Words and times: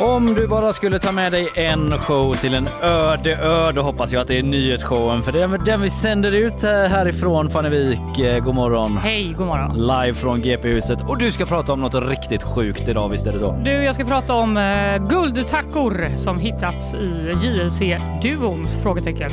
Om 0.00 0.34
du 0.34 0.48
bara 0.48 0.72
skulle 0.72 0.98
ta 0.98 1.12
med 1.12 1.32
dig 1.32 1.48
en 1.54 1.98
show 1.98 2.34
till 2.34 2.54
en 2.54 2.68
öde 2.82 3.36
ö, 3.36 3.72
då 3.72 3.82
hoppas 3.82 4.12
jag 4.12 4.22
att 4.22 4.28
det 4.28 4.38
är 4.38 4.42
nyhetsshowen. 4.42 5.22
För 5.22 5.32
det 5.32 5.42
är 5.42 5.58
den 5.58 5.80
vi 5.80 5.90
sänder 5.90 6.32
ut 6.32 6.64
eh, 6.64 6.70
härifrån 6.70 7.50
Fannevik. 7.50 8.18
Eh, 8.18 8.44
God 8.44 8.54
morgon. 8.54 8.96
Hej, 8.96 9.34
god 9.38 9.46
morgon. 9.46 9.76
Live 9.76 10.14
från 10.14 10.42
GP-huset. 10.42 10.98
Och 11.08 11.18
du 11.18 11.32
ska 11.32 11.44
prata 11.44 11.72
om 11.72 11.80
något 11.80 11.94
riktigt 11.94 12.42
sjukt 12.42 12.88
idag, 12.88 13.08
visst 13.08 13.26
är 13.26 13.32
det 13.32 13.38
så? 13.38 13.60
Du, 13.64 13.70
jag 13.70 13.94
ska 13.94 14.04
prata 14.04 14.34
om 14.34 14.56
eh, 14.56 15.08
guldtackor 15.08 16.16
som 16.16 16.40
hittats 16.40 16.94
i 16.94 17.32
JLC-duons 17.42 18.82
frågetecken 18.82 19.30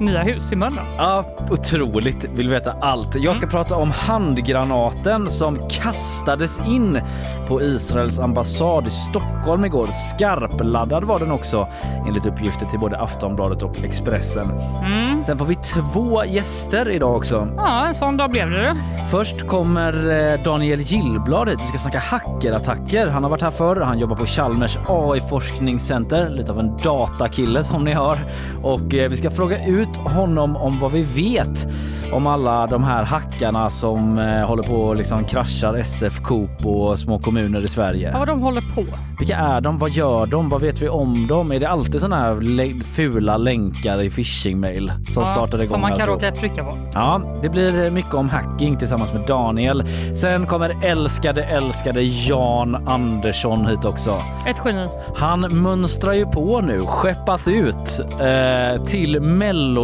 nya 0.00 0.22
hus 0.22 0.52
i 0.52 0.56
Mölndal. 0.56 0.84
Ja, 0.96 1.24
otroligt. 1.50 2.24
Vill 2.24 2.48
veta 2.48 2.72
allt. 2.80 3.14
Jag 3.14 3.36
ska 3.36 3.46
prata 3.46 3.76
om 3.76 3.90
handgranaten 3.90 5.30
som 5.30 5.68
kastades 5.68 6.60
in 6.68 7.00
på 7.48 7.62
Israels 7.62 8.18
ambassad 8.18 8.86
i 8.86 8.90
Stockholm 8.90 9.64
igår. 9.64 9.88
Skarpladdad 10.14 11.04
var 11.04 11.18
den 11.18 11.30
också 11.30 11.68
enligt 12.06 12.26
uppgifter 12.26 12.66
till 12.66 12.78
både 12.78 12.98
Aftonbladet 12.98 13.62
och 13.62 13.84
Expressen. 13.84 14.50
Mm. 14.84 15.22
Sen 15.22 15.38
får 15.38 15.46
vi 15.46 15.54
två 15.54 16.24
gäster 16.24 16.88
idag 16.88 17.16
också. 17.16 17.48
Ja, 17.56 17.86
en 17.86 17.94
sån 17.94 18.16
dag 18.16 18.30
blev 18.30 18.50
det. 18.50 18.76
Först 19.08 19.46
kommer 19.46 20.10
eh, 20.10 20.42
Daniel 20.42 20.80
Gillblad 20.80 21.48
hit. 21.48 21.58
Vi 21.62 21.66
ska 21.68 21.78
snacka 21.78 21.98
hackerattacker. 21.98 23.06
Han 23.06 23.22
har 23.22 23.30
varit 23.30 23.42
här 23.42 23.50
förr. 23.50 23.80
Han 23.80 23.98
jobbar 23.98 24.16
på 24.16 24.26
Chalmers 24.26 24.78
AI-forskningscenter. 24.88 26.28
Lite 26.30 26.52
av 26.52 26.58
en 26.58 26.76
datakille 26.76 27.64
som 27.64 27.84
ni 27.84 27.92
hör. 27.92 28.18
Och 28.62 28.94
eh, 28.94 29.10
vi 29.10 29.16
ska 29.16 29.30
fråga 29.30 29.66
ut 29.66 29.89
honom 29.96 30.56
om 30.56 30.78
vad 30.80 30.92
vi 30.92 31.02
vet 31.02 31.66
om 32.12 32.26
alla 32.26 32.66
de 32.66 32.84
här 32.84 33.02
hackarna 33.04 33.70
som 33.70 34.18
eh, 34.18 34.46
håller 34.46 34.62
på 34.62 34.74
och 34.74 34.96
liksom 34.96 35.24
kraschar 35.24 35.74
SF, 35.74 36.20
Coop 36.22 36.66
och 36.66 36.98
små 36.98 37.18
kommuner 37.18 37.64
i 37.64 37.68
Sverige. 37.68 38.10
Ja, 38.12 38.18
vad 38.18 38.28
de 38.28 38.40
håller 38.42 38.60
på. 38.74 38.84
Vilka 39.18 39.36
är 39.36 39.60
de? 39.60 39.78
Vad 39.78 39.90
gör 39.90 40.26
de? 40.26 40.48
Vad 40.48 40.60
vet 40.60 40.82
vi 40.82 40.88
om 40.88 41.26
dem? 41.26 41.52
Är 41.52 41.60
det 41.60 41.68
alltid 41.68 42.00
såna 42.00 42.16
här 42.16 42.84
fula 42.84 43.36
länkar 43.36 44.02
i 44.02 44.10
phishing-mail 44.10 44.92
som 45.12 45.22
Ja, 45.22 45.26
startar 45.26 45.58
igång? 45.58 45.66
Som 45.66 45.80
man 45.80 45.96
kan 45.96 46.06
råka 46.06 46.30
trycka 46.30 46.64
på. 46.64 46.72
Ja, 46.94 47.22
det 47.42 47.48
blir 47.48 47.90
mycket 47.90 48.14
om 48.14 48.28
hacking 48.28 48.76
tillsammans 48.76 49.12
med 49.12 49.26
Daniel. 49.26 49.84
Sen 50.16 50.46
kommer 50.46 50.84
älskade, 50.84 51.44
älskade 51.44 52.02
Jan 52.02 52.88
Andersson 52.88 53.66
hit 53.66 53.84
också. 53.84 54.14
Ett 54.46 54.62
geni. 54.64 54.86
Han 55.16 55.40
mönstrar 55.62 56.12
ju 56.12 56.26
på 56.26 56.60
nu, 56.60 56.78
skeppas 56.78 57.48
ut 57.48 58.00
eh, 58.20 58.84
till 58.84 59.20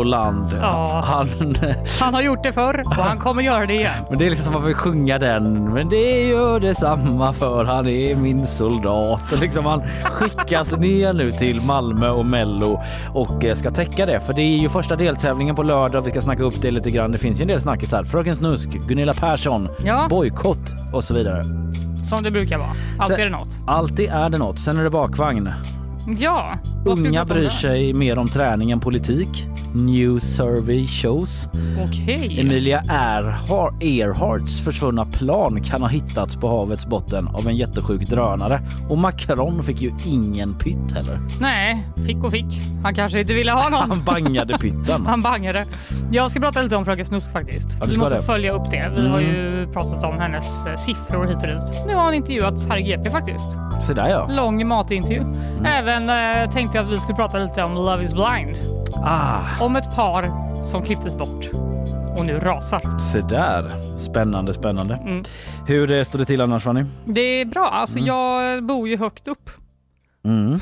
Melloland. 0.04 0.46
Ja. 0.60 1.02
Han, 1.06 1.28
Han 2.00 2.14
har 2.14 2.22
gjort 2.22 2.42
det 2.42 2.52
förr 2.52 2.82
och 2.86 2.94
han 2.94 3.18
kommer 3.18 3.42
göra 3.42 3.66
det 3.66 3.74
igen. 3.74 3.92
men 4.10 4.18
det 4.18 4.26
är 4.26 4.30
liksom 4.30 4.44
som 4.44 4.54
att 4.54 4.60
man 4.60 4.66
vill 4.66 4.74
sjunga 4.76 5.18
den. 5.18 5.72
Men 5.74 5.88
det 5.88 6.26
gör 6.28 6.60
detsamma 6.60 7.32
för 7.32 7.64
han 7.64 7.88
är 7.88 8.16
min 8.16 8.46
soldat. 8.46 9.40
Liksom 9.40 9.64
han 9.66 9.82
skickas 10.04 10.76
ner 10.76 11.12
nu 11.12 11.30
till 11.32 11.60
Malmö 11.62 12.08
och 12.08 12.26
Mello 12.26 12.82
och 13.14 13.44
eh, 13.44 13.54
ska 13.54 13.70
täcka 13.70 14.06
det. 14.06 14.20
För 14.20 14.32
det 14.32 14.42
är 14.42 14.58
ju 14.58 14.68
första 14.68 14.96
deltävlingen 14.96 15.56
på 15.56 15.62
lördag. 15.62 16.00
Vi 16.00 16.10
ska 16.10 16.20
snacka 16.20 16.42
upp 16.42 16.62
det 16.62 16.70
lite 16.70 16.90
grann. 16.90 17.12
Det 17.12 17.18
finns 17.18 17.40
ju 17.40 17.42
en 17.42 17.48
del 17.48 17.60
snackisar. 17.60 18.04
Fröken 18.04 18.36
Snusk, 18.36 18.68
Gunilla 18.68 19.14
Persson, 19.14 19.68
Ja. 19.84 20.06
bojkott 20.10 20.74
och 20.92 21.04
så 21.04 21.14
vidare. 21.14 21.42
Som 22.10 22.22
det 22.22 22.30
brukar 22.30 22.58
vara. 22.58 22.68
Alltid 22.98 23.16
Sen- 23.16 23.20
är 23.26 23.30
det 23.30 23.36
något. 23.36 23.58
Alltid 23.66 24.10
är 24.10 24.28
det 24.28 24.38
något. 24.38 24.58
Sen 24.58 24.78
är 24.78 24.84
det 24.84 24.90
bakvagn. 24.90 25.50
Ja. 26.18 26.58
Unga 26.84 27.24
bryr 27.24 27.48
sig 27.48 27.94
mer 27.94 28.18
om 28.18 28.28
träning 28.28 28.70
än 28.70 28.80
politik. 28.80 29.46
New 29.74 30.18
survey 30.18 30.86
shows. 30.86 31.48
Okej. 31.84 32.40
Emilia 32.40 32.82
Earhart, 32.88 33.82
Earharts 33.82 34.64
försvunna 34.64 35.04
plan 35.04 35.62
kan 35.62 35.82
ha 35.82 35.88
hittats 35.88 36.36
på 36.36 36.48
havets 36.48 36.86
botten 36.86 37.28
av 37.28 37.48
en 37.48 37.56
jättesjuk 37.56 38.00
drönare. 38.08 38.60
Och 38.88 38.98
Macron 38.98 39.62
fick 39.62 39.82
ju 39.82 39.92
ingen 40.06 40.54
pytt 40.58 40.92
heller. 40.94 41.20
Nej, 41.40 41.86
fick 42.06 42.24
och 42.24 42.30
fick. 42.32 42.46
Han 42.82 42.94
kanske 42.94 43.20
inte 43.20 43.34
ville 43.34 43.52
ha 43.52 43.68
någon. 43.68 43.90
Han 43.90 44.04
bangade 44.04 44.58
pytten. 44.58 45.06
Han 45.06 45.22
bangade. 45.22 45.64
Jag 46.12 46.30
ska 46.30 46.40
prata 46.40 46.62
lite 46.62 46.76
om 46.76 46.84
Fröken 46.84 47.04
Snusk 47.06 47.32
faktiskt. 47.32 47.76
Ja, 47.80 47.86
vi 47.90 47.96
måste 47.98 48.16
det. 48.16 48.22
följa 48.22 48.52
upp 48.52 48.70
det. 48.70 48.90
Vi 48.96 49.08
har 49.08 49.20
Mm. 49.20 49.30
ju 49.30 49.66
pratat 49.72 50.04
om 50.04 50.18
hennes 50.20 50.66
eh, 50.66 50.76
siffror 50.76 51.26
hit 51.26 51.36
och 51.36 51.42
dit. 51.48 51.86
Nu 51.86 51.94
har 51.94 52.04
hon 52.04 52.14
intervjuats 52.14 52.68
här 52.68 52.78
i 52.78 52.82
GP 52.82 53.10
faktiskt. 53.10 53.58
Så 53.82 53.92
där 53.92 54.08
ja. 54.08 54.28
Lång 54.36 54.68
matintervju. 54.68 55.20
Mm. 55.20 55.64
Även 55.64 55.95
eh, 56.02 56.50
tänkte 56.50 56.78
jag 56.78 56.86
att 56.86 56.92
vi 56.92 56.98
skulle 56.98 57.16
prata 57.16 57.38
lite 57.38 57.62
om 57.62 57.74
Love 57.74 58.02
is 58.02 58.12
blind. 58.12 58.56
Ah, 59.04 59.40
Om 59.60 59.76
ett 59.76 59.94
par 59.94 60.24
som 60.62 60.82
klipptes 60.82 61.16
bort 61.16 61.50
och 62.16 62.24
nu 62.26 62.38
rasar. 62.38 62.98
så 63.00 63.20
där. 63.20 63.70
Spännande, 63.98 64.54
spännande. 64.54 64.94
Mm. 64.94 65.22
Hur 65.66 65.92
eh, 65.92 66.04
står 66.04 66.18
det 66.18 66.24
till 66.24 66.40
annars 66.40 66.62
Fanny? 66.64 66.84
Det 67.04 67.20
är 67.20 67.44
bra. 67.44 67.68
Alltså 67.70 67.98
jag 67.98 68.64
bor 68.64 68.88
ju 68.88 68.96
högt 68.96 69.28
upp. 69.28 69.50
Mm. 70.24 70.60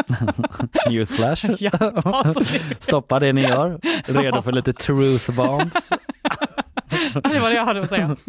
Newsflash. 0.90 1.46
Ja, 1.58 1.70
alltså, 2.04 2.40
det, 2.40 2.82
Stoppa 2.82 3.18
det 3.18 3.32
ni 3.32 3.42
gör. 3.42 3.80
Redo 4.04 4.42
för 4.42 4.52
lite 4.52 4.72
truth 4.72 5.30
bombs. 5.36 5.92
det 7.22 7.40
var 7.40 7.48
det 7.50 7.56
jag 7.56 7.64
hade 7.64 7.82
att 7.82 7.88
säga. 7.88 8.16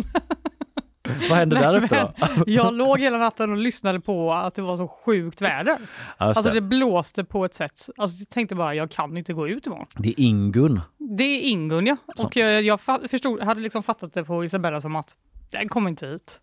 Vad 1.30 1.38
händer 1.38 1.62
Nej, 1.62 1.66
där 1.72 1.84
uppe 1.86 2.12
då? 2.36 2.44
Jag 2.48 2.74
låg 2.74 3.00
hela 3.00 3.18
natten 3.18 3.52
och 3.52 3.58
lyssnade 3.58 4.00
på 4.00 4.34
att 4.34 4.56
det 4.56 4.62
var 4.62 4.78
så 4.78 4.88
sjukt 4.88 5.42
väder. 5.42 5.78
Just 5.80 5.88
Alltså 6.18 6.44
det. 6.44 6.54
det 6.54 6.62
blåste 6.62 7.24
på 7.24 7.46
ett 7.46 7.54
sätt. 7.54 7.90
Alltså 7.98 8.18
jag 8.20 8.30
tänkte 8.30 8.56
bara 8.56 8.76
jag 8.76 8.92
kan 8.92 9.18
inte 9.18 9.34
gå 9.34 9.48
ut 9.48 9.66
imorgon. 9.68 9.88
det 9.96 10.10
är 10.10 10.20
Ingun. 10.20 10.82
Det 11.18 11.24
är 11.24 11.42
Ingun 11.42 11.86
ja. 11.88 11.98
Och 12.18 12.36
jag, 12.36 12.62
jag 12.64 12.80
förstod, 13.10 13.42
hade 13.42 13.62
liksom 13.62 13.84
fattat 13.84 14.14
det 14.14 14.24
på 14.24 14.44
Isabella 14.44 14.82
som 14.82 14.96
att 14.96 15.16
den 15.52 15.70
kommer 15.70 15.90
inte 15.90 16.08
hit. 16.08 16.42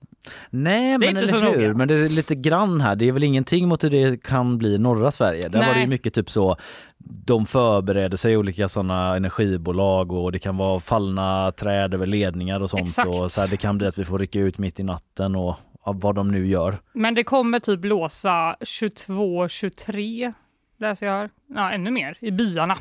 Nej, 0.51 0.99
men 0.99 1.17
eller 1.17 1.33
hur? 1.33 1.43
noga. 1.43 1.75
Men 1.75 1.89
det 1.89 1.95
är 1.95 2.09
lite 2.09 2.35
grann 2.35 2.81
här. 2.81 2.97
Det 2.97 3.09
är 3.09 3.13
väl 3.13 3.25
ingenting 3.25 3.69
mot 3.69 3.85
hur 3.85 3.91
det 3.91 4.23
kan 4.23 4.59
bli 4.59 4.75
i 4.75 4.79
norra 4.79 5.11
Sverige. 5.11 5.49
Där 5.49 5.59
var 5.59 5.67
det 5.67 5.73
ju 5.73 5.77
Nej. 5.77 5.87
mycket 5.87 6.15
typ 6.15 6.31
så. 6.31 6.57
De 6.99 7.47
förbereder 7.47 8.17
sig 8.17 8.37
olika 8.37 8.69
sådana 8.69 9.17
energibolag 9.17 10.13
och 10.13 10.33
det 10.33 10.39
kan 10.39 10.57
vara 10.57 10.81
fallna 10.81 11.51
träd 11.51 11.95
över 11.95 12.07
ledningar 12.07 12.61
och 12.61 12.71
sånt. 12.71 12.89
Exakt. 12.89 13.09
Och 13.09 13.33
så 13.33 13.41
här, 13.41 13.49
det 13.49 13.57
kan 13.57 13.79
bli 13.79 13.87
att 13.87 13.99
vi 13.99 14.05
får 14.05 14.19
rycka 14.19 14.41
ut 14.41 14.59
mitt 14.59 14.81
i 14.81 14.83
natten 14.83 15.37
och 15.37 15.57
vad 15.85 16.15
de 16.15 16.31
nu 16.31 16.47
gör. 16.47 16.79
Men 16.93 17.15
det 17.15 17.25
kommer 17.25 17.61
typ 17.61 17.81
blåsa 17.81 18.57
22, 18.61 19.49
23 19.49 20.33
läser 20.79 21.07
jag 21.07 21.13
här. 21.13 21.31
Ja, 21.55 21.71
ännu 21.71 21.91
mer 21.91 22.19
i 22.21 22.31
byarna 22.31 22.77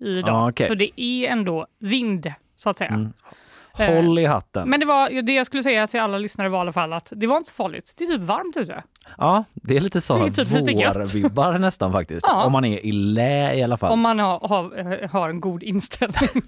idag. 0.00 0.28
Ja, 0.28 0.50
okej. 0.50 0.66
Så 0.66 0.74
det 0.74 1.00
är 1.00 1.28
ändå 1.28 1.66
vind, 1.78 2.32
så 2.56 2.70
att 2.70 2.78
säga. 2.78 2.90
Mm. 2.90 3.12
Eh, 3.80 3.94
Håll 3.94 4.18
i 4.18 4.26
hatten. 4.26 4.68
Men 4.68 4.80
det, 4.80 4.86
var, 4.86 5.22
det 5.22 5.32
jag 5.32 5.46
skulle 5.46 5.62
säga 5.62 5.86
till 5.86 6.00
alla 6.00 6.18
lyssnare 6.18 6.48
var 6.48 6.58
i 6.58 6.60
alla 6.60 6.72
fall 6.72 6.92
att 6.92 7.12
det 7.16 7.26
var 7.26 7.36
inte 7.36 7.48
så 7.48 7.54
farligt. 7.54 7.94
Det 7.96 8.04
är 8.04 8.08
typ 8.08 8.20
varmt 8.20 8.56
ute. 8.56 8.82
Ja, 9.18 9.44
det 9.54 9.76
är 9.76 9.80
lite 9.80 10.00
sådana 10.00 10.28
typ 10.28 10.50
vårvibbar 10.50 11.58
nästan 11.58 11.92
faktiskt. 11.92 12.26
Ja. 12.28 12.44
Om 12.44 12.52
man 12.52 12.64
är 12.64 12.86
i 12.86 12.92
lä 12.92 13.54
i 13.54 13.62
alla 13.62 13.76
fall. 13.76 13.92
Om 13.92 14.00
man 14.00 14.18
har, 14.18 14.48
har, 14.48 15.08
har 15.08 15.28
en 15.28 15.40
god 15.40 15.62
inställning. 15.62 16.28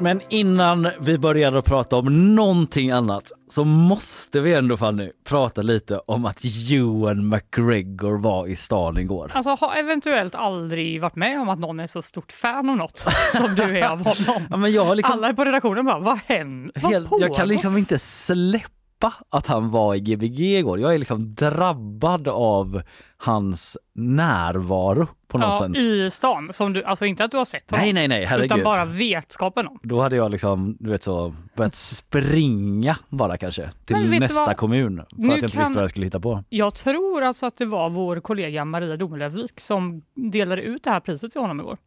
Men 0.00 0.20
innan 0.28 0.88
vi 1.00 1.18
börjar 1.18 1.52
att 1.52 1.64
prata 1.64 1.96
om 1.96 2.34
någonting 2.34 2.90
annat 2.90 3.32
så 3.48 3.64
måste 3.64 4.40
vi 4.40 4.54
ändå 4.54 4.76
Fanny 4.76 5.12
prata 5.28 5.62
lite 5.62 5.98
om 5.98 6.24
att 6.24 6.44
Ewan 6.70 7.28
McGregor 7.28 8.18
var 8.18 8.46
i 8.46 8.56
stan 8.56 8.98
igår. 8.98 9.30
Alltså 9.34 9.50
har 9.50 9.76
eventuellt 9.76 10.34
aldrig 10.34 11.00
varit 11.00 11.16
med 11.16 11.40
om 11.40 11.48
att 11.48 11.58
någon 11.58 11.80
är 11.80 11.86
så 11.86 12.02
stort 12.02 12.32
fan 12.32 12.70
av 12.70 12.76
något 12.76 12.96
som 13.30 13.54
du 13.54 13.62
är 13.62 13.88
av 13.88 13.98
honom. 13.98 14.42
Ja, 14.50 14.56
men 14.56 14.72
jag, 14.72 14.96
liksom 14.96 15.12
Alla 15.12 15.34
på 15.34 15.44
redaktionen 15.44 15.84
bara, 15.84 15.98
vad 15.98 16.18
händer? 16.26 16.80
Helt, 16.80 17.08
jag 17.20 17.36
kan 17.36 17.48
liksom 17.48 17.78
inte 17.78 17.98
släppa 17.98 18.75
att 19.30 19.46
han 19.46 19.70
var 19.70 19.94
i 19.94 20.00
Gbg 20.00 20.40
igår. 20.40 20.80
Jag 20.80 20.94
är 20.94 20.98
liksom 20.98 21.34
drabbad 21.34 22.28
av 22.28 22.82
hans 23.16 23.76
närvaro 23.94 25.06
på 25.28 25.38
något 25.38 25.54
ja, 25.60 25.66
sätt. 25.68 25.76
I 25.76 26.10
stan, 26.10 26.52
som 26.52 26.72
du, 26.72 26.84
alltså 26.84 27.06
inte 27.06 27.24
att 27.24 27.30
du 27.30 27.36
har 27.36 27.44
sett 27.44 27.70
honom, 27.70 27.84
Nej, 27.84 27.92
nej, 27.92 28.08
nej, 28.08 28.24
herregud. 28.24 28.44
utan 28.46 28.62
bara 28.64 28.84
vetskapen 28.84 29.66
om. 29.66 29.78
Då 29.82 30.00
hade 30.02 30.16
jag 30.16 30.30
liksom, 30.30 30.76
du 30.80 30.90
vet 30.90 31.02
så, 31.02 31.34
börjat 31.56 31.74
springa 31.74 32.96
bara 33.08 33.36
kanske 33.38 33.70
till 33.84 34.10
nästa 34.10 34.54
kommun 34.54 34.96
för 34.96 35.16
Nu 35.16 35.24
att 35.24 35.28
jag 35.28 35.36
inte 35.38 35.56
kan- 35.56 35.62
visste 35.62 35.74
vad 35.74 35.82
jag 35.82 35.90
skulle 35.90 36.06
hitta 36.06 36.20
på. 36.20 36.44
Jag 36.48 36.74
tror 36.74 37.22
alltså 37.22 37.46
att 37.46 37.56
det 37.56 37.64
var 37.66 37.90
vår 37.90 38.20
kollega 38.20 38.64
Maria 38.64 38.96
Domelövik 38.96 39.60
som 39.60 40.02
delade 40.14 40.62
ut 40.62 40.82
det 40.82 40.90
här 40.90 41.00
priset 41.00 41.32
till 41.32 41.40
honom 41.40 41.60
igår. 41.60 41.78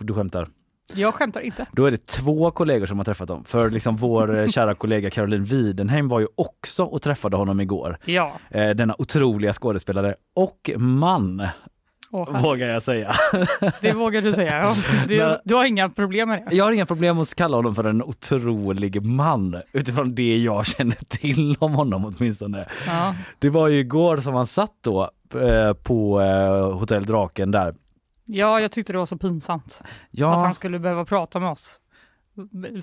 Du 0.00 0.14
skämtar? 0.14 0.48
Jag 0.94 1.14
skämtar 1.14 1.40
inte. 1.40 1.66
Då 1.72 1.84
är 1.86 1.90
det 1.90 2.06
två 2.06 2.50
kollegor 2.50 2.86
som 2.86 2.98
har 2.98 3.04
träffat 3.04 3.28
dem. 3.28 3.44
För 3.44 3.70
liksom 3.70 3.96
vår 3.96 4.38
eh, 4.38 4.46
kära 4.48 4.74
kollega 4.74 5.10
Caroline 5.10 5.44
Widenheim 5.44 6.08
var 6.08 6.20
ju 6.20 6.26
också 6.34 6.84
och 6.84 7.02
träffade 7.02 7.36
honom 7.36 7.60
igår. 7.60 7.98
Ja. 8.04 8.32
Eh, 8.50 8.70
denna 8.70 8.94
otroliga 8.98 9.52
skådespelare 9.52 10.14
och 10.34 10.70
man, 10.76 11.40
här- 12.12 12.42
vågar 12.42 12.66
jag 12.68 12.82
säga. 12.82 13.12
det 13.80 13.92
vågar 13.92 14.22
du 14.22 14.32
säga. 14.32 14.62
Ja. 14.62 14.74
Du, 15.08 15.16
Men- 15.18 15.38
du 15.44 15.54
har 15.54 15.64
inga 15.64 15.88
problem 15.88 16.28
med 16.28 16.46
det? 16.50 16.56
Jag 16.56 16.64
har 16.64 16.72
inga 16.72 16.86
problem 16.86 17.18
att 17.18 17.34
kalla 17.34 17.56
honom 17.56 17.74
för 17.74 17.84
en 17.84 18.02
otrolig 18.02 19.02
man 19.02 19.56
utifrån 19.72 20.14
det 20.14 20.36
jag 20.38 20.66
känner 20.66 20.96
till 21.08 21.56
om 21.58 21.72
honom 21.72 22.04
åtminstone. 22.18 22.66
Ja. 22.86 23.14
Det 23.38 23.48
var 23.50 23.68
ju 23.68 23.78
igår 23.78 24.16
som 24.16 24.34
han 24.34 24.46
satt 24.46 24.72
då 24.80 25.10
eh, 25.34 25.72
på 25.72 26.20
eh, 26.20 26.78
Hotell 26.78 27.04
Draken 27.04 27.50
där. 27.50 27.74
Ja, 28.24 28.60
jag 28.60 28.72
tyckte 28.72 28.92
det 28.92 28.98
var 28.98 29.06
så 29.06 29.18
pinsamt 29.18 29.78
att 29.80 29.90
Ja, 30.10 30.38
han 30.38 30.54
skulle 30.54 30.78
behöva 30.78 31.04
prata 31.04 31.40
med 31.40 31.50
oss. 31.50 31.80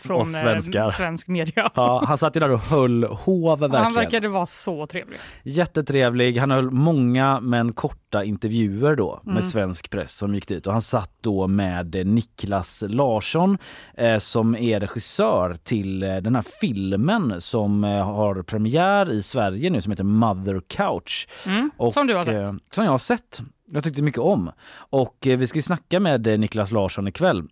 Från. 0.01 0.19
Eh, 0.21 0.89
svensk 0.89 1.27
media. 1.27 1.71
ja, 1.75 2.03
han 2.07 2.17
satt 2.17 2.35
ju 2.35 2.39
där 2.39 2.51
och 2.51 2.59
höll 2.59 3.03
hov 3.03 3.59
verkligen. 3.59 3.83
Han 3.83 3.93
verkade 3.93 4.27
vara 4.27 4.45
så 4.45 4.85
trevlig. 4.85 5.19
Jättetrevlig. 5.43 6.37
Han 6.37 6.51
höll 6.51 6.71
många 6.71 7.39
men 7.39 7.73
korta 7.73 8.23
intervjuer 8.23 8.95
då 8.95 9.19
med 9.23 9.31
Mm. 9.31 9.41
svensk 9.41 9.89
press 9.89 10.11
som 10.17 10.35
gick 10.35 10.47
dit 10.47 10.67
och 10.67 10.73
han 10.73 10.81
satt 10.81 11.11
då 11.21 11.47
med 11.47 11.95
eh, 11.95 12.05
Niklas 12.05 12.83
Larsson 12.87 13.57
eh, 13.97 14.17
som 14.17 14.55
är 14.55 14.79
regissör 14.79 15.57
till 15.63 16.03
eh, 16.03 16.15
den 16.17 16.35
här 16.35 16.45
filmen 16.61 17.41
som 17.41 17.83
har 17.83 18.43
premiär 18.43 19.11
i 19.11 19.23
Sverige 19.23 19.69
nu 19.69 19.81
som 19.81 19.91
heter 19.91 20.03
Mother 20.03 20.61
Couch. 20.67 21.27
Mm. 21.45 21.71
Och, 21.77 21.93
Som 21.93 22.07
du 22.07 22.15
har 22.15 22.23
sett. 22.23 22.41
eh, 22.41 22.53
Som 22.71 22.83
jag 22.83 22.91
har 22.91 22.97
sett. 22.97 23.41
Jag 23.71 23.83
tyckte 23.83 24.01
mycket 24.01 24.19
om. 24.21 24.51
Och 24.89 25.17
vi 25.21 25.47
ska 25.47 25.57
ju 25.57 25.61
snacka 25.63 25.99
med 25.99 26.39
Niklas 26.39 26.71
Larsson 26.71 27.07
ikväll 27.07 27.43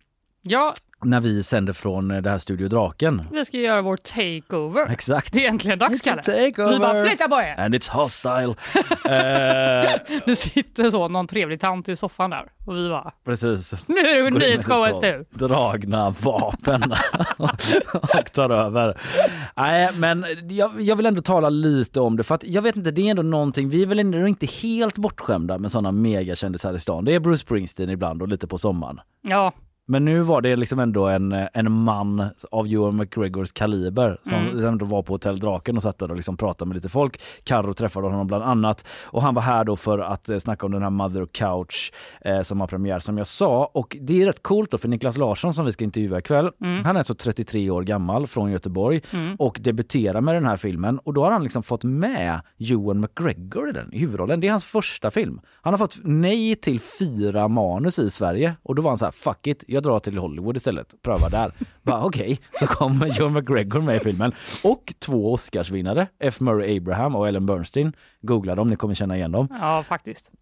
Ja, 0.42 0.74
när 1.04 1.20
vi 1.20 1.42
sänder 1.42 1.72
från 1.72 2.10
eh, 2.10 2.22
det 2.22 2.30
här 2.30 2.38
Studio 2.38 2.68
Draken. 2.68 3.22
vi 3.32 3.44
ska 3.44 3.56
göra 3.58 3.82
vår 3.82 3.96
takeover. 3.96 4.86
Exakt. 4.92 5.32
Det 5.32 5.44
är 5.44 5.48
äntligen 5.48 5.78
dags, 5.78 6.00
Kalle. 6.00 6.22
takeover. 6.22 6.72
Vi 6.72 6.78
bara 6.78 7.04
flytta 7.04 7.28
på 7.28 7.34
er! 7.40 7.60
And 7.60 7.74
it's 7.74 7.90
hostile. 7.90 8.54
eh, 9.84 10.00
Nu 10.26 10.36
sitter 10.36 10.90
så 10.90 11.08
någon 11.08 11.26
trevlig 11.26 11.60
tant 11.60 11.88
i 11.88 11.96
soffan 11.96 12.30
där 12.30 12.46
och 12.66 12.76
vi 12.76 12.88
bara 12.88 13.12
precis. 13.24 13.74
Nu 13.86 13.98
är 13.98 14.14
det 14.14 14.20
Går 14.20 14.26
in 14.28 14.32
med 14.34 14.42
nyhetsshowen 14.42 14.94
så 14.94 15.00
du! 15.00 15.24
Dragna 15.30 16.10
vapen 16.10 16.82
och 17.36 18.32
tar 18.32 18.50
över. 18.50 18.98
Nej, 19.56 19.90
men 19.94 20.24
jag, 20.48 20.80
jag 20.80 20.96
vill 20.96 21.06
ändå 21.06 21.22
tala 21.22 21.50
lite 21.50 22.00
om 22.00 22.16
det 22.16 22.22
för 22.22 22.34
att 22.34 22.44
jag 22.44 22.62
vet 22.62 22.76
inte, 22.76 22.90
det 22.90 23.02
är 23.06 23.10
ändå 23.10 23.22
någonting, 23.22 23.68
vi 23.68 23.82
är 23.82 23.86
väl 23.86 23.98
ändå 23.98 24.26
inte 24.28 24.46
helt 24.46 24.98
bortskämda 24.98 25.58
med 25.58 25.70
sådana 25.72 25.92
megakändisar 25.92 26.74
i 26.74 26.78
stan. 26.78 27.04
Det 27.04 27.14
är 27.14 27.20
Bruce 27.20 27.38
Springsteen 27.38 27.90
ibland 27.90 28.22
och 28.22 28.28
lite 28.28 28.46
på 28.46 28.58
sommaren. 28.58 29.00
Ja, 29.22 29.52
Men 29.90 30.04
nu 30.04 30.20
var 30.20 30.40
det 30.40 30.56
liksom 30.56 30.78
ändå 30.78 31.06
en, 31.06 31.32
en 31.32 31.72
man 31.72 32.28
av 32.50 32.66
Ewan 32.66 32.96
McGregors 32.96 33.52
kaliber 33.52 34.18
som 34.22 34.32
Mm. 34.34 34.64
ändå 34.66 34.84
var 34.84 35.02
på 35.02 35.12
Hotell 35.14 35.38
Draken 35.38 35.76
och 35.76 35.82
satt 35.82 35.98
där 35.98 36.10
och 36.10 36.16
liksom 36.16 36.36
pratade 36.36 36.68
med 36.68 36.74
lite 36.74 36.88
folk. 36.88 37.20
Carro 37.44 37.72
träffade 37.72 38.06
honom 38.06 38.26
bland 38.26 38.44
annat 38.44 38.84
och 39.04 39.22
han 39.22 39.34
var 39.34 39.42
här 39.42 39.64
då 39.64 39.76
för 39.76 39.98
att 39.98 40.28
eh, 40.28 40.38
snacka 40.38 40.66
om 40.66 40.72
den 40.72 40.82
här 40.82 40.90
Mother 40.90 41.26
Couch 41.32 41.92
eh, 42.20 42.42
som 42.42 42.60
har 42.60 42.66
premiär 42.66 42.98
som 42.98 43.18
jag 43.18 43.26
sa. 43.26 43.70
Och 43.74 43.96
det 44.00 44.22
är 44.22 44.26
rätt 44.26 44.42
coolt 44.42 44.70
då 44.70 44.78
för 44.78 44.88
Niklas 44.88 45.16
Larsson 45.16 45.54
som 45.54 45.64
vi 45.64 45.72
ska 45.72 45.84
intervjua 45.84 46.18
ikväll. 46.18 46.50
Han 46.84 46.96
är 46.96 47.02
så 47.02 47.14
33 47.14 47.70
år 47.70 47.82
gammal 47.82 48.26
från 48.26 48.50
Göteborg 48.50 49.00
och 49.38 49.58
debuterar 49.62 50.20
med 50.20 50.34
den 50.34 50.46
här 50.46 50.56
filmen 50.56 50.98
och 50.98 51.14
då 51.14 51.24
har 51.24 51.32
han 51.32 51.42
liksom 51.42 51.62
fått 51.62 51.84
med 51.84 52.40
Ewan 52.70 53.00
McGregor 53.00 53.68
i 53.68 53.72
den 53.72 53.94
i 53.94 53.98
huvudrollen. 53.98 54.40
Det 54.40 54.46
är 54.46 54.50
hans 54.50 54.64
första 54.64 55.10
film. 55.10 55.40
Han 55.62 55.72
har 55.72 55.78
fått 55.78 55.98
nej 56.02 56.56
till 56.56 56.80
fyra 56.80 57.48
manus 57.48 57.98
i 57.98 58.10
Sverige 58.10 58.54
och 58.62 58.74
då 58.74 58.82
var 58.82 58.90
han 58.90 58.98
så 58.98 59.04
här 59.04 59.12
fuck 59.12 59.46
it, 59.46 59.64
jag 59.78 59.82
drar 59.82 59.98
till 59.98 60.18
Hollywood 60.18 60.56
istället, 60.56 60.94
pröva 61.02 61.28
där. 61.28 61.52
Bara 61.82 62.04
okej, 62.04 62.40
så 62.58 62.66
kommer 62.66 63.06
John 63.06 63.32
McGregor 63.32 63.80
med 63.80 63.96
i 63.96 64.00
filmen 64.00 64.32
och 64.64 64.94
två 64.98 65.32
Oscarsvinnare, 65.32 66.06
F. 66.18 66.40
Murray 66.40 66.76
Abraham 66.76 67.16
och 67.16 67.28
Ellen 67.28 67.46
Bernstein. 67.46 67.92
Googla 68.22 68.54
dem, 68.54 68.68
ni 68.68 68.76
kommer 68.76 68.94
känna 68.94 69.16
igen 69.16 69.32
dem. 69.32 69.48
ja 69.60 69.84
faktiskt. 69.88 70.32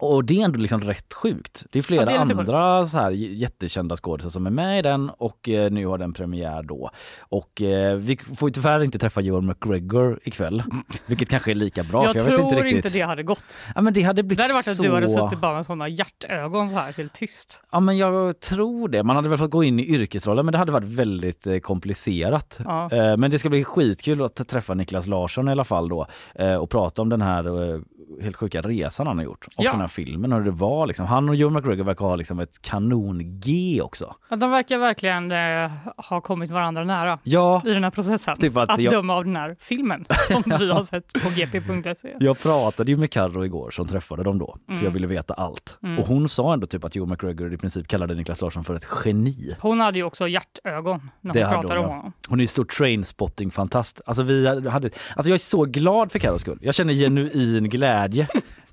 Och 0.00 0.24
det 0.24 0.40
är 0.40 0.44
ändå 0.44 0.58
liksom 0.58 0.80
rätt 0.80 1.14
sjukt. 1.14 1.66
Det 1.70 1.78
är 1.78 1.82
flera 1.82 2.00
Ja, 2.00 2.24
det 2.24 2.34
är 2.34 2.38
andra 2.38 2.86
så 2.86 2.98
här 2.98 3.10
jättekända 3.10 3.96
skådespelare 3.96 4.32
som 4.32 4.46
är 4.46 4.50
med 4.50 4.78
i 4.78 4.82
den 4.82 5.10
och 5.10 5.48
eh, 5.48 5.70
nu 5.70 5.86
har 5.86 5.98
den 5.98 6.12
premiär 6.12 6.62
då. 6.62 6.90
Och 7.20 7.62
eh, 7.62 7.96
vi 7.96 8.16
får 8.16 8.48
ju 8.48 8.52
tyvärr 8.52 8.84
inte 8.84 8.98
träffa 8.98 9.20
Ewan 9.20 9.46
McGregor 9.46 10.20
ikväll, 10.24 10.62
vilket 11.06 11.28
kanske 11.28 11.50
är 11.50 11.54
lika 11.54 11.82
bra. 11.82 12.04
jag 12.04 12.12
för 12.12 12.18
jag 12.18 12.26
tror 12.26 12.36
vet 12.36 12.56
inte 12.56 12.58
inte, 12.58 12.76
riktigt. 12.76 12.92
det 12.92 13.00
hade 13.00 13.22
gått. 13.22 13.60
Ja, 13.74 13.80
men 13.80 13.92
det 13.92 14.02
hade 14.02 14.22
blivit 14.22 14.38
Det 14.38 14.42
hade 14.42 14.54
varit 14.54 14.68
att 14.68 14.76
så... 14.76 14.82
du 14.82 14.92
hade 14.92 15.08
suttit 15.08 15.40
bara 15.40 15.54
med 15.54 15.66
sådana 15.66 15.88
hjärtögon 15.88 16.70
så 16.70 16.76
här 16.76 16.92
helt 16.92 17.12
tyst. 17.12 17.62
Ja 17.70 17.80
men 17.80 17.98
jag 17.98 18.40
tror 18.40 18.88
det. 18.88 19.02
Man 19.02 19.16
hade 19.16 19.28
väl 19.28 19.38
fått 19.38 19.50
gå 19.50 19.64
in 19.64 19.80
i 19.80 19.86
yrkesrollen 19.86 20.46
men 20.46 20.52
det 20.52 20.58
hade 20.58 20.72
varit 20.72 20.84
väldigt 20.84 21.46
eh, 21.46 21.58
komplicerat. 21.58 22.60
Ja. 22.64 22.92
Eh, 22.92 23.16
men 23.16 23.30
det 23.30 23.38
ska 23.38 23.48
bli 23.48 23.64
skitkul 23.64 24.22
att 24.22 24.48
träffa 24.48 24.74
Niklas 24.74 25.06
Larsson 25.06 25.48
i 25.48 25.50
alla 25.50 25.64
fall 25.64 25.88
då 25.88 26.06
eh, 26.34 26.54
och 26.54 26.70
prata 26.70 27.02
om 27.02 27.08
den 27.08 27.22
här 27.22 27.72
eh, 27.74 27.80
helt 28.22 28.36
sjuka 28.36 28.60
resan 28.60 29.06
han 29.06 29.18
har 29.18 29.24
gjort 29.24 29.46
och 29.46 29.64
Ja. 29.64 29.70
den 29.70 29.80
här 29.80 29.86
filmen 29.88 30.32
och 30.32 30.42
det 30.42 30.50
var 30.50 30.86
liksom. 30.86 31.06
Han 31.06 31.28
och 31.28 31.34
Joe 31.36 31.50
McGregor 31.50 31.84
verkar 31.84 32.04
ha 32.04 32.16
liksom 32.16 32.40
ett 32.40 32.62
kanon-G 32.62 33.80
också. 33.82 34.14
Ja, 34.30 34.36
de 34.36 34.50
verkar 34.50 34.78
verkligen 34.78 35.32
eh, 35.32 35.70
ha 36.10 36.20
kommit 36.20 36.50
varandra 36.50 36.84
nära 36.84 37.18
Ja, 37.22 37.62
i 37.66 37.70
den 37.72 37.84
här 37.84 37.90
processen. 37.90 38.36
Typ 38.36 38.56
att 38.56 38.70
att 38.70 38.78
jag- 38.78 38.92
döma 38.92 39.14
av 39.16 39.24
den 39.24 39.36
här 39.36 39.56
filmen 39.60 40.04
som 40.28 40.42
vi 40.58 40.70
har 40.72 40.82
sett 40.82 41.12
på 41.12 41.28
gp.se. 41.30 42.08
jag 42.20 42.38
pratade 42.38 42.90
ju 42.92 42.96
med 42.98 43.10
Carro 43.10 43.44
igår 43.44 43.70
som 43.70 43.86
träffade 43.86 44.22
dem 44.22 44.38
då 44.38 44.56
för 44.66 44.72
Mm. 44.72 44.84
jag 44.84 44.90
ville 44.90 45.06
veta 45.06 45.34
allt. 45.34 45.78
Och 45.98 46.06
hon 46.06 46.28
sa 46.28 46.52
ändå 46.52 46.66
typ 46.66 46.84
att 46.84 46.96
Joe 46.96 47.06
McGregor 47.06 47.54
i 47.54 47.56
princip 47.56 47.88
kallade 47.88 48.14
Niklas 48.14 48.40
Larsson 48.40 48.64
för 48.64 48.74
ett 48.74 48.86
geni. 49.04 49.50
Hon 49.60 49.80
hade 49.80 49.98
ju 49.98 50.04
också 50.04 50.28
hjärtögon 50.28 51.10
när 51.20 51.34
Det 51.34 51.44
hon 51.44 51.50
pratade 51.52 51.80
hon, 51.80 51.88
om 51.90 51.96
honom. 51.96 52.12
Hon 52.28 52.38
är 52.40 52.42
ju 52.42 52.46
stor 52.46 52.64
trainspotting-fantast. 52.64 54.00
Alltså, 54.06 54.22
vi 54.22 54.46
hade, 54.68 54.90
alltså 55.16 55.30
jag 55.30 55.34
är 55.34 55.38
så 55.38 55.64
glad 55.64 56.12
för 56.12 56.18
Carros 56.18 56.40
skull. 56.40 56.58
Jag 56.62 56.74
känner 56.74 56.92
genuin 56.94 57.68
glädje. 57.68 57.99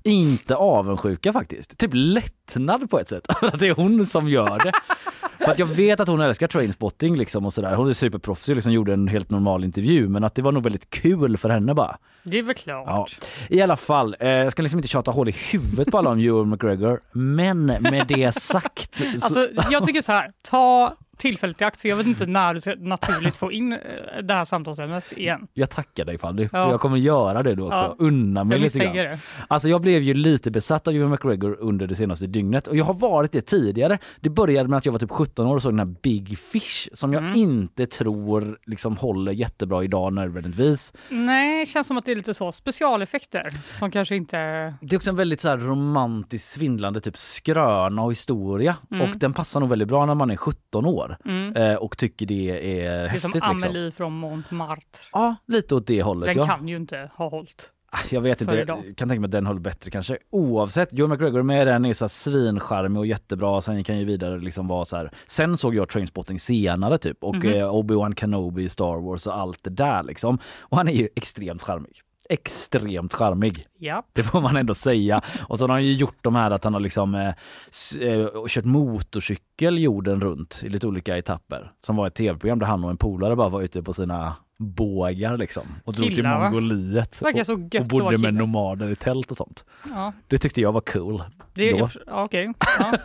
Inte 0.02 0.56
avundsjuka 0.56 1.32
faktiskt. 1.32 1.78
Typ 1.78 1.90
lättnad 1.94 2.90
på 2.90 3.00
ett 3.00 3.08
sätt. 3.08 3.26
Att 3.42 3.58
det 3.58 3.66
är 3.66 3.74
hon 3.74 4.06
som 4.06 4.28
gör 4.28 4.58
det. 4.64 4.72
För 5.38 5.52
att 5.52 5.58
jag 5.58 5.66
vet 5.66 6.00
att 6.00 6.08
hon 6.08 6.20
älskar 6.20 6.46
trainspotting 6.46 7.16
liksom 7.16 7.46
och 7.46 7.52
sådär. 7.52 7.74
Hon 7.74 7.88
är 7.88 7.92
superproffsig 7.92 8.54
liksom 8.54 8.72
gjorde 8.72 8.92
en 8.92 9.08
helt 9.08 9.30
normal 9.30 9.64
intervju 9.64 10.08
men 10.08 10.24
att 10.24 10.34
det 10.34 10.42
var 10.42 10.52
nog 10.52 10.62
väldigt 10.62 10.90
kul 10.90 11.36
för 11.36 11.48
henne 11.48 11.74
bara. 11.74 11.98
Det 12.22 12.38
är 12.38 12.42
väl 12.42 12.54
klart. 12.54 12.86
Ja. 12.86 13.06
I 13.48 13.62
alla 13.62 13.76
fall, 13.76 14.16
eh, 14.20 14.28
jag 14.28 14.52
ska 14.52 14.62
liksom 14.62 14.78
inte 14.78 14.88
tjata 14.88 15.10
hål 15.10 15.28
i 15.28 15.34
huvudet 15.52 15.90
på 15.90 15.98
alla 15.98 16.10
om 16.10 16.18
Ewan 16.18 16.50
McGregor 16.50 17.00
men 17.12 17.66
med 17.66 18.04
det 18.08 18.32
sagt 18.42 18.94
så, 18.98 19.04
Alltså, 19.04 19.48
jag 19.70 19.84
tycker 19.84 20.02
så 20.02 20.12
här, 20.12 20.32
ta 20.50 20.94
tillfället 21.18 21.60
i 21.60 21.64
akt 21.64 21.80
för 21.80 21.88
jag 21.88 21.96
vet 21.96 22.06
inte 22.06 22.26
när 22.26 22.54
du 22.54 22.60
ska 22.60 22.74
naturligt 22.78 23.36
få 23.36 23.52
in 23.52 23.72
eh, 23.72 23.78
det 24.22 24.34
här 24.34 24.44
samtalsämnet 24.44 25.12
igen. 25.12 25.48
Jag 25.54 25.70
tackar 25.70 26.04
dig 26.04 26.18
Fanny, 26.18 26.48
för 26.48 26.58
Ja. 26.58 26.70
jag 26.70 26.80
kommer 26.80 26.96
göra 26.96 27.42
det 27.42 27.54
då 27.54 27.66
också. 27.68 27.84
Ja. 27.84 27.96
Unna 27.98 28.44
mig 28.44 28.54
Jag 28.56 28.62
lite 28.62 28.78
grann. 28.78 28.96
det. 28.96 29.18
Alltså 29.48 29.68
jag 29.68 29.80
blev 29.80 30.02
ju 30.02 30.14
lite 30.14 30.50
besatt 30.50 30.88
av 30.88 30.94
Ewan 30.94 31.10
McGregor 31.10 31.56
under 31.60 31.86
det 31.86 31.94
senaste 31.94 32.26
dygnet 32.26 32.66
och 32.66 32.76
jag 32.76 32.84
har 32.84 32.94
varit 32.94 33.32
det 33.32 33.40
tidigare. 33.40 33.98
Det 34.20 34.30
började 34.30 34.68
med 34.68 34.76
att 34.76 34.84
jag 34.86 34.92
var 34.92 34.98
typ 34.98 35.10
17 35.10 35.46
år 35.46 35.54
och 35.54 35.62
såg 35.62 35.72
den 35.72 35.78
här 35.78 35.94
Big 36.02 36.38
Fish 36.38 36.88
som 36.92 37.12
jag 37.12 37.22
Mm. 37.22 37.36
inte 37.36 37.86
tror 37.86 38.58
liksom 38.66 38.96
håller 38.96 39.32
jättebra 39.32 39.84
idag 39.84 40.12
nödvändigtvis. 40.12 40.92
Nej, 41.08 41.66
känns 41.66 41.86
som 41.86 41.98
att 41.98 42.04
det 42.06 42.12
är 42.12 42.16
lite 42.16 42.34
så 42.34 42.52
specialeffekter 42.52 43.50
som 43.78 43.90
kanske 43.90 44.16
inte... 44.16 44.36
Det 44.80 44.92
är 44.92 44.96
också 44.96 45.10
en 45.10 45.16
väldigt 45.16 45.40
så 45.40 45.48
här 45.48 45.56
romantisk 45.56 46.44
svindlande 46.54 47.00
typ 47.00 47.16
skröna 47.16 48.02
och 48.02 48.10
historia 48.10 48.76
Mm. 48.90 49.10
och 49.10 49.18
den 49.18 49.32
passar 49.32 49.60
nog 49.60 49.68
väldigt 49.68 49.88
bra 49.88 50.06
när 50.06 50.14
man 50.14 50.30
är 50.30 50.36
17 50.36 50.86
år 50.86 51.07
Mm. 51.24 51.56
eh, 51.56 51.74
och 51.74 51.98
tycker 51.98 52.26
det 52.26 52.50
är 52.50 52.84
Det 52.84 52.88
är 52.88 53.08
som 53.08 53.10
häftigt. 53.12 53.34
Liksom. 53.34 53.50
Amelie 53.50 53.90
från 53.90 54.12
Montmartre. 54.12 54.82
Ja, 55.12 55.36
lite 55.46 55.74
åt 55.74 55.86
det 55.86 56.02
hållet. 56.02 56.26
Den 56.26 56.36
ja. 56.36 56.46
kan 56.56 56.68
ju 56.68 56.76
inte 56.76 57.10
ha 57.16 57.28
hållit. 57.28 57.72
Jag 58.10 58.20
vet 58.20 58.40
inte, 58.40 58.54
jag 58.54 58.68
kan 58.96 59.08
tänka 59.08 59.20
mig 59.20 59.24
att 59.28 59.30
den 59.32 59.46
håller 59.46 59.60
bättre 59.60 59.90
kanske. 59.90 60.18
Oavsett, 60.30 60.88
Joe 60.92 61.06
McGregor 61.08 61.42
med 61.42 61.66
den 61.66 61.84
är 61.84 61.94
så 61.94 62.04
här 62.04 62.08
svincharmig 62.08 62.98
och 63.00 63.06
jättebra. 63.06 63.60
Sen 63.60 63.84
kan 63.84 63.98
ju 63.98 64.04
vidare 64.04 64.38
liksom 64.38 64.68
vara 64.68 64.84
så 64.84 64.96
här. 64.96 65.10
Sen 65.26 65.56
såg 65.56 65.74
jag 65.74 65.88
Trainspotting 65.88 66.38
senare 66.40 66.98
typ 66.98 67.24
och 67.24 67.34
Mhm. 67.36 67.52
eh, 67.52 67.74
Obi-Wan 67.74 68.14
Kenobi 68.20 68.62
i 68.62 68.68
Star 68.68 69.00
Wars 69.00 69.26
och 69.26 69.36
allt 69.36 69.64
det 69.64 69.70
där 69.70 70.02
liksom. 70.02 70.38
Och 70.60 70.76
han 70.76 70.88
är 70.88 70.92
ju 70.92 71.08
extremt 71.16 71.62
charmig. 71.62 72.00
Extremt 72.28 73.14
charmig. 73.14 73.66
Ja. 73.78 74.02
Det 74.12 74.22
får 74.22 74.40
man 74.40 74.56
ändå 74.56 74.74
säga. 74.74 75.20
Och 75.48 75.58
så 75.58 75.64
har 75.64 75.68
han 75.72 75.84
ju 75.84 75.92
gjort 75.92 76.18
de 76.20 76.34
här 76.34 76.50
att 76.50 76.64
han 76.64 76.72
har 76.74 76.80
liksom 76.80 77.14
eh, 77.14 77.28
eh, 78.00 78.28
kört 78.48 78.64
motorcykel 78.64 79.78
jorden 79.78 80.20
runt 80.20 80.60
i 80.64 80.68
lite 80.68 80.86
olika 80.86 81.18
etapper. 81.18 81.72
Som 81.80 81.96
var 81.96 82.06
ett 82.06 82.14
tv-program 82.14 82.58
där 82.58 82.66
han 82.66 82.84
och 82.84 82.90
en 82.90 82.96
polare 82.96 83.36
bara 83.36 83.48
var 83.48 83.62
ute 83.62 83.82
på 83.82 83.92
sina 83.92 84.34
bågar 84.58 85.36
liksom. 85.36 85.62
Och 85.84 85.92
drog 85.94 86.14
till 86.14 86.24
va? 86.24 86.38
Mongoliet. 86.38 87.22
Verkar 87.22 87.52
och, 87.52 87.80
och 87.80 87.86
bodde 87.88 88.18
med 88.18 88.34
nomader 88.34 88.90
i 88.90 88.96
tält 88.96 89.30
och 89.30 89.36
sånt. 89.36 89.64
Ja, 89.90 90.12
Det 90.26 90.38
tyckte 90.38 90.60
jag 90.60 90.72
var 90.72 90.80
cool. 90.80 91.22
det. 91.54 91.70
Då. 91.70 91.88
Ja, 92.06 92.24
Okej. 92.24 92.52
Ja. 92.78 92.98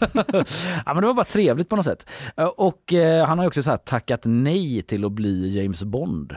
Ja, 0.86 0.94
men 0.94 0.96
det 1.02 1.08
var 1.08 1.14
bara 1.14 1.24
trevligt 1.26 1.70
på 1.70 1.76
något 1.76 1.86
sätt. 1.86 2.10
Eh, 2.38 2.46
Och 2.46 2.94
eh, 2.94 3.26
han 3.28 3.38
har 3.38 3.46
ju 3.46 3.48
också 3.48 3.64
så 3.64 3.70
här 3.70 3.78
tackat 3.78 4.22
nej 4.24 4.82
till 4.82 5.06
att 5.06 5.12
bli 5.12 5.62
James 5.62 5.84
Bond. 5.84 6.32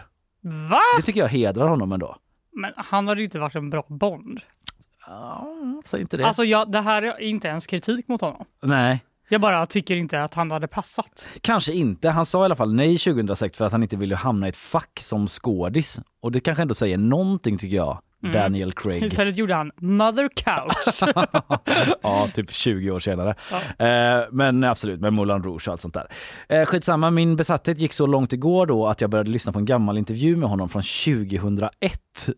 Va? 0.70 0.80
Det 0.96 1.02
tycker 1.02 1.20
jag 1.20 1.28
hedrar 1.28 1.68
honom 1.68 1.92
ändå. 1.92 2.16
Men 2.56 2.72
han 2.76 3.08
hade 3.08 3.20
ju 3.20 3.24
inte 3.24 3.38
varit 3.38 3.54
en 3.54 3.70
bra 3.70 3.84
Bond. 3.88 4.40
Ja, 5.06 5.48
säg 5.84 6.00
inte 6.00 6.16
det. 6.16 6.26
Alltså, 6.26 6.44
jag, 6.44 6.72
det 6.72 6.80
här 6.80 7.02
är 7.02 7.20
inte 7.20 7.48
ens 7.48 7.66
kritik 7.66 8.08
mot 8.08 8.20
honom. 8.20 8.44
Nej, 8.62 9.04
Jag 9.28 9.40
bara 9.40 9.66
tycker 9.66 9.96
inte 9.96 10.22
att 10.22 10.34
han 10.34 10.50
hade 10.50 10.68
passat. 10.68 11.28
kanske 11.40 11.72
inte. 11.72 12.10
Han 12.10 12.26
sa 12.26 12.42
i 12.42 12.44
alla 12.44 12.54
fall 12.56 12.74
nej 12.74 12.98
2006 12.98 13.58
för 13.58 13.64
att 13.64 13.72
han 13.72 13.82
inte 13.82 13.96
ville 13.96 14.16
hamna 14.16 14.46
i 14.46 14.48
ett 14.48 14.56
fack 14.56 14.98
som 15.02 15.26
skådis. 15.26 16.00
Och 16.20 16.32
det 16.32 16.40
kanske 16.40 16.62
ändå 16.62 16.74
säger 16.74 16.98
någonting 16.98 17.58
tycker 17.58 17.76
jag. 17.76 17.98
Mm. 18.22 18.34
Daniel 18.34 18.72
Craig. 18.72 19.02
Istället 19.04 19.36
gjorde 19.36 19.54
han 19.54 19.70
Mother 19.80 20.28
Couch. 20.36 21.12
ja, 22.02 22.28
typ 22.34 22.50
20 22.52 22.90
år 22.90 22.98
senare. 23.00 23.34
Ja. 23.78 23.86
Eh, 23.86 24.24
men 24.32 24.64
absolut, 24.64 25.00
med 25.00 25.12
Moulin 25.12 25.42
Rouge 25.42 25.68
och 25.68 25.72
allt 25.72 25.80
sånt 25.80 25.94
där. 25.94 26.06
Eh, 26.48 26.66
skitsamma, 26.66 27.10
min 27.10 27.36
besatthet 27.36 27.78
gick 27.78 27.92
så 27.92 28.06
långt 28.06 28.32
igår 28.32 28.66
då 28.66 28.86
att 28.86 29.00
jag 29.00 29.10
började 29.10 29.30
lyssna 29.30 29.52
på 29.52 29.58
en 29.58 29.64
gammal 29.64 29.98
intervju 29.98 30.36
med 30.36 30.48
honom 30.48 30.68
från 30.68 30.82
2001 30.82 31.70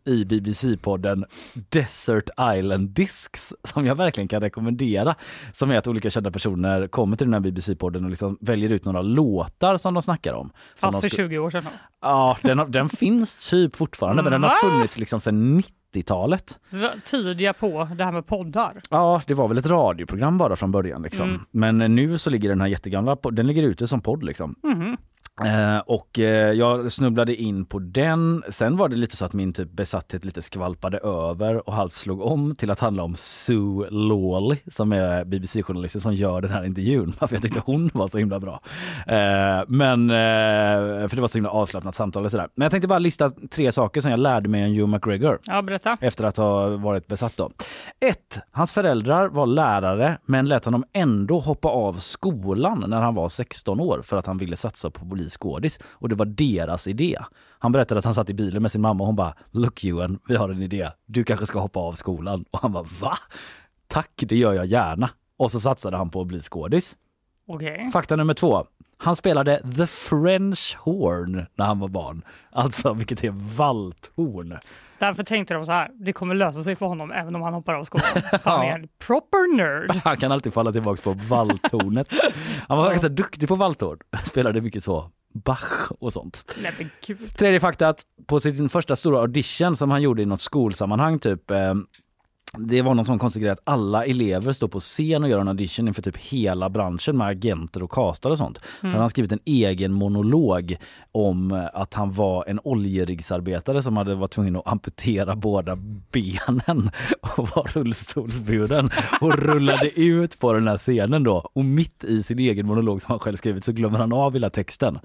i 0.04 0.24
BBC-podden 0.24 1.24
Desert 1.68 2.30
Island 2.56 2.88
Discs 2.90 3.54
som 3.64 3.86
jag 3.86 3.94
verkligen 3.94 4.28
kan 4.28 4.40
rekommendera. 4.40 5.14
Som 5.52 5.70
är 5.70 5.76
att 5.78 5.86
olika 5.86 6.10
kända 6.10 6.30
personer 6.30 6.86
kommer 6.86 7.16
till 7.16 7.26
den 7.26 7.34
här 7.34 7.40
BBC-podden 7.50 8.04
och 8.04 8.10
liksom 8.10 8.38
väljer 8.40 8.72
ut 8.72 8.84
några 8.84 9.02
låtar 9.02 9.76
som 9.76 9.94
de 9.94 10.02
snackar 10.02 10.32
om. 10.34 10.50
Fast 10.76 11.00
för 11.00 11.08
sku- 11.08 11.16
20 11.16 11.38
år 11.38 11.50
sedan. 11.50 11.66
Ja, 12.02 12.36
den, 12.42 12.58
har- 12.58 12.66
den 12.66 12.88
finns 12.88 13.50
typ 13.50 13.76
fortfarande 13.76 14.22
men 14.22 14.32
den 14.32 14.42
har 14.42 14.50
Va? 14.50 14.56
funnits 14.70 14.98
liksom 14.98 15.20
sedan 15.20 15.56
90-talet. 15.94 16.58
Va- 16.70 16.92
Tyder 17.10 17.52
på 17.52 17.88
det 17.96 18.04
här 18.04 18.12
med 18.12 18.26
poddar. 18.26 18.72
Ja, 18.90 19.22
det 19.26 19.34
var 19.34 19.48
väl 19.48 19.58
ett 19.58 19.66
radioprogram 19.66 20.38
bara 20.38 20.56
från 20.56 20.70
början 20.72 21.02
liksom. 21.02 21.28
Mm. 21.28 21.40
Men 21.78 21.94
nu 21.94 22.18
så 22.18 22.30
ligger 22.30 22.48
den 22.48 22.60
här 22.60 22.68
jättegamla, 22.68 23.16
den 23.32 23.46
ligger 23.46 23.62
ute 23.62 23.86
som 23.86 24.00
podd 24.00 24.22
liksom. 24.22 24.54
Mhm. 24.62 24.96
Eh, 25.44 25.78
och 25.86 26.18
eh, 26.18 26.52
jag 26.52 26.92
snubblade 26.92 27.34
in 27.36 27.64
på 27.64 27.78
den. 27.78 28.42
Sen 28.48 28.76
var 28.76 28.88
det 28.88 28.96
lite 28.96 29.16
så 29.16 29.24
att 29.24 29.32
min 29.32 29.52
typ 29.52 29.70
besatthet 29.72 30.24
lite 30.24 30.42
skvalpade 30.42 30.98
över 30.98 31.68
och 31.68 31.74
halvt 31.74 31.92
slog 31.94 32.20
om 32.20 32.56
till 32.56 32.70
att 32.70 32.80
handla 32.80 33.02
om 33.02 33.14
Sue 33.14 33.90
Lawley 33.90 34.58
som 34.66 34.92
är 34.92 35.24
BBC-journalisten 35.24 36.00
som 36.00 36.14
gör 36.14 36.40
den 36.40 36.50
här 36.50 36.64
intervjun. 36.64 37.12
För 37.18 37.28
jag 37.32 37.42
tyckte 37.42 37.62
hon 37.64 37.90
var 37.94 38.08
så 38.08 38.18
himla 38.18 38.40
bra. 38.40 38.60
Eh, 39.06 39.64
men, 39.68 40.10
eh, 40.10 41.08
för 41.08 41.14
det 41.16 41.20
var 41.20 41.28
så 41.28 41.38
himla 41.38 41.50
avslappnat 41.50 41.94
samtal 41.94 42.24
och 42.24 42.30
sådär. 42.30 42.48
Men 42.54 42.64
jag 42.64 42.70
tänkte 42.70 42.88
bara 42.88 42.98
lista 42.98 43.30
tre 43.50 43.72
saker 43.72 44.00
som 44.00 44.10
jag 44.10 44.20
lärde 44.20 44.48
mig 44.48 44.64
om 44.64 44.70
Hugh 44.74 44.86
McGregor 44.88 45.38
Ja, 45.44 45.62
berätta. 45.62 45.96
efter 46.00 46.24
att 46.24 46.36
ha 46.36 46.68
varit 46.68 47.06
besatt 47.06 47.36
då. 47.36 47.50
1. 48.00 48.18
Hans 48.50 48.72
föräldrar 48.72 49.28
var 49.28 49.46
lärare 49.46 50.18
men 50.26 50.46
lät 50.46 50.64
honom 50.64 50.84
ändå 50.92 51.38
hoppa 51.38 51.68
av 51.68 51.92
skolan 51.92 52.84
när 52.88 53.00
han 53.00 53.14
var 53.14 53.28
16 53.28 53.80
år 53.80 54.00
för 54.04 54.16
att 54.16 54.26
han 54.26 54.38
ville 54.38 54.56
satsa 54.56 54.90
på 54.90 55.04
bli 55.28 55.30
skådis 55.30 55.80
och 55.90 56.08
det 56.08 56.14
var 56.14 56.26
deras 56.26 56.86
idé. 56.86 57.18
Han 57.58 57.72
berättade 57.72 57.98
att 57.98 58.04
han 58.04 58.14
satt 58.14 58.30
i 58.30 58.34
bilen 58.34 58.62
med 58.62 58.72
sin 58.72 58.80
mamma 58.80 59.02
och 59.02 59.06
hon 59.06 59.16
bara 59.16 59.34
“Look 59.50 59.84
Ewan, 59.84 60.18
vi 60.28 60.36
har 60.36 60.48
en 60.48 60.62
idé. 60.62 60.90
Du 61.06 61.24
kanske 61.24 61.46
ska 61.46 61.60
hoppa 61.60 61.80
av 61.80 61.92
skolan.” 61.92 62.44
och 62.50 62.60
han 62.60 62.72
bara 62.72 62.84
“Va? 63.00 63.18
Tack, 63.88 64.10
det 64.16 64.36
gör 64.36 64.52
jag 64.52 64.66
gärna.” 64.66 65.10
och 65.38 65.50
så 65.50 65.60
satsade 65.60 65.96
han 65.96 66.10
på 66.10 66.20
att 66.20 66.26
bli 66.26 66.40
skådis. 66.40 66.96
Okej. 67.46 67.90
Fakta 67.92 68.16
nummer 68.16 68.34
två. 68.34 68.66
Han 69.00 69.16
spelade 69.16 69.62
the 69.76 69.86
French 69.86 70.76
horn 70.80 71.46
när 71.54 71.66
han 71.66 71.78
var 71.78 71.88
barn. 71.88 72.22
Alltså 72.52 72.92
vilket 72.92 73.24
är 73.24 73.30
valthorn. 73.56 74.58
Därför 74.98 75.22
tänkte 75.22 75.54
de 75.54 75.66
så 75.66 75.72
här, 75.72 75.90
det 75.94 76.12
kommer 76.12 76.34
lösa 76.34 76.62
sig 76.62 76.76
för 76.76 76.86
honom 76.86 77.12
även 77.12 77.36
om 77.36 77.42
han 77.42 77.54
hoppar 77.54 77.74
av 77.74 77.84
skolan. 77.84 78.06
Han 78.44 78.66
är 78.66 78.72
en 78.72 78.88
proper 78.98 79.56
nerd. 79.56 80.00
Han 80.04 80.16
kan 80.16 80.32
alltid 80.32 80.52
falla 80.52 80.72
tillbaka 80.72 81.02
på 81.02 81.12
valthornet. 81.12 82.08
Han 82.68 82.78
var 82.78 82.90
ganska 82.90 83.08
duktig 83.08 83.48
på 83.48 83.54
valthorn. 83.54 83.98
Spelade 84.24 84.60
mycket 84.60 84.84
så 84.84 85.10
Bach 85.44 85.92
och 85.98 86.12
sånt. 86.12 86.54
Nej 86.62 86.72
men 86.78 86.90
gud. 87.06 87.36
Tredje 87.36 87.60
fakta 87.60 87.88
att 87.88 88.02
på 88.26 88.40
sin 88.40 88.68
första 88.68 88.96
stora 88.96 89.20
audition 89.20 89.76
som 89.76 89.90
han 89.90 90.02
gjorde 90.02 90.22
i 90.22 90.26
något 90.26 90.40
skolsammanhang 90.40 91.18
typ 91.18 91.50
eh, 91.50 91.74
det 92.52 92.82
var 92.82 92.94
någon 92.94 93.04
sån 93.04 93.18
konstig 93.18 93.42
grej 93.42 93.52
att 93.52 93.62
alla 93.64 94.04
elever 94.04 94.52
står 94.52 94.68
på 94.68 94.80
scen 94.80 95.22
och 95.22 95.28
gör 95.28 95.40
en 95.40 95.48
audition 95.48 95.88
inför 95.88 96.02
typ 96.02 96.16
hela 96.16 96.68
branschen 96.68 97.16
med 97.16 97.26
agenter 97.26 97.82
och 97.82 97.90
castare 97.90 98.32
och 98.32 98.38
sånt. 98.38 98.60
Så 98.80 98.86
han 98.86 99.00
har 99.00 99.08
skrivit 99.08 99.32
en 99.32 99.40
egen 99.44 99.92
monolog 99.92 100.76
om 101.12 101.68
att 101.72 101.94
han 101.94 102.12
var 102.12 102.44
en 102.48 102.60
oljeriggsarbetare 102.64 103.82
som 103.82 103.96
hade 103.96 104.14
varit 104.14 104.30
tvungen 104.30 104.56
att 104.56 104.66
amputera 104.66 105.36
båda 105.36 105.76
benen 106.12 106.90
och 107.36 107.48
var 107.48 107.70
rullstolsburen 107.74 108.90
och 109.20 109.38
rullade 109.38 110.00
ut 110.00 110.38
på 110.38 110.52
den 110.52 110.68
här 110.68 110.78
scenen 110.78 111.24
då 111.24 111.50
och 111.52 111.64
mitt 111.64 112.04
i 112.04 112.22
sin 112.22 112.38
egen 112.38 112.66
monolog 112.66 113.02
som 113.02 113.10
han 113.10 113.18
själv 113.18 113.36
skrivit 113.36 113.64
så 113.64 113.72
glömmer 113.72 113.98
han 113.98 114.12
av 114.12 114.32
hela 114.32 114.50
texten 114.50 114.98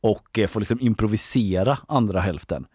och 0.00 0.38
eh, 0.38 0.46
får 0.46 0.60
liksom 0.60 0.80
improvisera 0.80 1.78
andra 1.88 2.20
hälften 2.20 2.66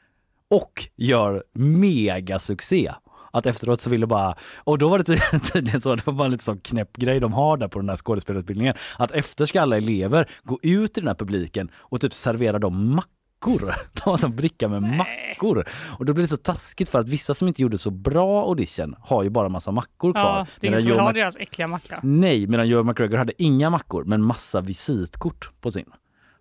och 0.49 0.89
gör 0.95 1.43
megasuccé. 1.53 2.91
Att 3.35 3.45
efteråt 3.45 3.81
så 3.81 3.89
ville 3.89 4.07
bara, 4.07 4.35
och 4.57 4.77
då 4.77 4.89
var 4.89 4.97
det 4.97 5.03
tydligen, 5.03 5.39
tydligen 5.53 5.81
så, 5.81 5.95
det 5.95 6.05
var 6.07 6.13
bara 6.13 6.25
en 6.25 6.31
lite 6.31 6.43
sån 6.43 6.59
knäpp 6.59 6.97
grej 6.97 7.19
de 7.19 7.33
har 7.33 7.57
där 7.57 7.67
på 7.67 7.79
den 7.79 7.89
här 7.89 7.95
skådespelarutbildningen, 7.95 8.75
att 8.97 9.11
efter 9.11 9.45
ska 9.45 9.61
alla 9.61 9.77
elever 9.77 10.29
gå 10.43 10.59
ut 10.61 10.97
i 10.97 11.01
den 11.01 11.07
här 11.07 11.15
publiken 11.15 11.71
och 11.75 12.01
typ 12.01 12.13
servera 12.13 12.59
dem 12.59 12.95
mackor. 12.95 13.73
De 13.93 14.09
har 14.09 14.25
en 14.25 14.35
bricka 14.35 14.67
med 14.67 14.83
mackor. 14.83 15.65
Och 15.97 16.05
då 16.05 16.13
blir 16.13 16.23
det 16.23 16.27
så 16.27 16.37
taskigt 16.37 16.89
för 16.89 16.99
att 16.99 17.07
vissa 17.09 17.33
som 17.33 17.47
inte 17.47 17.61
gjorde 17.61 17.77
så 17.77 17.91
bra 17.91 18.43
audition 18.43 18.95
har 18.99 19.23
ju 19.23 19.29
bara 19.29 19.49
massa 19.49 19.71
mackor 19.71 20.13
kvar. 20.13 20.37
Ja, 20.37 20.47
det 20.59 20.67
är 20.67 20.71
ingen 20.71 20.81
som 20.81 20.91
vill 20.91 20.99
ha 20.99 21.13
deras 21.13 21.37
äckliga 21.37 21.67
macka. 21.67 21.99
Nej, 22.03 22.47
medan 22.47 22.67
Joe 22.67 22.83
McGregor 22.83 23.17
hade 23.17 23.33
inga 23.43 23.69
mackor 23.69 24.03
men 24.03 24.21
massa 24.21 24.61
visitkort 24.61 25.51
på 25.61 25.71
sin. 25.71 25.85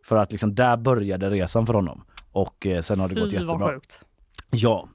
För 0.04 0.16
att 0.16 0.32
liksom 0.32 0.54
där 0.54 0.76
började 0.76 1.30
resan 1.30 1.66
för 1.66 1.74
honom. 1.74 2.04
Och 2.32 2.66
eh, 2.66 2.80
sen 2.80 3.00
har 3.00 3.08
det 3.08 3.14
gått 3.14 3.30
Fy 3.30 3.36
jättebra. 3.36 3.56
vad 3.56 3.70
sjukt. 3.70 4.00
Ja, 4.54 4.88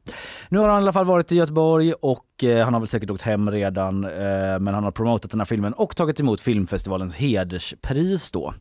nu 0.49 0.59
har 0.59 0.69
han 0.69 0.79
i 0.79 0.83
alla 0.83 0.93
fall 0.93 1.05
varit 1.05 1.31
i 1.31 1.35
Göteborg 1.35 1.93
och 1.93 2.43
eh, 2.43 2.63
han 2.63 2.73
har 2.73 2.81
väl 2.81 2.87
säkert 2.87 3.09
åkt 3.09 3.21
hem 3.21 3.51
redan. 3.51 4.03
Eh, 4.03 4.59
men 4.59 4.67
han 4.67 4.83
har 4.83 4.91
promotat 4.91 5.31
den 5.31 5.39
här 5.39 5.45
filmen 5.45 5.73
och 5.73 5.95
tagit 5.95 6.19
emot 6.19 6.41
filmfestivalens 6.41 7.15
hederspris 7.15 8.31
då 8.31 8.53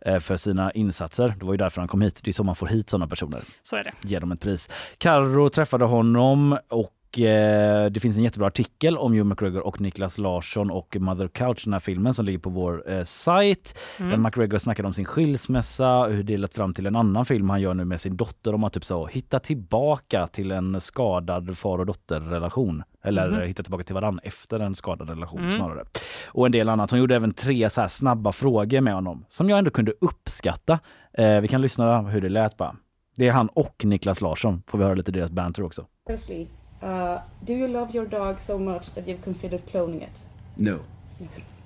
eh, 0.00 0.18
för 0.18 0.36
sina 0.36 0.72
insatser. 0.72 1.34
Det 1.38 1.44
var 1.44 1.52
ju 1.52 1.56
därför 1.56 1.80
han 1.80 1.88
kom 1.88 2.00
hit. 2.00 2.20
Det 2.24 2.30
är 2.30 2.32
så 2.32 2.44
man 2.44 2.54
får 2.54 2.66
hit 2.66 2.90
sådana 2.90 3.06
personer. 3.06 3.40
Så 3.62 3.76
är 3.76 3.84
det. 3.84 3.92
Ge 4.02 4.18
dem 4.18 4.32
ett 4.32 4.40
pris. 4.40 4.68
Carro 4.98 5.48
träffade 5.48 5.84
honom 5.84 6.58
och 6.68 6.90
det 7.16 8.00
finns 8.02 8.16
en 8.16 8.22
jättebra 8.24 8.46
artikel 8.46 8.98
om 8.98 9.12
Hugh 9.12 9.24
McGregor 9.24 9.66
och 9.66 9.80
Niklas 9.80 10.18
Larsson 10.18 10.70
och 10.70 10.96
Mother 11.00 11.28
Couch, 11.28 11.64
den 11.64 11.72
här 11.72 11.80
filmen 11.80 12.14
som 12.14 12.24
ligger 12.24 12.38
på 12.38 12.50
vår 12.50 12.90
eh, 12.92 13.02
sajt. 13.02 13.78
Mm. 13.98 14.10
Där 14.10 14.16
McGregor 14.16 14.58
snackade 14.58 14.86
om 14.86 14.94
sin 14.94 15.04
skilsmässa, 15.04 16.04
hur 16.06 16.22
det 16.22 16.36
lett 16.36 16.54
fram 16.54 16.74
till 16.74 16.86
en 16.86 16.96
annan 16.96 17.24
film 17.24 17.50
han 17.50 17.60
gör 17.60 17.74
nu 17.74 17.84
med 17.84 18.00
sin 18.00 18.16
dotter 18.16 18.54
om 18.54 18.64
att 18.64 18.72
typ 18.72 18.84
så 18.84 19.06
hitta 19.06 19.38
tillbaka 19.38 20.26
till 20.26 20.50
en 20.52 20.80
skadad 20.80 21.58
far 21.58 21.78
och 21.78 21.86
dotterrelation. 21.86 22.82
Eller 23.04 23.40
eh, 23.40 23.46
hitta 23.46 23.62
tillbaka 23.62 23.84
till 23.84 23.94
varandra 23.94 24.22
efter 24.24 24.60
en 24.60 24.74
skadad 24.74 25.08
relation 25.08 25.40
Mm. 25.40 25.56
snarare. 25.56 25.84
Och 26.28 26.46
en 26.46 26.52
del 26.52 26.68
annat. 26.68 26.90
Hon 26.90 27.00
gjorde 27.00 27.16
även 27.16 27.32
tre 27.32 27.70
så 27.70 27.80
här 27.80 27.88
snabba 27.88 28.32
frågor 28.32 28.80
med 28.80 28.94
honom 28.94 29.24
som 29.28 29.48
jag 29.48 29.58
ändå 29.58 29.70
kunde 29.70 29.92
uppskatta. 30.00 30.78
Eh, 31.18 31.40
vi 31.40 31.48
kan 31.48 31.62
lyssna 31.62 32.02
hur 32.02 32.20
det 32.20 32.28
lät 32.28 32.56
bara. 32.56 32.76
Det 33.16 33.28
är 33.28 33.32
han 33.32 33.48
och 33.48 33.84
Niklas 33.84 34.20
Larsson. 34.20 34.62
Får 34.66 34.78
vi 34.78 34.84
höra 34.84 34.94
lite 34.94 35.12
deras 35.12 35.30
banter 35.30 35.62
också. 35.62 35.86
Firstly, 36.10 36.46
uh, 36.84 37.22
do 37.42 37.54
you 37.54 37.66
love 37.66 37.94
your 37.94 38.04
dog 38.04 38.40
so 38.40 38.58
much 38.58 38.92
that 38.94 39.08
you've 39.08 39.22
considered 39.22 39.64
cloning 39.66 40.02
it? 40.02 40.18
No, 40.56 40.82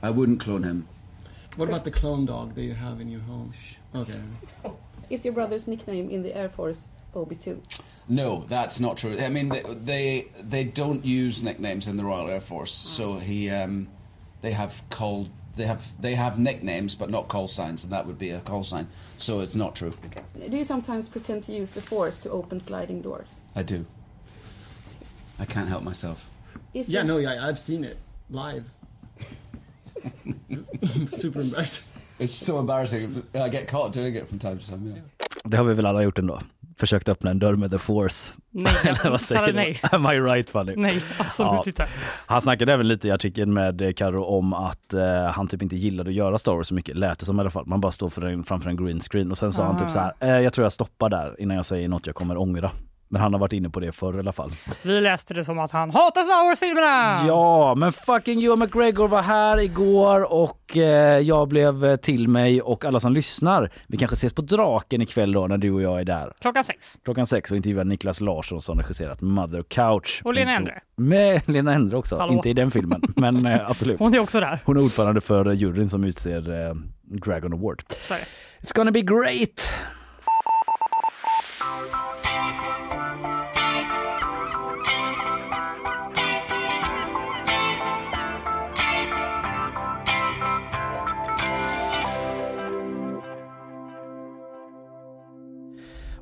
I 0.00 0.10
wouldn't 0.10 0.40
clone 0.40 0.62
him. 0.62 0.87
What 1.56 1.68
about 1.68 1.84
the 1.84 1.90
clone 1.90 2.25
dog 2.25 2.54
that 2.54 2.62
you 2.62 2.75
have 2.75 3.00
in 3.00 3.08
your 3.08 3.22
home? 3.22 3.52
Okay. 3.94 4.20
Is 5.10 5.25
your 5.25 5.34
brother's 5.34 5.66
nickname 5.66 6.08
in 6.08 6.22
the 6.22 6.37
Air 6.37 6.48
Force 6.48 6.87
OB2? 7.14 7.58
No, 8.08 8.44
that's 8.48 8.78
not 8.78 8.96
true. 8.96 9.18
I 9.18 9.28
mean, 9.28 9.48
they 9.48 9.62
they, 9.62 10.28
they 10.40 10.64
don't 10.64 11.04
use 11.04 11.42
nicknames 11.42 11.88
in 11.88 11.96
the 11.96 12.04
Royal 12.04 12.28
Air 12.28 12.40
Force, 12.40 12.72
so 12.72 13.18
he 13.18 13.50
um, 13.50 13.88
they 14.40 14.52
have 14.52 14.82
called 14.88 15.30
they 15.56 15.64
have 15.64 16.00
they 16.00 16.14
have 16.14 16.38
nicknames 16.38 16.94
but 16.94 17.10
not 17.10 17.26
call 17.26 17.48
signs, 17.48 17.82
and 17.82 17.92
that 17.92 18.06
would 18.06 18.18
be 18.18 18.30
a 18.30 18.40
call 18.40 18.62
sign. 18.62 18.87
So 19.16 19.40
it's 19.40 19.56
not 19.56 19.75
true. 19.75 19.94
Do 20.48 20.56
you 20.56 20.64
sometimes 20.64 21.08
pretend 21.08 21.42
to 21.44 21.52
use 21.52 21.72
the 21.72 21.82
Force 21.82 22.18
to 22.18 22.30
open 22.30 22.60
sliding 22.60 23.02
doors? 23.02 23.40
I 23.56 23.64
do. 23.64 23.84
I 25.40 25.45
can't 25.45 25.68
help 25.68 25.85
myself. 25.85 26.26
Is 26.73 26.88
Yeah, 26.88 27.07
your- 27.07 27.14
no, 27.14 27.21
yeah, 27.21 27.49
I've 27.50 27.59
seen 27.59 27.85
it 27.85 27.97
live. 28.28 28.64
Super 31.07 31.40
embarrassing. 31.40 31.85
It's 32.18 32.35
so 32.47 32.59
embarrassing. 32.59 33.23
I 33.35 33.49
get 33.50 33.71
caught 33.71 33.92
doing 33.95 34.16
it 34.16 34.28
from 34.28 34.38
time 34.38 34.59
to 34.59 34.66
time. 34.66 34.87
Yeah. 34.88 34.99
Det 35.45 35.57
har 35.57 35.64
vi 35.64 35.75
väl 35.75 35.87
alla 35.87 36.02
gjort 36.02 36.18
ändå. 36.18 36.40
Försökt 36.76 37.09
öppna 37.09 37.30
en 37.30 37.38
dörr 37.38 37.54
med 37.54 37.71
the 37.71 37.78
force. 37.78 38.33
Nej, 38.50 38.73
Eller 38.85 39.11
vad 39.11 39.21
säger 39.21 39.47
du? 39.47 39.52
nej. 39.52 39.80
Am 39.92 40.07
I 40.07 40.09
right 40.21 40.50
Fanny? 40.50 40.75
Nej, 40.76 41.02
absolut 41.18 41.52
Ja. 41.52 41.62
inte. 41.66 41.87
Han 42.26 42.42
snackade 42.42 42.73
även 42.73 42.88
lite 42.88 43.09
i 43.09 43.11
artikeln 43.11 43.52
med 43.54 43.83
eh, 43.83 43.92
Karo 43.92 44.25
om 44.25 44.52
att 44.52 44.95
eh, 44.95 45.25
han 45.25 45.49
typ 45.49 45.62
inte 45.62 45.76
gillade 45.76 46.11
att 46.11 46.14
göra 46.16 46.38
Star 46.38 46.52
Wars 46.54 46.66
så 46.66 46.75
mycket, 46.75 46.97
lät 46.97 47.18
det 47.18 47.26
som 47.26 47.37
i 47.37 47.40
alla 47.40 47.50
fall. 47.50 47.66
Man 47.66 47.80
bara 47.80 47.92
står 47.92 48.09
för 48.09 48.23
en, 48.23 48.45
framför 48.45 48.71
en 48.71 48.76
green 48.76 49.00
screen 49.00 49.30
och 49.30 49.38
sen 49.38 49.52
sa 49.52 49.64
han 49.64 49.76
Ah. 49.76 49.78
typ 49.78 49.90
så 49.90 49.99
här, 49.99 50.12
eh, 50.21 50.28
jag 50.28 50.52
tror 50.52 50.64
jag 50.64 50.73
stoppar 50.73 51.09
där 51.09 51.37
innan 51.40 51.57
jag 51.57 51.66
säger 51.66 51.88
något 51.88 52.07
jag 52.07 52.16
kommer 52.16 52.37
ångra. 52.37 52.71
Men 53.10 53.22
han 53.22 53.32
har 53.32 53.40
varit 53.40 53.52
inne 53.52 53.70
på 53.70 53.80
det 53.80 53.92
förr 53.92 54.16
i 54.16 54.18
alla 54.18 54.32
fall. 54.32 54.50
Vi 54.82 55.00
läste 55.00 55.34
det 55.34 55.44
som 55.44 55.58
att 55.58 55.72
han 55.72 55.90
hatar 55.90 56.22
Star 56.22 56.48
Wars-filmerna! 56.48 57.26
Ja, 57.26 57.74
men 57.74 57.92
fucking 57.92 58.44
Ewan 58.44 58.58
McGregor 58.58 59.08
var 59.08 59.22
här 59.22 59.58
igår 59.60 60.32
och 60.32 60.76
eh, 60.76 61.18
jag 61.18 61.48
blev 61.48 61.96
till 61.96 62.28
mig 62.28 62.62
och 62.62 62.84
alla 62.84 63.00
som 63.00 63.12
lyssnar. 63.12 63.70
Vi 63.86 63.98
kanske 63.98 64.14
ses 64.14 64.32
på 64.32 64.42
Draken 64.42 65.02
ikväll 65.02 65.32
då 65.32 65.46
när 65.46 65.58
du 65.58 65.70
och 65.70 65.82
jag 65.82 66.00
är 66.00 66.04
där. 66.04 66.32
Klockan 66.40 66.64
sex. 66.64 66.98
Klockan 67.04 67.26
sex 67.26 67.50
och 67.50 67.56
intervjuar 67.56 67.84
Niklas 67.84 68.20
Larsson 68.20 68.62
som 68.62 68.78
regisserat 68.78 69.20
Mother 69.20 69.62
Couch. 69.62 70.20
Och 70.24 70.34
Lena 70.34 70.56
Endre. 70.56 70.80
Med 70.96 71.48
Lena 71.48 71.72
Endre 71.74 71.96
också, 71.96 72.18
Hallå. 72.18 72.32
inte 72.32 72.48
i 72.48 72.52
den 72.52 72.70
filmen 72.70 73.02
men 73.16 73.46
eh, 73.46 73.70
absolut. 73.70 73.98
Hon 73.98 74.14
är 74.14 74.18
också 74.18 74.40
där. 74.40 74.58
Hon 74.64 74.76
är 74.76 74.80
ordförande 74.80 75.20
för 75.20 75.52
juryn 75.52 75.88
som 75.88 76.04
utser 76.04 76.68
eh, 76.68 76.74
Dragon 77.02 77.52
Award. 77.52 77.82
Det. 78.08 78.14
It's 78.66 78.74
gonna 78.74 78.90
be 78.90 79.02
great! 79.02 79.70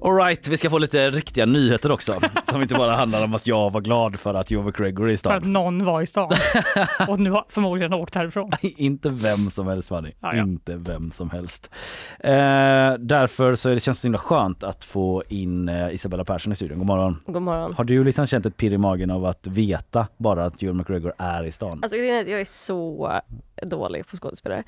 Alright, 0.06 0.48
vi 0.48 0.56
ska 0.56 0.70
få 0.70 0.78
lite 0.78 1.10
riktiga 1.10 1.46
nyheter 1.46 1.92
också. 1.92 2.20
Som 2.50 2.62
inte 2.62 2.74
bara 2.74 2.96
handlar 2.96 3.24
om 3.24 3.34
att 3.34 3.46
jag 3.46 3.72
var 3.72 3.80
glad 3.80 4.20
för 4.20 4.34
att 4.34 4.50
Joe 4.50 4.62
McGregor 4.62 5.08
är 5.08 5.12
i 5.12 5.16
För 5.16 5.30
att 5.30 5.42
stan. 5.42 5.52
någon 5.52 5.84
var 5.84 6.02
i 6.02 6.06
stan. 6.06 6.30
Och 7.08 7.20
nu 7.20 7.30
har 7.30 7.44
förmodligen 7.48 7.92
åkt 7.92 8.14
härifrån. 8.14 8.50
inte 8.62 9.08
vem 9.08 9.50
som 9.50 9.66
helst 9.66 9.88
Fanny. 9.88 10.12
Ja, 10.20 10.34
ja. 10.36 10.42
Inte 10.42 10.76
vem 10.76 11.10
som 11.10 11.30
helst. 11.30 11.70
Eh, 12.20 12.32
därför 12.98 13.54
så 13.54 13.68
är 13.70 13.74
det 13.74 13.80
känns 13.80 13.98
det 13.98 14.00
så 14.00 14.06
himla 14.06 14.18
skönt 14.18 14.62
att 14.62 14.84
få 14.84 15.22
in 15.28 15.68
eh, 15.68 15.94
Isabella 15.94 16.24
Persson 16.24 16.52
i 16.52 16.56
studion. 16.56 16.78
God 16.78 16.86
morgon. 16.86 17.20
God 17.26 17.42
morgon. 17.42 17.74
Har 17.74 17.84
du 17.84 18.04
liksom 18.04 18.26
känt 18.26 18.46
ett 18.46 18.56
pirr 18.56 18.72
i 18.72 18.78
magen 18.78 19.10
av 19.10 19.24
att 19.26 19.46
veta 19.46 20.06
bara 20.16 20.44
att 20.44 20.62
Joel 20.62 20.74
McGregor 20.74 21.12
är 21.18 21.44
i 21.44 21.52
stan? 21.52 21.78
Alltså 21.82 21.96
jag 21.96 22.40
är 22.40 22.44
så 22.44 23.12
dålig 23.62 24.06
på 24.06 24.16
skådespelare. 24.16 24.62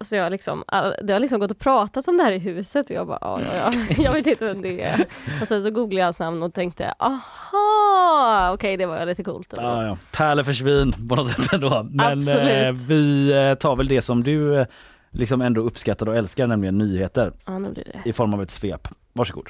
Så 0.00 0.16
jag 0.16 0.30
liksom, 0.32 0.64
det 1.02 1.12
har 1.12 1.20
liksom 1.20 1.40
gått 1.40 1.50
och 1.50 1.58
pratat 1.58 2.08
om 2.08 2.16
det 2.16 2.22
här 2.22 2.32
i 2.32 2.38
huset 2.38 2.90
och 2.90 2.96
jag 2.96 3.06
bara, 3.06 3.18
ja, 3.20 3.40
ja, 3.54 3.70
ja, 3.88 3.94
jag 4.04 4.12
vet 4.12 4.26
inte 4.26 4.44
vem 4.46 4.62
det 4.62 4.82
är. 4.82 5.04
Och 5.42 5.48
sen 5.48 5.62
så 5.62 5.70
googlade 5.70 5.98
jag 6.00 6.06
hans 6.06 6.18
namn 6.18 6.42
och 6.42 6.54
tänkte, 6.54 6.94
aha, 6.98 8.50
okej 8.54 8.76
det 8.76 8.86
var 8.86 9.06
lite 9.06 9.24
coolt. 9.24 9.54
Ja, 9.56 9.84
ja. 9.86 9.98
Pärle 10.12 10.44
försvinn 10.44 10.94
på 11.08 11.16
något 11.16 11.26
sätt 11.28 11.52
ändå. 11.52 11.88
Men 11.90 12.28
eh, 12.28 12.72
vi 12.72 13.32
eh, 13.32 13.54
tar 13.54 13.76
väl 13.76 13.88
det 13.88 14.02
som 14.02 14.24
du 14.24 14.60
eh, 14.60 14.66
liksom 15.10 15.40
ändå 15.40 15.60
uppskattar 15.60 16.08
och 16.08 16.16
älskar, 16.16 16.46
nämligen 16.46 16.78
nyheter 16.78 17.32
Ja, 17.46 17.58
nu 17.58 17.68
blir 17.72 17.84
det. 17.84 18.08
i 18.08 18.12
form 18.12 18.34
av 18.34 18.42
ett 18.42 18.50
svep. 18.50 18.88
Varsågod. 19.12 19.48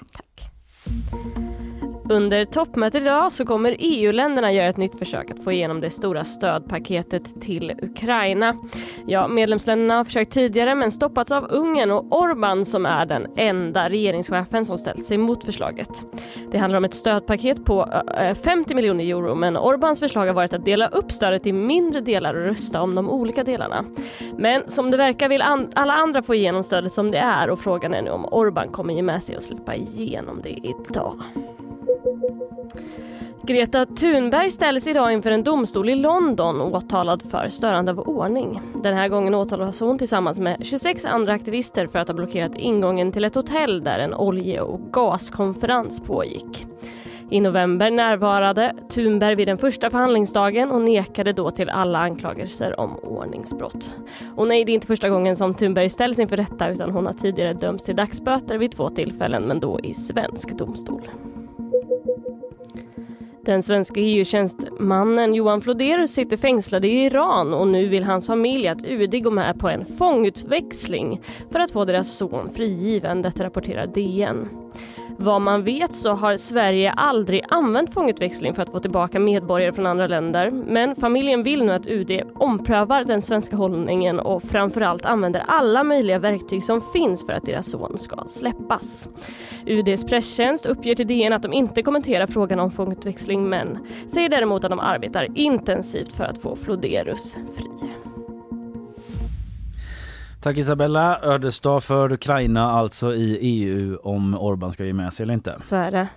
Under 2.09 2.45
toppmötet 2.45 3.03
idag 3.03 3.33
så 3.33 3.47
kommer 3.47 3.77
EU-länderna 3.79 4.53
göra 4.53 4.69
ett 4.69 4.77
nytt 4.77 4.99
försök 4.99 5.31
att 5.31 5.45
få 5.45 5.53
igenom 5.53 5.81
det 5.81 5.91
stora 5.91 6.25
stödpaketet 6.25 7.41
till 7.43 7.73
Ukraina. 7.83 8.57
Ja, 9.07 9.29
medlemsländerna 9.29 9.95
har 9.97 10.05
försökt 10.05 10.33
tidigare 10.33 10.75
men 10.75 10.91
stoppats 10.91 11.33
av 11.33 11.47
Ungern 11.51 11.91
och 11.91 12.05
Orbán 12.05 12.65
som 12.65 12.87
är 12.87 13.07
den 13.07 13.27
enda 13.37 13.89
regeringschefen 13.89 14.65
som 14.65 14.79
ställt 14.79 15.05
sig 15.07 15.19
mot 15.19 15.45
förslaget. 15.45 15.89
Det 16.53 16.59
handlar 16.59 16.77
om 16.79 16.85
ett 16.85 16.95
stödpaket 16.95 17.65
på 17.65 17.89
eh, 18.17 18.29
eh, 18.29 18.35
50 18.35 18.75
miljoner 18.75 19.05
euro 19.05 19.35
men 19.35 19.57
Orbáns 19.57 20.01
förslag 20.01 20.27
har 20.27 20.35
varit 20.35 20.53
att 20.53 20.65
dela 20.65 20.89
upp 20.89 21.13
stödet 21.13 21.47
i 21.47 21.53
mindre 21.53 22.01
delar 22.01 22.35
och 22.35 22.43
rösta 22.47 22.83
om 22.83 22.95
de 22.95 23.11
olika 23.11 23.45
delarna. 23.45 23.85
Men 24.39 24.71
som 24.71 24.91
det 24.91 24.97
verkar 24.97 25.29
vill 25.29 25.43
an- 25.43 25.71
alla 25.75 25.93
andra 25.93 26.23
få 26.23 26.35
igenom 26.35 26.63
stödet 26.63 26.93
som 26.93 27.11
det 27.11 27.19
är 27.19 27.51
och 27.51 27.59
frågan 27.59 27.95
är 27.95 28.03
nu 28.03 28.11
om 28.11 28.27
Orbán 28.27 28.71
kommer 28.73 28.95
ge 28.95 29.03
med 29.03 29.23
sig 29.23 29.37
och 29.37 29.43
släppa 29.43 29.75
igenom 29.75 30.41
det 30.43 30.59
idag. 30.89 31.15
Greta 33.47 33.87
Thunberg 33.87 34.51
ställs 34.51 34.87
idag 34.87 35.13
inför 35.13 35.31
en 35.31 35.45
domstol 35.45 35.89
i 35.89 35.95
London 35.95 36.61
åtalad 36.61 37.23
för 37.31 37.49
störande 37.49 37.93
av 37.93 38.01
ordning. 38.01 38.61
Den 38.83 38.95
här 38.95 39.09
gången 39.09 39.35
åtalas 39.35 39.81
hon 39.81 39.99
tillsammans 39.99 40.39
med 40.39 40.57
26 40.63 41.05
andra 41.05 41.33
aktivister 41.33 41.87
för 41.87 41.99
att 41.99 42.09
ha 42.09 42.15
blockerat 42.15 42.57
ingången 42.57 43.13
till 43.13 43.25
ett 43.25 43.35
hotell 43.35 43.85
där 43.85 43.99
en 43.99 44.15
olje 44.15 44.61
och 44.61 44.81
gaskonferens 44.93 46.01
pågick. 46.01 46.67
I 47.31 47.41
november 47.41 47.91
närvarade 47.91 48.75
Thunberg 48.91 49.35
vid 49.35 49.49
den 49.49 49.59
första 49.59 49.91
förhandlingsdagen 49.91 50.71
och 50.71 50.81
nekade 50.81 51.33
då 51.33 51.51
till 51.51 51.71
alla 51.71 51.99
anklagelser 51.99 52.81
om 52.81 52.97
ordningsbrott. 52.97 53.91
Och 54.37 54.49
nej, 54.49 54.65
det 54.65 54.73
är 54.73 54.75
inte 54.75 54.87
första 54.87 55.09
gången 55.09 55.37
som 55.37 55.55
Thunberg 55.55 55.89
ställs 55.89 56.19
inför 56.19 56.37
rätta 56.37 56.69
utan 56.69 56.91
hon 56.91 57.07
har 57.07 57.13
tidigare 57.13 57.53
dömts 57.53 57.85
till 57.85 57.97
dagsböter 57.97 58.59
vid 58.59 58.73
två 58.73 58.91
tillfällen 58.91 59.43
men 59.43 59.61
då 59.61 59.81
i 59.81 59.95
svensk 59.95 60.59
domstol. 60.59 61.09
Den 63.45 63.63
svenska 63.63 64.01
EU-tjänstemannen 64.01 65.35
Johan 65.35 65.61
Floderus 65.61 66.11
sitter 66.11 66.37
fängslad 66.37 66.85
i 66.85 66.89
Iran 66.89 67.55
och 67.55 67.69
nu 67.69 67.89
vill 67.89 68.05
hans 68.05 68.27
familj 68.27 68.69
att 68.69 68.85
UD 68.85 69.23
går 69.23 69.31
med 69.31 69.59
på 69.59 69.69
en 69.69 69.85
fångutväxling 69.85 71.21
för 71.51 71.61
att 71.61 71.71
få 71.71 71.85
deras 71.85 72.17
son 72.17 72.51
frigiven, 72.55 73.23
detta 73.23 73.45
rapporterar 73.45 73.87
DN. 73.87 74.49
Vad 75.17 75.41
man 75.41 75.65
vet 75.65 75.95
så 75.95 76.13
har 76.13 76.37
Sverige 76.37 76.93
aldrig 76.93 77.43
använt 77.49 77.95
fångutväxling 77.95 78.55
för 78.55 78.63
att 78.63 78.71
få 78.71 78.81
tillbaka 78.81 79.21
medborgare 79.21 79.73
från 79.73 79.87
andra 79.87 80.07
länder. 80.07 80.51
Men 80.51 80.97
familjen 80.97 81.43
vill 81.43 81.65
nu 81.65 81.73
att 81.73 81.87
UD 81.87 82.23
omprövar 82.35 83.05
den 83.05 83.23
svenska 83.23 83.57
hållningen 83.57 84.21
och 84.21 84.43
framförallt 84.43 85.05
använder 85.05 85.43
alla 85.47 85.85
möjliga 85.85 86.19
verktyg 86.19 86.65
som 86.65 86.81
finns 86.93 87.27
för 87.27 87.33
att 87.33 87.47
deras 87.47 87.71
son 87.71 87.99
ska 87.99 88.25
släppas. 88.29 89.09
UDs 89.67 90.05
presstjänst 90.05 90.67
uppger 90.67 90.95
till 90.95 91.07
DN 91.07 91.33
att 91.33 91.43
de 91.43 91.53
inte 91.53 91.83
kommenterar 91.83 92.27
frågan 92.27 92.61
om 92.61 92.71
fångutväxling 92.71 93.49
men 93.49 93.79
säger 94.07 94.29
däremot 94.29 94.65
att 94.65 94.71
de 94.71 94.81
arbetar 94.81 95.29
intensivt 95.35 96.13
för 96.13 96.25
att 96.25 96.39
få 96.39 96.57
Floderus 96.57 97.37
fri. 97.57 98.14
Tack 100.45 100.57
Isabella. 100.59 101.19
Ödesdag 101.23 101.83
för 101.83 102.13
Ukraina 102.13 102.71
alltså 102.71 103.15
i 103.15 103.39
EU 103.41 103.97
om 104.03 104.35
Orban 104.35 104.73
ska 104.73 104.85
ge 104.85 104.93
med 104.93 105.13
sig 105.13 105.23
eller 105.25 105.35
inte. 105.35 105.59
Så 105.63 105.77
är 105.77 105.91
det. 105.91 106.09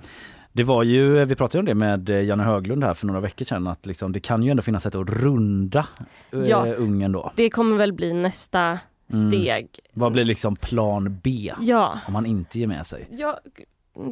Det 0.51 0.63
var 0.63 0.83
ju, 0.83 1.25
vi 1.25 1.35
pratade 1.35 1.59
om 1.59 1.65
det 1.65 1.75
med 1.75 2.09
Janne 2.09 2.43
Höglund 2.43 2.83
här 2.83 2.93
för 2.93 3.07
några 3.07 3.19
veckor 3.19 3.45
sedan 3.45 3.67
att 3.67 3.85
liksom, 3.85 4.11
det 4.11 4.19
kan 4.19 4.43
ju 4.43 4.51
ändå 4.51 4.63
finnas 4.63 4.83
sätt 4.83 4.95
att 4.95 5.09
runda 5.09 5.87
eh, 6.31 6.39
Ja. 6.39 6.65
Ungern 6.65 7.11
då. 7.11 7.31
Det 7.35 7.49
kommer 7.49 7.77
väl 7.77 7.93
bli 7.93 8.13
nästa 8.13 8.79
Mm. 9.13 9.31
steg. 9.31 9.67
Vad 9.93 10.11
blir 10.11 10.23
liksom 10.23 10.55
plan 10.55 11.19
B 11.23 11.53
Ja, 11.59 11.99
om 12.07 12.15
han 12.15 12.25
inte 12.25 12.59
ger 12.59 12.67
med 12.67 12.87
sig? 12.87 13.07
jag, 13.11 13.35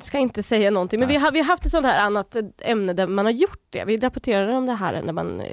ska 0.02 0.18
inte 0.18 0.44
säga 0.44 0.72
någonting, 0.72 1.00
men 1.00 1.10
vi 1.10 1.16
har, 1.16 1.32
vi 1.32 1.40
har 1.40 1.46
haft 1.46 1.66
ett 1.66 1.72
sånt 1.72 1.86
här 1.86 2.06
annat 2.06 2.36
ämne 2.62 2.94
där 2.94 3.08
man 3.08 3.26
har 3.26 3.32
gjort 3.32 3.64
det. 3.70 3.86
Vi 3.86 3.98
rapporterade 3.98 4.54
om 4.54 4.66
det 4.66 4.74
här 4.74 5.02
när 5.02 5.14
man 5.14 5.42
eh, 5.42 5.48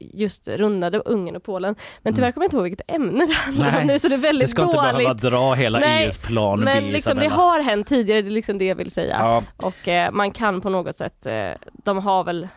just 0.00 0.48
rundade 0.48 0.98
Ungern 0.98 1.36
och 1.36 1.42
Polen. 1.42 1.74
Men 2.02 2.14
tyvärr 2.14 2.32
kommer 2.32 2.44
jag 2.44 2.46
inte 2.48 2.56
ihåg 2.56 2.64
vilket 2.64 2.90
ämne 2.90 3.26
det 3.26 3.34
handlar 3.34 3.80
om 3.80 3.86
nu, 3.86 3.98
så 3.98 4.08
det 4.08 4.14
är 4.14 4.18
väldigt 4.18 4.44
det 4.44 4.50
ska 4.50 4.62
dåligt. 4.62 4.74
inte 4.80 4.92
behöva 4.92 5.14
dra 5.14 5.54
hela 5.54 5.78
Nej, 5.78 6.04
EUs 6.04 6.16
plan 6.16 6.60
Men 6.60 6.84
B, 6.84 6.92
liksom, 6.92 7.18
det 7.18 7.28
har 7.28 7.60
hänt 7.62 7.86
tidigare, 7.86 8.22
det 8.22 8.28
är 8.28 8.30
liksom 8.30 8.58
det 8.58 8.64
jag 8.64 8.76
vill 8.76 8.90
säga. 8.90 9.16
Ja. 9.20 9.42
Och 9.56 9.88
eh, 9.88 10.10
man 10.10 10.30
kan 10.30 10.60
på 10.60 10.68
något 10.70 10.96
sätt, 10.96 11.26
eh, 11.26 11.50
de 11.72 11.98
har 11.98 12.24
väl 12.24 12.48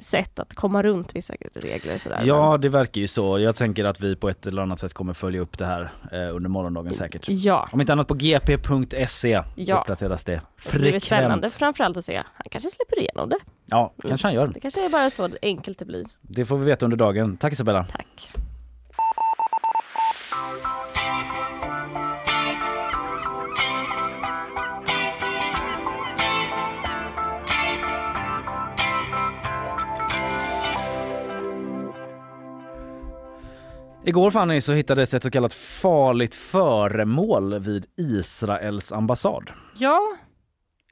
sätt 0.00 0.38
att 0.38 0.54
komma 0.54 0.82
runt 0.82 1.16
vissa 1.16 1.34
regler 1.54 1.98
sådär. 1.98 2.22
Ja, 2.24 2.56
det 2.58 2.68
verkar 2.68 3.00
ju 3.00 3.06
så. 3.06 3.38
Jag 3.38 3.54
tänker 3.56 3.84
att 3.84 4.00
vi 4.00 4.16
på 4.16 4.28
ett 4.28 4.46
eller 4.46 4.62
annat 4.62 4.78
sätt 4.80 4.94
kommer 4.94 5.12
följa 5.12 5.40
upp 5.40 5.58
det 5.58 5.66
här 5.66 5.90
eh, 6.12 6.34
under 6.36 6.48
morgondagen 6.50 6.92
säkert. 6.92 7.24
Ja. 7.28 7.68
Om 7.72 7.80
inte 7.80 7.92
annat 7.92 8.08
på 8.08 8.14
gp.se 8.14 9.42
Ja. 9.54 9.80
uppdateras 9.80 10.24
det 10.24 10.40
Det 10.72 10.78
blir 10.78 10.98
spännande 11.00 11.34
frekvent. 11.34 11.54
framförallt 11.54 11.96
att 11.96 12.04
se. 12.04 12.16
Han 12.16 12.46
kanske 12.50 12.70
släpper 12.70 12.98
igenom 13.00 13.28
det. 13.28 13.38
Ja, 13.66 13.94
kanske 14.02 14.26
han 14.26 14.34
gör. 14.34 14.46
Det 14.46 14.60
kanske 14.60 14.84
är 14.84 14.88
bara 14.88 15.10
så 15.10 15.28
enkelt 15.42 15.78
det 15.78 15.84
blir. 15.84 16.06
Det 16.20 16.44
får 16.44 16.58
vi 16.58 16.64
veta 16.64 16.86
under 16.86 16.96
dagen. 16.96 17.36
Tack 17.36 17.52
Isabella. 17.52 17.84
Tack. 17.84 18.32
Igår 34.04 34.30
Fanny 34.30 34.60
så 34.60 34.72
hittades 34.72 35.14
ett 35.14 35.22
så 35.22 35.30
kallat 35.30 35.52
farligt 35.54 36.34
föremål 36.34 37.58
vid 37.58 37.86
Israels 37.96 38.92
ambassad. 38.92 39.50
Ja, 39.78 40.00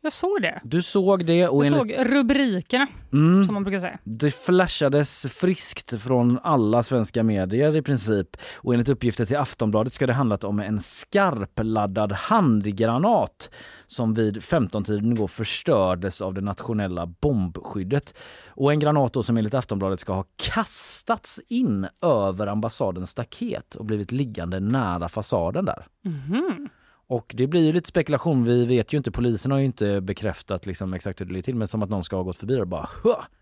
jag 0.05 0.12
såg 0.12 0.43
det. 0.43 0.61
Du 0.64 0.83
såg 0.83 1.27
det 1.27 1.49
och 1.49 1.67
Jag 1.67 1.73
enligt, 1.73 1.97
såg 1.97 2.07
rubrikerna, 2.17 2.87
Mm. 3.12 3.45
som 3.45 3.55
man 3.55 3.64
brukar 3.64 3.81
säga. 3.81 3.99
det 4.05 4.31
flashades 4.31 5.27
friskt 5.33 6.03
från 6.03 6.38
alla 6.43 6.83
svenska 6.83 7.23
medier 7.23 7.77
i 7.77 7.83
princip 7.83 8.37
och 8.57 8.73
enligt 8.75 8.88
uppgifter 8.88 9.25
till 9.25 9.37
Aftonbladet 9.37 9.93
ska 9.93 10.07
det 10.07 10.12
handlat 10.12 10.45
om 10.45 10.61
en 10.61 10.81
skarpladdad 10.81 12.12
handgranat 12.12 13.51
som 13.87 14.14
vid 14.14 14.37
15-tiden 14.43 15.12
igår 15.12 15.29
förstördes 15.29 16.21
av 16.23 16.35
det 16.35 16.40
nationella 16.40 17.07
bombskyddet. 17.07 18.14
Och 18.49 18.73
en 18.73 18.79
granat 18.79 19.12
då 19.12 19.23
som 19.23 19.37
enligt 19.37 19.55
Aftonbladet 19.55 20.01
ska 20.01 20.12
ha 20.12 20.25
kastats 20.37 21.40
in 21.49 21.87
över 22.03 22.47
ambassadens 22.47 23.11
staket 23.11 23.75
och 23.75 23.85
blivit 23.85 24.12
liggande 24.12 24.61
nära 24.61 25.09
fasaden 25.09 25.64
där. 25.64 25.87
Mhm. 26.05 26.69
Och 27.14 27.35
det 27.35 27.46
blir 27.46 27.64
ju 27.64 27.72
lite 27.72 27.88
spekulation. 27.88 28.44
Vi 28.44 28.64
vet 28.64 28.92
ju 28.92 28.98
inte, 28.98 29.11
polisen 29.11 29.53
har 29.53 29.59
ju 29.59 29.64
inte 29.64 30.00
bekräftat 30.00 30.66
liksom 30.66 30.94
exakt 30.94 31.20
hur 31.20 31.27
det 31.27 31.33
ligger 31.33 31.42
till, 31.42 31.55
men 31.55 31.68
som 31.68 31.83
att 31.83 31.90
någon 31.90 32.05
ska 32.05 32.16
ha 32.16 32.22
gått 32.22 32.37
förbi 32.37 32.61
och 32.61 32.68
bara 32.68 32.88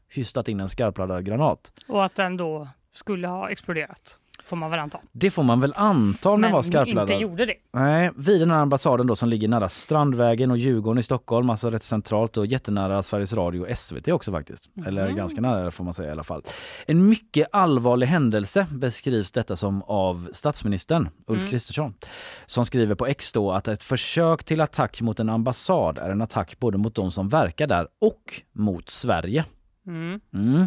hystat 0.08 0.48
in 0.48 0.61
en 0.61 0.68
skarpladdad 0.68 1.24
granat. 1.24 1.72
Och 1.88 2.04
att 2.04 2.14
den 2.14 2.37
då 2.37 2.68
skulle 2.92 3.28
ha 3.28 3.50
exploderat, 3.50 4.18
får 4.44 4.57
man 4.57 4.70
väl 4.70 4.81
anta. 4.81 4.98
Det 5.12 5.31
får 5.31 5.42
man 5.42 5.61
väl 5.61 5.72
anta 5.76 6.31
om 6.31 6.40
den 6.40 6.52
var 6.52 6.62
skarpladdad. 6.62 7.11
inte 7.11 7.22
gjorde 7.22 7.46
det. 7.46 7.55
Nej, 7.72 8.11
vid 8.16 8.40
den 8.40 8.50
här 8.50 8.59
ambassaden 8.59 9.07
då 9.07 9.16
som 9.16 9.28
ligger 9.28 9.48
nära 9.48 9.68
Strandvägen 9.68 10.50
och 10.50 10.59
Djurgården 10.59 10.98
i 10.98 11.02
Stockholm, 11.02 11.50
alltså 11.50 11.70
rätt 11.70 11.83
centralt 11.83 12.37
och 12.37 12.46
jättenära 12.46 13.02
Sveriges 13.02 13.33
Radio 13.33 13.61
och 13.61 13.78
SVT 13.78 14.09
också 14.09 14.33
faktiskt. 14.33 14.70
Eller 14.87 15.11
ganska 15.11 15.40
nära 15.40 15.70
får 15.70 15.85
man 15.85 15.94
säga 15.94 16.09
i 16.09 16.12
alla 16.12 16.22
fall. 16.24 16.42
En 16.87 17.09
mycket 17.09 17.48
allvarlig 17.52 18.07
händelse 18.07 18.66
beskrivs 18.70 19.31
detta 19.31 19.57
som 19.57 19.83
av 19.83 20.28
statsministern 20.33 21.09
Ulf 21.26 21.42
Mm. 21.42 21.50
Kristersson 21.50 21.94
som 22.46 22.64
skriver 22.64 22.94
på 22.94 23.07
X 23.07 23.33
då 23.33 23.52
att 23.52 23.68
ett 23.68 23.85
försök 23.85 24.44
till 24.44 24.61
attack 24.61 25.00
mot 25.00 25.20
en 25.20 25.28
ambassad 25.28 25.98
är 25.98 26.11
en 26.11 26.22
attack 26.22 26.59
både 26.59 26.78
mot 26.78 26.94
de 26.94 27.11
som 27.11 27.28
verkar 27.28 27.66
där 27.66 27.88
och 28.00 28.42
mot 28.52 28.88
Sverige. 28.88 29.44
Mm. 29.86 30.20
Mm. 30.34 30.66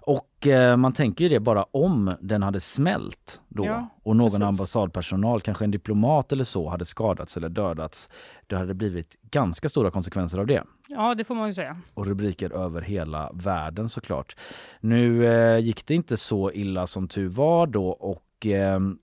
Och 0.00 0.46
eh, 0.46 0.76
man 0.76 0.92
tänker 0.92 1.24
ju 1.24 1.28
det 1.28 1.40
bara 1.40 1.62
om 1.62 2.14
den 2.20 2.42
hade 2.42 2.60
smält 2.60 3.40
då 3.48 3.66
Ja, 3.66 3.88
och 4.02 4.16
någon 4.16 4.30
precis. 4.30 4.44
ambassadpersonal, 4.44 5.40
kanske 5.40 5.64
en 5.64 5.70
diplomat 5.70 6.32
eller 6.32 6.44
så, 6.44 6.68
hade 6.68 6.84
skadats 6.84 7.36
eller 7.36 7.48
dödats. 7.48 8.08
Det 8.46 8.56
hade 8.56 8.74
blivit 8.74 9.16
ganska 9.30 9.68
stora 9.68 9.90
konsekvenser 9.90 10.38
av 10.38 10.46
det. 10.46 10.64
Ja, 10.88 11.14
det 11.14 11.24
får 11.24 11.34
man 11.34 11.46
ju 11.46 11.52
säga. 11.54 11.76
Och 11.94 12.06
rubriker 12.06 12.50
över 12.52 12.82
hela 12.82 13.30
världen 13.34 13.88
såklart. 13.88 14.36
Nu 14.80 15.26
eh, 15.26 15.58
gick 15.58 15.86
det 15.86 15.94
inte 15.94 16.16
så 16.16 16.52
illa 16.52 16.86
som 16.86 17.08
tur 17.08 17.28
var 17.28 17.66
då 17.66 17.88
och 17.88 18.46
ehm, 18.46 18.98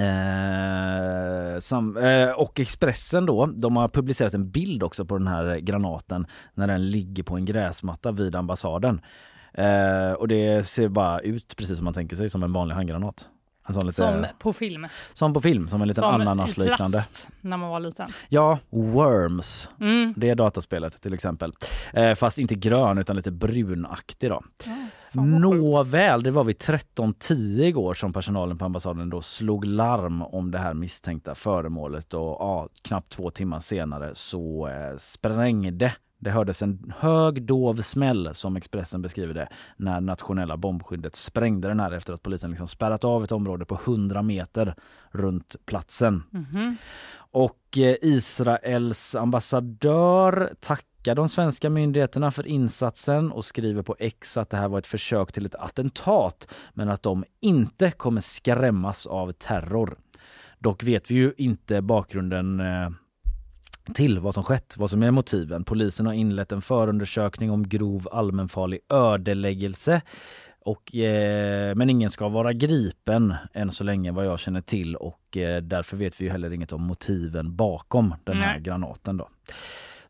Eh, 0.00 1.60
sam, 1.60 1.96
eh, 1.96 2.30
och 2.30 2.60
Expressen 2.60 3.26
då, 3.26 3.46
de 3.46 3.76
har 3.76 3.88
publicerat 3.88 4.34
en 4.34 4.50
bild 4.50 4.82
också 4.82 5.04
på 5.04 5.18
den 5.18 5.26
här 5.26 5.56
granaten 5.58 6.26
när 6.54 6.66
den 6.66 6.90
ligger 6.90 7.22
på 7.22 7.36
en 7.36 7.44
gräsmatta 7.44 8.12
vid 8.12 8.36
ambassaden. 8.36 9.00
Eh, 9.54 10.12
och 10.12 10.28
det 10.28 10.66
ser 10.68 10.88
bara 10.88 11.20
ut 11.20 11.56
precis 11.56 11.76
som 11.76 11.84
man 11.84 11.94
tänker 11.94 12.16
sig 12.16 12.30
som 12.30 12.42
en 12.42 12.52
vanlig 12.52 12.74
handgranat. 12.74 13.28
Lite, 13.68 13.92
Som 13.92 14.26
på 14.38 14.52
film. 14.52 14.86
som 15.12 15.32
på 15.32 15.40
film, 15.40 15.68
som 15.68 15.82
en 15.82 15.88
liten 15.88 16.04
ananasliknande. 16.04 17.02
när 17.40 17.56
man 17.56 17.70
var 17.70 17.80
liten. 17.80 18.06
Ja, 18.28 18.58
Worms. 18.70 19.70
Mm. 19.80 20.14
Det 20.16 20.30
är 20.30 20.34
dataspelet 20.34 21.02
till 21.02 21.14
exempel. 21.14 21.52
Eh, 21.92 22.14
fast 22.14 22.38
inte 22.38 22.54
grön 22.54 22.98
utan 22.98 23.16
lite 23.16 23.30
brunaktig 23.30 24.30
då. 24.30 24.42
Nåväl, 25.12 26.22
det 26.22 26.30
var 26.30 26.44
vid 26.44 26.56
13.10 26.56 27.62
igår 27.62 27.94
som 27.94 28.12
personalen 28.12 28.58
på 28.58 28.64
ambassaden 28.64 29.10
då 29.10 29.22
slog 29.22 29.64
larm 29.64 30.22
om 30.22 30.50
det 30.50 30.58
här 30.58 30.74
misstänkta 30.74 31.34
föremålet 31.34 32.14
och 32.14 32.20
ja, 32.20 32.68
knappt 32.82 33.12
två 33.12 33.30
timmar 33.30 33.60
senare 33.60 34.10
så 34.14 34.68
eh, 34.68 34.96
sprängde 34.96 35.92
det 36.20 36.30
hördes 36.30 36.62
en 36.62 36.92
hög 36.98 37.42
dov 37.42 37.76
smäll 37.76 38.30
som 38.32 38.56
Expressen 38.56 39.02
beskriver 39.02 39.34
det 39.34 39.48
när 39.76 40.00
nationella 40.00 40.56
bombskyddet 40.56 41.16
sprängde 41.16 41.68
den 41.68 41.80
här 41.80 41.92
efter 41.92 42.12
att 42.12 42.22
polisen 42.22 42.50
liksom 42.50 42.68
spärrat 42.68 43.04
av 43.04 43.24
ett 43.24 43.32
område 43.32 43.64
på 43.64 43.74
100 43.74 44.22
meter 44.22 44.74
runt 45.10 45.56
platsen. 45.66 46.22
Mhm. 46.30 46.76
Och 47.30 47.78
eh, 47.78 47.96
Israels 48.02 49.14
ambassadör 49.14 50.54
tackar 51.08 51.14
de 51.14 51.28
svenska 51.28 51.70
myndigheterna 51.70 52.30
för 52.30 52.46
insatsen 52.46 53.32
och 53.32 53.44
skriver 53.44 53.82
på 53.82 53.96
X 53.98 54.36
att 54.36 54.50
det 54.50 54.56
här 54.56 54.68
var 54.68 54.78
ett 54.78 54.86
försök 54.86 55.32
till 55.32 55.46
ett 55.46 55.54
attentat 55.54 56.48
men 56.74 56.88
att 56.88 57.02
de 57.02 57.24
inte 57.40 57.90
kommer 57.90 58.20
skrämmas 58.20 59.06
av 59.06 59.32
terror. 59.32 59.96
Dock 60.58 60.84
vet 60.84 61.10
vi 61.10 61.14
ju 61.14 61.32
inte 61.36 61.82
bakgrunden 61.82 62.60
eh, 62.60 62.90
till 63.94 64.18
vad 64.18 64.34
som 64.34 64.42
skett, 64.42 64.74
vad 64.78 64.90
som 64.90 65.02
är 65.02 65.10
motiven. 65.10 65.64
Polisen 65.64 66.06
har 66.06 66.12
inlett 66.12 66.52
en 66.52 66.62
förundersökning 66.62 67.50
om 67.50 67.68
grov 67.68 68.08
allmänfarlig 68.12 68.80
ödeläggelse 68.88 70.00
och, 70.60 70.94
eh, 70.94 71.74
men 71.74 71.90
ingen 71.90 72.10
ska 72.10 72.28
vara 72.28 72.52
gripen 72.52 73.34
än 73.54 73.70
så 73.70 73.84
länge 73.84 74.12
vad 74.12 74.26
jag 74.26 74.38
känner 74.38 74.60
till 74.60 74.96
och 74.96 75.36
eh, 75.36 75.62
därför 75.62 75.96
vet 75.96 76.20
vi 76.20 76.24
ju 76.24 76.30
heller 76.30 76.52
inget 76.52 76.72
om 76.72 76.82
motiven 76.82 77.56
bakom 77.56 78.14
den 78.24 78.36
här 78.36 78.52
Nej. 78.52 78.62
granaten. 78.62 79.16
Då. 79.16 79.28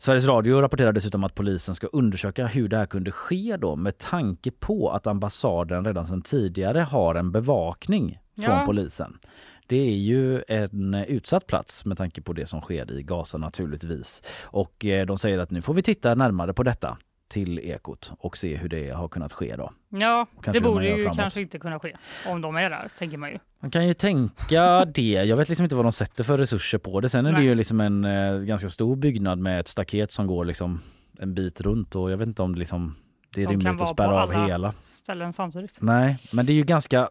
Sveriges 0.01 0.27
Radio 0.27 0.61
rapporterar 0.61 0.93
dessutom 0.93 1.25
att 1.25 1.35
polisen 1.35 1.75
ska 1.75 1.87
undersöka 1.87 2.47
hur 2.47 2.69
det 2.69 2.77
här 2.77 2.87
kunde 2.87 3.11
ske 3.13 3.57
då 3.57 3.77
med 3.77 3.99
tanke 3.99 4.51
på 4.51 4.91
att 4.91 5.07
ambassaden 5.07 5.85
redan 5.85 6.07
sedan 6.07 6.23
tidigare 6.23 6.79
har 6.81 7.15
en 7.15 7.33
bevakning 7.33 8.19
från 8.37 8.45
Ja. 8.59 8.63
polisen. 8.67 9.19
Det 9.67 9.77
är 9.77 9.97
ju 9.97 10.43
en 10.49 10.95
utsatt 10.95 11.47
plats 11.47 11.85
med 11.85 11.99
tanke 11.99 12.23
på 12.23 12.33
det 12.33 12.47
som 12.47 12.61
sker 12.61 12.93
i 12.93 13.03
Gaza 13.03 13.39
naturligtvis. 13.39 14.23
Och 14.43 14.85
eh, 14.85 15.07
de 15.07 15.19
säger 15.19 15.39
att 15.39 15.51
nu 15.51 15.63
får 15.63 15.75
vi 15.75 15.83
titta 15.83 16.15
närmare 16.15 16.53
på 16.55 16.63
detta 16.63 16.99
till 17.29 17.59
Ekot 17.59 18.13
och 18.19 18.37
se 18.37 18.57
hur 18.57 18.69
det 18.69 18.91
har 18.91 19.09
kunnat 19.09 19.33
ske 19.33 19.57
då. 19.57 19.73
Ja, 19.89 20.27
det 20.53 20.61
borde 20.61 20.89
ju 20.89 20.97
framåt. 20.99 21.17
kanske 21.17 21.41
inte 21.41 21.59
kunna 21.59 21.79
ske 21.79 21.97
om 22.27 22.41
de 22.41 22.57
är 22.57 22.71
där, 22.71 22.91
tänker 22.99 23.19
man 23.19 23.31
ju. 23.31 23.39
Man 23.61 23.71
kan 23.71 23.87
ju 23.87 23.95
tänka 23.95 24.85
det. 24.85 25.13
Jag 25.13 25.37
vet 25.37 25.49
liksom 25.49 25.65
inte 25.65 25.77
vad 25.77 25.85
de 25.85 25.93
sätter 25.93 26.25
för 26.25 26.37
resurser 26.37 26.79
på 26.79 27.01
det. 27.01 27.09
Sen 27.09 27.27
är 27.27 27.33
det 27.33 27.39
Nej. 27.39 27.47
ju 27.47 27.55
liksom 27.55 27.81
en 27.81 28.05
eh, 28.05 28.39
ganska 28.39 28.69
stor 28.69 28.97
byggnad 28.97 29.39
med 29.39 29.61
ett 29.61 29.69
staket 29.69 30.13
som 30.13 30.27
går 30.27 30.45
liksom 30.45 30.81
en 31.19 31.35
bit 31.35 31.61
runt 31.61 31.95
och 31.95 32.11
jag 32.11 32.17
vet 32.17 32.29
inte 32.29 32.43
om 32.43 32.53
det 32.53 32.59
liksom 32.59 32.95
det 33.35 33.43
är 33.43 33.47
De 33.47 33.51
rimligt 33.53 33.83
att 33.83 33.89
spärra 33.89 34.23
av 34.23 34.47
hela. 34.49 34.73
ställen 34.85 35.33
samtidigt. 35.33 35.79
Nej, 35.81 36.19
men 36.33 36.47
det 36.47 36.53
är 36.53 36.55
ju 36.55 36.63
ganska 36.63 37.09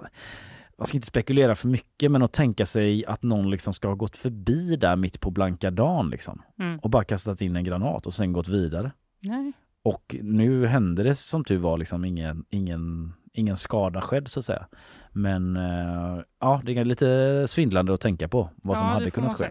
man 0.77 0.87
ska 0.87 0.97
inte 0.97 1.07
spekulera 1.07 1.55
för 1.55 1.67
mycket 1.67 2.11
men 2.11 2.23
att 2.23 2.33
tänka 2.33 2.65
sig 2.65 3.05
att 3.05 3.23
någon 3.23 3.49
liksom 3.49 3.73
ska 3.73 3.87
ha 3.87 3.95
gått 3.95 4.17
förbi 4.17 4.75
där 4.75 4.95
mitt 4.95 5.19
på 5.19 5.31
blanka 5.31 5.71
dagen 5.71 6.09
liksom 6.09 6.41
Mm. 6.59 6.79
och 6.79 6.89
bara 6.89 7.03
kastat 7.03 7.41
in 7.41 7.55
en 7.55 7.63
granat 7.63 8.05
och 8.05 8.13
sen 8.13 8.33
gått 8.33 8.47
vidare. 8.47 8.91
Nej. 9.23 9.51
Och 9.87 10.15
nu 10.21 10.65
hände 10.65 11.03
det 11.03 11.15
som 11.15 11.43
tur 11.43 11.57
var 11.57 11.77
liksom 11.77 12.05
ingen, 12.05 12.45
ingen, 12.49 13.13
ingen 13.33 13.57
skada 13.57 14.01
skedd 14.01 14.27
så 14.27 14.39
att 14.39 14.45
säga. 14.45 14.67
Men 15.11 15.55
eh, 15.55 16.21
ja, 16.39 16.61
det 16.65 16.77
är 16.77 16.85
lite 16.85 17.45
svindlande 17.47 17.93
att 17.93 18.01
tänka 18.01 18.27
på 18.27 18.49
vad 18.55 18.77
som 18.77 18.85
Ja, 18.85 18.93
hade 18.93 19.05
det 19.05 19.11
får 19.11 19.21
kunnat 19.21 19.37
ske. 19.37 19.45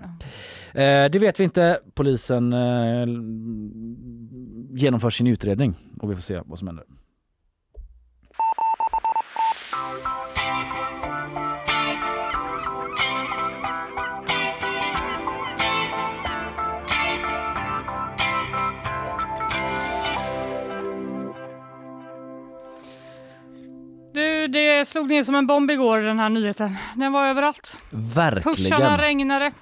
Eh, 0.82 1.10
det 1.10 1.18
vet 1.18 1.40
vi 1.40 1.44
inte. 1.44 1.80
Polisen 1.94 2.52
eh, 2.52 3.06
genomför 4.78 5.10
sin 5.10 5.26
utredning 5.26 5.74
och 6.00 6.10
vi 6.10 6.14
får 6.14 6.22
se 6.22 6.40
vad 6.46 6.58
som 6.58 6.68
händer. 6.68 6.84
Du, 24.48 24.58
det 24.58 24.88
slog 24.88 25.08
ner 25.08 25.22
som 25.22 25.34
en 25.34 25.46
bomb 25.46 25.70
igår 25.70 25.98
den 25.98 26.18
här 26.18 26.28
nyheten. 26.28 26.76
Den 26.94 27.12
var 27.12 27.26
överallt. 27.26 27.84
Verkligen. 27.90 28.98
regnade. 28.98 29.52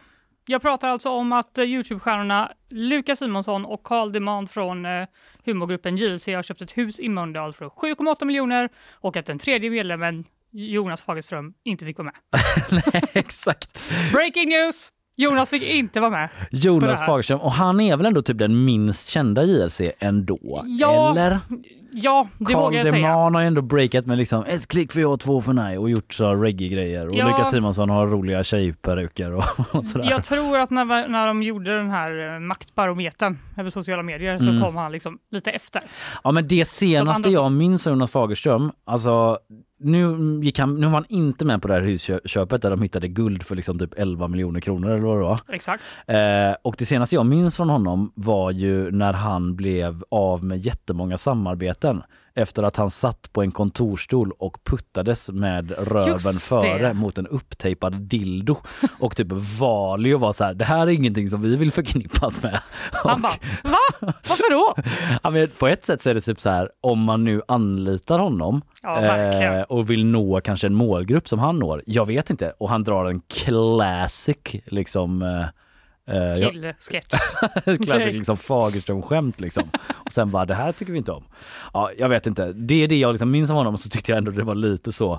Jag 0.46 0.62
pratar 0.62 0.88
alltså 0.88 1.10
om 1.10 1.32
att 1.32 1.58
eh, 1.58 1.64
Youtube-stjärnorna 1.64 2.52
Lukas 2.70 3.18
Simonsson 3.18 3.64
och 3.64 3.82
Carl 3.82 4.12
Demand 4.12 4.50
från 4.50 4.86
eh, 4.86 5.06
humorgruppen 5.44 5.96
JLC 5.96 6.26
har 6.26 6.42
köpt 6.42 6.60
ett 6.60 6.78
hus 6.78 7.00
i 7.00 7.08
Mölndal 7.08 7.52
för 7.52 7.66
7,8 7.66 8.24
miljoner 8.24 8.68
och 8.92 9.16
att 9.16 9.26
den 9.26 9.38
tredje 9.38 9.70
medlemmen 9.70 10.24
Jonas 10.50 11.02
Fagerström 11.02 11.54
inte 11.64 11.84
fick 11.84 11.98
vara 11.98 12.12
med. 12.12 12.40
Exakt. 13.12 13.84
Breaking 14.12 14.48
news! 14.48 14.92
Jonas 15.16 15.50
fick 15.50 15.62
inte 15.62 16.00
vara 16.00 16.10
med. 16.10 16.28
Jonas. 16.50 17.06
Fagerström, 17.06 17.40
och 17.40 17.52
han 17.52 17.80
är 17.80 17.96
väl 17.96 18.06
ändå 18.06 18.22
typ 18.22 18.38
den 18.38 18.64
minst 18.64 19.08
kända 19.08 19.44
JLC 19.44 19.80
ändå? 19.98 20.62
Ja, 20.66 21.10
Eller? 21.10 21.38
Ja, 21.96 22.28
det 22.38 22.44
Carl 22.44 22.56
vågar 22.62 22.78
jag 22.78 22.86
säga. 22.86 23.08
Deman 23.08 23.34
har 23.34 23.42
ändå 23.42 23.62
breakat 23.62 24.06
med 24.06 24.18
liksom 24.18 24.44
ett 24.44 24.66
klick 24.68 24.92
för 24.92 25.00
ja, 25.00 25.16
två 25.16 25.40
för 25.40 25.52
nej 25.52 25.78
och 25.78 25.90
gjort 25.90 26.14
så 26.14 26.34
reggae-grejer. 26.34 27.08
Och 27.08 27.14
Ja. 27.16 27.26
Lukas 27.28 27.50
Simonsson 27.50 27.90
har 27.90 28.06
roliga 28.06 28.44
tjejperuker 28.44 29.32
och, 29.32 29.44
och 29.74 29.86
sådär. 29.86 30.10
Jag 30.10 30.24
tror 30.24 30.58
att 30.58 30.70
när, 30.70 31.08
när 31.08 31.26
de 31.26 31.42
gjorde 31.42 31.76
den 31.76 31.90
här 31.90 32.34
eh, 32.34 32.40
maktbarometern 32.40 33.38
över 33.56 33.70
sociala 33.70 34.02
medier 34.02 34.38
så 34.38 34.50
Mm. 34.50 34.62
kom 34.62 34.76
han 34.76 34.92
liksom 34.92 35.18
lite 35.30 35.50
efter. 35.50 35.82
Ja 36.24 36.32
men 36.32 36.48
det 36.48 36.68
senaste 36.68 37.28
andra- 37.28 37.40
jag 37.42 37.52
minns 37.52 37.82
från 37.82 37.92
Jonas 37.92 38.12
Fagerström, 38.12 38.72
alltså 38.84 39.38
nu, 39.84 40.40
gick 40.42 40.58
han, 40.58 40.74
nu 40.74 40.86
var 40.86 40.92
han 40.94 41.04
inte 41.08 41.44
med 41.44 41.62
på 41.62 41.68
det 41.68 41.74
här 41.74 41.80
husköpet 41.80 42.62
där 42.62 42.70
de 42.70 42.82
hittade 42.82 43.08
guld 43.08 43.42
för 43.42 43.56
liksom 43.56 43.78
typ 43.78 43.94
11 43.96 44.28
miljoner 44.28 44.60
kronor 44.60 44.90
eller 44.90 45.02
vad 45.02 45.16
det 45.16 45.22
var. 45.22 45.38
Exakt. 45.48 45.82
Eh, 46.06 46.56
och 46.62 46.74
det 46.78 46.86
senaste 46.86 47.14
jag 47.14 47.26
minns 47.26 47.56
från 47.56 47.70
honom 47.70 48.12
var 48.14 48.50
ju 48.50 48.90
när 48.90 49.12
han 49.12 49.56
blev 49.56 50.02
av 50.08 50.44
med 50.44 50.58
jättemånga 50.58 51.16
samarbeten 51.16 52.02
efter 52.36 52.62
att 52.62 52.76
han 52.76 52.90
satt 52.90 53.32
på 53.32 53.42
en 53.42 53.50
kontorstol 53.50 54.32
och 54.38 54.64
puttades 54.64 55.30
med 55.30 55.70
röven 55.78 56.32
före 56.32 56.92
mot 56.94 57.18
en 57.18 57.26
upptejpad 57.26 57.94
dildo. 57.94 58.56
Och 58.98 59.16
typ 59.16 59.28
Valio 59.60 60.18
var 60.18 60.32
så 60.32 60.44
här, 60.44 60.54
det 60.54 60.64
här 60.64 60.86
är 60.86 60.90
ingenting 60.90 61.28
som 61.28 61.42
vi 61.42 61.56
vill 61.56 61.72
förknippas 61.72 62.42
med. 62.42 62.60
Han 62.92 63.22
bara, 63.22 63.32
va? 63.62 63.78
Varför 64.00 64.50
då? 64.50 64.74
Ja, 65.22 65.30
men 65.30 65.48
på 65.58 65.68
ett 65.68 65.84
sätt 65.84 66.00
så 66.02 66.10
är 66.10 66.14
det 66.14 66.20
typ 66.20 66.40
så 66.40 66.50
här 66.50 66.70
om 66.80 66.98
man 66.98 67.24
nu 67.24 67.42
anlitar 67.48 68.18
honom 68.18 68.62
Ja, 68.82 69.16
eh, 69.16 69.62
och 69.62 69.90
vill 69.90 70.06
nå 70.06 70.40
kanske 70.40 70.66
en 70.66 70.74
målgrupp 70.74 71.28
som 71.28 71.38
han 71.38 71.58
når. 71.58 71.82
Jag 71.86 72.06
vet 72.06 72.30
inte. 72.30 72.52
Och 72.58 72.68
han 72.68 72.84
drar 72.84 73.04
en 73.04 73.20
classic 73.20 74.36
liksom 74.66 75.22
eh, 75.22 75.46
ja, 76.06 76.50
Killsketch. 76.50 77.14
Classic 77.84 78.12
liksom 78.12 78.36
Fagerström-skämt 78.36 79.40
liksom. 79.40 79.70
Och 80.04 80.12
sen 80.12 80.30
bara 80.30 80.44
det 80.44 80.54
här 80.54 80.72
tycker 80.72 80.92
vi 80.92 80.98
inte 80.98 81.12
om. 81.12 81.24
Ja, 81.72 81.90
jag 81.98 82.08
vet 82.08 82.26
inte. 82.26 82.52
Det 82.52 82.82
är 82.82 82.88
det 82.88 82.98
jag 82.98 83.12
liksom 83.12 83.30
minns 83.30 83.50
av 83.50 83.56
honom 83.56 83.78
så 83.78 83.88
tyckte 83.88 84.12
jag 84.12 84.18
ändå 84.18 84.30
det 84.30 84.44
var 84.44 84.54
lite 84.54 84.92
så 84.92 85.12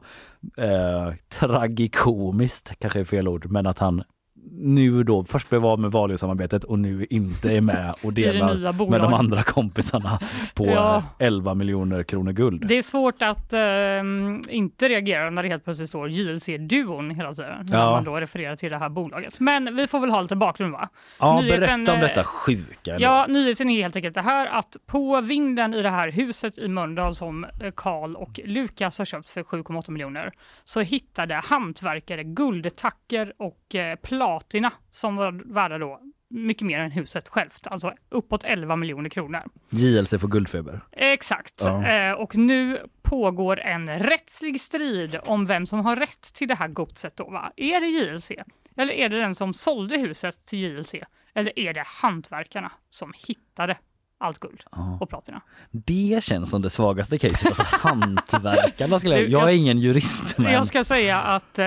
eh, 0.58 1.14
tragikomiskt, 1.30 2.74
kanske 2.80 3.00
är 3.00 3.04
fel 3.04 3.28
ord, 3.28 3.46
men 3.46 3.68
att 3.68 3.80
han 3.80 4.04
nu 4.52 5.04
då 5.04 5.24
först 5.24 5.50
blev 5.50 5.66
av 5.66 5.80
med 5.80 5.92
Valio-samarbetet 5.92 6.64
och 6.64 6.80
nu 6.80 7.06
inte 7.10 7.52
är 7.58 7.62
med 7.62 7.94
och 8.04 8.14
delar 8.14 8.90
med 8.90 9.02
de 9.02 9.14
andra 9.14 9.42
kompisarna 9.44 10.20
på 10.54 10.66
Ja. 10.76 10.98
eh, 10.98 11.04
11 11.28 11.54
miljoner 11.54 12.04
kronor 12.04 12.32
guld. 12.32 12.68
Det 12.68 12.78
är 12.78 12.82
svårt 12.82 13.22
att 13.22 13.54
ehm, 13.54 14.42
inte 14.50 14.88
reagera 14.90 15.30
när 15.30 15.44
det 15.44 15.50
helt 15.50 15.64
plötsligt 15.64 15.90
står 15.90 16.10
JLC-duon 16.10 17.10
hela 17.16 17.34
tiden. 17.34 17.66
När 17.66 17.78
Ja. 17.78 17.92
man 17.92 18.04
då 18.04 18.16
refererar 18.16 18.56
till 18.56 18.72
det 18.72 18.78
här 18.78 18.90
bolaget. 18.90 19.40
Men 19.40 19.76
vi 19.76 19.88
får 19.88 20.00
väl 20.00 20.10
ha 20.10 20.22
lite 20.22 20.36
bakgrund 20.36 20.72
va? 20.74 20.90
Ja, 21.20 21.42
Nyheten, 21.42 21.60
berätta 21.60 21.92
om 21.92 21.98
eh, 21.98 22.02
detta 22.02 22.24
sjuka. 22.24 22.92
ändå. 22.94 23.04
Ja, 23.04 23.26
nyheten 23.30 23.70
är 23.70 23.82
helt 23.82 23.96
enkelt 23.96 24.16
det 24.16 24.22
här 24.22 24.48
att 24.48 24.76
på 24.86 25.22
vinden 25.22 25.74
i 25.74 25.82
det 25.82 25.90
här 25.90 26.12
huset 26.12 26.58
i 26.58 26.68
Mölndal 26.68 27.16
som 27.16 27.44
eh, 27.44 27.72
Karl 27.76 28.16
och 28.16 28.40
Lukas 28.46 28.98
har 28.98 29.06
köpt 29.06 29.30
för 29.30 29.44
7,8 29.44 29.92
miljoner 29.92 30.32
så 30.64 30.82
hittade 30.82 31.36
hantverkare 31.36 32.24
guldtacker 32.24 33.34
och 33.38 33.76
eh, 33.76 33.96
platina 34.40 34.74
som 34.92 35.16
var 35.16 35.54
värda 35.54 35.78
då 35.78 36.02
mycket 36.30 36.66
mer 36.66 36.80
än 36.80 36.92
huset 36.92 37.30
självt, 37.30 37.68
alltså 37.68 37.94
uppåt 38.10 38.44
11 38.44 38.76
miljoner 38.76 39.10
kronor. 39.10 39.42
JLC 39.70 40.10
får 40.10 40.28
guldfeber. 40.28 40.82
Exakt. 40.92 41.62
Ja. 41.66 41.88
Eh, 41.88 42.14
och 42.14 42.36
nu 42.36 42.80
pågår 43.02 43.60
en 43.60 44.00
rättslig 44.00 44.62
strid 44.62 45.20
om 45.26 45.46
vem 45.46 45.66
som 45.66 45.80
har 45.80 45.96
rätt 45.96 46.34
till 46.34 46.48
det 46.48 46.56
här 46.56 46.68
godset. 46.68 47.16
Då, 47.16 47.30
va? 47.30 47.52
Är 47.56 47.82
det 47.82 47.88
JLC? 47.88 48.32
Eller 48.78 48.94
är 48.94 49.10
det 49.10 49.20
den 49.20 49.36
som 49.36 49.54
sålde 49.54 49.98
huset 49.98 50.46
till 50.46 50.60
JLC? 50.60 50.96
Eller 51.34 51.60
är 51.60 51.74
det 51.74 51.84
hantverkarna 51.86 52.72
som 52.90 53.14
hittade 53.28 53.78
allt 54.26 54.40
guld 54.40 54.64
Ja. 54.72 54.98
och 55.02 55.10
platina? 55.10 55.42
Det 55.72 56.24
känns 56.24 56.50
som 56.50 56.62
det 56.62 56.70
svagaste 56.70 57.18
caset. 57.18 57.46
Alltså, 57.46 57.64
hantverkarna 57.88 59.00
skulle 59.00 59.20
jag... 59.20 59.30
Jag 59.30 59.50
är 59.52 59.56
ingen 59.56 59.80
jurist 59.80 60.38
men... 60.38 60.54
Jag 60.54 60.66
ska 60.66 60.84
säga 60.84 61.22
att 61.22 61.60
eh, 61.60 61.66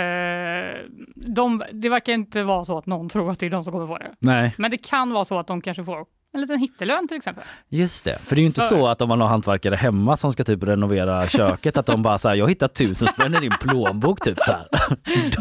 de, 1.14 1.62
det 1.72 1.88
verkar 1.88 2.12
inte 2.12 2.42
vara 2.42 2.64
så 2.64 2.78
att 2.78 2.86
någon 2.86 3.08
tror 3.08 3.30
att 3.30 3.38
det 3.38 3.46
är 3.46 3.50
de 3.50 3.62
som 3.64 3.72
kommer 3.72 3.86
få 3.86 3.98
det. 3.98 4.10
Nej. 4.18 4.54
Men 4.58 4.70
det 4.70 4.76
kan 4.76 5.12
vara 5.12 5.24
så 5.24 5.38
att 5.38 5.46
de 5.46 5.60
kanske 5.60 5.84
får 5.84 6.04
en 6.34 6.40
liten 6.40 6.58
hittelön 6.58 7.08
till 7.08 7.16
exempel. 7.16 7.44
Just 7.68 8.04
det, 8.04 8.18
för 8.22 8.36
det 8.36 8.40
är 8.40 8.42
ju 8.42 8.46
inte 8.46 8.60
så 8.60 8.86
att 8.86 9.02
om 9.02 9.08
man 9.08 9.20
har 9.20 9.28
hantverkare 9.28 9.74
hemma 9.76 10.16
som 10.16 10.32
ska 10.32 10.44
typ 10.44 10.62
renovera 10.62 11.28
köket 11.28 11.76
att 11.76 11.86
de 11.86 12.02
bara 12.02 12.18
säger 12.18 12.36
jag 12.36 12.44
har 12.44 12.48
hittat 12.48 12.74
tusen 12.74 13.08
spänn 13.08 13.34
i 13.34 13.38
din 13.40 13.52
plånbok 13.60 14.20
typ 14.20 14.38
så 14.38 14.52
här. 14.52 14.66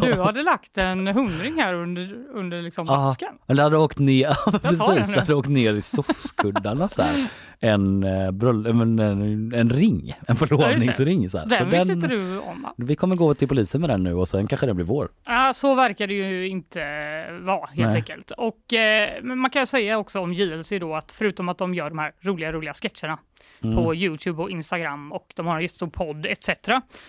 Du 0.00 0.20
hade 0.22 0.42
lagt 0.42 0.78
en 0.78 1.06
hundring 1.06 1.60
här 1.62 1.74
under, 1.74 2.14
under 2.34 2.62
liksom 2.62 2.86
Ja, 2.86 2.96
vasken. 2.96 3.28
Eller 3.46 3.62
hade 3.62 3.76
åkt 3.78 3.98
ner, 3.98 4.22
ja, 4.24 4.36
den 4.50 4.60
precis, 4.60 5.16
hade 5.16 5.34
åkt 5.34 5.48
ner 5.48 5.74
i 5.74 5.80
soffkuddarna 5.80 6.88
så 6.88 7.02
här. 7.02 7.26
En, 7.60 8.04
eh, 8.04 8.30
bröll- 8.30 8.72
men 8.72 8.98
en, 8.98 9.54
en 9.54 9.70
ring, 9.70 10.14
en 10.28 10.36
förlovningsring 10.36 11.28
så 11.28 11.38
här. 11.38 11.46
Den 11.46 11.58
så 11.58 11.64
visste 11.64 11.92
inte 11.92 12.06
du 12.06 12.38
om 12.38 12.62
va? 12.62 12.74
Vi 12.76 12.96
kommer 12.96 13.16
gå 13.16 13.34
till 13.34 13.48
polisen 13.48 13.80
med 13.80 13.90
den 13.90 14.02
nu 14.02 14.14
och 14.14 14.28
sen 14.28 14.46
kanske 14.46 14.66
det 14.66 14.74
blir 14.74 14.84
vår. 14.84 15.08
Ja, 15.26 15.52
så 15.54 15.74
verkar 15.74 16.06
det 16.06 16.14
ju 16.14 16.48
inte 16.48 16.80
vara 17.40 17.66
helt 17.66 17.88
Nej. 17.88 17.96
enkelt. 17.96 18.30
Och 18.30 18.72
eh, 18.72 19.22
man 19.22 19.50
kan 19.50 19.62
ju 19.62 19.66
säga 19.66 19.98
också 19.98 20.20
om 20.20 20.32
JLC 20.32 20.72
då 20.78 20.94
att 20.94 21.12
förutom 21.12 21.48
att 21.48 21.58
de 21.58 21.74
gör 21.74 21.88
de 21.88 21.98
här 21.98 22.12
roliga, 22.20 22.52
roliga 22.52 22.72
sketcherna 22.74 23.18
Mm. 23.62 23.76
på 23.76 23.94
Youtube 23.94 24.42
och 24.42 24.50
Instagram 24.50 25.12
och 25.12 25.32
de 25.36 25.46
har 25.46 25.56
en 25.56 25.62
jättestor 25.62 25.86
podd 25.86 26.26
etc. 26.26 26.48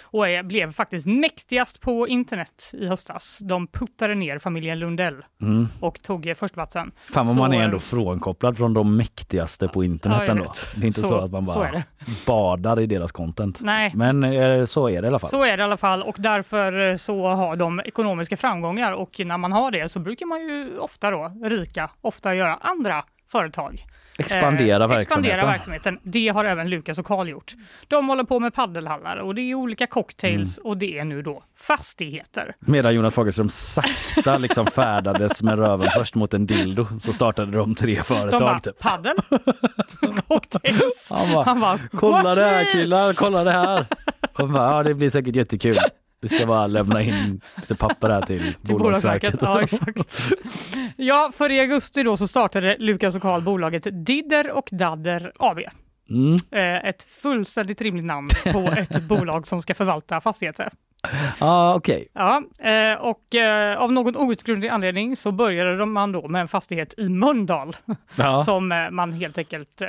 Och 0.01 0.27
är, 0.29 0.43
blev 0.43 0.71
faktiskt 0.71 1.07
mäktigast 1.07 1.81
på 1.81 2.07
internet 2.07 2.71
i 2.73 2.87
höstas. 2.87 3.39
De 3.41 3.67
puttade 3.67 4.15
ner 4.15 4.39
familjen 4.39 4.79
Lundell 4.79 5.15
Mm. 5.41 5.67
och 5.81 6.01
tog 6.01 6.27
eh, 6.27 6.33
förstaplatsen. 6.35 6.91
Fan 7.13 7.25
vad 7.25 7.35
Så, 7.35 7.41
man 7.41 7.53
är 7.53 7.57
eh, 7.57 7.63
ändå 7.63 7.79
frånkopplad 7.79 8.57
från 8.57 8.73
de 8.73 8.97
mäktigaste 8.97 9.67
på 9.67 9.83
internet 9.83 10.21
Ja, 10.25 10.31
ändå. 10.31 10.45
Det 10.75 10.81
är 10.83 10.87
inte 10.87 10.99
så, 11.01 11.07
Så- 11.07 11.17
att 11.17 11.31
man 11.31 11.45
bara 11.45 11.83
badar 12.27 12.79
i 12.79 12.85
deras 12.85 13.11
content. 13.11 13.61
Nej. 13.61 13.91
Men 13.95 14.23
eh, 14.23 14.65
så 14.65 14.89
är 14.89 15.01
det 15.01 15.05
i 15.05 15.07
alla 15.07 15.19
fall. 15.19 15.29
Så 15.29 15.43
är 15.43 15.57
det 15.57 15.61
i 15.61 15.63
alla 15.63 15.77
fall 15.77 16.03
och 16.03 16.15
därför 16.19 16.97
så 16.97 17.27
har 17.27 17.55
de 17.55 17.79
ekonomiska 17.85 18.37
framgångar 18.37 18.91
och 18.93 19.19
när 19.25 19.37
man 19.37 19.51
har 19.51 19.71
det 19.71 19.89
så 19.89 19.99
brukar 19.99 20.25
man 20.25 20.41
ju 20.41 20.79
ofta 20.79 21.11
då, 21.11 21.31
rika, 21.43 21.89
ofta 22.01 22.35
göra 22.35 22.55
andra 22.61 23.03
företag. 23.31 23.85
Expandera 24.17 24.87
verksamheten. 24.87 24.97
Expandera 25.25 25.45
verksamheten. 25.45 25.99
Det 26.03 26.27
har 26.27 26.45
även 26.45 26.69
Lukas 26.69 26.99
och 26.99 27.05
Karl 27.05 27.29
gjort. 27.29 27.53
De 27.87 28.07
håller 28.09 28.23
på 28.23 28.39
med 28.39 28.53
paddelhallar 28.53 29.17
och 29.17 29.35
det 29.35 29.41
är 29.41 29.55
olika 29.55 29.87
cocktails 29.87 30.57
Mm. 30.59 30.69
och 30.69 30.77
det 30.77 30.99
är 30.99 31.05
nu 31.05 31.21
då 31.21 31.43
fastigheter. 31.57 32.55
Medan 32.59 32.95
Jonas 32.95 33.13
Fagerström 33.13 33.49
sakta 33.49 34.37
liksom 34.37 34.65
färdades 34.75 35.43
med 35.43 35.59
röven 35.59 35.89
först 35.97 36.15
mot 36.15 36.33
en 36.33 36.45
dildo 36.45 36.87
så 36.99 37.13
startade 37.13 37.51
de 37.57 37.75
tre 37.75 37.95
De 37.95 38.03
företag. 38.03 38.39
bara, 38.39 38.59
typ. 38.59 38.79
paddel, 38.79 39.15
cocktails. 40.27 41.09
Han 41.11 41.33
bara, 41.33 41.43
Han 41.45 41.59
bara, 41.59 41.79
kolla 41.99 42.23
"Watch 42.23 42.35
det 42.35 42.45
här 42.45 42.65
me!" 42.65 42.71
killar, 42.71 43.13
kolla 43.13 43.43
det 43.43 43.51
här. 43.51 43.85
Bara, 44.37 44.75
ja 44.77 44.83
det 44.83 44.93
blir 44.93 45.09
säkert 45.09 45.35
jättekul. 45.35 45.77
Vi 46.21 46.29
ska 46.29 46.45
bara 46.45 46.67
lämna 46.67 47.01
in 47.01 47.41
lite 47.55 47.75
papper 47.75 48.09
här 48.09 48.21
till, 48.21 48.53
Till 48.53 48.75
Bolagsverket. 48.75 49.41
Ja, 49.41 49.61
exakt. 49.61 50.19
Ja, 50.95 51.31
för 51.33 51.51
i 51.51 51.59
augusti 51.59 52.03
då 52.03 52.17
så 52.17 52.27
startade 52.27 52.75
Lukas 52.79 53.15
och 53.15 53.21
Karl 53.21 53.41
bolaget 53.41 53.87
Didder 54.05 54.51
och 54.51 54.69
Dadder 54.71 55.31
AB. 55.39 55.59
Mm. 56.09 56.33
Eh, 56.51 56.89
Ett 56.89 57.03
fullständigt 57.03 57.81
rimligt 57.81 58.05
namn 58.05 58.29
på 58.53 58.59
ett 58.59 59.01
bolag 59.07 59.47
som 59.47 59.61
ska 59.61 59.75
förvalta 59.75 60.21
fastigheter. 60.21 60.73
Ja, 61.39 61.75
okej. 61.75 62.07
Ja, 62.13 62.43
eh, 62.59 62.93
och 63.01 63.35
eh, 63.35 63.77
av 63.77 63.91
någon 63.91 64.17
outgrundlig 64.17 64.69
anledning 64.69 65.15
så 65.15 65.31
började 65.31 65.77
de- 65.77 65.93
man 65.93 66.11
då 66.11 66.27
med 66.27 66.41
en 66.41 66.47
fastighet 66.47 66.93
i 66.97 67.09
Mölndal 67.09 67.75
Ja. 68.15 68.39
som 68.45 68.71
eh, 68.71 68.89
man 68.91 69.13
helt 69.13 69.37
enkelt 69.37 69.81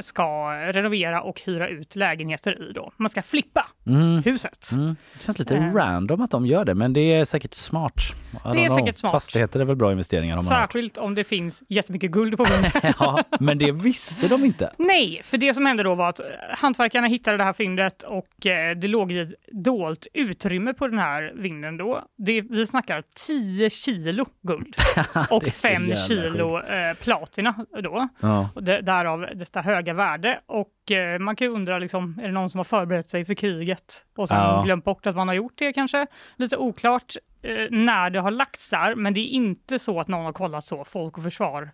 ska 0.00 0.50
renovera 0.52 1.22
och 1.22 1.40
hyra 1.44 1.68
ut 1.68 1.96
lägenheter 1.96 2.70
i 2.70 2.72
då. 2.72 2.92
Man 2.96 3.10
ska 3.10 3.22
flippa 3.22 3.66
Mm. 3.86 4.22
huset. 4.24 4.70
Mm. 4.72 4.96
Det 5.18 5.24
känns 5.24 5.38
lite 5.38 5.56
Eh. 5.56 5.74
random 5.74 6.20
att 6.20 6.30
de 6.30 6.46
gör 6.46 6.64
det, 6.64 6.74
men 6.74 6.92
det 6.92 7.00
är 7.14 7.24
säkert 7.24 7.54
smart. 7.54 7.94
Det 8.42 8.48
är 8.48 8.66
know. 8.66 8.76
säkert 8.78 8.96
smart. 8.96 9.12
Fastigheter 9.12 9.60
är 9.60 9.64
väl 9.64 9.76
bra 9.76 9.90
investeringar 9.92 10.36
hört. 10.36 10.44
Särskilt 10.44 10.98
om 10.98 11.14
det 11.14 11.24
finns 11.24 11.62
jättemycket 11.68 12.10
guld 12.10 12.36
på 12.36 12.44
vinden. 12.72 12.94
Ja, 12.98 13.18
men 13.40 13.58
det 13.58 13.72
visste 13.72 14.28
de 14.28 14.44
inte. 14.44 14.70
Nej, 14.78 15.20
för 15.24 15.38
det 15.38 15.54
som 15.54 15.66
hände 15.66 15.82
då 15.82 15.94
var 15.94 16.08
att 16.08 16.20
hantverkarna 16.50 17.06
hittade 17.06 17.36
det 17.36 17.44
här 17.44 17.52
fyndet 17.52 18.02
och 18.02 18.28
det 18.76 18.88
låg 18.88 19.12
i 19.12 19.20
ett 19.20 19.32
dolt 19.52 20.06
utrymme 20.20 20.74
på 20.74 20.88
den 20.88 20.98
här 20.98 21.32
vinden 21.34 21.76
då, 21.76 22.04
det, 22.18 22.40
vi 22.40 22.66
snackar 22.66 23.02
10 23.14 23.70
kilo 23.70 24.26
guld 24.42 24.76
och 25.30 25.42
Det 25.42 25.46
är 25.48 25.50
så 25.50 25.68
5 25.68 25.82
jävla 25.82 25.96
kilo 25.96 26.60
eh, 26.60 26.94
platina 26.94 27.54
då. 27.82 28.08
Ja. 28.20 28.48
Och 28.54 28.64
det, 28.64 28.80
därav 28.80 29.26
detta 29.34 29.60
höga 29.60 29.94
värde. 29.94 30.40
Och 30.46 30.90
eh, 30.90 31.18
man 31.18 31.36
kan 31.36 31.46
ju 31.46 31.54
undra, 31.54 31.78
liksom, 31.78 32.18
är 32.22 32.26
det 32.26 32.32
någon 32.34 32.50
som 32.50 32.58
har 32.58 32.64
förberett 32.64 33.08
sig 33.08 33.24
för 33.24 33.34
kriget 33.34 34.04
och 34.16 34.28
sen 34.28 34.36
Ja. 34.36 34.62
glömt 34.64 34.84
bort 34.84 35.06
att 35.06 35.16
man 35.16 35.28
har 35.28 35.34
gjort 35.34 35.54
det 35.58 35.72
kanske? 35.72 36.06
Lite 36.36 36.56
oklart 36.56 37.14
eh, 37.42 37.66
när 37.70 38.10
det 38.10 38.20
har 38.20 38.30
lagts 38.30 38.68
där, 38.68 38.94
men 38.94 39.14
det 39.14 39.20
är 39.20 39.28
inte 39.30 39.78
så 39.78 40.00
att 40.00 40.08
någon 40.08 40.24
har 40.24 40.32
kollat 40.32 40.64
så, 40.64 40.84
Folk 40.84 41.16
och 41.18 41.22
Försvar 41.24 41.70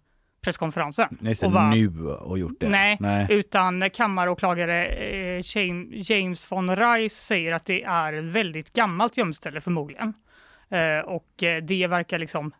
presskonferensen. 0.46 1.18
Nej, 1.20 1.34
och 1.44 1.52
bara- 1.52 1.70
nu 1.70 1.88
och 2.10 2.38
gjort 2.38 2.52
det. 2.60 2.68
Nej, 2.68 2.96
Nej. 3.00 3.26
utan 3.30 3.90
kammaråklagare 3.90 4.86
eh, 4.86 5.40
James, 5.56 6.10
James 6.10 6.52
von 6.52 6.76
Rice 6.76 7.16
säger 7.16 7.52
att 7.52 7.64
det 7.64 7.82
är 7.84 8.12
ett 8.12 8.24
väldigt 8.24 8.72
gammalt 8.72 9.16
gömställe 9.16 9.60
förmodligen. 9.60 10.14
Eh, 10.68 10.98
och 11.06 11.42
eh, 11.42 11.62
det 11.62 11.86
verkar 11.86 12.18
liksom, 12.18 12.52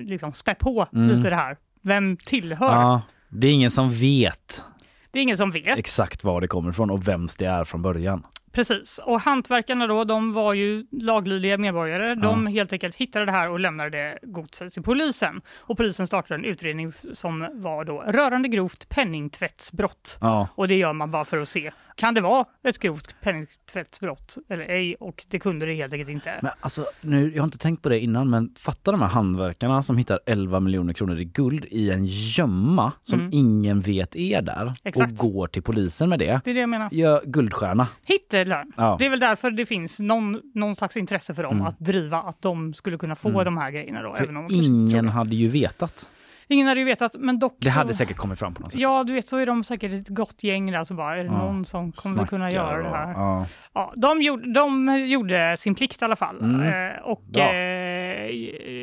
liksom 0.00 0.32
spä 0.32 0.54
på 0.54 0.86
Mm. 0.92 1.08
lite 1.08 1.30
det 1.30 1.36
här. 1.36 1.56
Vem 1.82 2.16
tillhör? 2.16 2.66
Ja, 2.74 3.02
det 3.28 3.46
är 3.46 3.52
ingen 3.52 3.70
som 3.70 3.88
vet 3.90 4.64
Det 5.10 5.18
är 5.18 5.22
ingen 5.22 5.36
som 5.36 5.50
vet. 5.50 5.78
exakt 5.78 6.24
var 6.24 6.40
det 6.40 6.48
kommer 6.48 6.70
ifrån 6.70 6.90
och 6.90 7.08
vems 7.08 7.36
det 7.36 7.46
är 7.46 7.64
från 7.64 7.82
början. 7.82 8.26
Precis, 8.52 8.98
och 8.98 9.20
hantverkarna 9.20 9.86
då, 9.86 10.04
de 10.04 10.32
var 10.32 10.54
ju 10.54 10.86
laglydiga 10.90 11.58
medborgare. 11.58 12.14
De 12.14 12.46
helt 12.46 12.72
enkelt 12.72 12.96
hittade 12.96 13.24
det 13.24 13.32
här 13.32 13.50
och 13.50 13.60
lämnade 13.60 13.90
det 13.90 14.18
godset 14.22 14.72
till 14.72 14.82
polisen. 14.82 15.42
Och 15.58 15.76
polisen 15.76 16.06
startade 16.06 16.40
en 16.40 16.44
utredning 16.44 16.92
som 17.12 17.48
var 17.52 17.84
då 17.84 18.04
rörande 18.06 18.48
grovt 18.48 18.88
penningtvättsbrott. 18.88 20.18
Ja. 20.20 20.48
Och 20.54 20.68
det 20.68 20.74
gör 20.74 20.92
man 20.92 21.10
bara 21.10 21.24
för 21.24 21.38
att 21.38 21.48
se, 21.48 21.72
kan 22.00 22.14
det 22.14 22.20
vara 22.20 22.44
ett 22.62 22.78
grovt 22.78 23.14
penningtvättsbrott 23.22 24.38
eller 24.48 24.64
ej? 24.64 24.94
Och 25.00 25.24
det 25.28 25.38
kunde 25.38 25.66
det 25.66 25.74
helt 25.74 25.92
enkelt 25.92 26.10
inte. 26.10 26.38
Men 26.42 26.50
alltså, 26.60 26.86
nu, 27.00 27.32
jag 27.34 27.42
har 27.42 27.46
inte 27.46 27.58
tänkt 27.58 27.82
på 27.82 27.88
det 27.88 28.00
innan, 28.00 28.30
men 28.30 28.54
fatta 28.58 28.90
de 28.90 29.00
här 29.00 29.08
handverkarna 29.08 29.82
som 29.82 29.96
hittar 29.98 30.20
11 30.26 30.60
miljoner 30.60 30.92
kronor 30.92 31.18
i 31.20 31.24
guld 31.24 31.64
i 31.70 31.90
en 31.90 32.04
gömma 32.06 32.92
som 33.02 33.20
Mm. 33.20 33.30
ingen 33.32 33.80
vet 33.80 34.16
är 34.16 34.42
där 34.42 34.74
Exakt. 34.84 35.12
och 35.12 35.18
går 35.32 35.46
till 35.46 35.62
polisen 35.62 36.08
med 36.08 36.18
det. 36.18 36.40
Det 36.44 36.50
är 36.50 36.54
det 36.54 36.60
jag 36.60 36.68
menar. 36.68 36.88
Gör 36.92 37.22
guldstjärna. 37.26 37.86
Hittelön. 38.04 38.72
Ja. 38.76 38.96
Det 38.98 39.06
är 39.06 39.10
väl 39.10 39.20
därför 39.20 39.50
det 39.50 39.66
finns 39.66 40.00
någon, 40.00 40.40
någon 40.54 40.74
slags 40.76 40.96
intresse 40.96 41.34
för 41.34 41.42
dem 41.42 41.54
Mm. 41.54 41.66
att 41.66 41.78
driva 41.78 42.16
att 42.22 42.42
de 42.42 42.74
skulle 42.74 42.98
kunna 42.98 43.16
få 43.16 43.28
Mm. 43.28 43.44
de 43.44 43.56
här 43.58 43.70
grejerna. 43.70 44.02
Då, 44.02 44.14
För 44.14 44.22
även 44.24 44.36
om 44.36 44.46
ingen 44.50 45.08
hade 45.08 45.36
ju 45.36 45.48
vetat. 45.48 46.08
Ingen 46.50 46.66
hade 46.68 46.80
ju 46.80 46.86
vetat, 46.86 47.16
men 47.18 47.38
dock 47.38 47.56
Det 47.58 47.70
så... 47.70 47.78
hade 47.78 47.94
säkert 47.94 48.16
kommit 48.16 48.38
fram 48.38 48.54
på 48.54 48.62
något 48.62 48.72
sätt. 48.72 48.80
Ja, 48.80 49.04
du 49.04 49.12
vet 49.12 49.28
så 49.28 49.36
är 49.36 49.46
de 49.46 49.64
säkert 49.64 49.92
ett 49.92 50.08
gott 50.08 50.42
gäng 50.44 50.72
där, 50.72 50.84
så 50.84 50.94
bara 50.94 51.12
är 51.18 51.24
det 51.24 51.30
Ja. 51.30 51.38
någon 51.38 51.64
som 51.64 51.92
kommer 51.92 52.26
kunna 52.26 52.50
Snackar 52.50 52.56
göra 52.66 52.82
det 52.82 52.96
här. 52.96 53.12
Ja. 53.12 53.46
Ja, 53.72 53.92
de, 53.96 54.22
gjorde, 54.22 54.52
de 54.52 54.96
gjorde 55.06 55.56
sin 55.58 55.74
plikt 55.74 56.02
i 56.02 56.04
alla 56.04 56.16
fall. 56.16 56.40
Mm. 56.40 56.90
Eh, 56.90 57.00
och 57.02 57.38
eh, 57.38 58.30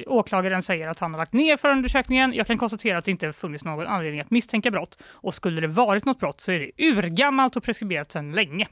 åklagaren 0.07 0.61
säger 0.61 0.87
att 0.87 0.99
han 0.99 1.11
har 1.13 1.17
lagt 1.17 1.33
ner 1.33 1.57
förundersökningen. 1.57 2.33
Jag 2.33 2.47
kan 2.47 2.57
konstatera 2.57 2.97
att 2.97 3.05
det 3.05 3.11
inte 3.11 3.33
funnits 3.33 3.65
någon 3.65 3.87
anledning 3.87 4.21
att 4.21 4.31
misstänka 4.31 4.71
brott. 4.71 4.97
Och 5.11 5.33
skulle 5.33 5.61
det 5.61 5.67
varit 5.67 6.05
något 6.05 6.19
brott 6.19 6.41
så 6.41 6.51
är 6.51 6.59
det 6.59 6.71
urgammalt 6.85 7.55
och 7.55 7.63
preskriberat 7.63 8.11
sedan 8.11 8.31
länge. 8.31 8.67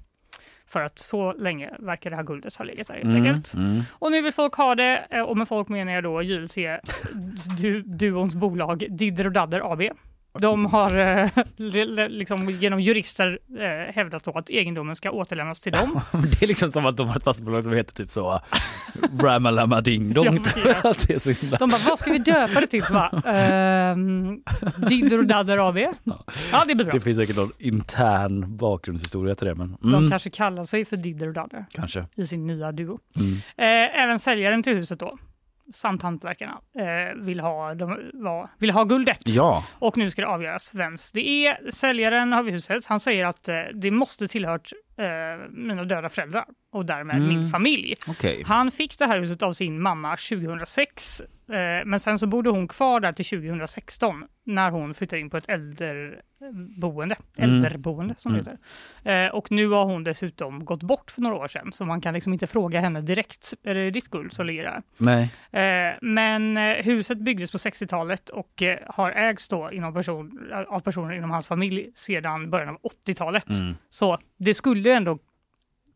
För 0.68 0.82
att 0.82 1.00
så 1.00 1.34
länge 1.34 1.70
verkar 1.80 2.10
det 2.10 2.16
här 2.16 2.24
guldet 2.24 2.56
ha 2.56 2.66
legat 2.66 2.88
där 2.88 2.94
helt 2.94 3.06
Mm, 3.06 3.16
enkelt. 3.26 3.54
mm. 3.54 3.82
Och 3.92 4.12
nu 4.12 4.22
vill 4.22 4.34
folk 4.34 4.54
ha 4.54 4.76
det, 4.76 5.06
eh, 5.10 5.22
och 5.22 5.38
med 5.38 5.48
folk 5.48 5.68
menar 5.70 5.92
jag 5.94 6.04
då 6.04 6.22
JLC, 6.22 6.58
du, 7.58 7.82
duons 7.82 8.36
bolag 8.36 8.86
Didder 8.90 9.26
och 9.28 9.32
Dadder 9.34 9.72
AB. 9.74 9.82
De 10.40 10.66
har 10.66 10.98
eh, 11.00 11.30
liksom 12.10 12.50
genom 12.50 12.80
jurister 12.80 13.40
eh, 13.60 13.94
hävdat 13.96 14.28
att 14.28 14.50
egendomen 14.50 14.96
ska 14.96 15.12
återlämnas 15.12 15.60
till 15.60 15.72
dem. 15.72 16.00
Det 16.12 16.44
är 16.44 16.48
liksom 16.48 16.72
som 16.72 16.86
att 16.86 16.98
de 16.98 17.08
har 17.08 17.16
ett 17.16 17.24
fastighetsbolag 17.24 17.64
som 17.64 17.74
heter 17.74 17.94
typ 17.94 18.12
så 18.12 18.42
Ramalama 19.20 19.82
Ding 19.82 20.14
Dong. 20.14 20.40
Ja. 20.66 20.94
De 21.60 21.70
bara, 21.70 21.82
vad 21.90 22.00
ska 22.00 22.12
vi 22.12 22.18
döpa 22.18 22.60
det 22.60 22.68
till? 22.68 22.84
Så 22.84 22.94
bara, 22.94 23.22
ehm, 23.26 24.42
Didder 24.88 25.20
och 25.20 25.26
Dadder 25.26 25.70
AB. 25.70 25.78
Ja, 26.52 26.64
det 26.68 26.76
blir 26.76 26.86
bra. 26.86 26.94
Det 26.94 27.00
finns 27.02 27.18
säkert 27.18 27.36
någon 27.36 27.52
intern 27.60 28.58
bakgrundshistoria 28.58 29.36
till 29.36 29.48
det. 29.48 29.56
Men, 29.56 29.78
De 29.82 29.94
mm, 29.94 30.10
kanske 30.10 30.30
kallar 30.30 30.64
sig 30.64 30.86
för 30.86 30.98
Didder 30.98 31.28
och 31.28 31.34
Dadder 31.34 31.66
kanske. 31.72 32.06
i 32.16 32.28
sin 32.28 32.48
nya 32.48 32.72
duo. 32.72 33.00
Mm. 33.16 33.34
Eh, 33.36 34.04
även 34.04 34.20
säljaren 34.20 34.64
till 34.64 34.74
huset 34.76 35.00
då, 35.00 35.18
samt 35.74 36.02
hantverkarna, 36.02 36.62
eh, 36.80 37.16
vill, 37.16 37.40
ha, 37.40 37.74
de, 37.76 38.12
var, 38.14 38.50
vill 38.58 38.72
ha 38.72 38.84
guldet. 38.84 39.22
Ja. 39.26 39.66
Och 39.80 39.98
nu 39.98 40.10
ska 40.10 40.22
det 40.22 40.28
avgöras 40.28 40.74
vems 40.74 41.12
det 41.12 41.48
är. 41.48 41.72
Säljaren 41.72 42.34
av 42.34 42.50
huset, 42.50 42.86
han 42.86 43.00
säger 43.00 43.26
att 43.26 43.50
eh, 43.50 43.62
det 43.74 43.92
måste 43.92 44.28
tillhört 44.28 44.72
eh, 44.98 45.50
mina 45.52 45.84
döda 45.84 46.10
föräldrar 46.10 46.46
och 46.72 46.86
därmed 46.86 47.16
Mm. 47.16 47.28
min 47.28 47.48
familj. 47.48 47.94
Okej. 48.08 48.44
Han 48.46 48.72
fick 48.72 49.00
det 49.00 49.06
här 49.06 49.20
huset 49.20 49.44
av 49.44 49.54
sin 49.54 49.82
mamma 49.82 50.18
2006, 50.18 51.22
eh, 51.22 51.86
men 51.86 52.00
sen 52.00 52.20
så 52.20 52.28
bodde 52.28 52.50
hon 52.50 52.68
kvar 52.68 53.00
där 53.00 53.12
till 53.12 53.26
2016 53.26 54.26
när 54.46 54.72
hon 54.72 54.94
flyttade 54.94 55.20
in 55.20 55.30
på 55.30 55.38
ett 55.38 55.50
äldreboende, 55.50 57.16
Mm. 57.38 57.56
äldreboende 57.56 58.16
som 58.18 58.34
det 58.34 58.40
Mm. 58.40 58.58
heter. 59.04 59.26
Eh, 59.26 59.32
och 59.36 59.52
nu 59.52 59.68
har 59.68 59.86
hon 59.86 60.04
dessutom 60.04 60.66
gått 60.66 60.84
bort 60.84 61.12
för 61.12 61.22
några 61.22 61.36
år 61.36 61.48
sedan, 61.48 61.72
så 61.72 61.86
man 61.86 62.02
kan 62.02 62.14
liksom 62.14 62.34
inte 62.34 62.48
fråga 62.48 62.80
henne 62.80 63.02
direkt, 63.02 63.54
är 63.64 63.76
det 63.76 63.92
ditt 63.92 64.08
guld 64.08 64.34
som 64.34 64.46
ligger 64.46 64.64
där? 64.64 64.82
Nej. 64.98 65.24
Eh, 65.52 65.96
Men 66.02 66.58
eh, 66.58 66.84
huset 66.86 67.18
byggdes 67.18 67.52
på 67.52 67.58
60-talet 67.58 68.30
och 68.30 68.62
eh, 68.62 68.80
har 68.88 69.12
ägts 69.12 69.50
då 69.50 69.72
inom 69.72 69.94
person, 69.94 70.52
av 70.68 70.80
personer 70.80 71.14
inom 71.14 71.32
hans 71.32 71.48
familj 71.48 71.92
sedan 71.96 72.50
början 72.50 72.70
av 72.70 72.78
80-talet. 73.08 73.50
Mm. 73.62 73.76
Så 73.90 74.18
det 74.38 74.54
skulle 74.54 74.94
ändå 74.94 75.20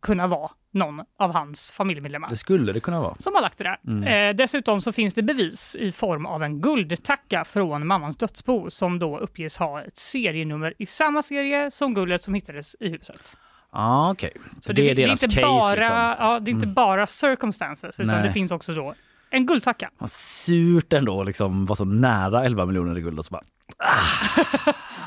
kunna 0.01 0.27
vara 0.27 0.51
någon 0.71 1.05
av 1.19 1.33
hans 1.33 1.71
familjemedlemmar 1.71 2.29
Det 2.29 2.35
skulle 2.35 2.73
det 2.73 2.79
kunna 2.79 2.99
vara. 2.99 3.15
som 3.19 3.35
har 3.35 3.41
lagt 3.41 3.57
det 3.57 3.63
där. 3.63 3.79
Mm. 3.87 4.03
Eh, 4.29 4.35
dessutom 4.35 4.81
så 4.81 4.91
finns 4.91 5.13
det 5.13 5.23
bevis 5.23 5.75
i 5.79 5.91
form 5.91 6.25
av 6.25 6.43
en 6.43 6.61
guldtacka 6.61 7.45
från 7.45 7.87
mammans 7.87 8.17
dödsbo 8.17 8.69
som 8.69 8.99
då 8.99 9.17
uppges 9.19 9.57
ha 9.57 9.81
ett 9.81 9.97
serienummer 9.97 10.73
i 10.77 10.85
samma 10.85 11.21
serie 11.23 11.71
som 11.71 11.93
guldet 11.93 12.23
som 12.23 12.33
hittades 12.33 12.75
i 12.79 12.89
huset. 12.89 13.37
Ja, 13.71 14.11
okej. 14.11 14.31
Så, 14.55 14.61
Så 14.61 14.73
det, 14.73 14.89
är 14.89 14.95
deras 14.95 15.23
inte 15.23 15.35
case 15.35 15.47
bara, 15.47 15.75
liksom. 15.75 15.95
ja, 15.95 16.39
det 16.39 16.51
är 16.51 16.53
inte 16.53 16.65
Mm. 16.65 16.73
bara 16.73 17.07
circumstances 17.07 17.99
utan 17.99 18.15
Nej. 18.15 18.23
det 18.27 18.31
finns 18.33 18.51
också 18.51 18.73
då 18.73 18.93
en 19.29 19.45
guldtacka. 19.45 19.89
Vad 19.97 20.09
surt 20.11 20.93
ändå 20.93 21.23
liksom 21.23 21.65
vara 21.65 21.75
så 21.75 21.85
nära 21.85 22.45
11 22.45 22.65
miljoner 22.65 22.97
i 22.97 23.01
guld 23.01 23.19
och 23.19 23.25
så 23.25 23.31
bara... 23.31 23.43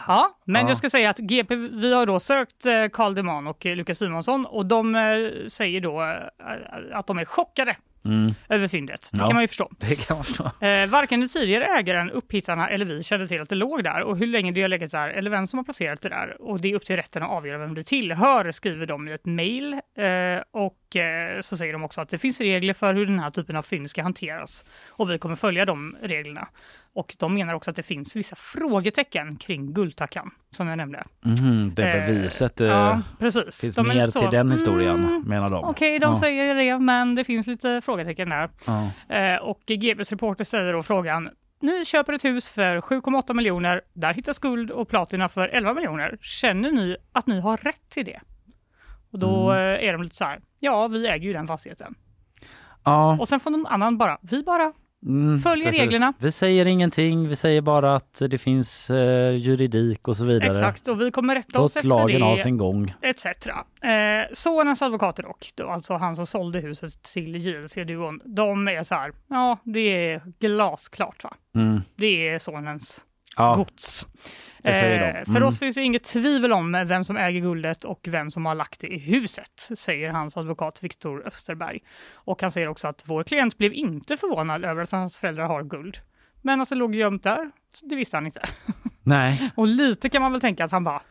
Ja, 0.07 0.39
men 0.45 0.63
Ja. 0.63 0.69
jag 0.69 0.77
ska 0.77 0.91
säga 0.91 1.11
att 1.11 1.19
GP, 1.19 1.55
vi 1.57 1.95
har 1.95 2.07
då 2.07 2.21
sökt 2.21 2.67
eh, 2.67 2.87
Carl 2.93 3.15
Deman 3.15 3.47
och 3.47 3.67
eh, 3.67 3.77
Lukas 3.77 3.99
Simonsson 3.99 4.47
och 4.47 4.67
de 4.67 4.95
eh, 4.95 5.03
säger 5.49 5.81
då 5.81 6.01
att 6.93 7.07
de 7.07 7.19
är 7.19 7.25
chockade 7.25 7.77
Mm. 8.05 8.35
över 8.49 8.69
fyndet. 8.69 9.09
Det 9.13 9.19
Ja. 9.19 9.27
kan 9.27 9.35
man 9.35 9.43
ju 9.43 9.49
förstå. 9.49 9.69
Det 9.81 9.97
kan 10.07 10.17
man 10.17 10.25
förstå. 10.25 10.51
Eh, 10.67 10.87
varken 10.87 11.21
den 11.21 11.29
tidigare 11.29 11.65
ägaren, 11.65 12.11
upphittarna 12.11 12.69
eller 12.69 12.85
vi 12.85 13.03
kände 13.03 13.29
till 13.29 13.41
att 13.41 13.49
det 13.49 13.55
låg 13.55 13.85
där 13.85 14.01
och 14.03 14.17
hur 14.19 14.27
länge 14.27 14.53
det 14.53 14.63
har 14.63 14.69
legat 14.69 14.91
där 14.91 15.09
eller 15.09 15.31
vem 15.31 15.47
som 15.47 15.59
har 15.59 15.65
placerat 15.65 16.01
det 16.01 16.09
där. 16.09 16.43
Och 16.43 16.61
det 16.61 16.71
är 16.71 16.75
upp 16.75 16.85
till 16.87 16.97
rätten 16.97 17.23
att 17.23 17.31
avgöra 17.31 17.59
vem 17.59 17.75
det 17.75 17.83
tillhör, 17.83 18.51
skriver 18.53 18.87
de 18.87 19.09
i 19.09 19.13
ett 19.13 19.25
mejl. 19.27 19.73
Eh, 19.73 20.43
och 20.53 20.77
eh, 20.97 21.41
så 21.41 21.57
säger 21.57 21.73
de 21.73 21.85
också 21.85 22.01
att 22.01 22.09
det 22.09 22.19
finns 22.19 22.41
regler 22.41 22.75
för 22.75 22.95
hur 22.95 23.07
den 23.07 23.19
här 23.19 23.31
typen 23.31 23.57
av 23.57 23.63
fynd 23.63 23.91
ska 23.91 24.03
hanteras 24.03 24.65
och 24.91 25.11
vi 25.11 25.19
kommer 25.19 25.37
följa 25.37 25.65
de 25.65 25.97
reglerna. 26.03 26.49
Och 26.95 27.15
de 27.19 27.35
menar 27.35 27.55
också 27.55 27.71
att 27.71 27.77
det 27.77 27.83
finns 27.83 28.17
vissa 28.17 28.37
frågetecken 28.37 29.37
kring 29.37 29.73
guldtackan, 29.75 30.31
som 30.51 30.69
jag 30.69 30.77
nämnde. 30.77 31.05
Mhm, 31.21 31.73
det 31.75 31.83
Eh, 31.93 32.07
beviset. 32.07 32.61
eh, 32.61 32.67
ja, 32.67 33.03
precis. 33.19 33.61
finns 33.61 33.75
De 33.75 33.89
mer 33.89 34.07
så, 34.07 34.19
till 34.21 34.31
den 34.31 34.51
historien, 34.51 34.95
mm, 35.05 35.23
menar 35.27 35.51
de. 35.51 35.65
Okej, 35.65 35.99
de 35.99 36.11
Ja. 36.11 36.17
säger 36.21 36.55
det, 36.55 36.79
men 36.79 37.15
det 37.15 37.25
finns 37.25 37.47
lite 37.47 37.81
frågetecken 37.85 38.29
där. 38.29 38.51
Ja. 38.67 38.91
Eh, 39.17 39.37
och 39.37 39.61
GPs 39.67 40.11
reporter 40.11 40.45
ställer 40.45 40.73
då 40.73 40.83
frågan 40.83 41.31
ni 41.61 41.85
köper 41.85 42.13
ett 42.13 42.25
hus 42.25 42.51
för 42.51 42.81
7,8 42.81 43.35
miljoner, 43.35 43.81
där 43.93 44.15
hittas 44.15 44.39
guld 44.39 44.71
och 44.71 44.89
platina 44.89 45.29
för 45.29 45.49
11 45.49 45.75
miljoner. 45.75 46.19
Känner 46.21 46.71
ni 46.73 46.97
att 47.13 47.27
ni 47.27 47.41
har 47.41 47.57
rätt 47.57 47.89
till 47.91 48.05
det? 48.05 48.21
Och 49.13 49.19
då 49.19 49.51
Mm. 49.51 49.81
eh, 49.81 49.89
är 49.89 49.93
de 49.93 50.03
lite 50.03 50.17
så 50.17 50.25
här, 50.25 50.41
ja 50.63 50.89
vi 50.89 51.07
äger 51.09 51.27
ju 51.27 51.33
den 51.33 51.47
fastigheten. 51.47 51.95
Ja. 52.85 53.17
Och 53.21 53.29
sen 53.29 53.41
får 53.41 53.51
någon 53.51 53.67
annan 53.67 53.99
bara, 53.99 54.19
vi 54.23 54.43
bara 54.43 54.73
Mm, 55.07 55.39
följer 55.39 55.67
precis. 55.67 55.81
reglerna. 55.81 56.13
Vi 56.19 56.33
säger 56.33 56.67
ingenting, 56.67 57.29
vi 57.29 57.37
säger 57.37 57.61
bara 57.61 57.97
att 57.97 58.23
det 58.31 58.39
finns 58.39 58.91
eh, 58.91 59.31
juridik 59.37 60.09
och 60.09 60.17
så 60.17 60.25
vidare. 60.25 60.49
Exakt, 60.49 60.89
och 60.89 61.01
vi 61.01 61.11
kommer 61.11 61.35
rätta 61.35 61.61
oss 61.61 61.75
Låt 61.75 61.77
efter 61.77 61.89
lagen 61.89 62.21
det. 62.31 62.37
sin 62.39 62.57
gång. 62.57 62.95
etc. 63.03 63.27
Eh, 63.27 63.91
sonens 64.33 64.83
advokater 64.83 65.23
dock, 65.23 65.51
då, 65.55 65.69
alltså 65.69 65.95
han 65.95 66.17
som 66.17 66.27
sålde 66.27 66.59
huset 66.61 67.03
till 67.03 67.37
JLC-duon, 67.37 68.21
de 68.25 68.69
är 68.69 68.83
så 68.83 68.95
här, 68.95 69.13
ja 69.29 69.59
det 69.65 70.13
är 70.13 70.23
glasklart 70.39 71.25
va? 71.25 71.35
Mm. 71.55 71.81
Det 71.97 72.29
är 72.29 72.39
sonens 72.39 73.05
Ja. 73.37 73.55
gods. 73.55 74.07
Eh, 74.65 74.73
För 74.73 75.29
Mm. 75.29 75.43
oss 75.43 75.59
finns 75.59 75.77
det 75.77 75.83
inget 75.83 76.05
tvivel 76.05 76.53
om 76.53 76.85
vem 76.87 77.05
som 77.05 77.17
äger 77.17 77.41
guldet 77.41 77.85
och 77.85 78.01
vem 78.09 78.31
som 78.31 78.47
har 78.47 78.55
lagt 78.55 78.81
det 78.81 78.87
i 78.87 78.99
huset, 78.99 79.69
säger 79.77 80.11
hans 80.11 80.37
advokat 80.37 80.83
Viktor 80.83 81.27
Österberg. 81.27 81.79
Och 82.15 82.43
han 82.43 82.51
säger 82.51 82.69
också 82.69 82.89
att 82.89 83.03
vår 83.07 83.25
klient 83.25 83.59
blev 83.59 83.73
inte 83.73 84.17
förvånad 84.17 84.65
över 84.65 84.83
att 84.83 84.93
hans 84.93 85.19
föräldrar 85.19 85.45
har 85.47 85.63
guld. 85.63 85.99
Men 86.43 86.61
att 86.61 86.69
det 86.69 86.75
låg 86.75 86.95
gömt 86.95 87.23
där, 87.23 87.51
det 87.83 87.97
visste 87.97 88.17
han 88.17 88.27
inte. 88.27 88.43
Nej. 89.03 89.51
Och 89.55 89.67
lite 89.67 90.09
kan 90.09 90.23
man 90.23 90.33
väl 90.33 90.41
tänka 90.41 90.65
att 90.65 90.73
han 90.73 90.85
bara, 90.85 91.03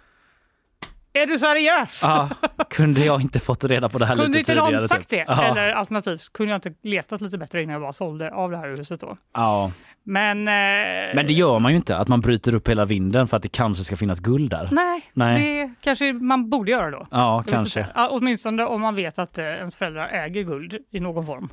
Är 1.14 1.28
du 1.28 1.38
seriös? 1.38 2.02
Ja, 2.04 2.30
kunde 2.70 3.06
jag 3.06 3.22
inte 3.22 3.40
fått 3.40 3.64
reda 3.64 3.90
på 3.90 3.98
det 4.00 4.06
här 4.06 4.16
Kunde 4.16 4.28
lite 4.28 4.40
inte 4.40 4.52
tidigare? 4.52 4.72
någon 4.80 4.88
sagt 4.88 5.10
det? 5.10 5.26
Ja. 5.28 5.44
Eller 5.44 5.70
alternativt, 5.72 6.34
kunde 6.34 6.52
jag 6.52 6.58
inte 6.58 6.74
letat 6.90 7.22
lite 7.22 7.38
bättre 7.38 7.64
innan 7.64 7.74
jag 7.74 7.82
bara 7.82 7.94
sålde 7.94 8.32
av 8.34 8.52
det 8.52 8.58
här 8.58 8.68
huset 8.70 9.00
då? 9.00 9.18
ja. 9.34 9.72
Men... 10.04 10.38
Eh, 10.48 11.16
Men 11.16 11.28
det 11.28 11.34
gör 11.34 11.60
man 11.60 11.72
ju 11.72 11.76
inte, 11.76 11.98
att 11.98 12.08
man 12.08 12.22
bryter 12.22 12.56
upp 12.56 12.70
hela 12.70 12.86
vinden 12.86 13.28
för 13.28 13.38
att 13.38 13.44
det 13.44 13.50
kanske 13.50 13.84
ska 13.84 13.96
finnas 13.98 14.20
guld 14.20 14.50
där. 14.50 14.70
Nej, 14.72 15.02
Nej. 15.14 15.42
det 15.42 15.74
kanske 15.82 16.14
man 16.14 16.50
borde 16.50 16.72
göra 16.72 16.92
då. 16.92 17.08
Ja, 17.12 17.38
vet 17.46 17.54
kanske. 17.54 17.88
Ja, 17.96 18.08
åtminstone 18.12 18.66
om 18.66 18.82
man 18.82 18.96
vet 18.96 19.20
att 19.20 19.38
eh, 19.38 19.46
ens 19.46 19.76
föräldrar 19.78 20.08
äger 20.08 20.44
guld 20.44 20.78
i 20.92 21.00
någon 21.00 21.26
form. 21.26 21.50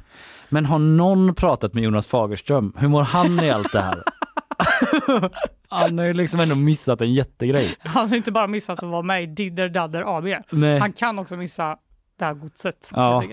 Men 0.49 0.66
har 0.66 0.78
någon 0.78 1.34
pratat 1.34 1.74
med 1.74 1.84
Jonas 1.84 2.07
Fagerström? 2.07 2.72
Hur 2.78 2.88
mår 2.88 3.03
han 3.03 3.40
i 3.40 3.51
allt 3.51 3.72
det 3.72 3.80
här? 3.80 4.03
han 5.68 5.99
har 5.99 6.05
ju 6.05 6.14
liksom 6.14 6.40
ändå 6.40 6.55
missat 6.57 7.01
en 7.01 7.14
jättegrej. 7.14 7.74
Han 7.80 8.09
har 8.09 8.16
inte 8.16 8.32
bara 8.32 8.46
missat 8.46 8.82
att 8.82 8.88
vara 8.88 9.03
med 9.03 9.22
i 9.22 9.26
Didder 9.26 9.68
Dadder 9.68 10.18
AB. 10.18 10.24
Nej. 10.51 10.78
Han 10.78 10.92
kan 10.92 11.18
också 11.18 11.36
missa 11.36 11.76
det 12.19 12.25
här 12.25 12.35
godset. 12.35 12.91
Ja, 12.95 13.25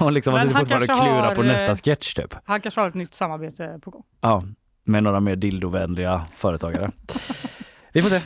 och 0.00 0.12
liksom 0.12 0.34
Men 0.34 0.48
att 0.48 0.54
han 0.54 0.66
fortfarande 0.66 0.86
klura 0.86 1.34
på 1.34 1.42
eh, 1.42 1.48
nästa 1.48 1.76
sketch 1.76 2.14
typ. 2.14 2.34
Han 2.44 2.60
kanske 2.60 2.80
har 2.80 2.88
ett 2.88 2.94
nytt 2.94 3.14
samarbete 3.14 3.78
på 3.82 3.90
gång. 3.90 4.02
Ja, 4.20 4.44
med 4.84 5.02
några 5.02 5.20
mer 5.20 5.36
dildovänliga 5.36 6.24
företagare. 6.36 6.90
Vi 7.92 8.02
får 8.02 8.10
se. 8.10 8.20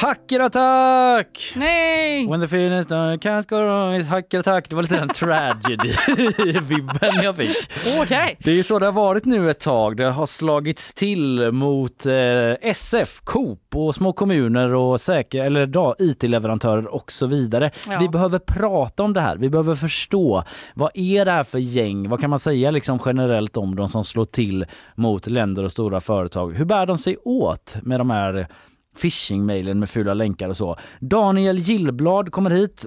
Hackerattack! 0.00 1.52
Nej! 1.56 2.28
When 2.28 2.40
the 2.40 2.48
finish 2.48 2.86
done 2.86 3.18
can't 3.18 3.48
go 3.48 3.56
wrong 3.56 3.94
is 3.94 4.08
hackerattack. 4.08 4.68
Det 4.68 4.74
var 4.74 4.82
lite 4.82 4.96
den 4.96 5.08
tragedy-vibben 5.14 7.22
jag 7.22 7.36
fick. 7.36 7.56
Okej. 8.00 8.36
Det 8.38 8.58
är 8.58 8.62
så 8.62 8.78
det 8.78 8.86
har 8.86 8.92
varit 8.92 9.24
nu 9.24 9.50
ett 9.50 9.60
tag. 9.60 9.96
Det 9.96 10.10
har 10.10 10.26
slagits 10.26 10.92
till 10.92 11.52
mot 11.52 12.06
eh, 12.06 12.12
SF, 12.60 13.20
Coop 13.24 13.60
och 13.74 13.94
små 13.94 14.12
kommuner 14.12 14.74
och 14.74 15.00
säker, 15.00 15.44
eller 15.44 15.66
da, 15.66 15.94
IT-leverantörer 15.98 16.86
och 16.86 17.12
så 17.12 17.26
vidare. 17.26 17.70
Ja. 17.88 17.98
Vi 18.00 18.08
behöver 18.08 18.38
prata 18.38 19.02
om 19.02 19.12
det 19.12 19.20
här. 19.20 19.36
Vi 19.36 19.50
behöver 19.50 19.74
förstå 19.74 20.44
vad 20.74 20.90
är 20.94 21.24
det 21.24 21.30
här 21.30 21.42
för 21.42 21.58
gäng? 21.58 22.08
Vad 22.08 22.20
kan 22.20 22.30
man 22.30 22.38
säga 22.38 22.70
liksom 22.70 22.98
generellt 23.04 23.56
om 23.56 23.76
de 23.76 23.88
som 23.88 24.04
slår 24.04 24.24
till 24.24 24.66
mot 24.94 25.26
länder 25.26 25.64
och 25.64 25.72
stora 25.72 26.00
företag? 26.00 26.54
Hur 26.54 26.64
bär 26.64 26.86
de 26.86 26.98
sig 26.98 27.16
åt 27.24 27.76
med 27.82 28.00
de 28.00 28.10
här 28.10 28.48
phishing-mailen 28.96 29.78
med 29.78 29.88
fula 29.88 30.14
länkar 30.14 30.48
och 30.48 30.56
så? 30.56 30.76
Daniel 31.00 31.58
Gillblad 31.58 32.32
kommer 32.32 32.50
hit. 32.50 32.86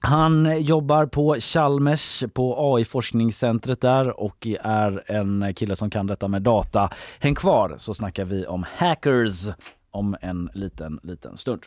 Han 0.00 0.62
jobbar 0.62 1.06
på 1.06 1.36
Chalmers 1.40 2.24
på 2.34 2.74
AI-forskningscentret 2.74 3.80
där 3.80 4.20
och 4.20 4.46
är 4.62 5.10
en 5.10 5.54
kille 5.54 5.76
som 5.76 5.90
kan 5.90 6.06
detta 6.06 6.28
med 6.28 6.42
data. 6.42 6.90
Häng 7.18 7.34
kvar 7.34 7.74
så 7.78 7.94
snackar 7.94 8.24
vi 8.24 8.46
om 8.46 8.64
hackers 8.76 9.48
om 9.90 10.16
en 10.20 10.50
liten, 10.54 11.00
liten 11.02 11.36
stund. 11.36 11.62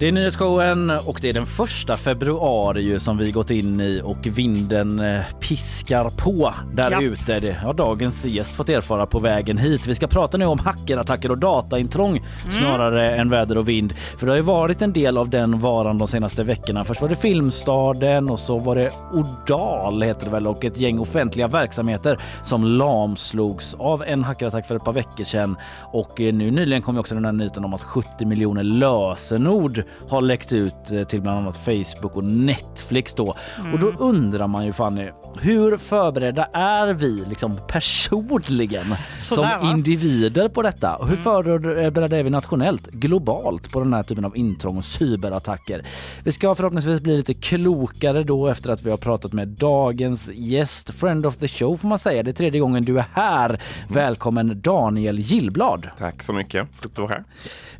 Det 0.00 0.08
är 0.08 0.12
nyhetsshowen 0.12 0.90
och 0.90 1.18
det 1.22 1.28
är 1.28 1.32
den 1.32 1.46
första 1.46 1.96
februari 1.96 2.82
ju 2.82 2.98
som 3.00 3.18
vi 3.18 3.30
gått 3.32 3.50
in 3.50 3.80
i 3.80 4.00
och 4.04 4.16
vinden 4.26 5.00
eh, 5.00 5.20
piskar 5.40 6.10
på 6.16 6.54
där 6.74 6.90
Ja. 6.90 7.02
ute. 7.02 7.40
Det 7.40 7.52
har 7.52 7.74
dagens 7.74 8.26
gäst 8.26 8.56
fått 8.56 8.68
erfara 8.68 9.06
på 9.06 9.18
vägen 9.18 9.58
hit. 9.58 9.86
Vi 9.86 9.94
ska 9.94 10.06
prata 10.06 10.38
nu 10.38 10.44
om 10.44 10.58
hackerattacker 10.58 11.30
och 11.30 11.38
dataintrång 11.38 12.20
snarare 12.50 13.16
än 13.16 13.30
väder 13.30 13.58
och 13.58 13.68
vind. 13.68 13.92
För 13.92 14.26
det 14.26 14.32
har 14.32 14.36
ju 14.36 14.42
varit 14.42 14.82
en 14.82 14.92
del 14.92 15.18
av 15.18 15.30
den 15.30 15.58
varan 15.58 15.98
de 15.98 16.08
senaste 16.08 16.42
veckorna. 16.42 16.84
Först 16.84 17.02
var 17.02 17.08
det 17.08 17.14
Filmstaden 17.16 18.30
och 18.30 18.38
så 18.38 18.58
var 18.58 18.76
det 18.76 18.90
Odal 19.12 20.02
heter 20.02 20.24
det 20.24 20.30
väl 20.30 20.46
och 20.46 20.64
ett 20.64 20.78
gäng 20.80 20.98
offentliga 20.98 21.48
verksamheter 21.48 22.18
som 22.42 22.64
lamslogs 22.64 23.74
av 23.78 24.02
en 24.02 24.24
hackerattack 24.24 24.66
för 24.66 24.74
ett 24.76 24.84
par 24.84 24.92
veckor 24.92 25.24
sedan. 25.24 25.56
Och 25.92 26.20
eh, 26.20 26.34
nu 26.34 26.50
nyligen 26.50 26.82
kom 26.82 26.98
också 26.98 27.14
den 27.14 27.24
här 27.24 27.32
nyheten 27.32 27.64
om 27.64 27.74
att 27.74 27.82
70 27.82 28.24
miljoner 28.26 28.62
lösenord 28.62 29.82
har 30.08 30.22
läckt 30.22 30.52
ut 30.52 30.74
eh, 30.92 31.02
till 31.02 31.22
bland 31.22 31.38
annat 31.38 31.56
Facebook 31.56 32.16
och 32.16 32.24
Netflix 32.24 33.14
då. 33.14 33.34
Och 33.72 33.78
då 33.78 33.92
undrar 33.98 34.46
man 34.46 34.66
ju 34.66 34.72
Fanny, 34.72 35.10
hur 35.40 35.76
förberedda 35.76 36.44
är 36.52 36.94
vi 36.94 37.24
liksom 37.28 37.60
personligen 37.68 38.94
Sådär, 39.18 39.58
som 39.58 39.66
va? 39.66 39.72
individer 39.72 40.48
på 40.48 40.62
detta? 40.62 40.96
Och 40.96 41.08
hur 41.08 41.16
förberedda 41.16 42.16
är 42.18 42.22
vi 42.22 42.30
nationellt, 42.30 42.86
globalt 42.86 43.72
på 43.72 43.80
den 43.80 43.94
här 43.94 44.02
typen 44.02 44.24
av 44.24 44.36
intrång 44.36 44.76
och 44.76 44.84
cyberattacker? 44.84 45.86
Vi 46.24 46.32
ska 46.32 46.54
förhoppningsvis 46.54 47.00
bli 47.00 47.16
lite 47.16 47.34
klokare 47.34 48.22
då 48.22 48.48
efter 48.48 48.70
att 48.70 48.82
vi 48.82 48.90
har 48.90 48.96
pratat 48.96 49.32
med 49.32 49.48
dagens 49.48 50.30
gäst, 50.34 50.90
friend 50.94 51.26
of 51.26 51.36
the 51.36 51.48
show 51.48 51.76
får 51.76 51.88
man 51.88 51.98
säga. 51.98 52.22
Det 52.22 52.30
är 52.30 52.32
tredje 52.32 52.60
gången 52.60 52.84
du 52.84 52.98
är 52.98 53.04
här. 53.12 53.60
Välkommen 53.88 54.60
Daniel 54.60 55.18
Gillblad. 55.18 55.88
Tack 55.98 56.22
så 56.22 56.32
mycket. 56.32 56.68
Trevligt 56.80 56.92
att 56.92 56.98
vara 56.98 57.08
här. 57.08 57.24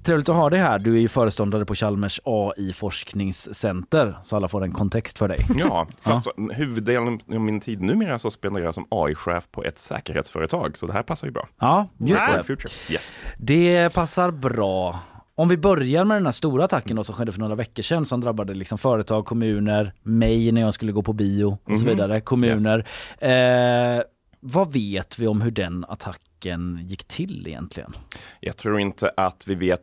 Trevligt 0.04 0.28
att 0.28 0.36
ha 0.36 0.50
dig 0.50 0.60
här. 0.60 0.78
Du 0.78 0.96
är 0.96 1.00
ju 1.00 1.08
föreståndare 1.08 1.64
på 1.64 1.74
Chalmers 1.74 1.97
AI 2.24 2.72
forskningscenter 2.72 4.18
så 4.24 4.36
alla 4.36 4.48
får 4.48 4.64
en 4.64 4.72
kontext 4.72 5.18
för 5.18 5.28
dig. 5.28 5.38
Ja, 5.58 5.86
fast 6.00 6.28
huvuddelen 6.52 7.20
av 7.34 7.40
min 7.40 7.60
tid 7.60 7.82
numera 7.82 8.18
så 8.18 8.30
spenderar 8.30 8.64
jag 8.64 8.74
som 8.74 8.86
AI-chef 8.90 9.48
på 9.50 9.64
ett 9.64 9.78
säkerhetsföretag, 9.78 10.78
så 10.78 10.86
det 10.86 10.92
här 10.92 11.02
passar 11.02 11.26
ju 11.26 11.32
bra. 11.32 11.48
Ja, 11.58 11.88
just 11.98 12.26
det. 12.26 12.42
Future. 12.42 12.72
Yes. 12.90 13.10
Det 13.38 13.94
passar 13.94 14.30
bra. 14.30 15.00
Om 15.34 15.48
vi 15.48 15.56
börjar 15.56 16.04
med 16.04 16.16
den 16.16 16.26
här 16.26 16.32
stora 16.32 16.64
attacken 16.64 16.96
då 16.96 17.04
som 17.04 17.14
skedde 17.14 17.32
för 17.32 17.40
några 17.40 17.54
veckor 17.54 17.82
sedan 17.82 18.04
som 18.06 18.20
drabbade 18.20 18.54
liksom 18.54 18.78
företag, 18.78 19.24
kommuner, 19.26 19.92
mig 20.02 20.52
när 20.52 20.60
jag 20.60 20.74
skulle 20.74 20.92
gå 20.92 21.02
på 21.02 21.12
bio 21.12 21.44
och 21.64 21.76
så 21.76 21.84
Mhm. 21.84 21.84
vidare, 21.86 22.20
kommuner. 22.20 22.86
Eh, 23.18 24.02
vad 24.40 24.72
vet 24.72 25.18
vi 25.18 25.26
om 25.26 25.40
hur 25.40 25.50
den 25.50 25.84
attacken 25.88 26.78
gick 26.82 27.04
till 27.04 27.46
egentligen? 27.46 27.92
Jag 28.40 28.56
tror 28.56 28.80
inte 28.80 29.10
att 29.16 29.42
vi 29.46 29.54
vet 29.54 29.80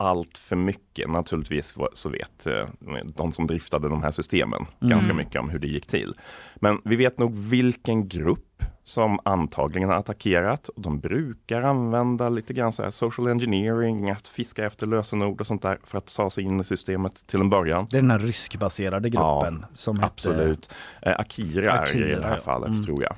allt 0.00 0.38
för 0.38 0.56
mycket. 0.56 1.10
Naturligtvis 1.10 1.74
så 1.94 2.08
vet 2.08 2.46
eh, 2.46 2.66
de 3.04 3.32
som 3.32 3.46
driftade 3.46 3.88
de 3.88 4.02
här 4.02 4.10
systemen 4.10 4.66
Mm. 4.80 4.90
ganska 4.90 5.14
mycket 5.14 5.40
om 5.40 5.48
hur 5.50 5.58
det 5.58 5.66
gick 5.66 5.86
till. 5.86 6.14
Men 6.56 6.80
vi 6.84 6.96
vet 6.96 7.18
nog 7.18 7.34
vilken 7.34 8.08
grupp 8.08 8.44
som 8.82 9.18
antagligen 9.24 9.88
har 9.88 9.96
attackerat. 9.96 10.68
Och 10.68 10.82
de 10.82 11.00
brukar 11.00 11.62
använda 11.62 12.28
lite 12.28 12.54
grann 12.54 12.72
så 12.72 12.82
här 12.82 12.90
social 12.90 13.28
engineering, 13.28 14.10
att 14.10 14.28
fiska 14.28 14.66
efter 14.66 14.86
lösenord 14.86 15.40
och 15.40 15.46
sånt 15.46 15.62
där 15.62 15.78
för 15.84 15.98
att 15.98 16.14
ta 16.14 16.30
sig 16.30 16.44
in 16.44 16.60
i 16.60 16.64
systemet 16.64 17.26
till 17.26 17.40
en 17.40 17.50
början. 17.50 17.86
Det 17.90 17.96
är 17.96 18.00
den 18.02 18.10
här 18.10 18.18
ryskbaserade 18.18 19.10
gruppen 19.10 19.64
som 19.74 19.96
hette... 19.98 20.06
Absolut. 20.12 20.70
Eh, 21.02 21.14
Akira, 21.18 21.60
det 21.60 21.66
i 21.66 21.68
Akira, 21.68 22.20
det 22.20 22.26
här 22.26 22.34
ja. 22.34 22.40
fallet 22.42 22.70
Mm. 22.70 22.84
tror 22.84 23.02
jag. 23.02 23.12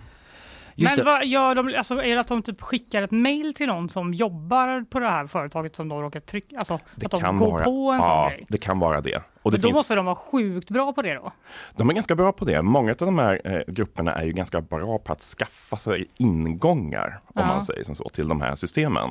Just 0.74 0.90
Men 0.96 1.04
det. 1.04 1.10
vad 1.12 1.26
gör 1.26 1.54
de, 1.54 1.74
alltså 1.78 2.02
är 2.02 2.14
det 2.14 2.20
att 2.20 2.28
de 2.28 2.42
typ 2.42 2.60
skickar 2.62 3.02
ett 3.02 3.10
mail 3.10 3.54
till 3.54 3.66
någon 3.66 3.88
som 3.88 4.14
jobbar 4.14 4.84
på 4.90 5.00
det 5.00 5.08
här 5.08 5.26
företaget 5.26 5.76
som 5.76 5.88
de 5.88 6.02
råkar 6.02 6.20
trycka, 6.20 6.58
alltså 6.58 6.74
att 6.74 7.10
de 7.10 7.38
går 7.38 7.50
vara, 7.50 7.64
på 7.64 7.90
en 7.92 8.00
sån 8.02 8.10
ja, 8.10 8.28
grej? 8.28 8.44
det 8.48 8.58
kan 8.58 8.78
vara 8.78 9.00
det. 9.00 9.22
Och 9.42 9.50
det 9.50 9.56
Men 9.58 9.62
då 9.62 9.68
finns, 9.68 9.76
måste 9.76 9.94
de 9.94 10.04
vara 10.04 10.16
sjukt 10.16 10.70
bra 10.70 10.92
på 10.92 11.02
det 11.02 11.14
då? 11.14 11.32
De 11.76 11.90
är 11.90 11.94
ganska 11.94 12.14
bra 12.14 12.32
på 12.32 12.44
det. 12.44 12.62
Många 12.62 12.90
av 12.90 12.96
de 12.96 13.18
här 13.18 13.40
eh, 13.44 13.60
grupperna 13.74 14.12
är 14.14 14.24
ju 14.24 14.32
ganska 14.32 14.60
bra 14.60 14.98
på 14.98 15.12
att 15.12 15.20
skaffa 15.20 15.76
sig 15.76 16.06
ingångar, 16.18 17.18
om 17.26 17.32
Ja. 17.34 17.46
man 17.46 17.64
säger 17.64 17.84
som 17.84 17.94
så, 17.94 18.08
till 18.08 18.28
de 18.28 18.40
här 18.40 18.54
systemen. 18.54 19.08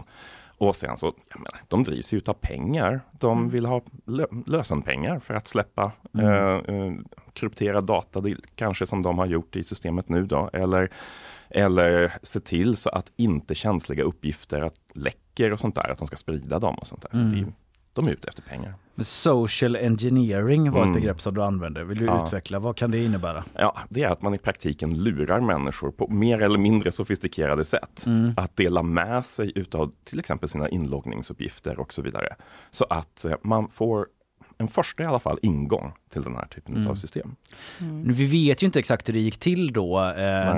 Och 0.57 0.75
sen 0.75 0.97
så, 0.97 1.13
jag 1.29 1.39
menar, 1.39 1.61
de 1.67 1.83
drivs 1.83 2.13
ju 2.13 2.17
utav 2.17 2.33
pengar. 2.33 3.01
De 3.11 3.37
Mm. 3.37 3.49
vill 3.49 3.65
ha 3.65 3.81
lö- 4.05 4.43
lösenpengar 4.47 5.19
för 5.19 5.33
att 5.33 5.47
släppa 5.47 5.91
Mm. 6.13 6.25
eh, 6.27 6.75
eh, 6.75 6.93
krypterad 7.33 7.83
data, 7.83 8.21
det, 8.21 8.35
kanske 8.55 8.85
som 8.87 9.01
de 9.01 9.17
har 9.17 9.25
gjort 9.25 9.55
i 9.55 9.63
systemet 9.63 10.09
nu 10.09 10.25
då. 10.25 10.49
Eller, 10.53 10.89
eller 11.49 12.13
se 12.23 12.39
till 12.39 12.75
så 12.77 12.89
att 12.89 13.11
inte 13.15 13.55
känsliga 13.55 14.03
uppgifter 14.03 14.61
att 14.61 14.75
läcker 14.93 15.53
och 15.53 15.59
sånt 15.59 15.75
där, 15.75 15.89
att 15.91 15.97
de 15.97 16.07
ska 16.07 16.15
sprida 16.15 16.59
dem 16.59 16.75
och 16.75 16.87
sånt 16.87 17.01
där. 17.11 17.19
Mm. 17.19 17.29
Så 17.31 17.35
det, 17.35 17.51
de 17.93 18.07
är 18.07 18.11
ute 18.11 18.27
efter 18.27 18.41
pengar. 18.41 18.73
Social 18.97 19.75
engineering 19.75 20.71
var 20.71 20.79
ett 20.81 20.83
Mm. 20.85 20.93
begrepp 21.01 21.21
som 21.21 21.33
du 21.33 21.43
använde. 21.43 21.83
Vill 21.83 21.97
du 21.97 22.05
Ja. 22.05 22.25
utveckla? 22.25 22.59
Vad 22.59 22.75
kan 22.77 22.91
det 22.91 23.03
innebära? 23.03 23.43
Ja, 23.55 23.77
det 23.89 24.03
är 24.03 24.07
att 24.09 24.21
man 24.21 24.33
i 24.33 24.37
praktiken 24.37 25.03
lurar 25.03 25.39
människor 25.39 25.91
på 25.91 26.07
mer 26.07 26.41
eller 26.41 26.57
mindre 26.59 26.91
sofistikerade 26.91 27.65
sätt. 27.65 28.03
Mm. 28.05 28.33
Att 28.37 28.55
dela 28.55 28.83
med 28.83 29.25
sig 29.25 29.51
utav 29.55 29.91
till 30.03 30.19
exempel 30.19 30.49
sina 30.49 30.69
inloggningsuppgifter 30.69 31.79
och 31.79 31.93
så 31.93 32.01
vidare. 32.01 32.35
Så 32.71 32.85
att 32.89 33.25
eh, 33.25 33.33
man 33.43 33.67
får 33.69 34.07
en 34.59 34.67
första 34.67 35.03
i 35.03 35.05
alla 35.05 35.19
fall 35.19 35.39
ingång 35.41 35.91
till 36.13 36.21
den 36.21 36.35
här 36.35 36.45
typen 36.45 36.75
Mm. 36.75 36.87
av 36.87 36.95
system. 36.95 37.35
Nu, 37.79 38.13
Vi 38.13 38.25
vet 38.25 38.63
ju 38.63 38.65
inte 38.65 38.79
exakt 38.79 39.09
hur 39.09 39.13
det 39.13 39.19
gick 39.19 39.37
till 39.37 39.73
då 39.73 39.99
eh, 39.99 40.13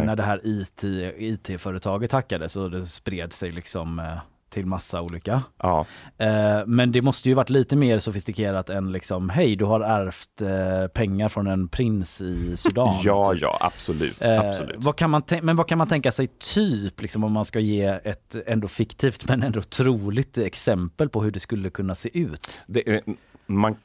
när 0.06 0.16
det 0.16 0.24
här 0.24 0.42
IT, 0.44 0.84
IT-företaget 1.18 2.12
hackades 2.12 2.56
och 2.56 2.72
det 2.72 2.86
spred 2.86 3.34
sig 3.34 3.52
liksom 3.52 4.00
eh, 4.00 4.18
till 4.50 4.66
massa 4.66 5.02
olika. 5.02 5.44
Ja. 5.58 5.86
Eh, 6.18 6.60
men 6.68 6.92
det 6.92 7.02
måste 7.02 7.30
ju 7.30 7.36
varit 7.36 7.50
lite 7.50 7.76
mer 7.76 8.00
sofistikerat 8.00 8.70
än 8.70 8.92
liksom 8.92 9.30
hej 9.30 9.56
du 9.56 9.66
har 9.66 9.80
ärvt 9.82 10.42
eh, 10.42 10.88
pengar 10.88 11.30
från 11.30 11.48
en 11.48 11.68
prins 11.68 12.22
i 12.22 12.58
Sudan. 12.58 13.00
Ja, 13.04 13.34
typ. 13.34 13.42
ja, 13.42 13.58
absolut. 13.62 14.22
Eh, 14.22 14.40
absolut. 14.40 14.76
vad 14.80 14.96
kan 14.96 15.10
man 15.10 15.22
men 15.42 15.56
vad 15.56 15.68
kan 15.68 15.78
man 15.78 15.88
tänka 15.88 16.12
sig 16.12 16.28
typ 16.28 17.02
liksom 17.02 17.24
om 17.24 17.32
man 17.32 17.46
ska 17.46 17.60
ge 17.60 17.84
ett 18.04 18.36
ändå 18.46 18.68
fiktivt 18.68 19.28
men 19.28 19.44
ändå 19.44 19.62
troligt 19.62 20.38
exempel 20.38 21.10
på 21.10 21.24
hur 21.24 21.32
det 21.32 21.40
skulle 21.40 21.70
kunna 21.70 21.96
se 21.96 22.20
ut? 22.20 22.60
Det 22.68 23.02
man, 23.48 23.76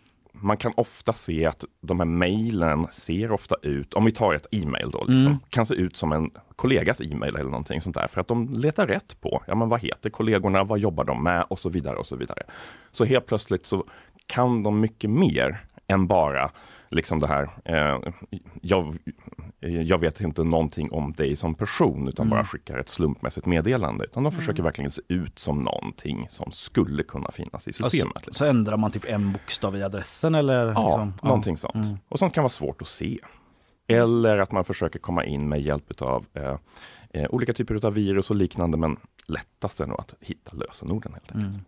man 0.40 0.56
kan 0.56 0.72
ofta 0.76 1.12
se 1.12 1.46
att 1.46 1.64
de 1.80 2.00
här 2.00 2.06
mejlen 2.06 2.86
ser 2.90 3.32
ofta 3.32 3.54
ut, 3.62 3.94
om 3.94 4.04
vi 4.04 4.12
tar 4.12 4.34
ett 4.34 4.46
e-mail 4.50 4.90
då, 4.90 4.98
liksom, 4.98 5.32
Mm. 5.32 5.38
kan 5.50 5.66
se 5.66 5.74
ut 5.74 5.96
som 5.96 6.12
en 6.12 6.30
kollegas 6.56 7.00
e-mail 7.00 7.34
eller 7.36 7.50
någonting 7.50 7.80
sånt 7.80 7.96
där. 7.96 8.06
För 8.06 8.20
att 8.20 8.28
de 8.28 8.48
letar 8.52 8.86
rätt 8.86 9.20
på, 9.20 9.42
ja 9.46 9.54
men 9.54 9.68
vad 9.68 9.80
heter 9.80 10.10
kollegorna, 10.10 10.64
vad 10.64 10.78
jobbar 10.78 11.04
de 11.04 11.22
med 11.22 11.44
och 11.48 11.58
så 11.58 11.68
vidare 11.68 11.96
och 11.96 12.06
så 12.06 12.16
vidare. 12.16 12.42
Så 12.90 13.04
helt 13.04 13.26
plötsligt 13.26 13.66
så 13.66 13.84
kan 14.26 14.62
de 14.62 14.80
mycket 14.80 15.10
mer 15.10 15.58
än 15.86 16.06
bara 16.06 16.50
liksom 16.90 17.20
det 17.20 17.26
här, 17.26 17.48
eh, 17.64 17.98
jag, 18.62 18.98
jag 19.60 19.98
vet 19.98 20.20
inte 20.20 20.44
någonting 20.44 20.92
om 20.92 21.12
dig 21.12 21.36
som 21.36 21.54
person 21.54 22.08
utan 22.08 22.26
Mm. 22.26 22.36
bara 22.36 22.44
skickar 22.44 22.78
ett 22.78 22.88
slumpmässigt 22.88 23.46
meddelande. 23.46 24.04
Utan 24.04 24.22
de 24.22 24.32
försöker 24.32 24.60
Mm. 24.60 24.64
verkligen 24.64 24.90
se 24.90 25.02
ut 25.08 25.38
som 25.38 25.60
någonting 25.60 26.26
som 26.28 26.50
skulle 26.52 27.02
kunna 27.02 27.30
finnas 27.30 27.68
i 27.68 27.72
systemet. 27.72 28.26
Och 28.26 28.34
så, 28.36 28.44
ändrar 28.44 28.76
man 28.76 28.90
typ 28.90 29.04
en 29.04 29.32
bokstav 29.32 29.76
i 29.76 29.82
adressen 29.82 30.34
eller? 30.34 30.66
Ja, 30.66 30.84
liksom? 30.86 31.12
någonting 31.22 31.56
sånt. 31.56 31.74
Mm. 31.74 31.98
Och 32.08 32.18
sånt 32.18 32.34
kan 32.34 32.42
vara 32.42 32.50
svårt 32.50 32.82
att 32.82 32.88
se. 32.88 33.18
Eller 33.88 34.38
att 34.38 34.52
man 34.52 34.64
försöker 34.64 34.98
komma 34.98 35.24
in 35.24 35.48
med 35.48 35.60
hjälp 35.62 36.02
av 36.02 36.26
eh, 36.34 36.56
eh, 37.10 37.26
olika 37.30 37.54
typer 37.54 37.86
av 37.86 37.94
virus 37.94 38.30
och 38.30 38.36
liknande, 38.36 38.76
men 38.78 38.96
lättast 39.28 39.80
är 39.80 39.86
nog 39.86 40.00
att 40.00 40.14
hitta 40.20 40.56
lösenorden 40.56 41.12
helt 41.12 41.34
enkelt. 41.36 41.64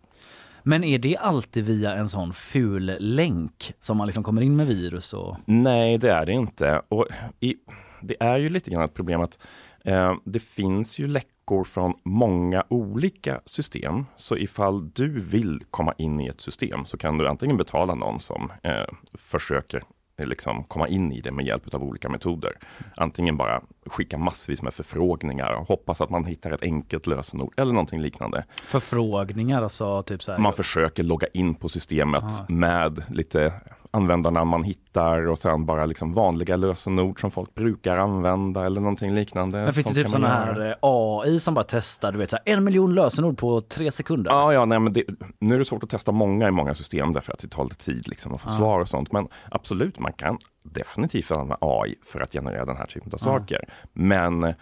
Men 0.63 0.83
är 0.83 0.99
det 0.99 1.17
alltid 1.17 1.65
via 1.65 1.93
en 1.95 2.09
sån 2.09 2.33
ful 2.33 2.97
länk 2.99 3.73
som 3.79 3.97
man 3.97 4.07
liksom 4.07 4.23
kommer 4.23 4.41
in 4.41 4.55
med 4.55 4.67
virus 4.67 5.13
och? 5.13 5.37
Nej, 5.45 5.97
det 5.97 6.11
är 6.11 6.25
det 6.25 6.31
inte. 6.31 6.81
Och 6.89 7.07
i, 7.39 7.55
det 8.01 8.15
är 8.19 8.37
ju 8.37 8.49
lite 8.49 8.71
grann 8.71 8.83
ett 8.83 8.93
problem 8.93 9.21
att 9.21 9.39
eh, 9.83 10.15
det 10.25 10.39
finns 10.39 10.99
ju 10.99 11.07
läckor 11.07 11.63
från 11.63 11.93
många 12.03 12.63
olika 12.69 13.41
system. 13.45 14.05
Så 14.15 14.37
ifall 14.37 14.89
du 14.89 15.19
vill 15.19 15.63
komma 15.71 15.93
in 15.97 16.21
i 16.21 16.27
ett 16.27 16.41
system 16.41 16.85
så 16.85 16.97
kan 16.97 17.17
du 17.17 17.27
antingen 17.27 17.57
betala 17.57 17.95
någon 17.95 18.19
som 18.19 18.51
eh, 18.63 18.85
försöker 19.13 19.83
liksom 20.25 20.63
komma 20.63 20.87
in 20.87 21.11
i 21.11 21.21
det 21.21 21.31
med 21.31 21.45
hjälp 21.45 21.73
av 21.73 21.83
olika 21.83 22.09
metoder. 22.09 22.51
Antingen 22.95 23.37
bara 23.37 23.61
skicka 23.85 24.17
massvis 24.17 24.61
med 24.61 24.73
förfrågningar 24.73 25.51
och 25.51 25.67
hoppas 25.67 26.01
att 26.01 26.09
man 26.09 26.25
hittar 26.25 26.51
ett 26.51 26.63
enkelt 26.63 27.07
lösenord 27.07 27.53
eller 27.57 27.73
någonting 27.73 28.01
liknande. 28.01 28.43
Förfrågningar 28.63 29.61
alltså 29.63 30.03
typ 30.03 30.23
så 30.23 30.31
här. 30.31 30.39
Man 30.39 30.53
försöker 30.53 31.03
logga 31.03 31.27
in 31.33 31.55
på 31.55 31.69
systemet 31.69 32.23
Ah. 32.23 32.45
med 32.49 33.03
lite 33.09 33.53
användarnamn 33.91 34.49
man 34.51 34.63
hittar 34.63 35.27
och 35.27 35.37
sen 35.39 35.65
bara 35.65 35.85
liksom 35.85 36.13
vanliga 36.13 36.55
lösenord 36.55 37.21
som 37.21 37.31
folk 37.31 37.55
brukar 37.55 37.97
använda 37.97 38.65
eller 38.65 38.81
någonting 38.81 39.13
liknande. 39.15 39.57
Men 39.63 39.73
finns 39.73 39.85
det 39.87 39.93
typ 39.93 40.09
sådana 40.09 40.27
här 40.27 40.75
AI 40.81 41.39
som 41.39 41.53
bara 41.53 41.65
testar, 41.67 42.11
du 42.11 42.17
vet 42.17 42.29
så 42.29 42.37
här, 42.45 42.53
en 42.53 42.63
miljon 42.63 42.95
lösenord 42.95 43.37
på 43.37 43.61
tre 43.61 43.91
sekunder? 43.91 44.31
Ja, 44.31 44.53
ja, 44.53 44.65
nej, 44.65 44.79
men 44.79 44.93
det, 44.93 45.03
nu 45.39 45.55
är 45.55 45.59
det 45.59 45.65
svårt 45.65 45.83
att 45.83 45.89
testa 45.89 46.11
många 46.11 46.47
i 46.47 46.51
många 46.51 46.73
system 46.73 47.13
därför 47.13 47.33
att 47.33 47.39
det 47.39 47.47
tar 47.47 47.63
lite 47.63 47.75
tid 47.85 48.07
liksom 48.07 48.33
att 48.33 48.41
få 48.41 48.49
Ja. 48.49 48.57
svar 48.57 48.79
och 48.79 48.87
sånt. 48.87 49.11
Men 49.11 49.27
absolut, 49.51 49.99
man 49.99 50.13
kan 50.13 50.37
definitivt 50.65 51.31
använda 51.31 51.57
AI 51.61 51.95
för 52.05 52.21
att 52.21 52.31
generera 52.33 52.65
den 52.65 52.77
här 52.77 52.85
typen 52.85 53.09
av 53.13 53.17
saker. 53.17 53.69
Men 53.93 54.53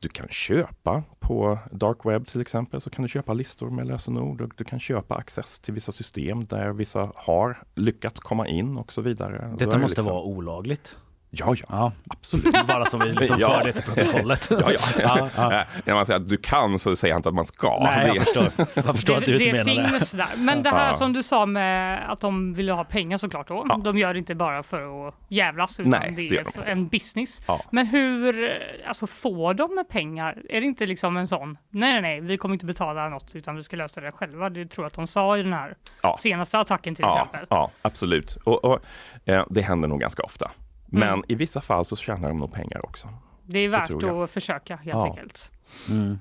du 0.00 0.08
kan 0.08 0.28
köpa 0.28 1.02
på 1.20 1.58
dark 1.70 2.04
web 2.04 2.26
till 2.26 2.40
exempel, 2.40 2.80
så 2.80 2.90
kan 2.90 3.02
du 3.02 3.08
köpa 3.08 3.32
listor 3.32 3.70
med 3.70 3.88
lösenord 3.88 4.40
och 4.40 4.52
du 4.56 4.64
kan 4.64 4.80
köpa 4.80 5.14
access 5.14 5.60
till 5.60 5.74
vissa 5.74 5.92
system 5.92 6.44
där 6.44 6.72
vissa 6.72 7.12
har 7.14 7.58
lyckats 7.74 8.20
komma 8.20 8.48
in 8.48 8.76
och 8.76 8.92
så 8.92 9.00
vidare. 9.00 9.54
Detta 9.58 9.70
det 9.70 9.78
måste 9.78 10.00
liksom- 10.00 10.14
vara 10.14 10.22
olagligt. 10.24 10.96
Ja, 11.30 11.54
ja, 11.68 11.92
absolut. 12.10 12.66
Bara 12.66 12.84
så 12.84 12.98
vi 12.98 13.12
liksom 13.12 13.38
för 13.38 13.62
det 13.64 13.72
till 13.72 13.82
protokollet. 13.94 14.48
ja, 14.50 14.58
ja. 14.72 14.78
Ja, 14.98 15.28
ja. 15.36 15.64
När 15.84 15.94
man 15.94 16.06
säger 16.06 16.20
att 16.20 16.28
du 16.28 16.36
kan 16.36 16.78
så 16.78 16.96
säger 16.96 17.12
jag 17.14 17.18
inte 17.18 17.28
att 17.28 17.34
man 17.34 17.44
ska. 17.44 17.80
Nej, 17.84 18.06
jag 18.06 18.16
Det- 18.16 18.20
förstår. 18.20 18.66
Jag 18.74 18.96
förstår 18.96 19.16
att 19.16 19.24
du 19.24 19.36
det, 19.36 19.44
inte 19.44 19.56
det 19.58 19.64
menar 19.64 19.82
det. 19.82 19.88
finns 19.88 20.10
där. 20.12 20.26
Men 20.36 20.62
det 20.62 20.70
här 20.70 20.86
Ja. 20.86 20.94
som 20.94 21.12
du 21.12 21.22
sa 21.22 21.46
med 21.46 22.10
att 22.12 22.20
de 22.20 22.54
ville 22.54 22.72
ha 22.72 22.84
pengar 22.84 23.18
såklart 23.18 23.48
då. 23.48 23.64
De 23.84 23.98
gör 23.98 24.12
det 24.14 24.18
inte 24.18 24.34
bara 24.34 24.62
för 24.62 25.08
att 25.08 25.14
jävlas 25.28 25.80
utan 25.80 25.90
Nej, 25.90 26.12
det 26.16 26.28
det 26.28 26.36
är 26.38 26.44
de 26.64 26.70
en 26.72 26.88
business. 26.88 27.42
Ja. 27.46 27.60
Men 27.70 27.86
hur, 27.86 28.58
alltså 28.88 29.06
får 29.06 29.54
de 29.54 29.84
pengar? 29.90 30.42
Är 30.48 30.60
det 30.60 30.66
inte 30.66 30.86
liksom 30.86 31.16
en 31.16 31.26
sån, 31.28 31.58
nej 31.70 31.92
nej 31.92 32.02
nej, 32.02 32.20
vi 32.20 32.38
kommer 32.38 32.54
inte 32.54 32.66
betala 32.66 33.08
något 33.08 33.34
utan 33.34 33.56
vi 33.56 33.62
ska 33.62 33.76
lösa 33.76 34.00
det 34.00 34.12
själva. 34.12 34.50
Det 34.50 34.66
tror 34.66 34.84
jag 34.84 34.86
att 34.86 34.94
de 34.94 35.06
sa 35.06 35.38
i 35.38 35.42
den 35.42 35.52
här 35.52 35.74
Ja. 36.02 36.16
senaste 36.18 36.58
attacken 36.58 36.94
till 36.94 37.02
ja, 37.08 37.22
exempel. 37.22 37.46
Ja, 37.50 37.70
absolut. 37.82 38.36
Och, 38.44 38.64
och, 38.64 38.78
eh, 39.24 39.44
det 39.50 39.62
händer 39.62 39.88
nog 39.88 40.00
ganska 40.00 40.22
ofta. 40.22 40.50
Men 40.90 41.08
Mm. 41.08 41.24
i 41.28 41.34
vissa 41.34 41.60
fall 41.60 41.84
så 41.84 41.96
tjänar 41.96 42.28
de 42.28 42.38
nog 42.38 42.52
pengar 42.52 42.84
också. 42.86 43.08
Det 43.46 43.58
är 43.58 43.68
värt 43.68 43.90
jag. 43.90 44.04
att 44.22 44.30
försöka 44.30 44.76
helt 44.76 44.88
Ja. 44.96 45.04
enkelt. 45.06 45.52
Mm. 45.90 46.18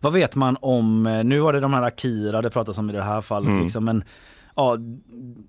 Vad 0.00 0.12
vet 0.12 0.34
man 0.34 0.56
om, 0.60 1.06
eh, 1.06 1.24
nu 1.24 1.38
var 1.40 1.52
det 1.52 1.60
de 1.60 1.72
här 1.72 1.82
Akira 1.82 2.42
det 2.42 2.50
pratas 2.50 2.78
om 2.78 2.90
i 2.90 2.92
det 2.92 3.02
här 3.02 3.20
fallet 3.20 3.48
Mm. 3.50 3.62
liksom, 3.62 3.84
men 3.84 4.04
ja, 4.60 4.76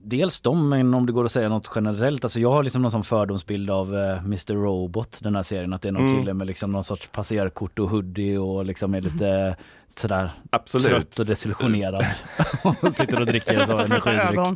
dels 0.03 0.41
de, 0.41 0.69
men 0.69 0.93
om 0.93 1.05
det 1.05 1.11
går 1.11 1.25
att 1.25 1.31
säga 1.31 1.49
något 1.49 1.71
generellt, 1.75 2.23
alltså 2.25 2.39
jag 2.39 2.51
har 2.51 2.63
liksom 2.63 2.81
någon 2.81 2.91
sån 2.91 3.03
fördomsbild 3.03 3.69
av 3.69 3.95
eh, 3.95 4.17
Mr 4.17 4.53
Robot, 4.53 5.19
den 5.21 5.35
här 5.35 5.43
serien, 5.43 5.73
att 5.73 5.81
det 5.81 5.87
är 5.87 5.91
någon 5.91 6.07
Mm. 6.07 6.19
kille 6.19 6.33
med 6.33 6.47
liksom 6.47 6.71
någon 6.71 6.83
sorts 6.83 7.07
passerkort 7.07 7.79
och 7.79 7.89
hoodie 7.89 8.37
och 8.37 8.65
liksom 8.65 8.93
är 8.93 9.01
lite 9.01 9.55
sådär 9.95 10.31
Absolut. 10.49 10.87
trött 10.91 11.19
och 11.19 11.25
desillusionerad 11.25 12.05
och 12.83 12.93
sitter 12.93 13.19
och 13.19 13.25
dricker 13.25 13.53
så 13.53 13.65
Trötta, 13.65 13.83
trötta 13.87 14.11
ögon. 14.13 14.55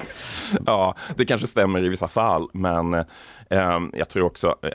Ja, 0.65 0.95
det 1.15 1.25
kanske 1.25 1.47
stämmer 1.47 1.83
i 1.83 1.89
vissa 1.89 2.07
fall, 2.07 2.47
men 2.53 2.93
eh, 2.93 3.79
jag 3.93 4.09
tror 4.09 4.23
också 4.25 4.55
eh, 4.61 4.69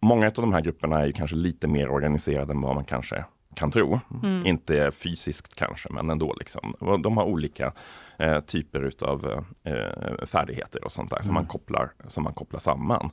många 0.00 0.26
av 0.26 0.32
de 0.32 0.52
här 0.52 0.60
grupperna 0.60 1.00
är 1.00 1.06
ju 1.06 1.12
kanske 1.12 1.36
lite 1.36 1.68
mer 1.68 1.90
organiserade 1.90 2.52
än 2.52 2.60
vad 2.60 2.74
man 2.74 2.84
kanske 2.84 3.24
kan 3.56 3.70
tro. 3.70 4.00
Mm. 4.22 4.46
Inte 4.46 4.90
fysiskt 4.90 5.54
kanske, 5.54 5.88
men 5.92 6.10
ändå. 6.10 6.34
Liksom. 6.38 6.74
De 7.02 7.16
har 7.16 7.24
olika 7.24 7.72
eh, 8.18 8.40
typer 8.40 8.82
utav 8.82 9.44
eh, 9.64 10.26
färdigheter 10.26 10.84
och 10.84 10.92
sånt 10.92 11.10
där 11.10 11.16
som, 11.22 11.30
Mm. 11.30 11.34
man 11.34 11.46
kopplar, 11.46 11.92
som 12.08 12.24
man 12.24 12.34
kopplar 12.34 12.60
samman. 12.60 13.10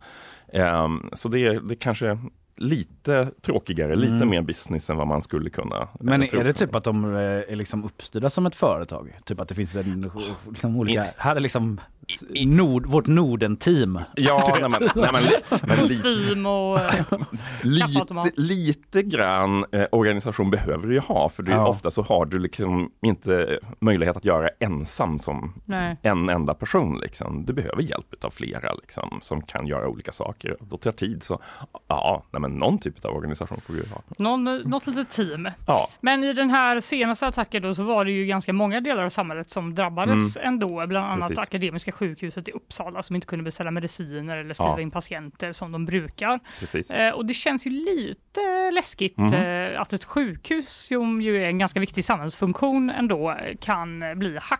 Eh, 0.47 0.87
så 1.13 1.29
det 1.29 1.59
det 1.59 1.75
kanske 1.75 2.17
lite 2.55 3.31
tråkigare, 3.41 3.95
lite 3.95 4.13
Mm. 4.13 4.29
mer 4.29 4.41
business 4.41 4.89
än 4.89 4.97
vad 4.97 5.07
man 5.07 5.21
skulle 5.21 5.49
kunna 5.49 5.77
eh, 5.81 5.87
Men 5.99 6.27
tro 6.27 6.39
är 6.39 6.43
det 6.43 6.53
typ 6.53 6.75
att 6.75 6.83
de 6.83 7.05
eh, 7.15 7.19
är 7.21 7.55
liksom 7.55 7.83
uppstyrda 7.85 8.29
som 8.29 8.45
ett 8.45 8.55
företag? 8.55 9.17
Typ 9.25 9.39
att 9.39 9.47
det 9.47 9.55
finns 9.55 9.75
en, 9.75 10.11
liksom 10.49 10.75
olika, 10.77 11.05
här 11.17 11.35
är 11.35 11.39
liksom 11.39 11.81
nord, 12.45 12.85
vårt 12.85 13.07
Norden-team. 13.07 13.99
Ja, 14.15 14.57
nej, 14.61 14.69
men, 14.71 14.89
nej, 14.95 15.09
men, 15.49 15.59
men 15.67 15.85
li- 15.85 16.45
och 16.47 16.79
eh, 16.79 17.19
Lite, 17.61 18.31
lite 18.35 19.03
grann 19.03 19.65
eh, 19.71 19.85
organisation 19.91 20.51
behöver 20.51 20.87
du 20.87 20.93
ju 20.93 20.99
ha, 20.99 21.29
för 21.29 21.43
det 21.43 21.51
är 21.51 21.55
Ja. 21.55 21.67
ofta 21.67 21.91
så 21.91 22.01
har 22.01 22.25
du 22.25 22.39
liksom 22.39 22.91
inte 23.01 23.59
möjlighet 23.79 24.17
att 24.17 24.25
göra 24.25 24.49
ensam 24.59 25.19
som 25.19 25.53
Nej. 25.65 25.97
en 26.01 26.29
enda 26.29 26.53
person. 26.53 26.99
Liksom. 27.01 27.45
Du 27.45 27.53
behöver 27.53 27.81
hjälp 27.81 28.23
av 28.23 28.29
flera 28.29 28.73
liksom, 28.73 29.19
som 29.21 29.41
kan 29.41 29.67
göra 29.67 29.87
olika 29.87 30.11
saker. 30.11 30.57
Då 30.59 30.77
tar 30.77 30.91
tid. 30.91 31.23
Så 31.23 31.39
ja, 31.87 32.23
nej, 32.31 32.41
men 32.49 32.57
någon 32.57 32.79
typ 32.79 33.05
av 33.05 33.15
organisation 33.15 33.61
får 33.61 33.75
ju 33.75 33.83
ha. 33.89 34.01
Någon, 34.17 34.43
något 34.43 34.87
litet 34.87 35.09
team. 35.09 35.49
Ja, 35.67 35.89
Men 36.01 36.23
i 36.23 36.33
den 36.33 36.49
här 36.49 36.79
senaste 36.79 37.27
attacken 37.27 37.61
då 37.63 37.73
så 37.73 37.83
var 37.83 38.05
det 38.05 38.11
ju 38.11 38.25
ganska 38.25 38.53
många 38.53 38.81
delar 38.81 39.03
av 39.03 39.09
samhället 39.09 39.49
som 39.49 39.75
drabbades 39.75 40.37
ändå, 40.37 40.87
bland 40.87 41.05
annat 41.05 41.19
Precis. 41.29 41.37
Akademiska 41.43 41.91
sjukhuset 41.91 42.47
i 42.49 42.51
Uppsala 42.51 43.03
som 43.03 43.15
inte 43.15 43.27
kunde 43.27 43.43
beställa 43.43 43.71
mediciner 43.71 44.37
eller 44.37 44.53
skriva 44.53 44.71
Ja. 44.71 44.81
in 44.81 44.91
patienter 44.91 45.51
som 45.53 45.71
de 45.71 45.85
brukar. 45.85 46.39
Eh, 46.93 47.09
och 47.09 47.25
det 47.25 47.33
känns 47.33 47.65
ju 47.67 47.69
lite 47.69 48.71
läskigt 48.73 49.17
Mhm. 49.17 49.33
eh, 49.33 49.81
att 49.81 49.93
ett 49.93 50.03
sjukhus 50.05 50.69
som 50.87 51.21
ju 51.21 51.43
är 51.43 51.47
en 51.47 51.57
ganska 51.59 51.79
viktig 51.79 52.05
samhällsfunktion 52.05 52.89
ändå 52.89 53.37
kan 53.61 54.03
bli 54.19 54.37
hackat. 54.41 54.59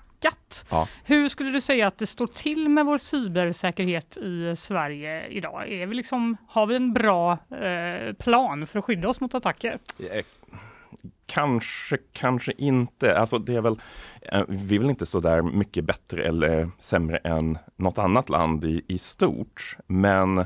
Ja. 0.69 0.87
Hur 1.03 1.29
skulle 1.29 1.51
du 1.51 1.61
säga 1.61 1.87
att 1.87 1.97
det 1.97 2.07
står 2.07 2.27
till 2.27 2.69
med 2.69 2.85
vår 2.85 2.97
cybersäkerhet 2.97 4.17
i 4.17 4.55
Sverige 4.57 5.27
idag? 5.27 5.71
Är 5.71 5.85
vi 5.85 5.95
liksom, 5.95 6.37
har 6.47 6.65
vi 6.65 6.75
en 6.75 6.93
bra 6.93 7.31
eh, 7.31 8.13
plan 8.13 8.67
för 8.67 8.79
att 8.79 8.85
skydda 8.85 9.07
oss 9.07 9.19
mot 9.19 9.35
attacker? 9.35 9.77
Eh, 10.11 10.25
Kanske, 11.25 11.97
kanske 12.11 12.51
inte. 12.57 13.17
Alltså 13.17 13.39
det 13.39 13.55
är 13.55 13.61
väl, 13.61 13.75
eh, 14.21 14.43
vi 14.47 14.75
är 14.75 14.79
väl 14.79 14.89
inte 14.89 15.05
så 15.05 15.19
där 15.19 15.41
mycket 15.41 15.83
bättre 15.85 16.23
eller 16.23 16.69
sämre 16.79 17.17
än 17.17 17.57
något 17.75 17.99
annat 17.99 18.29
land 18.29 18.65
i, 18.65 18.81
i 18.87 18.97
stort. 18.97 19.77
Men 19.87 20.45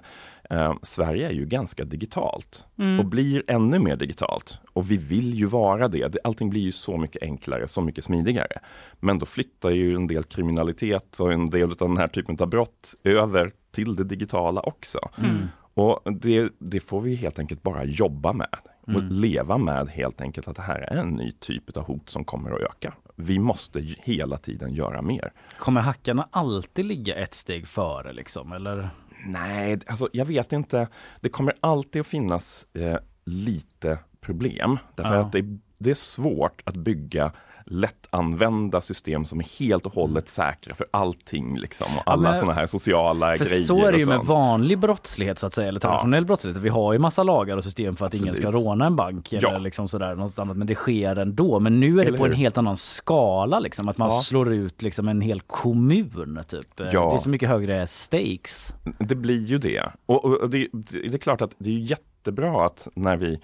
eh, 0.49 0.73
Sverige 0.81 1.27
är 1.27 1.31
ju 1.31 1.45
ganska 1.45 1.83
digitalt 1.85 2.65
Mm. 2.79 2.99
och 2.99 3.05
blir 3.05 3.43
ännu 3.47 3.79
mer 3.79 3.95
digitalt. 3.95 4.59
Och 4.73 4.91
vi 4.91 4.97
vill 4.97 5.33
ju 5.33 5.45
vara 5.45 5.87
det. 5.87 6.15
Allting 6.23 6.49
blir 6.49 6.61
ju 6.61 6.71
så 6.71 6.97
mycket 6.97 7.23
enklare, 7.23 7.67
så 7.67 7.81
mycket 7.81 8.03
smidigare. 8.03 8.59
Men 8.99 9.19
då 9.19 9.25
flyttar 9.25 9.69
ju 9.69 9.95
en 9.95 10.07
del 10.07 10.23
kriminalitet 10.23 11.19
och 11.19 11.33
en 11.33 11.49
del 11.49 11.71
av 11.71 11.77
den 11.77 11.97
här 11.97 12.07
typen 12.07 12.37
av 12.39 12.47
brott 12.49 12.93
över 13.03 13.49
till 13.71 13.95
det 13.95 14.03
digitala 14.03 14.61
också. 14.61 14.99
Mm. 15.17 15.47
Och 15.73 16.13
det, 16.13 16.49
det 16.59 16.79
får 16.79 17.01
vi 17.01 17.15
helt 17.15 17.39
enkelt 17.39 17.63
bara 17.63 17.83
jobba 17.85 18.33
med. 18.33 18.47
och 18.81 18.93
Mm. 18.93 19.07
leva 19.07 19.57
med 19.57 19.89
helt 19.89 20.21
enkelt 20.21 20.47
att 20.47 20.55
det 20.55 20.61
här 20.61 20.79
är 20.79 20.95
en 20.97 21.09
ny 21.09 21.31
typ 21.39 21.77
av 21.77 21.83
hot 21.83 22.09
som 22.09 22.25
kommer 22.25 22.51
att 22.51 22.61
öka. 22.61 22.93
Vi 23.15 23.39
måste 23.39 23.79
hela 24.03 24.37
tiden 24.37 24.73
göra 24.73 25.01
mer. 25.01 25.31
Kommer 25.57 25.81
hackarna 25.81 26.27
alltid 26.31 26.85
ligga 26.85 27.15
ett 27.15 27.33
steg 27.33 27.67
före 27.67 28.13
liksom 28.13 28.51
eller? 28.51 28.89
Nej, 29.25 29.79
alltså 29.87 30.09
jag 30.13 30.25
vet 30.25 30.53
inte. 30.53 30.87
Det 31.21 31.29
kommer 31.29 31.53
alltid 31.59 31.99
att 32.01 32.07
finnas 32.07 32.67
eh, 32.73 32.97
lite 33.25 33.99
problem. 34.21 34.77
Därför 34.95 35.13
Ja. 35.13 35.19
att 35.25 35.31
det, 35.31 35.57
det 35.77 35.89
är 35.89 35.93
svårt 35.95 36.61
att 36.65 36.75
bygga 36.75 37.31
lättanvända 37.69 38.81
system 38.81 39.25
som 39.25 39.39
är 39.39 39.59
helt 39.59 39.85
och 39.85 39.93
hållet 39.93 40.29
säkra 40.29 40.75
för 40.75 40.87
allting. 40.91 41.57
Liksom, 41.57 41.87
och 41.87 42.03
Ja, 42.05 42.11
alla 42.11 42.21
men- 42.29 42.37
sådana 42.37 42.53
här 42.53 42.65
sociala 42.65 43.37
För 43.37 43.45
grejer. 43.45 43.63
så 43.63 43.85
är 43.85 43.91
det 43.91 43.97
ju 43.97 44.05
med 44.05 44.19
vanlig 44.19 44.79
brottslighet 44.79 45.39
så 45.39 45.45
att 45.47 45.53
säga, 45.53 45.67
eller 45.67 45.79
traditionell 45.79 46.25
brottslighet. 46.25 46.61
Vi 46.61 46.69
har 46.69 46.93
ju 46.93 46.99
massa 46.99 47.23
lagar 47.23 47.57
och 47.57 47.63
system 47.63 47.95
för 47.95 48.05
att 48.05 48.13
ingen 48.13 48.35
ska 48.35 48.47
Absolut. 48.47 48.65
råna 48.65 48.85
en 48.85 48.95
bank 48.95 49.33
eller 49.33 49.51
Ja. 49.51 49.57
liksom 49.57 49.87
sådär, 49.87 50.15
något 50.15 50.39
annat, 50.39 50.57
men 50.57 50.67
det 50.67 50.75
sker 50.75 51.15
ändå. 51.19 51.59
Men 51.59 51.79
nu 51.79 51.91
är 51.93 51.95
det 51.95 52.07
Eller 52.07 52.17
på 52.17 52.25
en 52.25 52.31
hur? 52.31 52.37
helt 52.37 52.57
annan 52.57 52.77
skala, 52.77 53.59
liksom, 53.59 53.87
att 53.89 53.97
man 53.97 54.09
Ja. 54.09 54.19
slår 54.19 54.53
ut 54.53 54.81
liksom 54.81 55.07
en 55.07 55.21
hel 55.21 55.41
kommun. 55.41 56.39
Typ. 56.47 56.79
Eh, 56.79 56.87
Ja. 56.93 57.09
Det 57.09 57.15
är 57.15 57.19
så 57.19 57.29
mycket 57.29 57.49
högre 57.49 57.87
stakes. 57.87 58.73
Det 58.99 59.15
blir 59.15 59.45
ju 59.45 59.57
det. 59.57 59.83
Och, 60.05 60.25
och, 60.25 60.33
och 60.41 60.49
det, 60.49 60.67
det 60.73 61.13
är 61.13 61.17
klart 61.17 61.41
att 61.41 61.55
det 61.57 61.69
är 61.69 61.79
jättebra 61.79 62.65
att 62.65 62.87
när 62.95 63.17
vi 63.17 63.39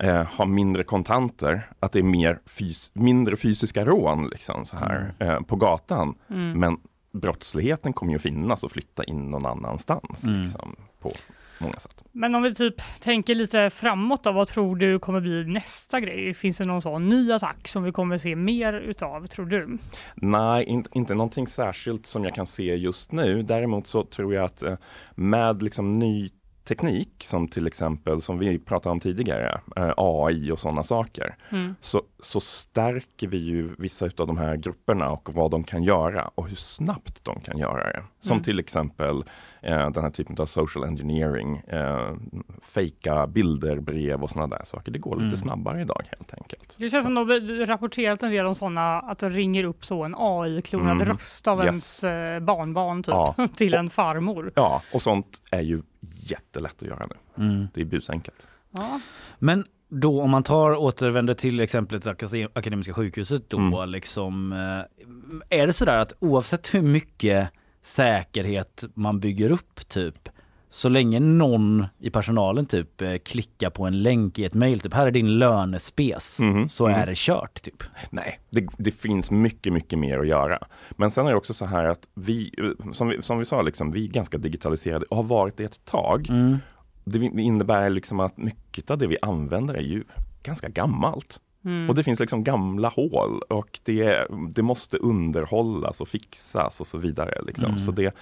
eh, 0.00 0.26
har 0.26 0.46
mindre 0.46 0.84
kontanter, 0.84 1.62
att 1.80 1.92
det 1.92 1.98
är 1.98 2.02
mer 2.02 2.40
fys 2.46 2.90
mindre 2.94 3.36
fysiska 3.36 3.84
rån 3.84 4.28
liksom, 4.28 4.64
så 4.64 4.76
här, 4.76 5.14
eh, 5.18 5.40
på 5.40 5.56
gatan. 5.56 6.14
Mm. 6.30 6.60
Men 6.60 6.76
brottsligheten 7.12 7.92
kommer 7.92 8.12
ju 8.12 8.16
att 8.16 8.22
finnas 8.22 8.64
och 8.64 8.70
flytta 8.72 9.04
in 9.04 9.30
någon 9.30 9.46
annanstans 9.46 10.24
Mm. 10.24 10.40
liksom, 10.42 10.76
på 11.00 11.12
många 11.60 11.78
sätt. 11.78 12.02
Men 12.12 12.34
om 12.34 12.42
vi 12.42 12.54
typ 12.54 12.74
tänker 13.00 13.34
lite 13.34 13.70
framåt 13.70 14.24
då, 14.24 14.32
vad 14.32 14.48
tror 14.48 14.76
du 14.76 14.98
kommer 14.98 15.20
bli 15.20 15.44
nästa 15.46 16.00
grej? 16.00 16.34
Finns 16.34 16.58
det 16.58 16.64
någon 16.64 16.82
sån 16.82 17.08
ny 17.08 17.32
attack 17.32 17.68
som 17.68 17.82
vi 17.82 17.92
kommer 17.92 18.18
se 18.18 18.36
mer 18.36 18.72
utav, 18.72 19.26
tror 19.26 19.46
du? 19.46 19.78
Nej, 20.14 20.64
inte, 20.64 20.90
inte 20.92 21.14
någonting 21.14 21.46
särskilt 21.46 22.06
som 22.06 22.24
jag 22.24 22.34
kan 22.34 22.46
se 22.46 22.76
just 22.76 23.12
nu. 23.12 23.42
Däremot 23.42 23.86
så 23.86 24.04
tror 24.04 24.34
jag 24.34 24.44
att 24.44 24.62
eh, 24.62 24.76
med 25.14 25.62
liksom 25.62 25.92
ny 25.92 26.30
teknik 26.68 27.10
som 27.24 27.48
till 27.48 27.66
exempel 27.66 28.20
som 28.22 28.38
vi 28.38 28.58
pratade 28.58 28.92
om 28.92 29.00
tidigare, 29.00 29.60
eh, 29.76 29.92
AI 29.96 30.50
och 30.52 30.58
sådana 30.58 30.82
saker, 30.82 31.36
Mm. 31.50 31.74
så, 31.80 32.02
så 32.18 32.40
stärker 32.40 33.26
vi 33.28 33.38
ju 33.38 33.74
vissa 33.78 34.04
av 34.18 34.26
de 34.26 34.36
här 34.38 34.56
grupperna 34.56 35.10
och 35.10 35.28
vad 35.34 35.50
de 35.50 35.64
kan 35.64 35.82
göra 35.82 36.30
och 36.34 36.48
hur 36.48 36.56
snabbt 36.56 37.24
de 37.24 37.40
kan 37.40 37.58
göra 37.58 37.84
det. 37.92 38.02
Som 38.20 38.32
Mm. 38.34 38.44
till 38.44 38.58
exempel 38.58 39.24
eh, 39.62 39.90
den 39.90 40.02
här 40.04 40.10
typen 40.10 40.36
av 40.38 40.46
social 40.46 40.84
engineering, 40.84 41.56
eh, 41.56 42.14
fejka 42.62 43.26
bilder, 43.26 43.80
brev 43.80 44.22
och 44.22 44.30
sådana 44.30 44.56
där 44.56 44.64
saker. 44.64 44.92
Det 44.92 44.98
går 44.98 45.14
lite 45.16 45.24
Mm. 45.26 45.36
snabbare 45.36 45.80
idag 45.80 46.02
helt 46.18 46.34
enkelt. 46.34 46.76
Det 46.78 46.90
känns 46.90 47.04
som 47.04 47.14
de 47.14 47.28
har 47.28 47.66
rapporterat 47.66 48.22
en 48.22 48.30
del 48.30 48.46
om 48.46 48.54
sådana, 48.54 48.98
att 49.00 49.18
det 49.18 49.30
ringer 49.30 49.64
upp 49.64 49.84
så 49.84 50.02
en 50.04 50.14
AI-klonad 50.18 50.96
Mhm. 50.96 51.04
röst 51.08 51.48
av 51.48 51.58
Yes. 51.58 51.66
ens 51.66 52.04
eh, 52.04 52.40
barnbarn 52.40 53.02
typ, 53.02 53.12
Ja. 53.14 53.34
till 53.56 53.74
en 53.74 53.90
farmor. 53.90 54.52
Ja, 54.56 54.82
och 54.94 55.02
sånt 55.02 55.42
är 55.50 55.60
ju 55.62 55.82
jättelätt 56.30 56.82
att 56.82 56.88
göra 56.88 57.06
nu. 57.36 57.44
Mm. 57.44 57.66
Det 57.74 57.80
är 57.80 57.84
busenkelt. 57.84 58.46
Ja. 58.70 59.00
Men 59.38 59.64
då 59.88 60.22
om 60.22 60.30
man 60.30 60.42
tar 60.42 60.76
återvänder 60.76 61.34
till 61.34 61.60
exemplet 61.60 62.06
Akadem- 62.06 62.48
Akademiska 62.52 62.94
sjukhuset 62.94 63.50
då 63.50 63.58
Mm. 63.58 63.88
liksom 63.90 64.52
eh, 64.52 65.58
är 65.60 65.66
det 65.66 65.72
sådär 65.72 65.98
att 65.98 66.12
oavsett 66.18 66.74
hur 66.74 66.82
mycket 66.82 67.50
säkerhet 67.82 68.84
man 68.94 69.20
bygger 69.20 69.52
upp 69.52 69.88
typ 69.88 70.28
så 70.68 70.88
länge 70.88 71.20
någon 71.20 71.86
i 71.98 72.10
personalen 72.10 72.66
typ 72.66 73.02
eh, 73.02 73.16
klickar 73.16 73.70
på 73.70 73.86
en 73.86 74.02
länk 74.02 74.38
i 74.38 74.44
ett 74.44 74.54
mejl, 74.54 74.80
typ 74.80 74.94
här 74.94 75.06
är 75.06 75.10
din 75.10 75.38
lönespes, 75.38 76.38
Mhm, 76.40 76.68
så 76.68 76.88
mhm. 76.88 76.96
är 76.96 77.06
det 77.06 77.16
kört 77.16 77.62
typ. 77.62 77.82
Nej, 78.10 78.40
det, 78.50 78.66
det 78.78 78.90
finns 78.90 79.30
mycket, 79.30 79.72
mycket 79.72 79.98
mer 79.98 80.18
att 80.18 80.26
göra. 80.26 80.58
Men 80.90 81.10
sen 81.10 81.26
är 81.26 81.30
det 81.30 81.36
också 81.36 81.54
så 81.54 81.66
här 81.66 81.84
att 81.84 82.08
vi, 82.14 82.54
eh, 82.58 82.92
som 82.92 83.08
vi, 83.08 83.22
som 83.22 83.38
vi 83.38 83.44
sa, 83.44 83.62
liksom, 83.62 83.92
vi 83.92 84.04
är 84.04 84.08
ganska 84.08 84.38
digitaliserade 84.38 85.06
och 85.10 85.16
har 85.16 85.24
varit 85.24 85.56
det 85.56 85.64
ett 85.64 85.84
tag. 85.84 86.30
Mm. 86.30 86.58
Det 87.04 87.18
innebär 87.24 87.90
liksom 87.90 88.20
att 88.20 88.36
mycket 88.36 88.90
av 88.90 88.98
det 88.98 89.06
vi 89.06 89.16
använder 89.22 89.74
är 89.74 89.82
ju 89.82 90.04
ganska 90.42 90.68
gammalt. 90.68 91.40
Mm. 91.64 91.88
Och 91.88 91.94
det 91.94 92.02
finns 92.04 92.20
liksom 92.20 92.44
gamla 92.44 92.88
hål 92.88 93.42
och 93.48 93.80
det, 93.84 94.26
det 94.50 94.62
måste 94.62 94.96
underhållas 94.96 96.00
och 96.00 96.08
fixas 96.08 96.80
och 96.80 96.86
så 96.86 96.98
vidare. 96.98 97.42
Liksom. 97.46 97.68
Mm. 97.68 97.78
Så 97.78 97.90
det, 97.90 98.04
eh, 98.04 98.12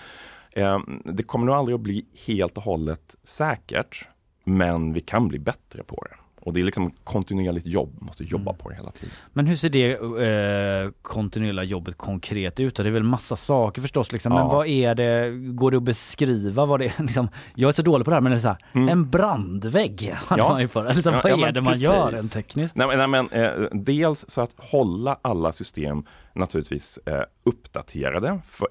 det 1.05 1.23
kommer 1.23 1.47
nog 1.47 1.55
aldrig 1.55 1.75
att 1.75 1.81
bli 1.81 2.07
helt 2.27 2.57
och 2.57 2.63
hållet 2.63 3.17
säkert, 3.23 4.09
men 4.45 4.93
vi 4.93 5.01
kan 5.01 5.29
bli 5.29 5.39
bättre 5.39 5.83
på 5.83 6.05
det. 6.11 6.17
Och 6.41 6.53
det 6.53 6.61
är 6.61 6.65
liksom 6.65 6.91
kontinuerligt 7.05 7.67
jobb, 7.67 7.97
måste 8.03 8.25
jobba 8.25 8.51
Mm. 8.51 8.59
på 8.59 8.69
det 8.69 8.75
hela 8.75 8.91
tiden. 8.91 9.15
Men 9.33 9.47
hur 9.47 9.57
ser 9.57 9.69
det 9.71 9.93
eh, 9.93 10.91
kontinuerliga 11.03 11.65
jobbet 11.65 11.97
konkret 11.99 12.61
ut? 12.61 12.79
Och 12.79 12.85
det 12.85 12.91
är 12.91 12.93
väl 12.93 13.03
massa 13.03 13.37
saker 13.37 13.83
förstås 13.83 14.13
liksom. 14.13 14.33
Men 14.33 14.43
Ja. 14.43 14.49
vad 14.49 14.67
är 14.67 14.95
det, 14.95 15.31
går 15.55 15.71
det 15.71 15.77
att 15.77 15.83
beskriva 15.83 16.67
vad 16.67 16.81
det 16.81 16.87
är 16.87 17.03
liksom, 17.03 17.29
Jag 17.55 17.69
är 17.69 17.73
så 17.73 17.83
dålig 17.83 18.05
på 18.05 18.11
det 18.11 18.15
här 18.17 18.21
men 18.21 18.33
det 18.33 18.39
är 18.39 18.41
så 18.41 18.49
här, 18.49 18.59
Mm. 18.73 18.89
en 18.89 19.11
brandvägg 19.11 20.11
hade 20.15 20.43
Ja. 20.43 20.49
man 20.49 20.61
ju 20.61 20.69
för. 20.69 20.95
Liksom, 20.95 21.15
Ja, 21.15 21.21
vad 21.25 21.33
är 21.49 21.53
det 21.53 21.61
man 21.61 21.73
precis. 21.73 21.85
gör 21.89 22.11
rent 22.13 22.33
tekniskt? 22.33 22.77
Nej, 22.77 22.97
nej, 22.97 23.07
men, 23.09 23.29
eh, 23.31 23.53
dels 23.73 24.25
så 24.29 24.41
att 24.41 24.55
hålla 24.59 25.19
alla 25.23 25.53
system 25.53 26.05
naturligtvis 26.35 26.99
eh, 27.07 27.23
uppdaterade. 27.45 28.39
För, 28.47 28.69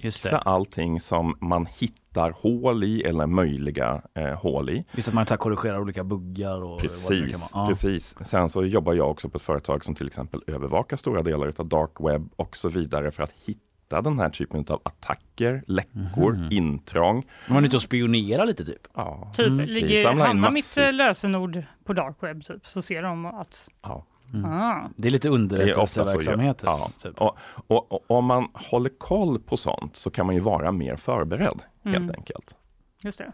fixa 0.00 0.38
allting 0.38 1.00
som 1.00 1.36
man 1.40 1.66
hittar 1.66 2.30
hål 2.30 2.84
i 2.84 3.02
eller 3.02 3.26
möjliga 3.26 4.02
eh, 4.14 4.38
hål 4.38 4.70
i. 4.70 4.84
Just 4.92 5.08
att 5.08 5.14
man 5.14 5.26
så 5.26 5.34
här 5.34 5.38
korrigerar 5.38 5.80
olika 5.80 6.04
buggar 6.04 6.62
och 6.62 6.70
vad 6.70 6.78
det 6.78 6.82
nu 6.82 7.20
kan 7.20 7.30
Precis. 7.30 7.50
Ja. 7.54 7.66
precis. 7.66 8.16
Sen 8.20 8.48
så 8.48 8.64
jobbar 8.64 8.94
jag 8.94 9.10
också 9.10 9.28
på 9.28 9.36
ett 9.36 9.42
företag 9.42 9.84
som 9.84 9.94
till 9.94 10.06
exempel 10.06 10.40
övervakar 10.46 10.96
stora 10.96 11.22
delar 11.22 11.52
av 11.56 11.66
dark 11.68 11.90
web 12.00 12.28
och 12.36 12.56
så 12.56 12.68
vidare 12.68 13.10
för 13.10 13.22
att 13.22 13.32
hitta 13.46 14.02
den 14.02 14.18
här 14.18 14.30
typen 14.30 14.64
av 14.68 14.80
attacker, 14.84 15.62
läckor, 15.66 16.32
Mhm. 16.32 16.48
intrång. 16.50 17.26
Man 17.48 17.62
är 17.64 17.66
ute 17.68 17.76
och 17.76 17.82
spionerar 17.82 18.46
lite 18.46 18.64
typ. 18.64 18.86
Ja. 18.94 19.32
Typ, 19.34 19.46
Mm. 19.46 19.66
Ligger, 19.68 20.06
hamnar 20.08 20.34
mitt 20.34 20.42
massvis. 20.64 20.78
eh, 20.78 20.92
lösenord 20.94 21.62
på 21.84 21.92
dark 21.92 22.16
web 22.20 22.44
typ, 22.44 22.66
så 22.66 22.82
ser 22.82 23.02
de 23.02 23.26
att... 23.26 23.68
Ja. 23.82 24.06
Mm. 24.34 24.50
Ah. 24.52 24.88
Det 24.96 25.08
är 25.08 25.12
lite 25.12 25.28
underrättelseverksamhet. 25.28 26.62
Ja. 26.64 26.90
Typ. 27.02 27.20
Och, 27.20 27.36
och, 27.66 27.92
och 27.92 28.04
om 28.18 28.24
man 28.24 28.48
håller 28.54 28.90
koll 28.98 29.38
på 29.38 29.56
sånt 29.56 29.96
så 29.96 30.10
kan 30.10 30.26
man 30.26 30.34
ju 30.34 30.40
vara 30.40 30.72
mer 30.72 30.96
förberedd 30.96 31.62
helt 31.84 31.96
Mm. 31.96 32.10
enkelt. 32.18 32.56
Just 33.02 33.18
det. 33.18 33.32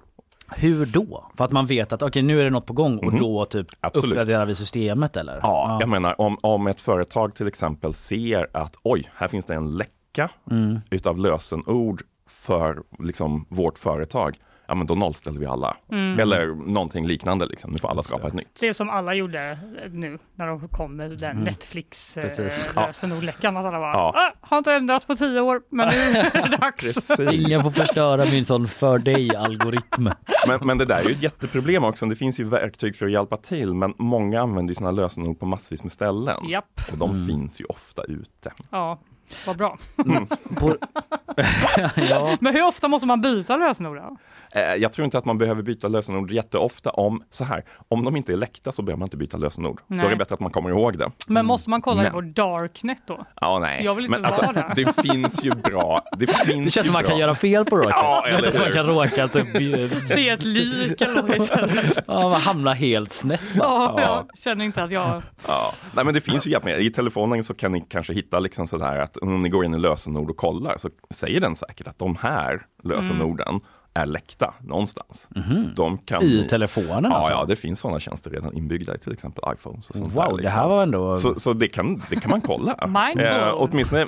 Hur 0.56 0.86
då? 0.86 1.24
För 1.36 1.44
att 1.44 1.52
man 1.52 1.66
vet 1.66 1.92
att 1.92 2.02
okej 2.02 2.22
nu 2.22 2.40
är 2.40 2.44
det 2.44 2.50
något 2.50 2.66
på 2.66 2.72
gång 2.72 2.98
och 2.98 3.04
Mhm. 3.12 3.18
då 3.18 3.44
typ 3.44 3.66
Absolut. 3.80 4.04
uppgraderar 4.12 4.46
vi 4.46 4.54
systemet 4.54 5.16
eller? 5.16 5.40
Ja, 5.42 5.76
jag 5.80 5.88
menar 5.88 6.20
om, 6.20 6.38
om 6.40 6.66
ett 6.66 6.80
företag 6.82 7.34
till 7.34 7.46
exempel 7.48 7.94
ser 7.94 8.48
att 8.52 8.76
oj, 8.82 9.10
här 9.14 9.28
finns 9.28 9.44
det 9.44 9.54
en 9.54 9.76
läcka 9.76 10.28
Mm. 10.50 10.78
utav 10.90 11.18
lösenord 11.18 12.02
för 12.26 12.82
liksom, 12.98 13.46
vårt 13.48 13.78
företag. 13.78 14.38
Ja, 14.70 14.74
men 14.76 14.86
då 14.86 14.94
nollställer 14.94 15.40
vi 15.40 15.46
alla. 15.46 15.76
Mm. 15.92 16.20
Eller 16.20 16.46
någonting 16.72 17.06
liknande. 17.06 17.46
Liksom. 17.46 17.70
Nu 17.70 17.78
får 17.78 17.88
alla 17.88 18.02
skapa 18.02 18.28
ett 18.28 18.34
nytt. 18.34 18.56
Det 18.60 18.74
som 18.74 18.90
alla 18.90 19.14
gjorde 19.14 19.50
eh, 19.50 19.90
nu 19.92 20.18
när 20.34 20.46
de 20.46 20.68
kom 20.68 20.96
med 20.96 21.10
den 21.10 21.30
Mm. 21.30 21.44
Netflix 21.44 22.16
eh. 22.16 22.24
Ja. 22.76 22.88
Att 22.88 23.04
alla 23.44 23.70
bara, 23.80 23.92
Ja. 23.92 24.14
ah, 24.16 24.32
har 24.40 24.58
inte 24.58 24.72
ändrats 24.74 25.04
på 25.04 25.16
tio 25.16 25.40
år, 25.40 25.62
men 25.70 25.88
nu 25.88 25.94
är 25.94 26.50
det 26.50 26.56
dags. 26.60 26.94
Precis. 26.94 27.20
Ingen 27.32 27.62
får 27.62 27.70
förstöra 27.70 28.24
min 28.24 28.44
sån 28.44 28.68
för 28.68 28.98
dig-algoritm. 28.98 30.08
Men, 30.46 30.60
men 30.62 30.78
det 30.78 30.84
där 30.84 30.96
är 31.00 31.04
ju 31.08 31.12
ett 31.14 31.22
jätteproblem 31.22 31.84
också. 31.84 32.06
Det 32.06 32.16
finns 32.16 32.40
ju 32.40 32.44
verktyg 32.44 32.96
för 32.96 33.06
att 33.06 33.12
hjälpa 33.12 33.36
till, 33.36 33.74
men 33.74 33.94
många 33.98 34.40
använder 34.42 34.70
ju 34.70 34.74
sina 34.74 34.90
lösenord 34.90 35.38
på 35.40 35.46
massvis 35.46 35.82
med 35.82 35.92
ställen. 35.92 36.48
Japp, 36.48 36.80
Och 36.92 36.98
de 36.98 37.10
Mm. 37.10 37.26
finns 37.26 37.60
ju 37.60 37.64
ofta 37.64 38.02
ute. 38.04 38.52
ja, 38.70 39.00
vad 39.46 39.56
bra. 39.56 39.78
På... 40.58 40.76
ja. 42.10 42.36
Men 42.40 42.54
hur 42.54 42.66
ofta 42.66 42.88
måste 42.88 43.06
man 43.06 43.20
byta 43.20 43.56
lösenord? 43.56 43.98
Då? 44.54 44.58
Eh, 44.60 44.74
Jag 44.74 44.92
tror 44.92 45.04
inte 45.04 45.18
att 45.18 45.24
man 45.24 45.38
behöver 45.38 45.62
byta 45.62 45.88
lösenord 45.88 46.30
jätteofta 46.30 46.90
om, 46.90 47.22
så 47.30 47.44
här, 47.44 47.64
om 47.88 48.04
de 48.04 48.16
inte 48.16 48.32
är 48.32 48.36
läckta 48.36 48.72
så 48.72 48.82
behöver 48.82 48.98
man 48.98 49.06
inte 49.06 49.16
byta 49.16 49.36
lösenord. 49.36 49.80
Då 49.88 49.94
Nej. 49.96 50.06
är 50.06 50.10
det 50.10 50.16
bättre 50.16 50.34
att 50.34 50.40
man 50.40 50.50
kommer 50.50 50.70
ihåg 50.70 50.98
det. 50.98 51.10
Men 51.26 51.46
måste 51.46 51.70
man 51.70 51.82
kolla 51.82 52.02
Men- 52.02 52.12
på 52.12 52.20
Darknet 52.20 53.02
då? 53.06 53.26
Ja, 53.40 53.58
nej. 53.58 53.84
Jag 53.84 53.94
vill 53.94 54.04
inte 54.04 54.18
Men 54.18 54.24
alltså, 54.26 54.42
vara 54.42 54.52
där. 54.52 54.72
det 54.76 55.02
finns 55.02 55.44
ju 55.44 55.50
bra. 55.54 56.02
Det, 56.18 56.26
finns 56.46 56.46
Det 56.46 56.70
känns 56.70 56.76
ju 56.76 56.82
som 56.82 56.92
man 56.92 57.02
bra. 57.02 57.10
kan 57.10 57.18
göra 57.18 57.34
fel 57.34 57.64
på 57.64 57.76
Rocket. 57.76 57.90
Ja, 57.96 58.24
eller 58.28 58.48
att 58.48 58.58
man 58.58 58.72
kan 58.72 58.86
råka 58.86 59.28
typ, 59.28 59.46
Se 60.08 60.28
ett 60.28 60.44
lik 60.44 61.00
eller 61.00 61.22
något 61.22 61.36
istället. 61.36 61.98
ja, 62.06 62.28
man 62.28 62.40
hamnar 62.40 62.74
helt 62.74 63.12
snett. 63.12 63.40
va? 63.56 63.64
Ja, 63.64 63.94
Ja. 63.96 64.02
jag 64.28 64.38
känner 64.38 64.64
inte 64.64 64.82
att 64.82 64.90
jag... 64.90 65.22
Ja. 65.48 65.72
Nej, 65.94 66.04
men 66.04 66.14
det 66.14 66.20
finns 66.20 66.46
ju 66.46 66.50
hjälpmedel. 66.50 66.80
I 66.86 66.90
telefonen 66.90 67.44
så 67.44 67.54
kan 67.54 67.72
ni 67.72 67.80
kanske 67.80 68.12
hitta 68.12 68.38
liksom 68.40 68.66
sådär 68.66 68.98
att 68.98 69.16
om 69.16 69.42
ni 69.42 69.48
går 69.48 69.64
in 69.64 69.74
i 69.74 69.78
lösenord 69.78 70.30
och 70.30 70.36
kollar 70.36 70.76
så 70.76 70.88
säger 71.10 71.40
den 71.40 71.56
säkert 71.56 71.86
att 71.86 71.98
de 71.98 72.16
här 72.20 72.62
lösenorden 72.84 73.60
är 73.94 74.06
läckta 74.06 74.54
någonstans. 74.60 75.28
De 75.76 75.98
kan. 75.98 76.22
I 76.22 76.42
ni... 76.42 76.48
telefonen 76.48 77.04
Ja, 77.10 77.16
alltså? 77.16 77.32
ja, 77.32 77.44
det 77.44 77.56
finns 77.56 77.80
sådana 77.80 78.00
tjänster 78.00 78.30
redan 78.30 78.52
inbyggda 78.56 78.94
i 78.94 78.98
till 78.98 79.12
exempel 79.12 79.44
iPhones. 79.54 79.90
Och 79.90 79.96
sånt 79.96 80.12
Wow, 80.12 80.24
där, 80.24 80.36
det 80.36 80.42
liksom. 80.42 80.60
här 80.60 80.68
var 80.68 80.82
ändå... 80.82 81.16
Så, 81.16 81.40
så 81.40 81.52
det, 81.52 81.68
kan, 81.68 82.02
det 82.10 82.16
kan 82.16 82.30
man 82.30 82.40
kolla. 82.40 82.76
Mind 82.86 83.20
eh, 83.26 83.52
åtminstone 83.56 84.06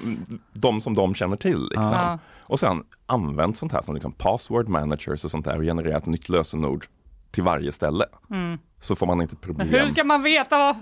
de 0.53 0.80
som 0.80 0.95
de 0.95 1.14
känner 1.14 1.37
till. 1.37 1.62
Liksom. 1.62 1.93
Ja. 1.93 2.18
Och 2.43 2.61
sen 2.61 2.83
använd 3.07 3.57
sånt 3.57 3.72
här 3.72 3.83
som 3.83 3.95
liksom 3.95 4.12
password 4.12 4.68
managers 4.68 5.24
och 5.24 5.30
sånt 5.30 5.45
där 5.45 5.57
och 5.57 5.62
generera 5.62 5.97
ett 5.97 6.07
nytt 6.07 6.28
lösenord 6.28 6.87
till 7.30 7.43
varje 7.43 7.72
ställe. 7.72 8.05
Mm. 8.30 8.59
Så 8.80 8.97
får 8.97 9.07
man 9.07 9.20
inte 9.22 9.35
Men 9.35 9.41
problem. 9.57 9.68
hur 9.68 9.89
ska 9.89 10.05
man 10.05 10.22
veta? 10.22 10.59
vad- 10.59 10.76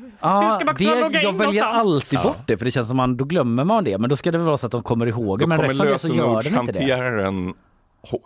hur 0.44 0.50
ska 0.50 0.64
man 0.64 0.74
kunna 0.74 0.94
det, 0.94 1.00
logga 1.00 1.22
jag 1.22 1.32
in 1.32 1.38
väljer 1.38 1.64
någonstans? 1.64 1.80
alltid 1.80 2.18
bort 2.22 2.46
det 2.46 2.56
för 2.56 2.64
det 2.64 2.70
känns 2.70 2.88
som 2.88 2.96
man, 2.96 3.16
då 3.16 3.24
glömmer 3.24 3.64
man 3.64 3.84
det. 3.84 3.98
Men 3.98 4.10
då 4.10 4.16
ska 4.16 4.30
det 4.30 4.38
väl 4.38 4.46
vara 4.46 4.56
så 4.56 4.66
att 4.66 4.72
de 4.72 4.82
kommer 4.82 5.06
ihåg 5.06 5.38
det. 5.38 5.44
Då 5.44 5.48
Men 5.48 5.58
kommer 5.58 5.74
det 5.74 5.84
det. 5.84 5.90
lösenordshanteraren 5.90 7.54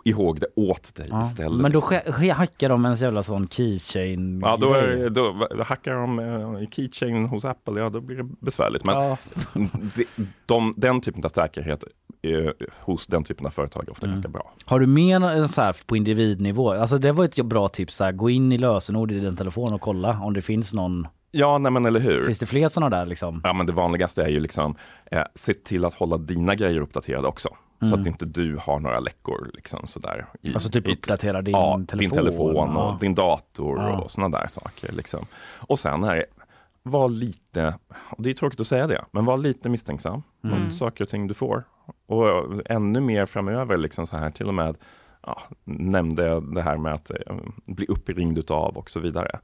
ihåg 0.03 0.39
det 0.39 0.47
åt 0.55 0.95
dig 0.95 1.07
Ja, 1.11 1.21
istället. 1.21 1.61
men 1.61 1.71
då 1.71 1.79
hackar 2.33 2.69
de 2.69 2.85
en 2.85 2.95
jävla 2.95 3.23
sån 3.23 3.47
keychain 3.47 4.39
Ja, 4.43 4.57
då, 4.59 4.73
är, 4.73 5.09
då, 5.09 5.47
då 5.57 5.63
hackar 5.63 5.93
de 5.93 6.19
eh, 6.19 6.67
keychain 6.69 7.25
hos 7.25 7.45
Apple, 7.45 7.79
ja 7.81 7.89
då 7.89 8.01
blir 8.01 8.17
det 8.17 8.29
besvärligt. 8.39 8.83
Men 8.83 8.95
Ja. 8.95 9.17
de, 9.95 10.27
de, 10.45 10.73
den 10.77 11.01
typen 11.01 11.23
av 11.23 11.29
säkerhet 11.29 11.83
eh, 12.21 12.67
hos 12.79 13.07
den 13.07 13.23
typen 13.23 13.45
av 13.45 13.49
företag 13.51 13.83
är 13.87 13.91
ofta 13.91 14.05
Mm. 14.05 14.15
ganska 14.15 14.29
bra. 14.29 14.53
Har 14.65 14.79
du 14.79 14.87
mer 14.87 15.47
så 15.47 15.61
här 15.61 15.75
på 15.85 15.97
individnivå? 15.97 16.71
Alltså 16.71 16.97
det 16.97 17.11
var 17.11 17.25
ett 17.25 17.45
bra 17.45 17.69
tips, 17.69 17.95
så 17.95 18.03
här, 18.03 18.11
gå 18.11 18.29
in 18.29 18.51
i 18.51 18.57
lösenord 18.57 19.11
i 19.11 19.19
din 19.19 19.35
telefon 19.35 19.73
och 19.73 19.81
kolla 19.81 20.19
om 20.23 20.33
det 20.33 20.41
finns 20.41 20.73
någon. 20.73 21.07
Ja, 21.31 21.57
nej 21.57 21.71
men 21.71 21.85
eller 21.85 21.99
hur. 21.99 22.23
Finns 22.23 22.39
det 22.39 22.45
fler 22.45 22.67
sådana 22.67 22.97
där 22.97 23.05
liksom? 23.05 23.41
Ja, 23.43 23.53
men 23.53 23.65
det 23.65 23.73
vanligaste 23.73 24.23
är 24.23 24.27
ju 24.27 24.39
liksom 24.39 24.75
eh, 25.11 25.21
se 25.35 25.53
till 25.53 25.85
att 25.85 25.93
hålla 25.93 26.17
dina 26.17 26.55
grejer 26.55 26.79
uppdaterade 26.81 27.27
också. 27.27 27.49
Så 27.87 27.93
Mm. 27.95 28.01
att 28.01 28.07
inte 28.07 28.25
du 28.25 28.57
har 28.61 28.79
några 28.79 28.99
läckor 28.99 29.49
liksom 29.53 29.87
sådär. 29.87 30.25
I, 30.41 30.53
Alltså 30.53 30.69
typ 30.69 30.87
uppdatera 30.87 31.41
din 31.41 31.51
ja, 31.51 31.73
telefon. 31.87 31.97
din 31.99 32.09
telefon 32.09 32.55
och 32.77 32.83
Ja. 32.83 32.97
din 33.01 33.13
dator 33.15 33.79
Ja. 33.79 33.97
och 34.01 34.11
sådana 34.11 34.37
där 34.39 34.47
saker. 34.47 34.91
Liksom. 34.91 35.25
Och 35.67 35.79
sen 35.79 36.03
är 36.03 36.15
det, 36.15 36.25
var 36.83 37.09
lite, 37.09 37.73
och 38.09 38.23
det 38.23 38.29
är 38.29 38.33
tråkigt 38.33 38.59
att 38.59 38.67
säga 38.67 38.87
det, 38.87 39.05
men 39.11 39.25
var 39.25 39.37
lite 39.37 39.69
misstänksam 39.69 40.23
Mm. 40.43 40.63
mot 40.63 40.73
saker 40.73 41.03
och 41.03 41.09
ting 41.09 41.27
du 41.27 41.33
får. 41.33 41.63
Och 42.07 42.25
ännu 42.71 42.99
mer 43.01 43.25
framöver, 43.25 43.77
liksom 43.77 44.07
så 44.07 44.17
här 44.17 44.31
till 44.31 44.47
och 44.47 44.53
med, 44.53 44.75
ja, 45.21 45.41
nämnde 45.63 46.39
det 46.39 46.61
här 46.61 46.77
med 46.77 46.93
att 46.93 47.11
eh, 47.11 47.35
bli 47.65 47.85
uppringd 47.85 48.37
utav 48.37 48.77
och 48.77 48.89
så 48.89 48.99
vidare. 48.99 49.39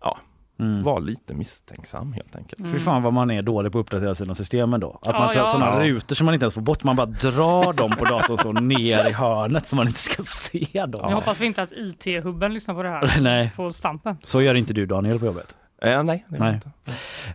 Ja, 0.00 0.18
Mm. 0.60 0.82
var 0.82 1.00
lite 1.00 1.34
misstänksam 1.34 2.12
helt 2.12 2.36
enkelt. 2.36 2.70
Fy 2.72 2.78
fan 2.78 3.02
vad 3.02 3.12
man 3.12 3.30
är 3.30 3.42
dålig 3.42 3.72
på 3.72 3.78
att 3.78 3.82
uppdatera 3.82 4.14
sina 4.14 4.34
system 4.34 4.74
ändå. 4.74 4.98
Att 5.02 5.06
Ja, 5.06 5.12
man 5.12 5.22
ja, 5.22 5.40
ja. 5.40 5.46
sådana 5.46 5.84
Ja. 5.86 5.90
rutor 5.90 6.14
som 6.16 6.24
man 6.24 6.34
inte 6.34 6.44
ens 6.44 6.54
får 6.54 6.62
bort, 6.62 6.84
man 6.84 6.96
bara 6.96 7.06
drar 7.06 7.72
dem 7.72 7.90
på 7.98 8.04
datorn 8.04 8.38
så 8.38 8.52
ner 8.52 9.08
i 9.08 9.12
hörnet 9.12 9.66
så 9.66 9.76
man 9.76 9.86
inte 9.86 10.00
ska 10.00 10.22
se 10.22 10.66
dem. 10.86 11.00
Jag 11.10 11.16
hoppas 11.16 11.40
vi 11.40 11.46
inte 11.46 11.62
att 11.62 11.72
IT-hubben 11.72 12.52
lyssnar 12.54 12.74
på 12.74 12.82
det 12.82 12.88
här. 12.88 13.16
Nej, 13.20 13.52
På 13.56 13.72
stampen. 13.72 14.16
så 14.22 14.42
gör 14.42 14.54
inte 14.54 14.72
du 14.74 14.86
Daniel 14.86 15.18
på 15.18 15.26
jobbet. 15.26 15.56
Eh, 15.82 16.02
nej, 16.02 16.24
det 16.28 16.38
Nej. 16.38 16.54
inte. 16.54 16.70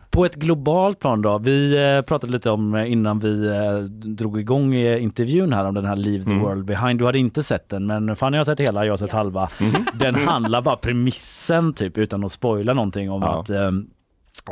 På 0.10 0.26
ett 0.26 0.36
globalt 0.36 1.00
plan 1.00 1.22
då, 1.22 1.38
vi 1.38 1.78
eh, 1.96 2.02
pratade 2.02 2.34
lite 2.34 2.50
om 2.50 2.76
eh, 2.76 2.92
innan 2.92 3.20
vi 3.20 3.48
eh, 3.48 3.78
drog 3.90 4.40
igång 4.40 4.74
intervjun 4.76 5.54
här 5.54 5.66
om 5.66 5.74
den 5.74 5.86
här 5.86 5.96
Leave 5.96 6.24
the 6.24 6.30
Mm. 6.32 6.44
World 6.44 6.66
Behind. 6.66 7.00
Du 7.00 7.06
hade 7.06 7.20
inte 7.20 7.44
sett 7.44 7.70
den 7.70 7.86
men 7.88 8.16
Fanny 8.16 8.38
har 8.38 8.44
sett 8.44 8.60
hela, 8.60 8.86
jag 8.86 8.92
har 8.92 8.98
sett 8.98 9.12
halva. 9.12 9.50
Mhm. 9.62 9.86
Den 9.94 10.16
handlar 10.16 10.62
bara 10.62 10.76
premissen 10.76 11.74
typ 11.74 11.98
utan 11.98 12.24
att 12.24 12.32
spoila 12.32 12.74
någonting 12.74 13.12
om 13.12 13.22
Ja. 13.22 13.40
att 13.42 13.50
eh, 13.50 13.72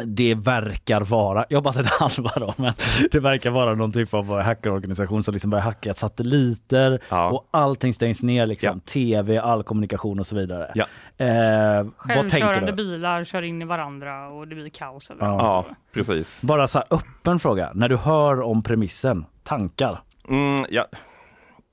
det 0.05 0.35
verkar 0.35 1.01
vara, 1.01 1.45
jag 1.49 1.57
har 1.57 1.61
bara 1.63 1.73
sett 1.73 1.89
halva 1.99 2.31
då, 2.35 2.53
men 2.57 2.73
det 3.11 3.19
verkar 3.19 3.51
vara 3.51 3.75
någon 3.75 3.91
typ 3.91 4.13
av 4.13 4.41
hackerorganisation 4.41 5.23
som 5.23 5.33
liksom 5.33 5.49
börjar 5.49 5.63
hacka 5.63 5.93
satelliter 5.93 6.99
Ja. 7.09 7.29
och 7.29 7.47
allting 7.51 7.93
stängs 7.93 8.23
ner 8.23 8.45
liksom. 8.45 8.81
Ja. 8.85 8.91
TV, 8.91 9.37
all 9.37 9.63
kommunikation 9.63 10.19
och 10.19 10.25
så 10.25 10.35
vidare. 10.35 10.71
Ja. 10.75 10.85
Eh, 11.25 11.83
vad 11.83 11.93
tänker 12.05 12.29
Självkörande 12.29 12.73
bilar 12.73 13.23
kör 13.23 13.41
in 13.41 13.61
i 13.61 13.65
varandra 13.65 14.27
och 14.27 14.47
det 14.47 14.55
blir 14.55 14.69
kaos 14.69 15.11
överallt. 15.11 15.41
Ja, 15.41 15.65
precis. 15.93 16.41
Bara 16.41 16.67
så 16.67 16.79
här 16.79 16.87
öppen 16.91 17.39
fråga, 17.39 17.71
när 17.75 17.89
du 17.89 17.97
hör 17.97 18.41
om 18.41 18.63
premissen, 18.63 19.25
tankar? 19.43 20.01
Mm, 20.29 20.65
ja, 20.69 20.85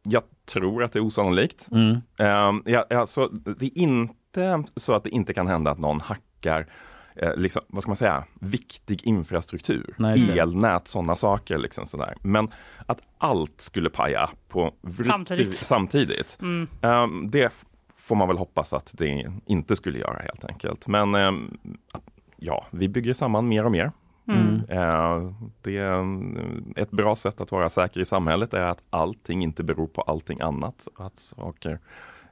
jag 0.02 0.22
tror 0.52 0.84
att 0.84 0.92
det 0.92 0.98
är 0.98 1.04
osannolikt. 1.04 1.68
Mm. 1.72 1.90
Um, 2.18 2.62
ja, 2.66 2.84
alltså, 2.90 3.26
det 3.28 3.66
är 3.66 3.78
inte 3.78 4.64
så 4.76 4.92
att 4.94 5.04
det 5.04 5.10
inte 5.10 5.34
kan 5.34 5.46
hända 5.46 5.70
att 5.70 5.78
någon 5.78 6.00
hackar 6.00 6.66
eh, 7.16 7.36
liksom, 7.36 7.62
vad 7.68 7.82
ska 7.82 7.90
man 7.90 7.96
säga, 7.96 8.24
viktig 8.40 9.04
infrastruktur, 9.04 9.94
Nej, 9.98 10.38
elnät, 10.38 10.88
sådana 10.88 11.16
saker. 11.16 11.58
Liksom 11.58 11.86
sådär. 11.86 12.14
Men 12.22 12.48
att 12.86 13.00
allt 13.18 13.60
skulle 13.60 13.90
paja 13.90 14.30
på 14.48 14.74
Samtidigt. 15.06 15.56
samtidigt 15.56 16.38
Mm. 16.40 16.68
ehm, 16.82 17.30
det 17.30 17.52
får 17.96 18.16
man 18.16 18.28
väl 18.28 18.38
hoppas 18.38 18.72
att 18.72 18.94
det 18.98 19.32
inte 19.46 19.76
skulle 19.76 19.98
göra 19.98 20.18
helt 20.18 20.44
enkelt. 20.44 20.86
Men 20.86 21.14
ehm, 21.14 21.58
ja, 22.36 22.66
vi 22.70 22.88
bygger 22.88 23.14
samman 23.14 23.48
mer 23.48 23.64
och 23.64 23.72
mer. 23.72 23.92
Mm. 24.28 24.62
Eh, 24.68 25.32
det 25.62 25.76
är 25.76 26.04
ett 26.76 26.90
bra 26.90 27.16
sätt 27.16 27.40
att 27.40 27.52
vara 27.52 27.70
säker 27.70 28.00
i 28.00 28.04
samhället 28.04 28.54
är 28.54 28.64
att 28.64 28.82
allting 28.90 29.42
inte 29.42 29.64
beror 29.64 29.86
på 29.86 30.02
allting 30.02 30.40
annat. 30.40 30.88
Att 30.96 31.18
saker 31.18 31.78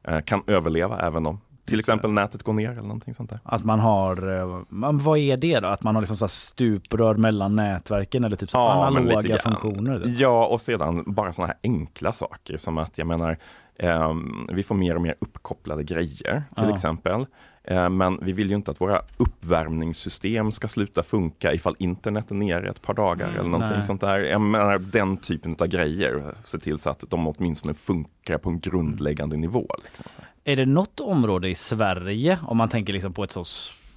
eh, 0.04 0.20
kan 0.20 0.42
överleva 0.46 1.00
även 1.00 1.26
om 1.26 1.40
till 1.68 1.80
exempel 1.80 2.10
nätet 2.10 2.42
går 2.42 2.52
ner 2.52 2.70
eller 2.70 2.82
någonting 2.82 3.14
sånt 3.14 3.30
där. 3.30 3.40
Att 3.44 3.64
man 3.64 3.80
har, 3.80 4.38
eh, 4.40 4.62
vad 4.92 5.18
är 5.18 5.36
det 5.36 5.60
då? 5.60 5.68
Att 5.68 5.82
man 5.82 5.94
har 5.94 6.02
liksom 6.02 6.16
så 6.16 6.28
stuprör 6.28 7.14
mellan 7.14 7.56
nätverken 7.56 8.24
eller 8.24 8.36
typ 8.36 8.50
så 8.50 8.56
Ja, 8.58 8.86
analoga 8.86 9.38
funktioner? 9.38 10.00
Typ. 10.00 10.18
Ja, 10.20 10.46
och 10.46 10.60
sedan 10.60 11.04
bara 11.06 11.32
sådana 11.32 11.46
här 11.52 11.58
enkla 11.70 12.12
saker 12.12 12.56
som 12.56 12.78
att 12.78 12.98
jag 12.98 13.06
menar, 13.06 13.36
ehm, 13.78 14.46
vi 14.52 14.62
får 14.62 14.74
mer 14.74 14.94
och 14.96 15.02
mer 15.02 15.14
uppkopplade 15.18 15.84
grejer 15.84 16.42
till 16.56 16.64
Ja. 16.68 16.74
exempel. 16.74 17.26
Eh, 17.64 17.88
men 17.88 18.18
vi 18.22 18.32
vill 18.32 18.50
ju 18.50 18.56
inte 18.56 18.70
att 18.70 18.80
våra 18.80 19.02
uppvärmningssystem 19.16 20.52
ska 20.52 20.68
sluta 20.68 21.02
funka 21.02 21.52
ifall 21.54 21.74
internet 21.78 22.30
är 22.30 22.34
nere 22.34 22.70
ett 22.70 22.82
par 22.82 22.94
dagar 22.94 23.26
Mm, 23.26 23.40
eller 23.40 23.50
någonting 23.50 23.74
nej. 23.76 23.82
sånt 23.86 24.00
där. 24.00 24.18
Jag 24.18 24.40
menar 24.40 24.78
den 24.78 25.16
typen 25.16 25.56
av 25.60 25.66
grejer, 25.66 26.34
se 26.44 26.58
till 26.58 26.78
så 26.78 26.90
att 26.90 27.04
de 27.08 27.28
åtminstone 27.28 27.74
funkar 27.74 28.38
på 28.38 28.50
en 28.50 28.60
grundläggande 28.60 29.36
nivå. 29.36 29.66
Liksom. 29.84 30.06
Är 30.48 30.56
det 30.56 30.66
något 30.66 31.00
område 31.00 31.48
i 31.48 31.54
Sverige, 31.54 32.38
om 32.42 32.56
man 32.56 32.68
tänker 32.68 32.92
liksom 32.92 33.12
på 33.12 33.24
ett 33.24 33.30
så 33.30 33.44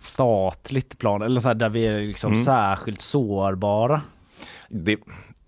statligt 0.03 0.97
plan, 0.97 1.21
eller 1.21 1.41
så 1.41 1.47
här, 1.47 1.55
där 1.55 1.69
vi 1.69 1.87
är 1.87 2.03
liksom 2.03 2.33
Mm. 2.33 2.45
särskilt 2.45 3.01
sårbara? 3.01 4.01
Det, 4.69 4.97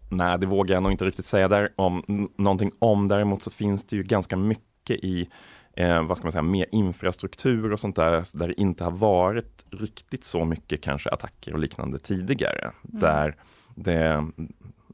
nej, 0.10 0.40
det 0.40 0.46
vågar 0.48 0.76
jag 0.76 0.84
nog 0.84 0.92
inte 0.92 1.06
riktigt 1.06 1.26
säga 1.26 1.48
där 1.48 1.70
om, 1.76 2.28
någonting 2.38 2.72
om. 2.80 3.08
Däremot 3.08 3.44
så 3.44 3.52
finns 3.52 3.86
det 3.86 3.96
ju 3.96 4.04
ganska 4.04 4.36
mycket 4.38 5.00
i 5.04 5.30
eh, 5.74 6.04
vad 6.04 6.18
ska 6.18 6.26
man 6.26 6.32
säga, 6.32 6.42
mer 6.42 6.66
infrastruktur 6.72 7.72
och 7.74 7.80
sånt 7.80 7.96
där, 7.96 8.38
där 8.40 8.48
det 8.48 8.62
inte 8.62 8.84
har 8.84 8.92
varit 8.92 9.66
riktigt 9.72 10.24
så 10.24 10.46
mycket 10.46 10.82
kanske 10.82 11.10
attacker 11.10 11.54
och 11.54 11.60
liknande 11.60 12.00
tidigare. 12.00 12.72
Där, 12.82 13.36
det, 13.76 14.26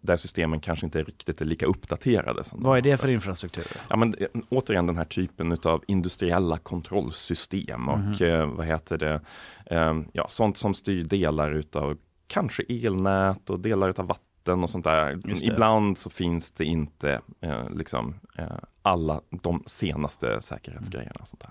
där 0.01 0.17
systemen 0.17 0.59
kanske 0.59 0.85
inte 0.85 1.03
riktigt 1.03 1.41
är 1.41 1.45
lika 1.45 1.65
uppdaterade. 1.65 2.43
Som 2.43 2.61
Vad 2.61 2.77
är 2.77 2.81
de 2.81 2.89
det 2.91 2.97
för 2.97 3.07
infrastruktur? 3.09 3.65
Ja, 3.89 3.95
men, 3.95 4.13
eh, 4.15 4.27
återigen 4.49 4.87
den 4.87 4.97
här 4.97 5.05
typen 5.05 5.57
av 5.63 5.83
industriella 5.87 6.57
kontrollsystem 6.57 7.89
och 7.89 7.99
Mhm. 7.99 8.13
eh, 8.21 8.45
vad 8.45 8.65
heter 8.65 8.97
det, 8.97 9.21
eh, 9.65 9.99
ja, 10.13 10.25
sånt 10.29 10.57
som 10.57 10.73
styr 10.73 11.03
delar 11.03 11.51
utav 11.51 11.97
kanske 12.27 12.63
elnät 12.69 13.49
och 13.49 13.59
delar 13.59 13.89
utav 13.89 14.07
vatten 14.07 14.63
och 14.63 14.69
sånt 14.69 14.85
där. 14.85 15.19
Ibland 15.43 15.97
så 15.97 16.09
finns 16.09 16.51
det 16.51 16.65
inte 16.65 17.21
eh, 17.41 17.69
liksom, 17.69 18.15
eh, 18.37 18.45
alla 18.81 19.21
de 19.29 19.63
senaste 19.65 20.41
säkerhetsgrejerna. 20.41 21.15
Och 21.21 21.27
sånt 21.27 21.41
där. 21.41 21.49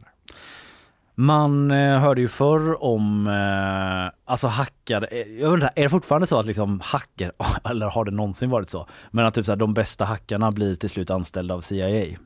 Man 1.20 1.70
eh, 1.70 1.98
hörde 2.00 2.20
ju 2.20 2.28
förr 2.28 2.82
om 2.84 3.26
eh, 3.26 4.20
alltså 4.32 4.46
hackare. 4.46 5.06
eh, 5.06 5.18
Jag 5.40 5.52
undrar, 5.52 5.70
är 5.76 5.82
det 5.82 5.88
fortfarande 5.88 6.26
så 6.26 6.38
att 6.40 6.46
liksom 6.46 6.80
hacker, 6.84 7.32
eller 7.64 7.86
har 7.86 8.04
det 8.04 8.10
någonsin 8.10 8.50
varit 8.50 8.68
så? 8.70 8.86
Men 9.10 9.26
att 9.26 9.34
typ 9.34 9.44
så 9.44 9.52
här, 9.52 9.56
de 9.56 9.74
bästa 9.74 10.04
hackarna 10.04 10.50
blir 10.52 10.74
till 10.74 10.90
slut 10.90 11.10
anställda 11.10 11.54
av 11.54 11.60
CIA. 11.60 12.16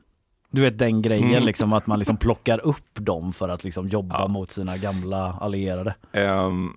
Du 0.51 0.61
vet 0.61 0.77
den 0.79 1.01
grejen 1.01 1.29
Mm. 1.31 1.43
liksom 1.43 1.73
att 1.73 1.87
man 1.87 1.99
liksom 1.99 2.17
plockar 2.17 2.65
upp 2.65 2.87
dem 2.93 3.33
för 3.33 3.49
att 3.49 3.63
liksom 3.63 3.87
jobba 3.87 4.15
Ja. 4.19 4.27
mot 4.27 4.51
sina 4.51 4.77
gamla 4.77 5.37
allierade. 5.41 5.95
Ehm, 6.11 6.69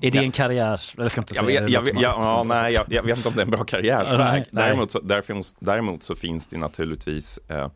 Är 0.00 0.10
det 0.10 0.16
Ja. 0.16 0.22
en 0.22 0.30
karriär? 0.32 0.80
Eller 0.94 1.04
jag 1.04 1.10
ska 1.12 1.20
inte 1.20 1.34
Jag 1.34 1.44
säga 1.46 1.60
vet, 1.60 1.66
det. 1.68 1.72
jag, 1.72 1.82
vet, 1.82 2.00
ja, 2.00 2.12
som 2.12 2.22
ja, 2.22 2.42
nej, 2.42 2.72
jag, 2.74 2.84
jag 2.88 3.02
vet 3.02 3.16
inte 3.16 3.28
om 3.28 3.34
det 3.34 3.40
är 3.40 3.44
en 3.44 3.50
bra. 3.50 3.64
Nej, 3.72 4.44
nej. 4.50 4.64
Däremot, 4.64 4.90
så, 4.90 5.00
där 5.00 5.22
finns, 5.22 5.54
däremot 5.58 6.02
så 6.02 6.14
finns 6.14 6.46
det 6.46 6.56
naturligtvis 6.58 7.38
eh, 7.48 7.68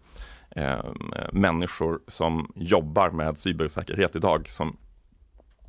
människor 1.32 2.01
som 2.07 2.53
jobbar 2.55 3.11
med 3.11 3.38
cybersäkerhet 3.38 4.16
idag 4.16 4.48
som 4.48 4.76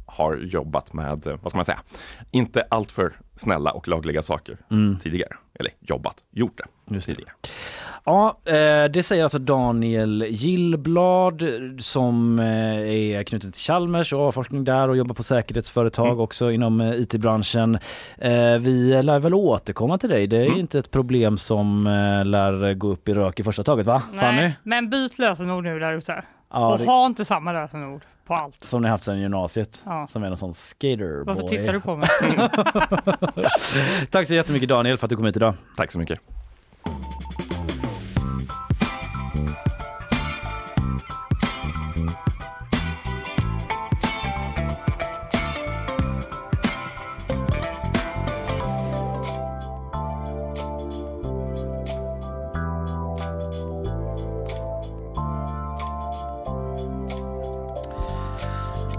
har 0.06 0.36
jobbat 0.38 0.94
med, 0.94 1.28
eh, 1.28 1.38
vad 1.42 1.52
ska 1.52 1.58
man 1.58 1.66
säga, 1.66 1.80
inte 2.32 2.62
alltför 2.70 3.14
snälla 3.36 3.72
och 3.72 3.88
lagliga 3.88 4.22
saker 4.22 4.58
Mm. 4.72 5.00
tidigare. 5.00 5.36
Eller 5.54 5.72
jobbat, 5.80 6.24
gjort 6.32 6.58
det 6.58 6.66
Just 6.94 7.08
det. 7.08 7.14
tidigare. 7.16 7.34
Ja, 8.04 8.38
eh, 8.46 8.92
det 8.94 9.04
säger 9.06 9.24
alltså 9.24 9.40
Daniel 9.40 10.26
Gillblad 10.30 11.44
som 11.80 12.40
eh, 12.40 12.46
är 13.16 13.24
knuten 13.24 13.52
till 13.52 13.62
Chalmers 13.62 14.14
och 14.14 14.20
har 14.20 14.32
forskning 14.32 14.64
där 14.64 14.88
och 14.90 14.98
jobbar 14.98 15.16
på 15.16 15.24
säkerhetsföretag 15.24 16.08
Mm. 16.08 16.20
också 16.20 16.52
inom 16.52 16.82
eh, 16.82 16.94
IT-branschen. 17.02 17.78
Vi 18.60 19.04
lär 19.04 19.20
väl 19.20 19.34
återkomma 19.34 19.98
till 19.98 20.10
dig. 20.10 20.28
Det 20.28 20.38
är 20.38 20.42
ju 20.42 20.48
Mm. 20.48 20.60
inte 20.60 20.80
ett 20.80 20.92
problem 20.92 21.38
som 21.38 21.84
lär 22.26 22.74
gå 22.74 22.88
upp 22.88 23.10
i 23.10 23.14
rök 23.14 23.40
i 23.40 23.44
första 23.44 23.64
taget 23.64 23.86
va? 23.86 24.02
Fanny? 24.20 24.42
Nej, 24.42 24.54
men 24.64 24.90
byt 24.90 25.20
lösenord 25.20 25.64
nu 25.64 25.80
där 25.80 25.94
ute. 25.94 26.24
Ja, 26.54 26.72
och 26.74 26.80
det, 26.80 26.86
ha 26.86 27.06
inte 27.06 27.26
samma 27.26 27.52
lösenord 27.54 28.02
på 28.28 28.34
allt. 28.36 28.64
som 28.64 28.82
ni 28.82 28.88
haft 28.90 29.04
sedan 29.04 29.20
gymnasiet. 29.20 29.82
Ja. 29.86 30.08
Som 30.10 30.24
är 30.24 30.28
en 30.28 30.38
sån 30.38 30.54
skaterboy. 30.54 31.24
Varför 31.26 31.42
tittar 31.48 31.74
du 31.74 31.80
på 31.82 31.96
mig? 31.96 32.10
Tack 34.12 34.28
så 34.28 34.34
jättemycket 34.34 34.70
Daniel 34.70 34.98
för 34.98 35.06
att 35.06 35.10
du 35.10 35.16
kom 35.16 35.26
hit 35.26 35.36
idag. 35.36 35.54
Tack 35.78 35.92
så 35.92 36.00
mycket. 36.00 36.20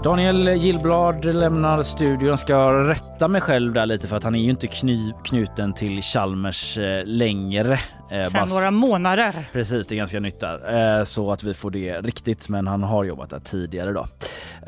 Daniel 0.03 0.47
Gillblad 0.47 1.25
lämnar 1.25 1.83
studion. 1.83 2.37
Ska 2.37 2.73
rätta 2.89 3.27
mig 3.27 3.41
själv 3.41 3.73
där 3.73 3.85
lite 3.85 4.07
för 4.07 4.15
att 4.15 4.23
han 4.23 4.35
är 4.35 4.39
ju 4.39 4.49
inte 4.49 4.67
kny, 4.67 5.13
knuten 5.23 5.73
till 5.73 6.01
Chalmers 6.01 6.77
eh, 6.77 7.05
längre. 7.05 7.79
Eh, 8.11 8.23
Sen 8.27 8.47
några 8.49 8.71
månader. 8.71 9.33
Precis, 9.53 9.87
det 9.87 9.95
är 9.95 9.97
ganska 9.97 10.19
nytt 10.19 10.39
där. 10.39 10.99
Eh, 10.99 11.03
så 11.03 11.31
att 11.31 11.43
vi 11.43 11.53
får 11.53 11.71
det 11.71 12.01
riktigt. 12.01 12.49
Men 12.49 12.67
han 12.67 12.83
har 12.83 13.03
jobbat 13.03 13.29
där 13.29 13.39
tidigare 13.39 13.91
då. 13.91 14.07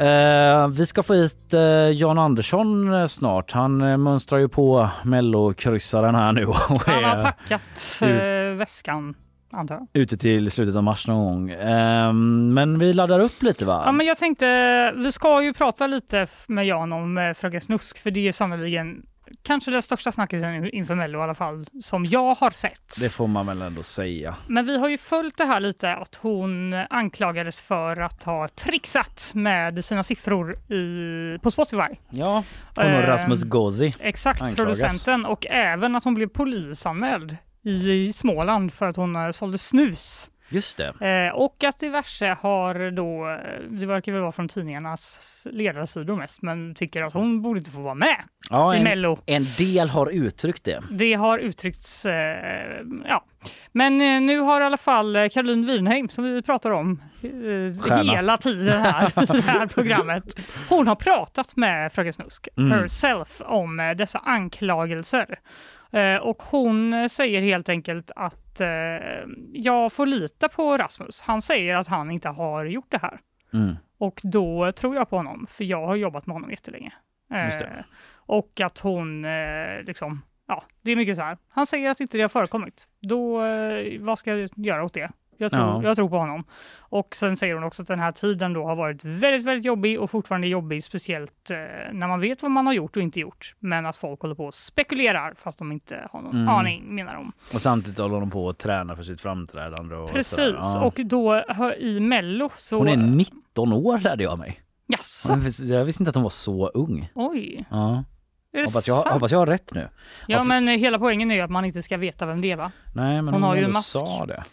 Eh, 0.03 0.67
vi 0.67 0.85
ska 0.85 1.03
få 1.03 1.13
hit 1.13 1.53
eh, 1.53 1.61
Jan 1.91 2.19
Andersson 2.19 3.09
snart. 3.09 3.51
Han 3.51 4.03
mönstrar 4.03 4.39
ju 4.39 4.47
på 4.47 4.89
mellokryssaren 5.03 6.15
här 6.15 6.31
nu 6.31 6.45
Han 6.85 7.03
har 7.03 7.23
packat 7.23 8.01
väskan, 8.57 9.15
antar 9.55 9.75
jag. 9.75 9.87
ute 10.01 10.17
till 10.17 10.51
slutet 10.51 10.75
av 10.75 10.83
mars 10.83 11.07
någon 11.07 11.25
gång. 11.25 11.49
Eh, 11.49 12.13
men 12.53 12.79
vi 12.79 12.93
laddar 12.93 13.19
upp 13.19 13.43
lite 13.43 13.65
va? 13.65 13.83
Ja, 13.85 13.91
men 13.91 14.05
jag 14.07 14.17
tänkte, 14.17 14.93
vi 14.95 15.11
ska 15.11 15.43
ju 15.43 15.53
prata 15.53 15.87
lite 15.87 16.27
med 16.47 16.65
Jan 16.65 16.93
om 16.93 17.17
eh, 17.17 17.33
Fröken 17.33 17.61
Snusk, 17.61 17.97
för 17.97 18.11
det 18.11 18.27
är 18.27 18.31
sannoliken 18.31 19.05
kanske 19.43 19.71
den 19.71 19.81
största 19.81 20.11
snackisen 20.11 20.69
inför 20.69 20.95
Mello 20.95 21.19
i 21.19 21.21
alla 21.21 21.35
fall, 21.35 21.65
som 21.81 22.03
jag 22.03 22.35
har 22.35 22.51
sett. 22.51 23.01
Det 23.01 23.09
får 23.09 23.27
man 23.27 23.45
väl 23.47 23.61
ändå 23.61 23.83
säga. 23.83 24.35
Men 24.47 24.65
vi 24.65 24.77
har 24.79 24.89
ju 24.89 24.97
följt 24.97 25.37
det 25.37 25.45
här 25.45 25.59
lite, 25.59 25.95
att 25.95 26.15
hon 26.21 26.73
anklagades 26.73 27.61
för 27.61 28.01
att 28.01 28.23
ha 28.23 28.47
trixat 28.47 29.31
med 29.35 29.85
sina 29.85 30.03
siffror 30.03 30.57
i, 30.73 31.39
på 31.41 31.51
Spotify. 31.51 31.95
Ja, 32.09 32.43
hon 32.75 32.85
och 32.85 32.91
Eh, 32.91 33.07
Rasmus 33.07 33.43
Gozzi 33.43 33.93
Exakt, 33.99 34.41
anklagas. 34.41 34.79
producenten. 34.79 35.25
Och 35.25 35.45
även 35.49 35.95
att 35.95 36.03
hon 36.03 36.13
blev 36.13 36.27
polisanmäld 36.27 37.37
i 37.65 38.13
Småland 38.13 38.73
för 38.73 38.87
att 38.87 38.95
hon 38.95 39.15
eh, 39.15 39.31
sålde 39.31 39.57
snus. 39.57 40.29
Just 40.49 40.77
det. 40.77 41.27
Eh, 41.27 41.35
och 41.35 41.63
att 41.63 41.79
diverse 41.79 42.37
har 42.41 42.91
då, 42.91 43.29
eh, 43.29 43.61
det 43.69 43.85
verkar 43.85 44.11
väl 44.11 44.21
vara 44.21 44.31
från 44.31 44.47
tidningarnas 44.47 45.47
ledarsidor 45.51 46.15
mest, 46.15 46.41
men 46.41 46.75
tycker 46.75 47.03
att 47.03 47.13
hon 47.13 47.41
borde 47.41 47.59
inte 47.59 47.71
få 47.71 47.81
vara 47.81 47.93
med 47.95 48.17
Ja, 48.49 48.73
i 48.75 48.77
en, 48.77 48.83
Mello. 48.83 49.19
en 49.25 49.43
del 49.57 49.89
har 49.89 50.07
uttryckt 50.09 50.63
det. 50.63 50.81
Det 50.89 51.13
har 51.13 51.39
uttryckts, 51.39 52.05
eh, 52.05 52.81
ja. 53.07 53.23
Men 53.71 54.01
eh, 54.01 54.21
nu 54.21 54.39
har 54.39 54.61
i 54.61 54.63
alla 54.63 54.77
fall 54.77 55.15
eh, 55.15 55.29
Caroline 55.29 55.65
Winheim, 55.65 56.09
som 56.09 56.23
vi 56.23 56.41
pratar 56.41 56.71
om 56.71 57.01
hela 58.11 58.37
tiden 58.37 58.81
här 58.81 59.07
i 59.23 59.25
det 59.25 59.41
här 59.41 59.67
programmet, 59.67 60.39
hon 60.69 60.87
har 60.87 60.95
pratat 60.95 61.55
med 61.55 61.91
Fröken 61.93 62.13
Snusk 62.13 62.47
Mm. 62.57 62.71
herself 62.71 63.41
om 63.45 63.93
dessa 63.97 64.19
anklagelser. 64.19 65.39
Eh, 65.95 66.17
och 66.17 66.43
hon 66.43 67.09
säger 67.09 67.41
helt 67.41 67.69
enkelt 67.69 68.11
att 68.15 68.61
eh, 68.61 68.67
jag 69.53 69.93
får 69.93 70.05
lita 70.05 70.49
på 70.49 70.77
Rasmus. 70.77 71.21
Han 71.21 71.41
säger 71.41 71.75
att 71.75 71.87
han 71.87 72.11
inte 72.11 72.29
har 72.29 72.65
gjort 72.65 72.91
det 72.91 72.97
här. 72.97 73.19
Mm. 73.53 73.75
Och 73.97 74.21
då 74.23 74.71
tror 74.71 74.95
jag 74.95 75.09
på 75.09 75.17
honom, 75.17 75.47
för 75.49 75.63
jag 75.63 75.87
har 75.87 75.95
jobbat 75.95 76.25
med 76.25 76.33
honom 76.33 76.49
jättelänge. 76.49 76.93
Eh, 77.33 77.83
och 78.27 78.61
att 78.61 78.79
hon 78.79 79.25
liksom, 79.85 80.21
ja, 80.47 80.63
det 80.81 80.91
är 80.91 80.95
mycket 80.95 81.15
så 81.15 81.21
här. 81.21 81.37
Han 81.49 81.65
säger 81.65 81.89
att 81.89 81.99
inte 81.99 82.17
det 82.17 82.21
har 82.21 82.29
förekommit. 82.29 82.89
Då, 82.99 83.41
vad 83.99 84.19
ska 84.19 84.35
jag 84.35 84.49
göra 84.55 84.83
åt 84.83 84.93
det? 84.93 85.11
Jag 85.37 85.51
tror, 85.51 85.63
Ja. 85.63 85.83
jag 85.83 85.95
tror 85.95 86.09
på 86.09 86.17
honom. 86.17 86.43
Och 86.79 87.15
sen 87.15 87.37
säger 87.37 87.53
hon 87.53 87.63
också 87.63 87.81
att 87.81 87.87
den 87.87 87.99
här 87.99 88.11
tiden 88.11 88.53
då 88.53 88.63
har 88.65 88.75
varit 88.75 89.03
väldigt, 89.05 89.45
väldigt 89.45 89.65
jobbig 89.65 89.99
och 89.99 90.11
fortfarande 90.11 90.47
jobbig, 90.47 90.83
speciellt 90.83 91.51
eh, 91.51 91.57
när 91.93 92.07
man 92.07 92.19
vet 92.19 92.41
vad 92.41 92.51
man 92.51 92.65
har 92.67 92.73
gjort 92.73 92.95
och 92.97 93.03
inte 93.03 93.19
gjort. 93.19 93.55
Men 93.59 93.85
att 93.85 93.95
folk 93.97 94.21
håller 94.21 94.35
på 94.35 94.45
och 94.45 94.53
spekulerar 94.53 95.33
fast 95.43 95.59
de 95.59 95.71
inte 95.71 96.07
har 96.11 96.21
någon 96.21 96.35
Mm. 96.35 96.47
aning, 96.49 96.95
menar 96.95 97.15
hon. 97.15 97.31
Och 97.53 97.61
samtidigt 97.61 97.99
håller 97.99 98.19
hon 98.19 98.29
på 98.31 98.49
att 98.49 98.57
träna 98.57 98.95
för 98.95 99.03
sitt 99.03 99.21
framträdande. 99.21 99.95
Och 99.95 100.11
Precis. 100.11 100.37
Ja. 100.61 100.81
och 100.85 100.99
då 101.05 101.43
i 101.79 101.99
Mello 101.99 102.49
så... 102.55 102.77
Hon 102.77 102.87
är 102.87 102.97
19 102.97 103.73
år 103.73 103.97
lärde 103.99 104.23
jag 104.23 104.39
mig. 104.39 104.61
Jaså? 104.87 105.29
Jag 105.63 105.85
visste, 105.85 106.01
inte 106.03 106.09
att 106.09 106.15
hon 106.15 106.23
var 106.23 106.29
så 106.29 106.67
ung. 106.67 107.09
Oj. 107.15 107.65
Ja. 107.69 108.03
Hoppas 108.65 108.87
jag, 108.87 108.95
hoppas 109.03 109.31
jag 109.31 109.39
har 109.39 109.45
rätt 109.45 109.73
nu. 109.73 109.89
Ja, 110.27 110.37
Varför- 110.37 110.47
men 110.47 110.67
hela 110.67 110.99
poängen 110.99 111.31
är 111.31 111.35
ju 111.35 111.41
att 111.41 111.49
man 111.49 111.65
inte 111.65 111.81
ska 111.81 111.97
veta 111.97 112.25
vem 112.25 112.41
det 112.41 112.51
är, 112.51 112.55
va? 112.55 112.71
Nej, 112.93 113.21
men 113.21 113.33
hon 113.33 113.43
har 113.43 113.55
ju 113.55 113.63
en 113.63 113.71
mask. 113.73 113.89
sa 113.89 114.25
det. 114.25 114.43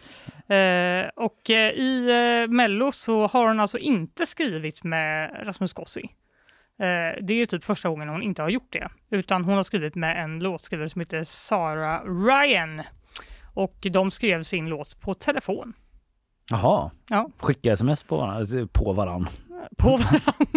Eh, 0.53 1.09
och 1.17 1.51
eh, 1.51 1.71
i 1.71 2.09
eh, 2.45 2.51
Mello 2.51 2.93
så 2.93 3.27
har 3.27 3.49
hon 3.49 3.61
alltså 3.61 3.79
inte 3.79 4.27
skrivit 4.27 4.85
med 4.85 5.31
Rasmus 5.47 5.73
Gossi. 5.73 6.11
Det 7.21 7.31
är 7.31 7.35
ju 7.35 7.47
typ 7.47 7.65
första 7.65 7.89
gången 7.89 8.09
hon 8.09 8.23
inte 8.23 8.43
har 8.43 8.49
gjort 8.49 8.73
det. 8.73 8.89
Utan 9.11 9.45
hon 9.45 9.55
har 9.55 9.63
skrivit 9.63 9.95
med 9.95 10.25
en 10.25 10.39
låtskrivare 10.39 10.89
som 10.89 11.01
heter 11.01 11.25
Sara 11.25 12.01
Ryan. 12.05 12.83
Och 13.55 13.87
de 13.93 14.11
skrev 14.11 14.43
sin 14.43 14.69
låt 14.69 15.01
på 15.01 15.15
telefon. 15.15 15.73
Jaha. 16.51 16.91
Ja. 17.09 17.31
Skicka 17.39 17.73
sms 17.73 18.05
på 18.05 18.17
varandra. 18.17 18.69
På 18.73 18.93
varann. 18.93 19.29
På 19.79 20.01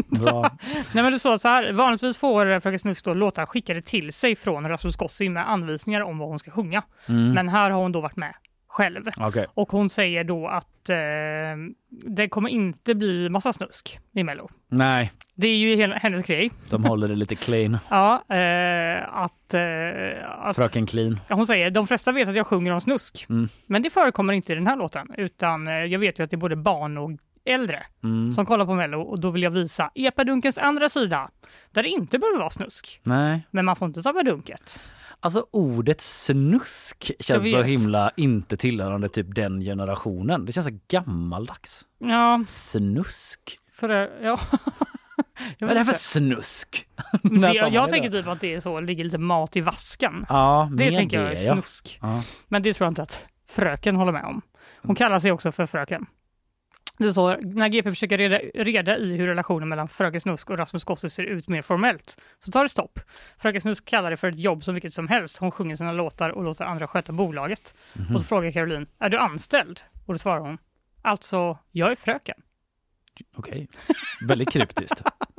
varandra. 0.10 0.58
Nej 0.93 1.04
men 1.04 1.12
det 1.12 1.20
står 1.20 1.38
så 1.38 1.48
här, 1.48 1.72
vanligtvis 1.72 2.18
får 2.18 2.60
Fröken 2.60 2.80
Snusk 2.80 3.06
då 3.06 3.14
låtar 3.14 3.46
skickade 3.46 3.82
till 3.82 4.14
sig 4.14 4.36
från 4.36 4.70
Rasmus 4.70 4.96
Gossi 4.96 5.30
med 5.30 5.50
anvisningar 5.50 6.02
om 6.02 6.18
vad 6.18 6.30
hon 6.30 6.39
ska 6.39 6.52
sjunga. 6.52 6.84
Mm. 7.10 7.32
Men 7.32 7.50
här 7.50 7.72
har 7.72 7.82
hon 7.82 7.91
då 7.91 8.02
varit 8.02 8.16
med 8.16 8.34
själv. 8.76 9.10
Okej. 9.18 9.46
Och 9.54 9.72
hon 9.72 9.90
säger 9.90 10.24
då 10.24 10.48
att 10.48 10.90
eh, 10.90 10.96
det 11.90 12.30
kommer 12.30 12.50
inte 12.50 12.96
bli 12.96 13.30
massa 13.30 13.54
snusk 13.54 14.00
i 14.14 14.24
Mello. 14.24 14.50
Nej, 14.68 15.12
Det 15.36 15.48
är 15.48 15.58
ju 15.58 15.94
hennes 15.94 16.28
grej. 16.28 16.52
de 16.70 16.84
håller 16.86 17.08
det 17.08 17.16
lite 17.16 17.36
clean. 17.36 17.78
Ja, 17.90 18.14
eh, 18.36 19.04
att, 19.16 19.54
eh, 19.54 20.30
att 20.48 20.56
Fröken 20.56 20.86
clean. 20.86 21.20
Hon 21.30 21.46
säger 21.46 21.72
de 21.72 21.88
flesta 21.88 22.12
vet 22.12 22.28
att 22.30 22.36
jag 22.36 22.48
sjunger 22.48 22.72
om 22.72 22.82
snusk. 22.82 23.26
Mm. 23.30 23.48
Men 23.68 23.82
det 23.82 23.90
förekommer 23.90 24.34
inte 24.34 24.52
i 24.52 24.56
den 24.56 24.68
här 24.68 24.76
låten. 24.76 25.08
Utan 25.18 25.68
eh, 25.68 25.74
jag 25.74 26.00
vet 26.00 26.20
ju 26.20 26.24
att 26.24 26.30
det 26.32 26.36
är 26.36 26.40
både 26.40 26.56
barn 26.56 26.98
och 26.98 27.12
äldre 27.46 27.84
Mm. 28.04 28.32
som 28.34 28.46
kollar 28.46 28.66
på 28.66 28.74
Mello 28.76 29.02
och 29.02 29.20
då 29.20 29.30
vill 29.30 29.44
jag 29.44 29.52
visa 29.52 29.92
epadunkens 29.96 30.58
andra 30.58 30.90
sida. 30.90 31.30
Där 31.72 31.84
det 31.84 31.90
inte 31.90 32.20
behöver 32.20 32.40
vara 32.40 32.50
snusk. 32.50 33.00
Nej. 33.04 33.48
Men 33.52 33.66
man 33.66 33.76
får 33.76 33.88
inte 33.88 34.02
tappa 34.04 34.24
dunket. 34.24 34.80
Alltså 35.26 35.46
ordet 35.52 36.02
snusk 36.02 37.12
känns 37.20 37.52
så 37.52 37.62
himla 37.62 38.12
inte 38.18 38.58
tillhörande 38.58 39.10
typ 39.10 39.36
den 39.36 39.62
generationen. 39.62 40.46
Det 40.46 40.52
känns 40.52 40.66
så 40.68 40.80
gammaldags. 40.88 41.86
Ja, 41.98 42.42
Snusk. 42.48 43.40
för 43.74 43.88
det, 43.88 44.12
ja. 44.22 44.40
Jag 45.58 45.68
Vad 45.68 45.76
är 45.78 45.80
det 45.80 45.86
för 45.86 45.94
snusk? 45.94 46.88
Det, 47.24 47.54
jag 47.54 47.72
det 47.72 47.92
tänker 47.92 48.10
typ 48.12 48.28
att 48.28 48.42
det 48.42 48.54
är 48.54 48.60
så, 48.60 48.80
ligger 48.80 49.04
lite 49.04 49.18
mat 49.18 49.56
i 49.56 49.62
vasken. 49.62 50.26
Ja, 50.30 50.70
Det 50.74 50.92
tänker 50.96 51.18
jag 51.22 51.26
är 51.32 51.46
ja. 51.46 51.54
snusk. 51.54 52.00
Ja. 52.02 52.24
Men 52.48 52.64
det 52.64 52.74
tror 52.74 52.86
jag 52.86 52.92
inte 52.92 53.02
att 53.02 53.22
fröken 53.50 53.96
håller 53.96 54.12
med 54.12 54.26
om. 54.26 54.42
Hon 54.82 54.90
Mm. 54.90 54.96
kallar 54.96 55.20
sig 55.20 55.32
också 55.32 55.52
för 55.52 55.66
fröken. 55.66 56.06
Det 56.98 57.12
står, 57.12 57.38
när 57.41 57.70
GP 57.70 57.89
försöker 57.89 58.18
reda, 58.18 58.38
reda 58.54 58.98
i 58.98 59.18
hur 59.18 59.28
relationen 59.28 59.70
mellan 59.70 59.88
Fröken 59.88 60.22
Snusk 60.22 60.50
och 60.50 60.58
Rasmus 60.58 60.84
Gossi 60.84 61.10
ser 61.10 61.24
ut 61.24 61.48
mer 61.48 61.62
formellt, 61.62 62.22
så 62.39 62.52
tar 62.52 62.64
det 62.64 62.70
stopp. 62.70 63.00
Fröken 63.38 63.62
Snusk 63.62 63.86
kallar 63.86 64.12
det 64.12 64.18
för 64.18 64.28
ett 64.28 64.39
jobb 64.39 64.64
som 64.64 64.74
vilket 64.74 64.93
som 64.93 65.08
helst. 65.08 65.38
Hon 65.38 65.52
sjunger 65.52 65.76
sina 65.76 65.91
låtar 65.91 66.30
och 66.30 66.43
låter 66.43 66.66
andra 66.66 66.88
sköta 66.88 67.12
bolaget. 67.12 67.76
Mhm. 67.93 68.16
Och 68.16 68.22
så 68.22 68.28
frågar 68.28 68.52
Caroline, 68.52 68.88
är 69.00 69.10
du 69.10 69.18
anställd? 69.18 69.82
Och 70.06 70.14
då 70.14 70.18
svarar 70.18 70.39
hon, 70.39 70.58
alltså, 71.02 71.58
jag 71.72 71.91
är 71.91 71.96
fröken. 71.96 72.38
Okej. 73.36 73.68
Väldigt 74.28 74.52
kryptiskt. 74.52 75.02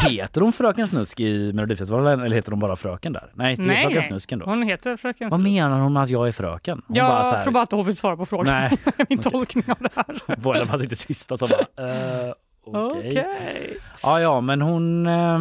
Heter 0.00 0.40
hon 0.40 0.52
Fröken 0.52 0.88
Snusk 0.88 1.20
i 1.20 1.52
Melodifestivalen 1.52 2.20
eller 2.20 2.36
heter 2.36 2.50
hon 2.50 2.60
bara 2.60 2.76
Fröken 2.76 3.12
där? 3.12 3.30
Nej, 3.34 3.56
det 3.56 3.62
är 3.62 3.82
Fröken 3.82 4.02
Snusken 4.02 4.38
då. 4.38 4.46
hon 4.46 4.62
heter 4.62 4.96
Fröken 4.96 5.28
Vad 5.28 5.40
Snusk. 5.40 5.54
menar 5.54 5.80
hon 5.80 5.92
med 5.92 6.02
att 6.02 6.10
jag 6.10 6.28
är 6.28 6.32
fröken? 6.32 6.82
Hon 6.86 6.96
Jag 6.96 7.08
bara 7.08 7.24
så 7.24 7.34
här, 7.34 7.42
tror 7.42 7.52
bara 7.52 7.62
att 7.62 7.72
hon 7.72 7.86
vill 7.86 7.96
svara 7.96 8.16
på 8.16 8.26
frågan. 8.26 8.46
Nej. 8.46 8.78
Min 9.08 9.18
tolkning 9.18 9.64
av 9.68 9.76
det 9.80 9.90
här. 9.96 10.60
En 10.60 10.68
fast 10.68 10.84
inte 10.84 10.96
sista 10.96 11.36
som 11.36 11.48
bara, 11.48 11.88
eh, 12.26 12.32
okej. 12.64 13.08
Okej. 13.10 13.76
Ja, 14.02 14.20
ja, 14.20 14.40
men 14.40 14.60
hon 14.60 15.06
eh, 15.06 15.38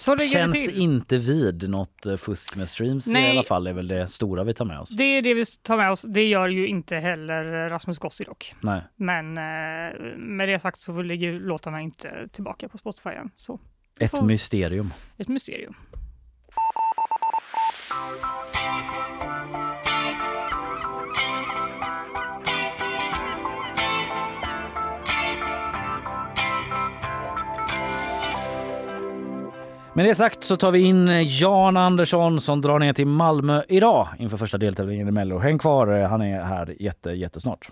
Så 0.00 0.14
det 0.14 0.24
känns 0.24 0.68
inte 0.68 1.18
vid 1.18 1.70
något 1.70 2.06
eh, 2.06 2.16
fusk 2.16 2.56
med 2.56 2.68
streams 2.68 3.06
Nej. 3.06 3.26
i 3.26 3.30
alla 3.30 3.42
fall 3.42 3.66
är 3.66 3.72
väl 3.72 3.88
det 3.88 4.08
stora 4.08 4.44
vi 4.44 4.54
tar 4.54 4.64
med 4.64 4.80
oss. 4.80 4.88
Det 4.90 5.04
är 5.04 5.22
det 5.22 5.34
vi 5.34 5.44
tar 5.44 5.76
med 5.76 5.90
oss. 5.90 6.02
Det 6.02 6.24
gör 6.28 6.48
ju 6.48 6.66
inte 6.68 6.96
heller 6.96 7.70
Rasmus 7.70 7.98
Gossi 7.98 8.24
dock. 8.24 8.54
Nej. 8.60 8.82
Men 8.96 9.34
med 10.36 10.48
det 10.48 10.58
sagt 10.58 10.80
så 10.80 11.02
ligger 11.02 11.32
låtarna 11.32 11.80
inte 11.80 12.28
tillbaka 12.32 12.68
på 12.68 12.78
Spotify 12.78 13.10
än. 13.10 13.30
Så 13.36 13.60
Ett 14.00 14.22
mysterium. 14.22 14.92
ett 15.18 15.28
mysterium. 15.28 15.74
Med 29.94 30.04
det 30.06 30.14
sagt 30.14 30.44
så 30.44 30.56
tar 30.56 30.70
vi 30.70 30.80
in 30.80 31.26
Jan 31.26 31.76
Andersson 31.76 32.40
som 32.40 32.60
drar 32.60 32.78
ner 32.78 32.92
till 32.92 33.06
Malmö 33.06 33.62
idag 33.68 34.08
inför 34.18 34.36
första 34.36 34.58
deltävlingen 34.58 35.08
i 35.08 35.10
Mello. 35.10 35.38
Häng 35.38 35.58
kvar, 35.58 36.02
han 36.02 36.22
är 36.22 36.42
här 36.42 36.76
jätte, 36.82 37.10
jättesnart. 37.10 37.68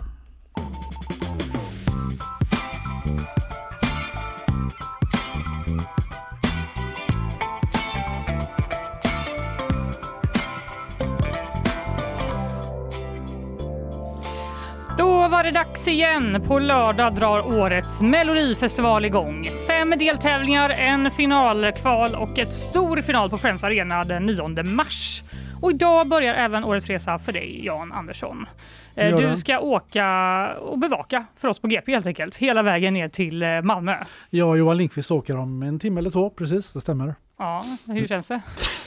Det 15.47 15.53
dags 15.53 15.89
igen. 15.89 16.43
På 16.47 16.59
lördag 16.59 17.15
drar 17.15 17.59
årets 17.59 18.03
Melodifestival 18.03 19.05
igång. 19.05 19.51
Fem 19.67 19.95
deltävlingar, 19.99 20.71
en 20.71 21.11
final, 21.11 21.73
kval 21.73 22.15
och 22.15 22.39
ett 22.39 22.53
stor 22.53 23.01
final 23.01 23.31
på 23.31 23.39
Friends 23.39 23.65
Arena 23.65 24.05
den 24.05 24.27
9 24.27 24.63
mars. 24.63 25.23
Och 25.63 25.71
idag 25.71 26.09
börjar 26.09 26.35
även 26.35 26.65
årets 26.65 26.87
resa 26.87 27.19
för 27.19 27.33
dig, 27.33 27.65
Jan 27.67 27.93
Andersson. 27.93 28.47
Eh, 28.95 29.17
Du 29.17 29.37
ska 29.37 29.59
åka 29.59 30.49
och 30.61 30.79
bevaka 30.79 31.25
för 31.37 31.49
oss 31.49 31.59
på 31.59 31.69
GP 31.69 31.93
helt 31.93 32.07
enkelt, 32.07 32.37
hela 32.37 32.63
vägen 32.63 32.95
ner 32.95 33.09
till 33.09 33.43
eh, 33.43 33.63
Malmö. 33.63 33.97
Och 33.97 34.59
Johan 34.59 34.77
Lindqvist 34.77 35.11
åker 35.11 35.37
om 35.37 35.63
en 35.63 35.79
timme 35.79 36.01
eller 36.01 36.11
två, 36.11 36.31
precis, 36.31 36.73
det 36.73 36.81
stämmer. 36.81 37.15
Ja, 37.39 37.65
hur 37.87 38.07
känns 38.07 38.29
det? 38.29 38.41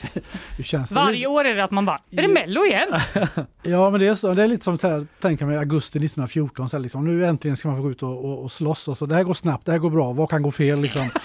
Hur 0.58 0.64
känns 0.64 0.90
det? 0.90 0.96
Varje 0.96 1.28
år 1.28 1.46
är 1.46 1.56
det 1.56 1.64
att 1.64 1.72
man 1.72 1.86
bara, 1.86 2.00
är 2.12 2.22
det 2.22 2.28
Mello 2.28 2.66
igen? 2.66 2.88
Ja, 3.64 3.90
men 3.90 4.00
det 4.00 4.08
är, 4.08 4.16
så, 4.16 4.34
det 4.34 4.44
är 4.44 4.48
lite 4.48 4.64
som 4.64 4.78
så 4.78 4.88
här, 4.88 5.06
tänka 5.22 5.46
mig 5.46 5.58
augusti 5.58 5.98
1914, 6.00 6.70
så 6.70 6.78
här, 6.78 6.82
liksom, 6.82 7.06
nu 7.06 7.26
äntligen 7.26 7.58
ska 7.58 7.68
man 7.68 7.78
få 7.78 7.84
gå 7.84 7.92
ut 7.92 8.04
och, 8.04 8.26
och, 8.26 8.44
och 8.44 8.52
slåss. 8.52 8.88
Och 8.88 8.98
så, 8.98 9.06
det 9.06 9.16
här 9.16 9.24
går 9.24 9.34
snabbt, 9.34 9.66
det 9.66 9.72
här 9.72 9.80
går 9.80 9.90
bra, 9.90 10.12
vad 10.14 10.30
kan 10.30 10.42
gå 10.42 10.52
fel? 10.52 10.82
Liksom. 10.82 11.02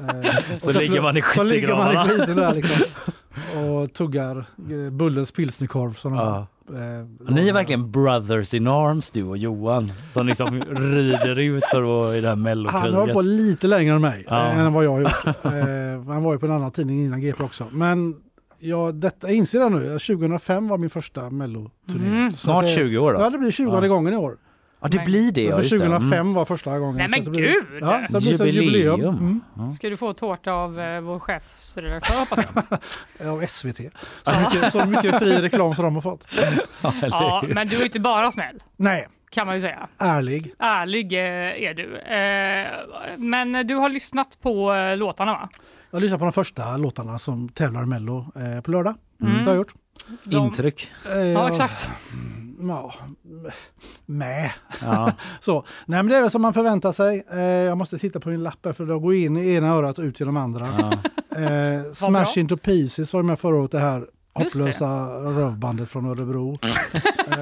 Eh, 0.00 0.36
och 0.56 0.62
Så 0.62 0.72
ligger 0.72 1.00
man 1.00 1.16
i 1.16 1.22
Så 1.34 1.42
ligger 1.42 1.68
man 1.76 1.92
i 1.92 1.96
skyttegravarna. 1.96 2.04
skiten 2.08 2.36
där 2.36 2.54
liksom. 2.54 2.82
Och 3.62 3.92
tuggar 3.92 4.36
eh, 4.70 4.90
Bullens 4.90 5.32
pilsnerkorv. 5.32 5.94
Som 5.94 6.14
Ja. 6.14 6.46
Eh, 6.68 7.32
Ni 7.34 7.48
är 7.48 7.52
verkligen 7.52 7.90
brothers 7.90 8.54
in 8.54 8.66
arms 8.66 9.10
du 9.10 9.22
och 9.24 9.36
Johan 9.38 9.92
som 10.12 10.26
liksom 10.26 10.60
rider 10.62 11.38
ut 11.38 11.64
för 11.70 11.82
att 11.82 11.88
vara 11.88 12.16
i 12.16 12.20
det 12.20 12.28
här 12.28 12.36
Han 12.36 12.44
har 12.46 12.54
hållit 12.54 12.92
mellokriget. 12.94 13.14
på 13.14 13.22
lite 13.22 13.66
längre 13.66 13.94
än 13.94 14.00
mig, 14.00 14.24
Ja. 14.28 14.46
eh, 14.48 14.58
än 14.58 14.72
vad 14.72 14.84
jag 14.84 14.90
har 14.90 15.00
gjort. 15.00 15.26
eh, 15.26 16.12
han 16.12 16.22
var 16.22 16.32
ju 16.32 16.38
på 16.38 16.46
en 16.46 16.52
annan 16.52 16.70
tidning 16.70 17.04
innan 17.04 17.20
GP 17.20 17.42
också. 17.44 17.66
Men 17.72 18.14
ja, 18.58 18.92
detta, 18.92 19.26
jag 19.28 19.36
inser 19.36 19.58
det 19.60 19.68
nu, 19.68 19.98
2005 19.98 20.68
var 20.68 20.78
min 20.78 20.90
första 20.90 21.30
melloturnering. 21.30 22.14
Mm, 22.16 22.32
snart 22.32 22.64
det- 22.64 22.68
20 22.70 22.98
år 22.98 23.12
då. 23.12 23.20
Ja, 23.20 23.30
det 23.30 23.38
blir 23.38 23.50
20 23.50 23.80
Ja. 23.82 23.88
gången 23.88 24.12
i 24.12 24.16
år. 24.16 24.36
Ja 24.82 24.88
det 24.88 25.04
blir 25.04 25.32
det 25.32 25.42
ja, 25.42 25.50
för 25.56 25.62
just 25.62 25.72
det. 25.72 25.78
2005 25.78 26.12
Mm. 26.12 26.32
var 26.34 26.44
första 26.44 26.78
gången. 26.78 26.96
Nej, 26.96 27.08
men 27.22 27.32
blir, 27.32 27.42
gud! 27.42 27.64
Ja, 27.80 28.00
så 28.10 28.18
det 28.18 28.20
blir 28.20 28.46
Jubileum. 28.46 29.00
jubileum. 29.00 29.40
Mm. 29.58 29.72
Ska 29.72 29.88
du 29.90 29.96
få 29.96 30.12
tårta 30.12 30.52
av 30.52 30.80
eh, 30.80 31.00
vår 31.00 31.18
chefsredaktör 31.18 32.18
hoppas 32.18 32.38
jag. 33.18 33.28
Av 33.32 33.46
SVT. 33.46 33.76
Så 34.22 34.40
mycket, 34.40 34.72
så 34.72 34.84
mycket 34.84 35.18
fri 35.18 35.36
reklam 35.42 35.74
som 35.74 35.84
de 35.84 35.94
har 35.94 36.02
fått. 36.02 36.26
Ja, 37.10 37.44
men 37.48 37.68
du 37.68 37.76
är 37.76 37.84
inte 37.84 38.00
bara 38.00 38.32
snäll. 38.32 38.62
Nej, 38.76 39.08
Kan 39.30 39.46
man 39.46 39.54
ju 39.56 39.60
säga. 39.60 39.88
ärlig. 39.98 40.52
Ärlig 40.58 41.12
eh, 41.12 41.20
är 41.68 41.74
du. 41.74 41.96
Eh, 41.98 43.16
Men 43.18 43.66
du 43.66 43.74
har 43.74 43.88
lyssnat 43.88 44.38
på 44.42 44.74
eh, 44.74 44.96
låtarna 44.96 45.32
va? 45.32 45.48
Jag 45.90 46.00
lyssnade 46.00 46.18
på 46.18 46.24
de 46.24 46.32
första 46.32 46.76
låtarna 46.76 47.18
som 47.18 47.48
tävlar 47.48 47.82
i 47.82 47.86
Mello 47.86 48.26
eh, 48.36 48.60
på 48.62 48.70
lördag. 48.70 48.94
Mm. 49.22 49.32
Det 49.38 49.44
har 49.44 49.50
jag 49.50 49.56
gjort. 49.56 49.74
De- 50.24 50.36
Intryck. 50.36 50.90
Eh, 51.10 51.18
Ja, 51.18 51.48
exakt. 51.48 51.90
Ja, 52.68 52.92
med. 54.06 54.50
Ja. 54.82 55.12
så. 55.40 55.64
Nej 55.86 56.02
men 56.02 56.06
det 56.12 56.16
är 56.16 56.20
väl 56.22 56.30
som 56.30 56.42
man 56.42 56.54
förväntar 56.54 56.92
sig. 56.92 57.24
Eh, 57.32 57.40
jag 57.40 57.78
måste 57.78 57.98
titta 57.98 58.20
på 58.20 58.28
min 58.28 58.42
lapp 58.42 58.58
här 58.64 58.72
för 58.72 58.86
då 58.86 58.98
går 58.98 59.14
in 59.14 59.36
i 59.36 59.54
ena 59.54 59.68
örat 59.68 59.98
och 59.98 60.04
ut 60.04 60.20
genom 60.20 60.36
andra. 60.36 60.66
Eh, 61.36 61.92
Smash 61.92 62.38
into 62.38 62.56
pieces 62.56 63.12
var 63.14 63.22
med 63.22 63.38
förra 63.38 63.56
året 63.56 63.70
det 63.70 63.78
här 63.78 64.00
det. 64.00 64.06
hopplösa 64.44 64.86
rövbandet 65.22 65.88
från 65.88 66.06
Örebro. 66.06 66.50
eh, 67.26 67.38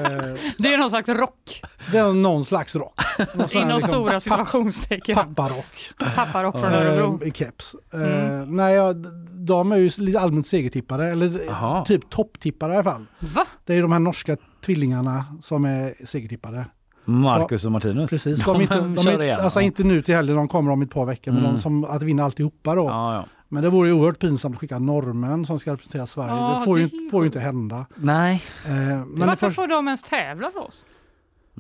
Det 0.59 0.75
är 0.75 0.79
någon 0.79 0.91
slags 0.91 1.09
rock 1.09 1.63
det 1.93 1.99
är 1.99 2.13
någon 2.13 2.45
slags 2.45 2.77
rock. 2.77 3.01
Någon 3.35 3.49
inom 3.53 3.69
liksom 3.69 3.91
stora 3.91 4.21
situationstecken. 4.21 5.15
Papparock. 5.15 5.91
Papparock 6.17 6.55
från 6.59 6.73
Örebro. 6.73 7.19
Eh, 7.23 7.29
I 7.29 7.33
keps. 7.33 7.75
Eh, 7.95 8.01
Mm. 8.01 8.55
nej, 8.57 8.75
ja, 8.75 8.93
d- 8.93 9.09
de 9.51 9.73
är 9.73 9.77
ju 9.77 9.91
lite 9.99 10.21
allmänt 10.21 10.47
segertippare, 10.47 11.07
eller 11.11 11.41
Jaha. 11.47 11.85
typ 11.85 12.11
topptippare 12.11 12.73
i 12.73 12.75
alla 12.77 12.85
fall. 12.85 13.07
Va? 13.35 13.47
Det 13.65 13.73
är 13.73 13.77
ju 13.77 13.83
de 13.83 13.93
här 13.93 13.99
norska 13.99 14.37
tvillingarna 14.65 15.25
som 15.41 15.65
är 15.65 16.07
segertippare. 16.07 16.65
Marcus 17.05 17.65
och 17.65 17.73
Martinus. 17.73 18.11
Precis, 18.11 18.45
de 18.45 18.61
inte, 18.61 18.75
de 18.81 18.99
är, 19.09 19.23
igen. 19.23 19.41
alltså 19.41 19.61
ja. 19.61 19.65
inte 19.65 19.85
nu 19.85 20.03
till 20.03 20.15
helgen, 20.15 20.37
de 20.37 20.49
kommer 20.49 20.73
om 20.73 20.83
ett 20.83 20.91
par 20.91 21.05
veckor, 21.07 21.33
men 21.33 21.41
Mm. 21.41 21.53
de 21.55 21.61
som 21.61 21.85
att 21.85 22.03
vinna 22.03 22.25
alltihopa 22.25 22.75
då. 22.75 22.85
Ja, 22.85 23.15
ja. 23.15 23.27
Men 23.49 23.63
det 23.63 23.69
vore 23.69 23.89
ju 23.89 23.95
oerhört 23.95 24.19
pinsamt 24.19 24.55
att 24.55 24.61
skicka 24.61 24.79
norrmän 24.79 25.47
som 25.47 25.59
ska 25.59 25.73
representera 25.73 26.07
Sverige. 26.07 26.31
Ja, 26.31 26.57
det 26.59 26.65
får 26.65 26.79
ju, 26.79 26.87
det 26.89 26.97
är 26.97 27.11
får 27.11 27.23
ju 27.23 27.27
inte 27.27 27.41
hända. 27.41 27.87
Nej, 27.95 28.43
Eh, 28.67 28.71
men 28.73 29.07
Varför 29.19 29.37
först, 29.37 29.57
får 29.57 29.67
de 29.67 29.89
ens 29.89 30.03
tävla 30.03 30.51
för 30.51 30.61
oss? 30.69 30.87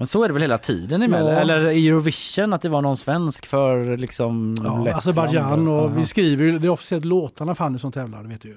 Men 0.00 0.06
så 0.06 0.24
är 0.24 0.28
det 0.28 0.32
väl 0.34 0.42
hela 0.42 0.58
tiden 0.58 1.02
i 1.02 1.08
Mello? 1.08 1.28
Ja. 1.28 1.40
Eller 1.40 1.70
i 1.70 1.88
Eurovision 1.88 2.52
att 2.52 2.62
det 2.62 2.68
var 2.68 2.82
någon 2.82 2.96
svensk 2.96 3.46
för 3.46 3.96
liksom 3.96 4.56
ja, 4.58 4.62
Lettland. 4.62 4.88
Azerbajdzjan 4.88 5.68
och 5.68 5.78
Aha. 5.78 5.86
vi 5.86 6.06
skriver 6.06 6.44
ju, 6.44 6.58
det 6.58 6.66
är 6.66 6.70
officiellt 6.70 7.04
låtarna 7.04 7.54
Fanny 7.54 7.78
som 7.78 7.92
tävlar, 7.92 8.22
det 8.22 8.28
vet 8.28 8.40
du 8.40 8.48
ju. 8.48 8.56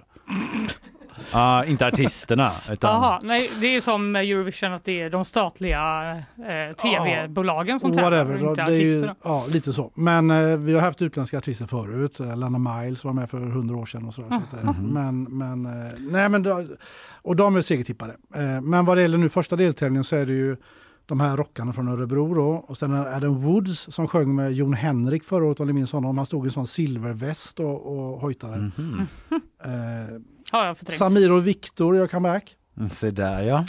Ja, 1.32 1.66
inte 1.66 1.88
artisterna. 1.88 2.52
Utan... 2.72 2.91
Jaha, 2.91 3.20
nej 3.24 3.52
det 3.62 3.76
är 3.76 3.82
som 3.82 4.16
Eurovision 4.16 4.74
att 4.74 4.86
det 4.86 5.02
är 5.02 5.10
de 5.10 5.26
statliga 5.26 6.12
eh, 6.38 6.76
tv-bolagen 6.76 7.80
som 7.80 7.94
tävlar 7.94 8.12
Whatever, 8.12 8.44
och 8.44 8.50
inte 8.50 8.62
är 8.62 8.70
ju, 8.70 8.76
artisterna. 8.76 9.16
ja, 9.24 9.46
lite 9.50 9.74
så. 9.74 9.91
Men 9.96 10.32
eh, 10.32 10.58
vi 10.58 10.74
har 10.74 10.82
haft 10.82 11.02
utländska 11.02 11.38
artister 11.38 11.66
förut. 11.66 12.20
Eh, 12.20 12.38
Lana 12.38 12.58
Miles 12.82 13.04
var 13.04 13.14
med 13.14 13.30
för 13.30 13.39
hundra 13.39 13.76
år 13.76 13.86
sedan 13.86 14.06
och 14.06 14.14
sådär. 14.14 14.30
Så 14.30 14.58
att, 14.58 14.64
eh, 14.64 14.82
men, 14.82 15.24
men, 15.24 15.66
eh, 15.66 15.72
nej, 16.00 16.30
men 16.30 16.44
då, 16.44 16.66
och 17.22 17.36
de 17.36 17.56
är 17.56 17.62
segertippare. 17.62 18.12
Eh, 18.36 18.62
men 18.62 18.86
vad 18.86 18.98
det 18.98 19.02
gäller 19.02 19.18
nu 19.18 19.30
första 19.30 19.56
deltävlingen 19.56 20.04
så 20.04 20.16
är 20.16 20.26
det 20.26 20.34
ju 20.34 20.58
de 21.06 21.20
här 21.20 21.38
rockarna 21.38 21.74
från 21.74 21.88
Örebro 21.88 22.34
då. 22.34 22.66
Och 22.68 22.78
sen 22.78 22.93
Adam 22.93 23.41
Woods 23.41 23.88
som 23.93 24.08
sjöng 24.08 24.36
med 24.36 24.54
Jon 24.54 24.74
Henrik 24.74 25.24
förra 25.24 25.45
året 25.45 25.60
om 25.60 25.68
ni 25.68 25.74
minns 25.74 25.91
honom. 25.91 26.18
Han 26.18 26.26
stod 26.26 26.45
i 26.45 26.47
en 26.47 26.51
sån 26.51 26.68
silverväst 26.68 27.60
och, 27.60 27.86
och 27.97 28.20
hojtade. 28.22 28.72
Eh, 29.64 29.72
Har 30.51 30.66
jag 30.66 30.78
förträngt. 30.78 30.97
Samir 30.99 31.32
och 31.32 31.47
Viktor 31.47 31.95
gör 31.95 32.08
comeback. 32.08 32.56
Mm, 32.78 32.89
Se 32.89 33.12
där 33.12 33.41
ja. 33.41 33.66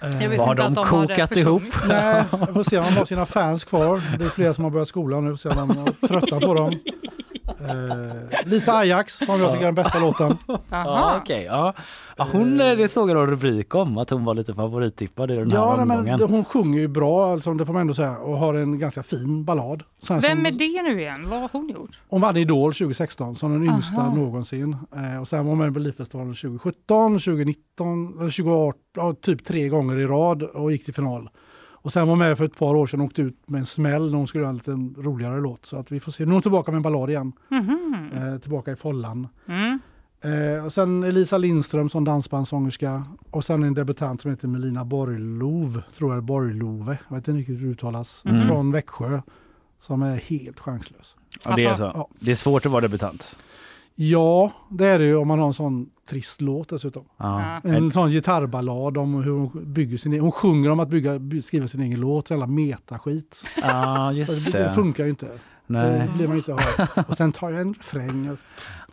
Eh, 0.00 0.22
Jag 0.22 0.30
Vad 0.38 0.48
har 0.48 0.54
de 0.54 0.62
att 0.66 0.74
de 0.74 0.84
kokat 0.86 1.36
ihop? 1.36 1.62
Nej, 1.88 2.24
jag 2.30 2.52
får 2.54 2.62
se 2.62 2.78
om 2.78 2.84
de 2.84 2.90
har 2.96 3.04
sina 3.04 3.26
fans 3.26 3.64
kvar. 3.64 4.02
Det 4.18 4.24
är 4.24 4.28
flera 4.28 4.54
som 4.54 4.64
har 4.64 4.70
börjat 4.70 4.88
skolan 4.88 5.24
nu, 5.24 5.30
får 5.30 5.36
se 5.36 5.48
om 5.48 5.68
de 5.68 5.78
är 5.78 6.06
trötta 6.08 6.40
på 6.40 6.54
dem. 6.54 6.72
Eh, 7.60 8.46
Lisa 8.48 8.72
Ajax, 8.76 9.18
som 9.18 9.40
jag 9.40 9.50
tycker 9.52 9.62
är 9.62 9.66
den 9.66 9.74
bästa 9.74 9.98
låten. 9.98 10.36
Ja, 10.46 10.58
Aha. 10.70 11.22
ja. 11.28 11.74
ja, 12.16 12.26
hon, 12.32 12.60
eh, 12.60 12.76
det 12.76 12.88
såg 12.88 13.10
jag 13.10 13.14
någon 13.14 13.26
rubrik 13.30 13.74
om, 13.74 13.98
att 13.98 14.10
hon 14.10 14.24
var 14.24 14.34
lite 14.34 14.54
favorittippad 14.54 15.30
i 15.30 15.34
den 15.36 15.50
här 15.50 15.58
Ja, 15.58 15.84
nej, 15.84 15.96
omgången. 15.96 16.20
men 16.20 16.30
hon 16.30 16.44
sjunger 16.44 16.78
ju 16.80 16.88
bra, 16.88 17.26
alltså, 17.26 17.54
det 17.54 17.66
får 17.66 17.72
man 17.72 17.80
ändå 17.80 17.94
säga, 17.94 18.18
och 18.18 18.36
har 18.36 18.54
en 18.54 18.78
ganska 18.78 19.02
fin 19.02 19.44
ballad. 19.44 19.82
Sen 20.02 20.20
Vem 20.20 20.36
som, 20.36 20.46
är 20.46 20.50
det 20.50 20.82
nu 20.82 21.00
igen? 21.00 21.26
Vad 21.30 21.40
har 21.40 21.48
hon 21.52 21.68
gjort? 21.68 22.00
Hon 22.08 22.20
vann 22.20 22.36
Idol 22.36 22.72
2016 22.74 23.34
som 23.34 23.52
den 23.52 23.64
yngsta 23.74 23.96
Aha. 23.96 24.14
någonsin. 24.14 24.76
Eh, 24.96 25.20
och 25.20 25.28
sen 25.28 25.38
var 25.44 25.50
hon 25.50 25.58
med 25.58 25.66
i 25.68 25.70
Melodifestivalen 25.70 26.34
2017, 26.34 27.18
2019, 27.18 28.06
eller 28.18 28.30
2018, 28.30 28.80
ja, 28.96 29.14
typ 29.20 29.44
tre 29.44 29.68
gånger 29.68 29.98
i 29.98 30.06
rad 30.06 30.42
och 30.42 30.72
gick 30.72 30.84
till 30.84 30.94
final. 30.94 31.28
Och 31.86 31.92
sen 31.92 32.08
var 32.08 32.16
med 32.16 32.38
för 32.38 32.44
ett 32.44 32.58
par 32.58 32.74
år 32.74 32.86
sedan 32.86 33.00
och 33.00 33.06
åkte 33.06 33.22
ut 33.22 33.36
med 33.46 33.58
en 33.58 33.66
smäll 33.66 34.10
när 34.10 34.18
hon 34.18 34.26
skulle 34.26 34.42
göra 34.44 34.50
en 34.50 34.56
lite 34.56 34.70
roligare 35.08 35.40
låt. 35.40 35.66
Så 35.66 35.76
att 35.76 35.92
vi 35.92 36.00
får 36.00 36.12
se. 36.12 36.24
Nu 36.24 36.30
är 36.30 36.32
hon 36.32 36.42
tillbaka 36.42 36.70
med 36.70 36.76
en 36.76 36.82
ballad 36.82 37.10
igen. 37.10 37.32
Mhm. 37.48 38.10
Eh, 38.14 38.38
tillbaka 38.38 38.72
i 38.72 38.76
follan. 38.76 39.28
Mm. 39.48 39.78
Eh, 40.56 40.64
och 40.64 40.72
sen 40.72 41.02
Elisa 41.04 41.38
Lindström 41.38 41.88
som 41.88 42.04
dansbandssångerska. 42.04 43.04
Och 43.30 43.44
sen 43.44 43.62
en 43.62 43.74
debutant 43.74 44.20
som 44.20 44.30
heter 44.30 44.48
Melina 44.48 44.84
Borglov, 44.84 45.82
tror 45.96 46.14
jag, 46.14 46.24
Borglove, 46.24 46.98
jag 47.08 47.16
vet 47.16 47.28
inte 47.28 47.38
riktigt 47.40 47.58
hur 47.60 47.64
det 47.66 47.72
uttalas, 47.72 48.22
Mm. 48.26 48.46
från 48.48 48.72
Växjö. 48.72 49.20
Som 49.78 50.02
är 50.02 50.16
helt 50.16 50.60
chanslös. 50.60 51.16
Ja, 51.44 51.56
det, 51.56 51.64
är 51.64 51.68
Alltså- 51.68 51.92
så. 51.92 51.98
Ja. 51.98 52.08
det 52.20 52.30
är 52.30 52.34
svårt 52.34 52.66
att 52.66 52.72
vara 52.72 52.80
debutant. 52.80 53.36
Ja, 53.98 54.52
det 54.70 54.86
är 54.86 54.98
det 54.98 55.04
ju 55.04 55.16
om 55.16 55.28
man 55.28 55.38
har 55.38 55.46
en 55.46 55.54
sån 55.54 55.90
trist 56.08 56.40
låt 56.40 56.68
dessutom. 56.68 57.04
Ja. 57.16 57.60
En 57.64 57.90
sån 57.90 58.10
gitarrballad 58.10 58.98
om 58.98 59.14
hur 59.14 59.30
hon 59.30 59.72
bygger 59.72 59.96
sin 59.96 60.12
egen, 60.12 60.22
hon 60.22 60.32
sjunger 60.32 60.70
om 60.70 60.80
att 60.80 60.88
bygga, 60.88 61.18
by- 61.18 61.42
skriva 61.42 61.68
sin 61.68 61.80
egen 61.80 62.00
låt, 62.00 62.30
jävla 62.30 62.46
metaskit. 62.46 63.44
Ja, 63.62 64.12
just 64.12 64.52
det. 64.52 64.58
det 64.58 64.64
det. 64.64 64.72
funkar 64.72 65.04
ju 65.04 65.10
inte. 65.10 65.28
Nej. 65.66 66.08
Det 66.08 66.12
blir 66.16 66.26
man 66.26 66.36
ju 66.36 66.38
inte 66.38 66.52
av. 66.54 67.04
Och 67.08 67.16
sen 67.16 67.32
tar 67.32 67.50
jag 67.50 67.60
en 67.60 67.74
refräng. 67.74 68.36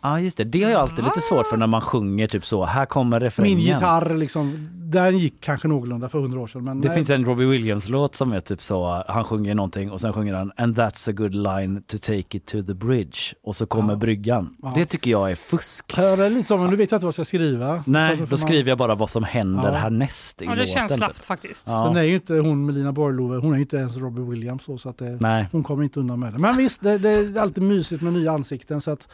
Ja, 0.04 0.20
just 0.20 0.36
det. 0.36 0.44
Det 0.44 0.62
har 0.62 0.70
jag 0.70 0.80
alltid 0.80 1.04
lite 1.04 1.20
svårt 1.20 1.46
för 1.46 1.56
när 1.56 1.66
man 1.66 1.80
sjunger 1.80 2.26
typ 2.26 2.46
så. 2.46 2.64
Här 2.64 2.86
kommer 2.86 3.20
refrängen. 3.20 3.56
Min 3.56 3.66
gitarr 3.66 4.14
liksom, 4.14 4.68
den 4.72 5.18
gick 5.18 5.34
kanske 5.40 5.68
någorlunda 5.68 6.08
för 6.08 6.18
hundra 6.18 6.40
år 6.40 6.46
sedan. 6.46 6.64
Men 6.64 6.80
Det 6.80 6.88
nej. 6.88 6.96
finns 6.96 7.10
en 7.10 7.24
Robbie 7.24 7.44
Williams-låt 7.44 8.14
som 8.14 8.32
är 8.32 8.40
typ 8.40 8.62
så, 8.62 9.04
han 9.08 9.24
sjunger 9.24 9.54
någonting 9.54 9.90
och 9.90 10.00
sen 10.00 10.12
sjunger 10.12 10.34
han 10.34 10.52
And 10.56 10.78
that's 10.78 11.10
a 11.10 11.12
good 11.12 11.34
line 11.34 11.82
to 11.82 11.98
take 11.98 12.36
it 12.36 12.46
to 12.46 12.62
the 12.62 12.74
bridge. 12.74 13.18
Och 13.44 13.56
så 13.56 13.66
kommer 13.66 13.92
Ja. 13.92 13.96
bryggan. 13.96 14.56
Ja. 14.62 14.72
Det 14.74 14.86
tycker 14.86 15.10
jag 15.10 15.30
är 15.30 15.34
fusk. 15.34 15.96
Här 15.96 16.18
är 16.18 16.30
lite 16.30 16.48
som, 16.48 16.60
men 16.60 16.70
nu 16.70 16.76
vet 16.76 16.90
jag 16.90 16.96
inte 16.96 17.04
vad 17.06 17.08
jag 17.08 17.14
ska 17.14 17.24
skriva. 17.24 17.82
Nej, 17.86 18.16
då 18.16 18.26
man- 18.30 18.36
skriver 18.36 18.68
jag 18.68 18.78
bara 18.78 18.94
vad 18.94 19.10
som 19.10 19.24
händer 19.24 19.72
Ja. 19.72 19.78
härnäst 19.78 20.42
i 20.42 20.44
Ja, 20.44 20.50
det 20.50 20.56
låten. 20.56 20.72
känns 20.74 20.90
typ. 20.90 20.98
slappt 20.98 21.24
faktiskt. 21.24 21.66
Ja. 21.68 21.84
Sen 21.88 21.96
är 21.96 22.02
ju 22.02 22.14
inte 22.14 22.34
hon 22.34 22.66
Melina 22.66 22.92
Borglove, 22.92 23.36
hon 23.36 23.54
är 23.54 23.58
inte 23.58 23.76
ens 23.76 23.96
Robbie 23.96 24.22
Williams 24.22 24.64
så, 24.64 24.78
så 24.78 24.88
att 24.88 24.98
det, 24.98 25.16
Nej. 25.20 25.48
hon 25.52 25.62
kommer 25.62 25.84
inte 25.84 26.00
undan 26.00 26.20
med 26.20 26.32
det. 26.32 26.38
Men 26.38 26.56
visst, 26.56 26.80
det, 26.80 26.98
det 26.98 27.10
är 27.10 27.38
alltid 27.40 27.62
mysigt 27.62 28.02
med 28.02 28.12
nya 28.12 28.32
ansikten 28.32 28.80
så 28.80 28.90
att 28.90 29.08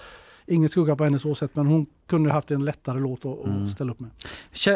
inget 0.50 0.70
skugga 0.70 0.96
på 0.96 1.04
henne 1.04 1.18
så 1.18 1.34
sätt 1.34 1.50
men 1.54 1.66
hon 1.66 1.86
kunde 2.08 2.32
haft 2.32 2.50
en 2.50 2.64
lättare 2.64 2.98
låt 3.00 3.24
att, 3.26 3.46
Mm. 3.46 3.68
ställa 3.68 3.92
upp 3.92 4.00
med. 4.00 4.10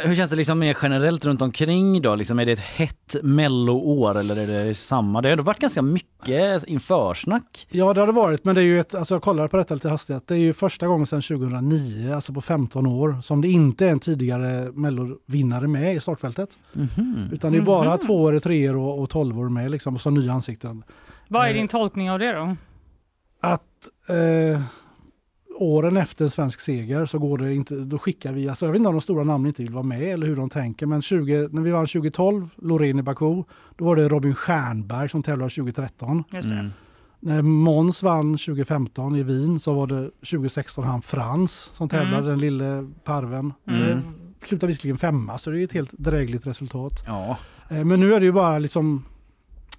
Hur 0.04 0.14
känns 0.14 0.30
det 0.30 0.36
liksom 0.36 0.58
mer 0.58 0.76
generellt 0.82 1.24
runt 1.24 1.42
omkring 1.42 2.02
då? 2.02 2.14
Liksom, 2.14 2.38
är 2.38 2.46
det 2.46 2.52
ett 2.52 2.60
hett 2.60 3.16
melloår 3.22 4.18
eller 4.18 4.36
är 4.36 4.64
det 4.64 4.74
samma? 4.74 5.22
Det 5.22 5.28
har 5.28 5.32
ändå 5.32 5.44
varit 5.44 5.58
ganska 5.58 5.82
mycket 5.82 6.64
införsnack. 6.64 7.66
Ja 7.70 7.94
det 7.94 8.00
har 8.00 8.06
det 8.06 8.12
varit 8.12 8.44
men 8.44 8.54
det 8.54 8.60
är 8.60 8.64
ju 8.64 8.80
ett, 8.80 8.94
alltså 8.94 9.14
jag 9.14 9.22
kollar 9.22 9.48
på 9.48 9.56
detta 9.56 9.74
lite 9.74 9.88
hastigt, 9.88 10.26
det 10.26 10.34
är 10.34 10.38
ju 10.38 10.52
första 10.52 10.86
gången 10.86 11.06
sedan 11.06 11.22
2009, 11.22 12.12
alltså 12.14 12.32
på 12.32 12.40
15 12.40 12.86
år, 12.86 13.16
som 13.22 13.40
det 13.40 13.48
inte 13.48 13.86
är 13.86 13.90
en 13.90 14.00
tidigare 14.00 14.72
mellovinnare 14.72 15.68
med 15.68 15.94
i 15.96 16.00
startfältet. 16.00 16.50
Mhm. 16.72 17.28
Utan 17.32 17.52
det 17.52 17.58
är 17.58 17.62
bara 17.62 17.98
två 17.98 18.22
år, 18.22 18.38
tre 18.38 18.70
år 18.70 18.76
och, 18.76 18.98
och 19.00 19.10
tolv 19.10 19.40
år 19.40 19.48
med 19.48 19.70
liksom, 19.70 19.94
och 19.94 20.00
så 20.00 20.10
nya 20.10 20.32
ansikten. 20.32 20.82
Vad 21.28 21.44
är 21.44 21.48
Eh, 21.48 21.54
din 21.54 21.68
tolkning 21.68 22.10
av 22.10 22.18
det 22.18 22.32
då? 22.32 22.56
Att 23.40 23.62
eh, 24.08 24.60
åren 25.54 25.96
efter 25.96 26.24
en 26.24 26.30
svensk 26.30 26.60
seger 26.60 27.06
så 27.06 27.18
går 27.18 27.38
det 27.38 27.54
inte, 27.54 27.74
då 27.74 27.98
skickar 27.98 28.32
vi, 28.32 28.48
alltså 28.48 28.64
jag 28.66 28.72
vet 28.72 28.78
inte 28.78 28.88
om 28.88 28.94
de 28.94 29.00
stora 29.00 29.24
namnen 29.24 29.46
inte 29.48 29.62
vill 29.62 29.72
vara 29.72 29.82
med 29.82 30.02
eller 30.02 30.26
hur 30.26 30.36
de 30.36 30.50
tänker, 30.50 30.86
men 30.86 31.02
20, 31.02 31.48
när 31.52 31.62
vi 31.62 31.70
vann 31.70 31.86
2012, 31.86 32.48
Loreen 32.56 32.98
i 32.98 33.02
Baku, 33.02 33.42
då 33.76 33.84
var 33.84 33.96
det 33.96 34.08
Robin 34.08 34.34
Stjernberg 34.34 35.08
som 35.08 35.22
tävlade 35.22 35.50
2013. 35.50 36.24
Just 36.32 36.48
det. 36.48 36.54
Mm. 36.54 36.70
När 37.20 37.42
Måns 37.42 38.02
vann 38.02 38.32
2015 38.36 39.16
i 39.16 39.22
Wien 39.22 39.60
så 39.60 39.74
var 39.74 39.86
det 39.86 40.10
2016 40.30 40.84
han 40.84 41.02
Frans 41.02 41.52
som 41.72 41.88
tävlade, 41.88 42.16
Mm. 42.16 42.28
den 42.28 42.38
lille 42.38 42.90
parven. 43.04 43.52
Mm. 43.68 43.80
Det 44.40 44.46
slutade 44.46 44.70
visserligen 44.70 44.98
femma 44.98 45.38
så 45.38 45.50
det 45.50 45.60
är 45.60 45.64
ett 45.64 45.72
helt 45.72 45.92
drägligt 45.92 46.46
resultat. 46.46 46.92
Ja. 47.06 47.36
Eh, 47.70 47.84
Men 47.84 48.00
nu 48.00 48.14
är 48.14 48.20
det 48.20 48.26
ju 48.26 48.32
bara 48.32 48.58
liksom 48.58 49.04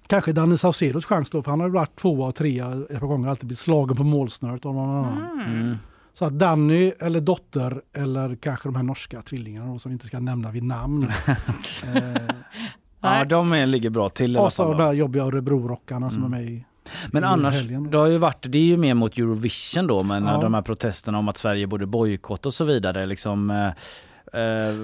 Kanske 0.06 0.32
Danny 0.32 0.56
Saucedos 0.56 1.04
chans 1.06 1.30
då, 1.30 1.42
för 1.42 1.50
han 1.50 1.60
har 1.60 1.66
ju 1.66 1.72
varit 1.72 1.96
tvåa 1.96 2.28
och 2.28 2.34
trea 2.34 2.66
ett 2.90 3.00
par 3.00 3.06
gånger, 3.06 3.28
alltid 3.28 3.46
blivit 3.46 3.58
slagen 3.58 3.96
på 3.96 4.04
målsnöret 4.04 4.66
av 4.66 4.74
någon 4.74 4.96
annan. 4.96 5.40
Mm. 5.40 5.76
Så 6.14 6.24
att 6.24 6.38
Danny 6.38 6.92
eller 7.00 7.20
Dotter 7.20 7.80
eller 7.96 8.36
kanske 8.36 8.68
de 8.68 8.76
här 8.76 8.82
norska 8.82 9.22
tvillingarna 9.22 9.72
då, 9.72 9.78
som 9.78 9.90
vi 9.90 9.92
inte 9.92 10.06
ska 10.06 10.20
nämna 10.20 10.50
vid 10.50 10.62
namn. 10.62 11.08
eh, 11.94 12.22
ja, 13.00 13.24
de 13.24 13.52
är, 13.52 13.66
ligger 13.66 13.90
bra 13.90 14.08
till 14.08 14.34
i 14.34 14.38
alla 14.38 14.46
och 14.46 14.52
så 14.52 14.62
de 14.64 14.76
då. 14.76 14.82
här 14.84 14.92
jobbiga 14.92 15.24
Örebro-rockarna 15.24 16.10
som 16.10 16.24
Mm. 16.24 16.32
är 16.34 16.38
med 16.42 16.50
i 16.52 16.64
Men 17.10 17.22
i 17.22 17.26
annars, 17.26 17.62
det 17.90 17.98
har 17.98 18.06
ju 18.06 18.16
varit, 18.16 18.46
det 18.48 18.58
är 18.58 18.62
ju 18.62 18.76
mer 18.76 18.94
mot 18.94 19.18
Eurovision 19.18 19.86
då, 19.86 20.02
men 20.02 20.24
Ja. 20.24 20.40
de 20.40 20.54
här 20.54 20.62
protesterna 20.62 21.18
om 21.18 21.28
att 21.28 21.36
Sverige 21.38 21.66
borde 21.66 21.86
bojkotta 21.86 22.48
och 22.48 22.54
så 22.54 22.64
vidare. 22.64 23.06
Liksom, 23.06 23.50
eh, 24.36 24.74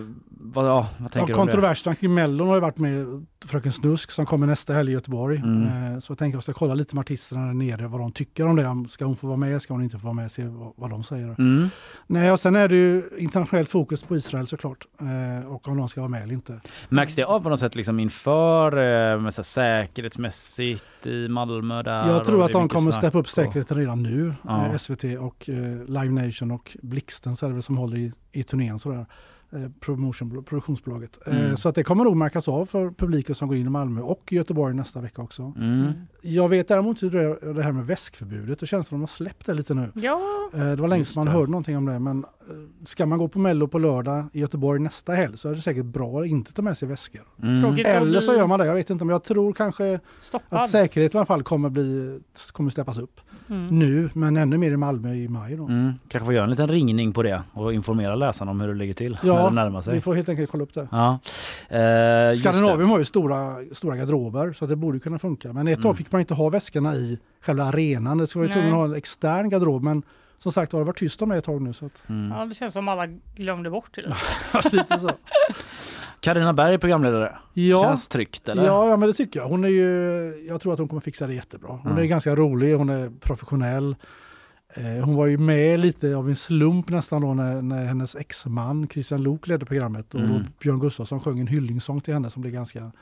vad, 0.44 0.66
ja, 0.68 0.86
vad 0.98 1.04
Ja, 1.04 1.08
tänker 1.08 1.26
det? 1.26 1.32
kontroverserna 1.34 1.94
kring 1.94 2.14
Mellon 2.14 2.48
har 2.48 2.54
ju 2.54 2.60
varit 2.60 2.78
med 2.78 3.26
Fröken 3.46 3.72
Snusk 3.72 4.10
som 4.10 4.26
kommer 4.26 4.46
nästa 4.46 4.72
helg 4.72 4.90
i 4.90 4.94
Göteborg. 4.94 5.36
Mm. 5.36 5.92
Eh, 5.94 5.98
Så 5.98 6.10
jag 6.10 6.18
tänker 6.18 6.38
att 6.38 6.46
jag 6.48 6.54
ska 6.54 6.58
kolla 6.58 6.74
lite 6.74 6.94
med 6.94 7.00
artisterna 7.00 7.46
där 7.46 7.52
nere 7.54 7.86
vad 7.88 8.00
de 8.00 8.12
tycker 8.12 8.46
om 8.46 8.56
det. 8.56 8.88
Ska 8.90 9.04
hon 9.04 9.16
få 9.16 9.26
vara 9.26 9.36
med? 9.36 9.62
Ska 9.62 9.74
hon 9.74 9.82
inte 9.82 9.98
få 9.98 10.04
vara 10.04 10.14
med? 10.14 10.32
Se 10.32 10.44
vad, 10.46 10.72
vad 10.76 10.90
de 10.90 11.04
säger. 11.04 11.26
Mm. 11.38 11.68
Nej, 12.06 12.32
och 12.32 12.40
sen 12.40 12.56
är 12.56 12.68
det 12.68 12.76
ju 12.76 13.02
internationellt 13.18 13.68
fokus 13.68 14.02
på 14.02 14.16
Israel 14.16 14.46
såklart. 14.46 14.86
Eh, 15.00 15.52
och 15.52 15.68
om 15.68 15.76
de 15.76 15.88
ska 15.88 16.00
vara 16.00 16.08
med 16.10 16.22
eller 16.22 16.34
inte. 16.34 16.60
Märks 16.88 17.14
det 17.14 17.24
av 17.24 17.40
på 17.40 17.48
något 17.48 17.60
sätt 17.60 17.74
liksom 17.74 18.00
inför 18.00 19.18
med 19.18 19.34
så 19.34 19.42
säkerhetsmässigt 19.42 21.06
i 21.06 21.28
Malmö 21.28 21.82
där? 21.82 22.08
Jag 22.08 22.24
tror 22.24 22.44
att 22.44 22.52
de 22.52 22.68
kommer 22.68 22.90
steppa 22.92 23.18
upp 23.18 23.28
säkerheten 23.28 23.76
redan 23.76 24.02
nu. 24.02 24.34
Ja. 24.44 24.78
SVT 24.78 25.04
och 25.20 25.48
Live 25.86 26.10
Nation 26.26 26.50
och 26.50 26.76
Blixten 26.82 27.36
så 27.36 27.46
är 27.46 27.50
det 27.50 27.54
väl 27.54 27.62
som 27.62 27.76
håller 27.76 27.96
i, 27.96 28.12
i 28.32 28.42
turnén 28.42 28.78
sådär. 28.78 29.06
Eh, 29.54 29.68
promotion, 29.80 30.44
produktionsbolaget. 30.44 31.18
Eh, 31.26 31.40
Mm. 31.44 31.56
så 31.56 31.68
att 31.68 31.74
det 31.74 31.84
kommer 31.84 32.04
nog 32.04 32.16
märkas 32.16 32.48
av 32.48 32.66
för 32.66 32.90
publiken 32.90 33.34
som 33.34 33.48
går 33.48 33.56
in 33.56 33.66
i 33.66 33.70
Malmö 33.70 34.00
och 34.00 34.32
Göteborg 34.32 34.74
nästa 34.74 35.00
vecka 35.00 35.22
också. 35.22 35.52
Mm. 35.56 35.92
Jag 36.22 36.48
vet 36.48 36.68
däremot 36.68 37.02
hur 37.02 37.10
det, 37.10 37.22
är- 37.22 37.54
det 37.54 37.62
här 37.62 37.72
med 37.72 37.86
väskförbudet, 37.86 38.58
det 38.58 38.66
känns 38.66 38.86
som 38.86 38.94
de 38.98 39.00
har 39.02 39.06
släppt 39.06 39.46
det 39.46 39.54
lite 39.54 39.74
nu. 39.74 39.88
Ja, 39.94 40.20
Eh, 40.54 40.58
Det 40.70 40.76
var 40.76 40.88
länge 40.88 41.04
sedan 41.04 41.20
man 41.20 41.26
det. 41.26 41.32
hörde 41.32 41.50
någonting 41.50 41.76
om 41.76 41.84
det, 41.86 41.98
men 41.98 42.24
eh, 42.24 42.84
ska 42.84 43.06
man 43.06 43.18
gå 43.18 43.28
på 43.28 43.38
Mello 43.38 43.68
på 43.68 43.78
lördag 43.78 44.24
i 44.32 44.40
Göteborg 44.40 44.80
nästa 44.80 45.12
helg 45.12 45.36
så 45.38 45.48
är 45.48 45.54
det 45.54 45.60
säkert 45.60 45.84
bra 45.84 46.20
att 46.20 46.26
inte 46.26 46.52
ta 46.52 46.62
med 46.62 46.78
sig 46.78 46.88
väskor. 46.88 47.22
Mm. 47.42 47.64
att 47.72 47.78
Eller 47.78 48.20
så 48.20 48.32
gör 48.32 48.46
man 48.46 48.58
det, 48.60 48.66
jag 48.66 48.74
vet 48.74 48.90
inte, 48.90 49.04
men 49.04 49.12
jag 49.12 49.24
tror 49.24 49.52
kanske 49.52 50.00
stoppad. 50.20 50.58
att 50.62 50.70
säkerheten 50.70 51.16
i 51.16 51.18
alla 51.18 51.26
fall 51.26 51.42
kommer, 51.42 51.68
bli, 51.70 52.20
kommer 52.52 52.70
släppas 52.70 52.98
upp 52.98 53.20
Mm. 53.52 53.78
nu, 53.78 54.10
men 54.14 54.36
ännu 54.36 54.58
mer 54.58 54.70
i 54.70 54.76
Malmö 54.76 55.14
i 55.14 55.28
maj 55.28 55.56
då. 55.56 55.64
Mm. 55.66 55.92
Kanske 56.08 56.24
får 56.24 56.34
göra 56.34 56.44
en 56.44 56.50
liten 56.50 56.66
ringning 56.68 57.12
på 57.12 57.22
det 57.22 57.42
och 57.52 57.72
informera 57.74 58.14
läsarna 58.14 58.50
om 58.50 58.60
hur 58.60 58.68
det 58.68 58.74
ligger 58.74 58.94
till. 58.94 59.18
när 59.22 59.28
Ja, 59.34 59.48
det 59.48 59.54
närmar 59.54 59.80
sig. 59.80 59.94
vi 59.94 60.00
får 60.00 60.14
helt 60.14 60.28
enkelt 60.28 60.50
kolla 60.50 60.64
upp 60.64 60.74
det. 60.74 60.88
Ja. 60.90 61.18
Eh, 61.68 62.34
Skandinavien 62.34 62.88
har 62.90 62.98
ju 62.98 63.04
stora, 63.04 63.54
stora 63.72 63.96
garderober 63.96 64.52
så 64.52 64.64
att 64.64 64.68
det 64.70 64.76
borde 64.76 64.98
kunna 65.00 65.18
funka. 65.18 65.52
Men 65.52 65.68
ett 65.68 65.72
Mm. 65.78 65.82
tag 65.82 65.96
fick 65.96 66.12
man 66.12 66.20
inte 66.20 66.34
ha 66.34 66.48
väskorna 66.48 66.94
i 66.94 67.18
själva 67.40 67.64
arenan. 67.64 68.18
Det 68.18 68.26
skulle 68.26 68.44
vara 68.44 68.52
tvungen 68.52 68.70
att 68.72 68.76
ha 68.78 68.84
en 68.84 68.94
extern 68.94 69.48
garderob. 69.48 69.82
Men 69.82 70.02
som 70.38 70.52
sagt 70.52 70.72
var, 70.72 70.80
det 70.80 70.84
har 70.84 70.86
varit 70.86 70.98
tyst 70.98 71.22
om 71.22 71.28
det 71.28 71.36
ett 71.36 71.44
tag 71.44 71.62
nu. 71.62 71.72
Så 71.72 71.86
att, 71.86 71.92
det. 72.06 72.12
Mm. 72.12 72.30
Ja, 72.38 72.44
det 72.46 72.54
känns 72.54 72.74
som 72.74 72.88
alla 72.88 73.06
glömde 73.36 73.70
bort 73.70 73.94
det. 73.94 74.14
lite 74.76 74.98
så. 74.98 75.10
Carina 76.22 76.52
Berg 76.52 76.78
programledare. 76.78 77.36
Ja, 77.52 77.82
Känns 77.82 78.08
tryggt 78.08 78.48
eller? 78.48 78.64
ja, 78.66 78.88
ja, 78.88 78.96
men 78.96 79.08
det 79.08 79.14
tycker 79.14 79.40
jag. 79.40 79.48
Hon 79.48 79.64
är 79.64 79.68
ju, 79.68 79.88
jag 80.48 80.60
tror 80.60 80.72
att 80.72 80.78
hon 80.78 80.88
kommer 80.88 81.00
fixa 81.00 81.26
det 81.26 81.34
jättebra. 81.34 81.70
Hon 81.70 81.92
Mm. 81.92 81.98
är 82.02 82.06
ganska 82.06 82.36
rolig, 82.36 82.74
hon 82.74 82.88
är 82.90 83.10
professionell. 83.20 83.96
Eh, 84.74 85.04
hon 85.04 85.14
var 85.14 85.26
ju 85.26 85.38
med 85.38 85.80
lite 85.80 86.16
av 86.16 86.28
en 86.28 86.36
slump 86.36 86.88
nästan 86.90 87.22
då 87.22 87.34
när, 87.34 87.62
när 87.62 87.84
hennes 87.86 88.16
exman 88.16 88.88
Christian 88.92 89.22
Lok 89.22 89.46
ledde 89.48 89.66
programmet 89.66 90.14
och 90.14 90.20
Mm. 90.20 90.42
Björn 90.62 90.80
Gustafsson 90.80 91.20
sjöng 91.20 91.40
en 91.40 91.46
hyllningssång 91.46 92.00
till 92.00 92.14
henne 92.14 92.30
som 92.30 92.42
blev 92.42 92.54
ganska 92.54 92.92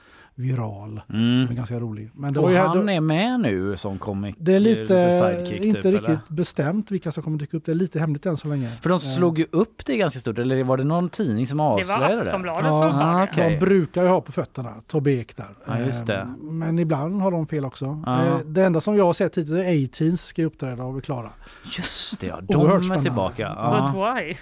viral. 0.40 1.00
Mm. 1.12 1.40
Som 1.46 1.50
är 1.52 1.56
ganska 1.56 1.78
rolig. 1.80 2.10
Men 2.14 2.32
det 2.32 2.38
Och 2.38 2.44
var 2.44 2.50
ju, 2.52 2.56
han 2.58 2.86
då, 2.86 2.92
är 2.92 3.00
med 3.00 3.40
nu 3.40 3.76
som 3.76 3.98
comic? 3.98 4.34
det 4.38 4.54
är 4.54 4.60
lite, 4.60 5.20
sidekick 5.36 5.64
inte 5.64 5.82
typ, 5.82 5.92
riktigt 5.92 6.08
eller? 6.08 6.20
bestämt 6.28 6.90
vilka 6.90 7.12
som 7.12 7.22
kommer 7.22 7.38
dyka 7.38 7.56
upp. 7.56 7.64
Det 7.64 7.72
är 7.72 7.76
lite 7.76 8.00
hemligt 8.00 8.26
än 8.26 8.36
så 8.36 8.48
länge. 8.48 8.68
För 8.82 8.88
de 8.88 8.94
Eh, 8.94 8.98
slog 9.16 9.38
ju 9.38 9.46
upp 9.52 9.86
det 9.86 9.96
ganska 9.96 10.20
stort, 10.20 10.38
eller 10.38 10.64
var 10.64 10.76
det 10.76 10.84
någon 10.84 11.08
tidning 11.08 11.46
som 11.46 11.58
Det 11.58 11.64
var 11.64 11.70
avslöjade 11.74 12.14
det? 12.16 12.20
Aftonbladet 12.22 12.64
Ja, 12.64 12.82
som 12.82 12.94
sa 12.94 13.18
det. 13.18 13.22
okej. 13.32 13.50
De 13.60 13.66
brukar 13.66 14.02
ju 14.02 14.08
ha 14.08 14.20
på 14.20 14.32
fötterna, 14.32 14.70
Tobbe 14.86 15.10
Ek 15.12 15.36
där. 15.36 15.46
Ja, 15.66 15.78
just 15.78 16.06
det. 16.06 16.16
Eh, 16.20 16.26
Men 16.42 16.78
ibland 16.78 17.22
har 17.22 17.30
de 17.30 17.46
fel 17.46 17.64
också. 17.64 18.02
Ja. 18.06 18.24
Eh, 18.26 18.38
Det 18.46 18.64
enda 18.64 18.80
som 18.80 18.96
jag 18.96 19.04
har 19.04 19.12
sett 19.12 19.38
hittills 19.38 19.64
är 19.66 19.84
A-Teens 19.84 20.22
ska 20.26 20.44
uppträda 20.44 20.84
och 20.84 20.92
bli 20.92 21.02
klara. 21.02 21.30
Just 21.78 22.20
det, 22.20 22.26
ja. 22.26 22.34
Oerhört 22.34 22.48
De 22.48 22.76
är 22.76 22.80
spännande. 22.82 23.02
tillbaka. 23.02 23.56
But 23.72 23.94
why? 24.00 24.36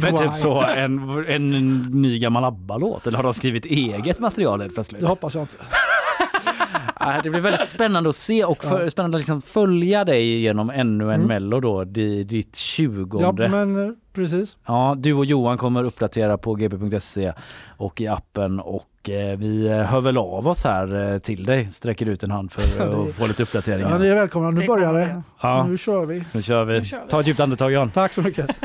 Men 0.00 0.16
typ 0.16 0.32
så, 0.34 0.62
en, 0.62 1.24
en 1.28 1.78
ny 2.02 2.18
gammal 2.18 2.44
ABBA-låt, 2.44 3.06
eller 3.06 3.16
har 3.18 3.22
de 3.22 3.34
skrivit 3.34 3.64
eget 3.64 4.18
material 4.18 4.60
helt 4.60 4.74
plötsligt? 4.74 4.93
Det 5.00 5.06
hoppas 5.06 5.34
jag 5.34 5.42
inte. 5.42 5.54
Ja, 7.00 7.20
Det 7.22 7.30
blir 7.30 7.40
väldigt 7.40 7.68
spännande 7.68 8.08
att 8.10 8.16
se 8.16 8.44
och 8.44 8.64
för, 8.64 8.88
spännande 8.88 9.16
att 9.16 9.20
liksom 9.20 9.42
följa 9.42 10.04
dig 10.04 10.38
genom 10.40 10.70
ännu 10.70 11.04
en 11.04 11.10
Mm. 11.14 11.26
mello 11.26 11.60
då, 11.60 11.84
di- 11.84 12.24
ditt 12.24 12.56
20 12.56 13.18
Ja, 13.20 13.32
men 13.32 13.84
eh, 13.88 13.92
precis. 14.12 14.56
Ja, 14.66 14.94
du 14.98 15.12
och 15.14 15.24
Johan 15.24 15.58
kommer 15.58 15.84
uppdatera 15.84 16.38
på 16.38 16.54
gp.se 16.54 17.32
och 17.76 18.00
i 18.00 18.06
appen 18.06 18.60
och 18.60 19.10
eh, 19.10 19.38
vi 19.38 19.66
eh, 19.66 19.76
hör 19.82 20.00
väl 20.00 20.18
av 20.18 20.48
oss 20.48 20.64
här 20.64 21.12
eh, 21.12 21.18
till 21.18 21.44
dig, 21.44 21.70
sträcker 21.70 22.06
ut 22.06 22.22
en 22.22 22.30
hand 22.30 22.52
för 22.52 22.62
Ja, 22.78 22.84
det- 22.84 23.08
att 23.08 23.14
få 23.14 23.26
lite 23.26 23.42
uppdateringar. 23.42 23.90
Ja, 23.90 23.98
ni 23.98 24.06
är 24.08 24.14
välkomna. 24.14 24.50
Nu 24.50 24.66
börjar 24.66 24.94
det. 24.94 25.22
Ja. 25.40 25.66
Nu 25.68 25.78
kör 25.78 26.06
vi. 26.06 26.24
Nu 26.32 26.42
kör 26.42 26.64
vi. 26.64 26.78
Nu 26.78 26.84
kör 26.84 27.00
vi. 27.04 27.10
Ta 27.10 27.20
ett 27.20 27.26
djupt 27.26 27.40
andetag 27.40 27.72
Jan. 27.72 27.90
Tack 27.90 28.12
så 28.12 28.22
mycket. 28.22 28.46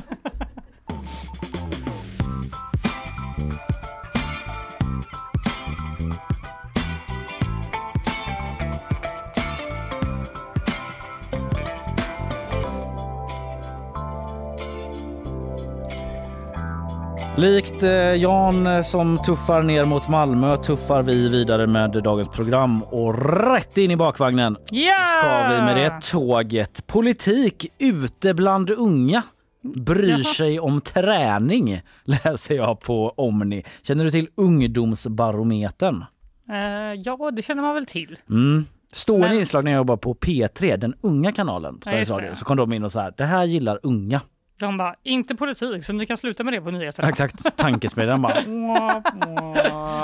Likt 17.40 17.84
eh, 17.84 17.90
Jan 18.16 18.68
eh, 18.68 18.84
som 18.84 19.18
tuffar 19.18 19.64
ner 19.64 19.86
mot 19.86 20.10
Malmö 20.10 20.58
tuffar 20.58 21.04
vi 21.04 21.30
vidare 21.30 21.68
med 21.68 21.92
dagens 22.04 22.30
program 22.30 22.84
och 22.84 23.34
rätt 23.52 23.78
in 23.78 23.92
i 23.92 23.96
bakvagnen 23.96 24.58
Ja! 24.72 25.04
ska 25.04 25.56
vi 25.56 25.62
med 25.62 25.76
det 25.76 26.02
tåget. 26.02 26.88
Politik 26.88 27.66
ute 27.80 28.34
bland 28.34 28.70
unga. 28.70 29.24
Bryr 29.62 30.24
sig 30.24 30.60
om 30.60 30.82
träning 30.82 31.82
läser 32.04 32.56
jag 32.56 32.80
på 32.80 33.10
Omni. 33.18 33.64
Känner 33.84 34.04
du 34.04 34.12
till 34.12 34.28
ungdomsbarometern? 34.36 36.06
Eh, 36.50 36.58
ja, 37.06 37.32
det 37.34 37.42
känner 37.42 37.62
man 37.62 37.76
väl 37.76 37.86
till. 37.86 38.18
Mm. 38.30 38.66
Stående 38.94 39.28
Men- 39.28 39.40
inslag 39.40 39.64
när 39.64 39.72
jag 39.72 39.78
jobbade 39.78 39.98
på 40.02 40.14
P3, 40.16 40.78
den 40.78 40.94
unga 41.02 41.32
kanalen 41.32 41.80
Ja, 41.86 41.90
Sveriges 41.90 42.10
Radio, 42.10 42.30
det. 42.30 42.36
så 42.36 42.46
kom 42.46 42.58
de 42.58 42.74
in 42.74 42.84
och 42.84 42.92
så 42.92 43.00
här, 43.00 43.14
det 43.18 43.26
här 43.26 43.46
gillar 43.46 43.80
unga. 43.84 44.22
De 44.60 44.78
bara, 44.78 44.96
inte 45.04 45.36
politik, 45.36 45.86
så 45.86 45.94
ni 45.94 46.06
kan 46.06 46.18
sluta 46.18 46.44
med 46.44 46.54
det 46.54 46.62
på 46.62 46.72
nyheterna. 46.72 47.10
Exakt, 47.10 47.58
tankesmedjan 47.58 48.22
bara. 48.22 48.42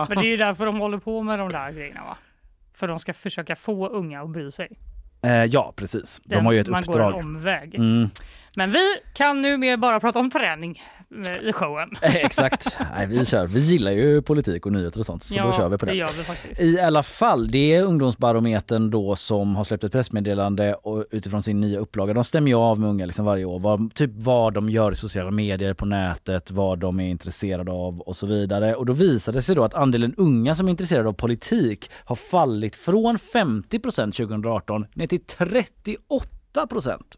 Men 0.10 0.18
det 0.18 0.26
är 0.28 0.30
ju 0.30 0.38
därför 0.38 0.66
de 0.66 0.80
håller 0.80 0.98
på 0.98 1.24
med 1.24 1.40
de 1.40 1.52
där 1.52 1.72
grejerna 1.72 2.04
va? 2.04 2.18
För 2.74 2.88
de 2.88 3.00
ska 3.00 3.14
försöka 3.14 3.56
få 3.56 3.88
unga 3.88 4.22
att 4.22 4.30
bry 4.30 4.52
sig. 4.52 4.70
Eh, 5.22 5.32
ja, 5.46 5.74
precis. 5.76 6.22
De 6.24 6.36
Den- 6.36 6.46
har 6.46 6.52
ju 6.52 6.60
ett 6.60 6.68
man 6.68 6.84
går 6.84 6.92
uppdrag. 6.94 7.14
en 7.14 7.26
omväg. 7.26 7.76
Mm. 7.76 8.10
Men 8.56 8.72
vi 8.72 8.96
kan 9.14 9.42
nu 9.42 9.58
mer 9.58 9.78
bara 9.78 10.00
prata 10.00 10.20
om 10.20 10.30
träning 10.30 10.84
i 11.42 11.54
showen. 11.54 11.90
Eh, 12.02 12.16
Exakt. 12.16 12.78
Nej, 12.96 13.08
vi 13.08 13.26
kör. 13.26 13.46
Vi 13.48 13.60
gillar 13.60 13.92
ju 13.92 14.22
politik 14.22 14.66
och 14.66 14.72
nyheter 14.72 15.00
och 15.00 15.06
sånt, 15.06 15.24
så 15.24 15.44
då 15.44 15.52
kör 15.52 15.70
vi 15.70 15.78
på 15.78 15.86
det. 15.86 15.92
det 15.92 15.98
gör 15.98 16.10
vi 16.18 16.24
faktiskt. 16.24 16.62
I 16.62 16.80
alla 16.80 17.04
fall, 17.04 17.52
det 17.52 17.76
är 17.76 17.84
Ungdomsbarometern 17.84 18.90
då 18.90 19.16
som 19.16 19.56
har 19.56 19.64
släppt 19.64 19.84
ett 19.84 19.92
pressmeddelande 19.92 20.74
och 20.74 21.06
utifrån 21.12 21.44
sin 21.44 21.60
nya 21.60 21.80
upplaga. 21.80 22.14
De 22.14 22.24
stämmer 22.24 22.48
ju 22.48 22.56
av 22.56 22.80
med 22.80 22.90
unga 22.90 23.06
liksom 23.06 23.26
varje 23.26 23.46
år. 23.46 23.60
Vad, 23.60 23.94
typ 23.94 24.12
vad 24.14 24.54
de 24.54 24.70
gör 24.70 24.92
i 24.92 24.96
sociala 24.96 25.32
medier, 25.32 25.74
på 25.74 25.86
nätet, 25.86 26.52
vad 26.52 26.80
de 26.80 27.00
är 27.00 27.10
intresserade 27.10 27.72
av 27.72 28.00
och 28.00 28.16
så 28.16 28.28
vidare. 28.28 28.76
Och 28.76 28.86
då 28.86 28.94
visade 28.94 29.38
det 29.38 29.42
sig 29.42 29.56
då 29.56 29.64
att 29.64 29.74
andelen 29.74 30.14
unga 30.18 30.56
som 30.56 30.68
är 30.68 30.72
intresserade 30.72 31.10
av 31.10 31.14
politik 31.14 31.90
har 32.06 32.16
fallit 32.16 32.76
från 32.76 33.18
50% 33.18 34.12
2018 34.12 34.86
ner 34.94 35.08
till 35.08 35.20
38 35.20 36.30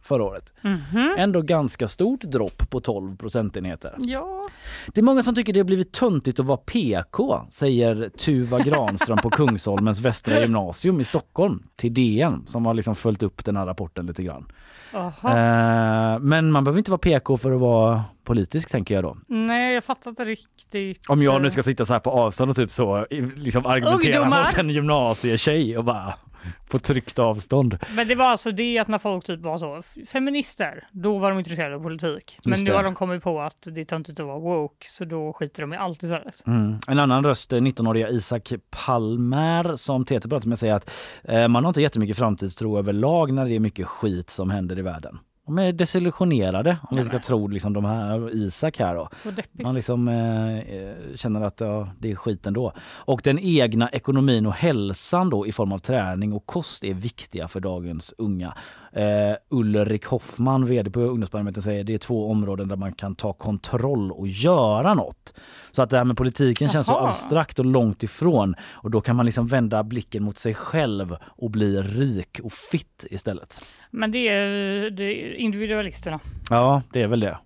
förra 0.01 0.23
året. 0.23 0.53
Mhm. 0.61 1.15
Ändå 1.17 1.41
ganska 1.41 1.87
stort 1.87 2.21
dropp 2.21 2.69
på 2.69 2.79
12 2.79 3.17
procentenheter. 3.17 3.95
Ja, 3.97 4.41
Det 4.87 5.01
är 5.01 5.03
många 5.03 5.23
som 5.23 5.35
tycker 5.35 5.53
det 5.53 5.59
har 5.59 5.65
blivit 5.65 5.91
töntigt 5.91 6.39
att 6.39 6.45
vara 6.45 6.57
PK, 6.57 7.41
säger 7.49 8.09
Tuva 8.09 8.59
Granström 8.59 9.17
på 9.17 9.29
Kungsholmens 9.37 10.01
Västra 10.01 10.39
gymnasium 10.41 10.99
i 10.99 11.03
Stockholm 11.03 11.63
till 11.75 11.93
DN 11.93 12.45
som 12.47 12.65
har 12.65 12.73
liksom 12.73 12.95
följt 12.95 13.23
upp 13.23 13.45
den 13.45 13.57
här 13.57 13.65
rapporten 13.65 14.05
lite 14.05 14.23
grann. 14.23 14.51
Aha. 14.93 15.29
Eh, 15.29 16.19
men 16.19 16.51
man 16.51 16.63
behöver 16.63 16.77
inte 16.77 16.91
vara 16.91 16.99
PK 16.99 17.37
för 17.37 17.51
att 17.51 17.59
vara 17.61 18.03
politisk 18.23 18.71
tänker 18.71 18.95
jag 18.95 19.03
då. 19.03 19.17
Nej, 19.27 19.73
jag 19.73 19.83
fattar 19.83 20.09
inte 20.09 20.25
riktigt. 20.25 21.09
Om 21.09 21.23
jag 21.23 21.41
nu 21.41 21.49
ska 21.49 21.63
sitta 21.63 21.85
så 21.85 21.93
här 21.93 21.99
på 21.99 22.11
avstånd 22.11 22.49
och 22.49 22.55
typ 22.55 22.71
så 22.71 23.05
liksom 23.35 23.65
argumentera 23.65 24.17
Ungdomar! 24.19 24.43
mot 24.43 24.57
en 24.57 24.69
gymnasietjej 24.69 25.77
och 25.77 25.83
bara 25.83 26.13
på 26.71 26.79
tryckt 26.79 27.19
avstånd. 27.19 27.77
Men 27.95 28.07
det 28.07 28.15
var 28.15 28.25
alltså 28.25 28.51
det 28.51 28.79
att 28.79 28.87
när 28.87 28.97
folk 28.97 29.25
typ 29.25 29.41
var 29.41 29.57
så 29.57 29.83
feminister, 30.07 30.87
då 30.91 31.17
var 31.17 31.29
de 31.29 31.39
intresserade 31.39 31.75
av 31.75 31.79
politik. 31.79 32.39
Men 32.45 32.63
nu 32.63 32.73
har 32.73 32.83
de 32.83 32.95
kommit 32.95 33.23
på 33.23 33.41
att 33.41 33.67
det 33.71 33.81
är 33.81 33.85
töntigt 33.85 34.19
att 34.19 34.25
vara 34.25 34.39
woke, 34.39 34.87
så 34.87 35.05
då 35.05 35.33
skiter 35.33 35.61
de 35.61 35.73
i 35.73 35.77
allt 35.77 36.03
istället. 36.03 36.43
Mm. 36.47 36.79
En 36.87 36.99
annan 36.99 37.23
röst, 37.23 37.53
eh, 37.53 37.57
19-åriga 37.57 38.09
Isak 38.09 38.53
Palmer 38.69 39.75
som 39.75 40.05
TT 40.05 40.19
pratar 40.19 40.47
med 40.47 40.59
säger 40.59 40.73
att 40.73 40.89
eh, 41.23 41.47
man 41.47 41.63
har 41.63 41.69
inte 41.69 41.81
jättemycket 41.81 42.17
framtidstro 42.17 42.77
överlag 42.77 43.33
när 43.33 43.45
det 43.45 43.55
är 43.55 43.59
mycket 43.59 43.87
skit 43.87 44.29
som 44.29 44.49
händer 44.49 44.79
i 44.79 44.81
världen. 44.81 45.19
De 45.47 45.59
är 45.59 45.71
desillusionerade 45.71 46.77
om 46.89 46.97
vi 46.97 47.03
ska 47.03 47.19
tro 47.19 47.47
liksom 47.47 47.73
de 47.73 47.85
här 47.85 48.35
Isak 48.35 48.79
här 48.79 48.95
då. 48.95 49.09
Man 49.51 49.75
liksom 49.75 50.07
eh, 50.07 50.57
eh, 50.57 50.95
känner 51.15 51.41
att 51.41 51.61
ja, 51.61 51.89
det 51.99 52.11
är 52.11 52.15
skit 52.15 52.45
ändå. 52.45 52.73
Och 52.79 53.21
den 53.23 53.39
egna 53.39 53.89
ekonomin 53.89 54.45
och 54.45 54.53
hälsan 54.53 55.29
då 55.29 55.47
i 55.47 55.51
form 55.51 55.71
av 55.71 55.77
träning 55.77 56.33
och 56.33 56.45
kost 56.45 56.83
är 56.83 56.93
viktiga 56.93 57.47
för 57.47 57.59
dagens 57.59 58.13
unga. 58.17 58.53
Eh, 58.91 59.35
Ulrik 59.49 60.05
Hoffman, 60.05 60.65
vd 60.65 60.91
på 60.91 60.99
Ungdomsbarometern, 60.99 61.61
säger 61.61 61.83
det 61.83 61.93
är 61.93 61.97
två 61.97 62.31
områden 62.31 62.67
där 62.67 62.75
man 62.75 62.93
kan 62.93 63.15
ta 63.15 63.33
kontroll 63.33 64.11
och 64.11 64.27
göra 64.27 64.93
något. 64.93 65.33
Så 65.71 65.81
att 65.81 65.89
det 65.89 65.97
här 65.97 66.05
med 66.05 66.17
politiken 66.17 66.69
känns 66.69 66.87
så 66.87 66.93
Jaha. 66.93 67.07
abstrakt 67.07 67.59
och 67.59 67.65
långt 67.65 68.03
ifrån 68.03 68.55
och 68.71 68.91
då 68.91 69.01
kan 69.01 69.15
man 69.15 69.25
liksom 69.25 69.47
vända 69.47 69.83
blicken 69.83 70.23
mot 70.23 70.37
sig 70.37 70.53
själv 70.53 71.15
och 71.23 71.51
bli 71.51 71.81
rik 71.81 72.39
och 72.43 72.53
fit 72.53 73.05
istället. 73.09 73.61
Men 73.91 74.11
det 74.11 74.27
är, 74.27 74.89
det 74.89 75.03
är 75.03 75.33
individualisterna. 75.33 76.19
Ja, 76.49 76.81
det 76.93 77.01
är 77.01 77.07
väl 77.07 77.19
det. 77.19 77.37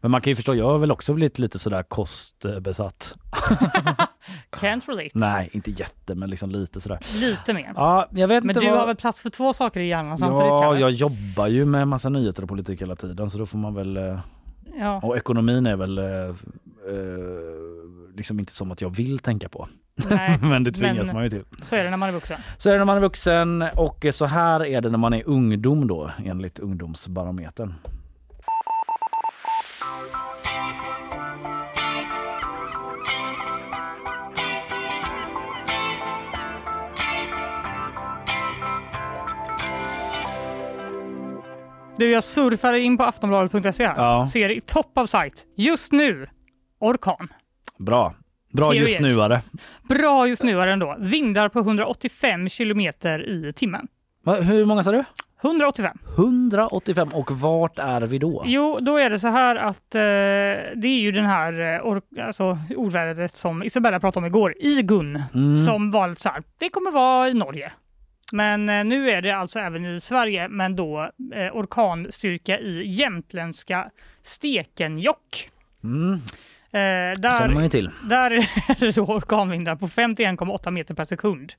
Men 0.00 0.10
man 0.10 0.20
kan 0.20 0.30
ju 0.30 0.34
förstå, 0.34 0.54
jag 0.54 0.64
har 0.68 0.78
väl 0.78 0.92
också 0.92 1.14
blivit 1.14 1.38
lite 1.38 1.58
sådär 1.58 1.82
kostbesatt. 1.82 3.14
Can't 4.50 4.82
relate. 4.88 5.10
Nej, 5.14 5.50
inte 5.52 5.70
jätte, 5.70 6.14
men 6.14 6.30
liksom 6.30 6.50
lite 6.50 6.80
sådär. 6.80 6.98
Lite 7.20 7.54
mer. 7.54 7.72
Ja, 7.76 8.08
jag 8.10 8.28
vet 8.28 8.44
Men 8.44 8.56
inte 8.56 8.66
du 8.66 8.70
vad... 8.70 8.80
har 8.80 8.86
väl 8.86 8.96
plats 8.96 9.22
för 9.22 9.28
två 9.30 9.52
saker 9.52 9.80
i 9.80 9.86
hjärnan 9.88 10.18
samtidigt? 10.18 10.50
Ja, 10.52 10.62
Kalle? 10.62 10.80
jag 10.80 10.90
jobbar 10.90 11.46
ju 11.46 11.64
med 11.64 11.88
massa 11.88 12.08
nyheter 12.08 12.42
och 12.42 12.48
politik 12.48 12.82
hela 12.82 12.96
tiden 12.96 13.30
så 13.30 13.38
då 13.38 13.46
får 13.46 13.58
man 13.58 13.74
väl... 13.74 13.96
eh, 13.96 14.18
Ja. 14.78 15.00
Och 15.02 15.16
ekonomin 15.16 15.66
är 15.66 15.76
väl 15.76 15.98
eh, 15.98 16.04
eh, 16.04 16.34
liksom 18.14 18.38
inte 18.38 18.52
som 18.52 18.72
att 18.72 18.80
jag 18.80 18.90
vill 18.90 19.18
tänka 19.18 19.48
på. 19.48 19.68
Nej, 20.10 20.38
men 20.42 20.64
det 20.64 20.72
tvingas 20.72 21.06
men- 21.06 21.14
man 21.14 21.24
ju 21.24 21.30
till. 21.30 21.44
Så 21.62 21.76
är 21.76 21.84
det 21.84 21.90
när 21.90 21.96
man 21.96 22.08
är 22.08 22.12
vuxen. 22.12 22.40
Så 22.58 22.68
är 22.68 22.72
det 22.72 22.78
när 22.78 22.84
man 22.86 22.96
är 22.96 23.00
vuxen 23.00 23.62
och 23.76 24.06
så 24.12 24.26
här 24.26 24.64
är 24.64 24.80
det 24.80 24.88
när 24.90 24.98
man 24.98 25.14
är 25.14 25.22
ungdom 25.28 25.86
då 25.86 26.10
enligt 26.24 26.58
ungdomsbarometern. 26.58 27.74
Du, 41.96 42.10
jag 42.10 42.24
surfar 42.24 42.74
in 42.74 42.96
på 42.96 43.04
aftonbladet.se 43.04 43.86
här. 43.86 43.96
Ja. 43.96 44.26
Ser 44.26 44.50
i 44.50 44.60
top 44.60 44.98
of 44.98 45.10
sight. 45.10 45.46
Just 45.56 45.92
nu, 45.92 46.26
orkan. 46.78 47.28
Bra. 47.78 48.14
Bra 48.52 48.74
just 48.74 49.00
nuare. 49.00 49.40
Bra 49.82 50.26
just 50.28 50.42
nu 50.42 50.60
är 50.60 50.66
det 50.66 50.72
ändå. 50.72 50.96
Vindar 50.98 51.48
på 51.48 51.58
185 51.58 52.48
kilometer 52.48 53.28
i 53.28 53.52
timmen. 53.52 53.88
Va, 54.24 54.34
hur 54.34 54.64
många 54.64 54.84
sa 54.84 54.92
du? 54.92 55.04
185. 55.42 55.98
185 56.16 57.08
och 57.12 57.30
vart 57.30 57.78
är 57.78 58.00
vi 58.00 58.18
då? 58.18 58.42
Jo, 58.46 58.78
då 58.80 58.96
är 58.96 59.10
det 59.10 59.18
så 59.18 59.28
här 59.28 59.56
att 59.56 59.94
eh, 59.94 60.00
det 60.00 60.84
är 60.88 61.00
ju 61.00 61.12
den 61.12 61.26
här 61.26 61.52
eh, 61.52 61.80
or- 61.86 62.20
alltså, 62.26 62.58
ordvädret 62.76 63.36
som 63.36 63.62
Isabella 63.62 64.00
pratade 64.00 64.26
om 64.26 64.26
igår, 64.26 64.54
Igun, 64.60 65.22
Mm. 65.34 65.56
som 65.56 65.90
var 65.90 66.08
lite 66.08 66.20
så 66.20 66.28
här, 66.28 66.42
det 66.58 66.68
kommer 66.68 66.90
vara 66.90 67.28
i 67.28 67.34
Norge. 67.34 67.72
Men 68.32 68.68
eh, 68.68 68.84
nu 68.84 69.10
är 69.10 69.22
det 69.22 69.30
alltså 69.30 69.58
även 69.58 69.84
i 69.86 70.00
Sverige, 70.00 70.48
men 70.48 70.76
då 70.76 71.10
eh, 71.34 71.56
orkanstyrka 71.56 72.58
i 72.58 72.82
jämtländska 72.88 73.90
Stekenjokk. 74.22 75.50
Mm. 75.84 76.18
Eh, 76.74 76.80
där, 77.20 77.68
till. 77.68 77.90
där 78.02 78.30
är 78.30 78.80
det 78.80 78.94
då 78.94 79.02
orkanvindar 79.02 79.76
på 79.76 79.88
51,8 79.88 80.70
meter 80.70 80.94
per 80.94 81.04
sekund. 81.04 81.52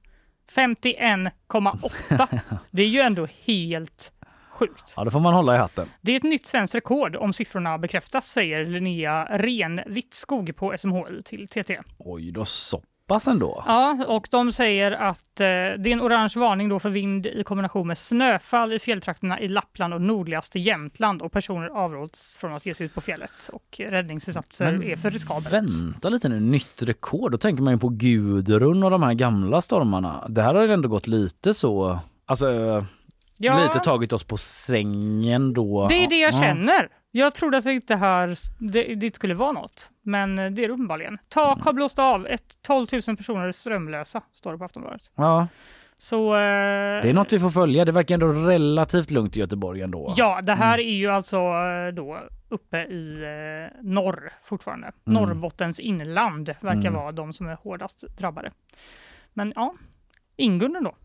51,8. 0.56 2.40
det 2.72 2.84
är 2.84 2.88
ju 2.88 3.00
ändå 3.00 3.28
helt 3.46 4.12
sjukt. 4.50 4.94
Ja, 4.98 5.04
det 5.04 5.12
får 5.12 5.20
man 5.20 5.34
hålla 5.34 5.56
i 5.56 5.58
hatten. 5.58 5.90
Det 6.02 6.12
är 6.12 6.16
ett 6.18 6.24
nytt 6.24 6.46
svenskt 6.46 6.76
rekord 6.76 7.16
om 7.16 7.34
siffrorna 7.34 7.78
bekräftas, 7.78 8.28
säger 8.28 8.66
Linnea 8.66 9.28
Ren 9.32 9.82
Wittskog 9.88 10.56
på 10.56 10.76
SMHI 10.78 11.22
till 11.26 11.48
TT. 11.48 11.80
Oj 11.98 12.32
då, 12.32 12.46
så 12.46 12.84
pass 13.08 13.28
ändå. 13.28 13.64
Ja, 13.68 13.98
och 14.08 14.28
de 14.32 14.52
säger 14.52 14.92
att 14.92 15.40
eh, 15.40 15.46
det 15.46 15.50
är 15.86 15.88
en 15.88 16.02
orange 16.02 16.34
varning 16.36 16.70
då 16.70 16.80
för 16.80 16.90
vind 16.90 17.26
i 17.26 17.44
kombination 17.44 17.88
med 17.88 17.98
snöfall 17.98 18.74
i 18.74 18.80
fjälltrakterna 18.80 19.40
i 19.40 19.48
Lappland 19.48 19.94
och 19.94 20.02
nordligaste 20.02 20.60
Jämtland 20.60 21.22
och 21.22 21.32
personer 21.32 21.68
avråds 21.68 22.36
från 22.36 22.54
att 22.54 22.66
ge 22.66 22.74
sig 22.74 22.86
ut 22.86 22.94
på 22.94 23.02
fjället 23.02 23.50
och 23.54 23.80
räddningsinsatser 23.80 24.72
Men 24.72 24.84
är 24.84 24.96
för 24.96 25.12
riskabelt. 25.12 25.54
Vänta 25.54 26.10
lite 26.10 26.30
nu, 26.30 26.40
nytt 26.40 26.82
rekord. 26.82 27.32
Då 27.32 27.38
tänker 27.38 27.64
man 27.64 27.74
ju 27.74 27.80
på 27.80 27.90
Gudrun 27.90 28.84
och 28.84 28.92
de 28.92 29.04
här 29.04 29.14
gamla 29.14 29.62
stormarna. 29.62 30.26
Det 30.30 30.42
här 30.42 30.56
har 30.56 30.62
ju 30.62 30.74
ändå 30.74 30.90
gått 30.90 31.08
lite 31.08 31.54
så, 31.54 32.00
alltså 32.26 32.46
Ja. 33.38 33.64
lite 33.64 33.80
tagit 33.80 34.14
oss 34.14 34.24
på 34.24 34.38
sängen 34.38 35.54
då. 35.54 35.88
Det 35.88 35.96
är 36.04 36.10
det 36.10 36.20
jag 36.20 36.34
Ja. 36.34 36.40
känner. 36.40 36.90
Jag 37.18 37.36
trodde 37.36 37.58
att 37.58 37.64
det 37.64 37.74
inte 37.74 37.96
här 37.96 38.36
det, 38.60 38.96
det 38.96 39.16
skulle 39.16 39.34
vara 39.34 39.52
något, 39.52 39.92
men 40.02 40.40
eh, 40.40 40.52
det 40.52 40.64
är 40.64 40.68
det 40.68 40.74
uppenbarligen. 40.74 41.18
Tak 41.30 41.62
har 41.64 41.74
blåst 41.74 42.00
av, 42.00 42.28
ett 42.28 42.58
12 42.62 42.88
000 43.08 43.18
personer 43.18 43.48
är 43.48 43.52
strömlösa, 43.52 44.22
står 44.32 44.52
det 44.52 44.58
på 44.58 44.66
Aftonbladet. 44.66 45.12
Ja, 45.16 45.48
Så 45.98 46.36
eh, 46.36 46.40
det 47.02 47.10
är 47.10 47.14
något 47.14 47.34
vi 47.34 47.40
får 47.40 47.50
följa. 47.50 47.86
Det 47.86 47.92
verkar 47.92 48.14
ändå 48.16 48.28
relativt 48.28 49.12
lugnt 49.12 49.38
i 49.38 49.40
Göteborg 49.40 49.82
ändå. 49.82 50.14
Ja, 50.18 50.42
det 50.42 50.54
här 50.54 50.78
Mm. 50.78 50.88
är 50.88 50.94
ju 50.98 51.08
alltså 51.12 51.38
eh, 51.38 51.94
då 51.94 52.20
uppe 52.50 52.78
i 52.78 53.24
eh, 53.24 53.82
norr 53.84 54.34
fortfarande. 54.44 54.88
Mm. 54.88 55.22
Norrbottens 55.22 55.80
inland 55.80 56.48
verkar 56.62 56.80
Mm. 56.80 56.94
vara 56.94 57.12
de 57.12 57.34
som 57.34 57.48
är 57.48 57.56
hårdast 57.56 58.04
drabbade. 58.18 58.52
Men 59.34 59.54
ja, 59.56 59.74
Ingun 60.38 60.84
då. 60.84 60.96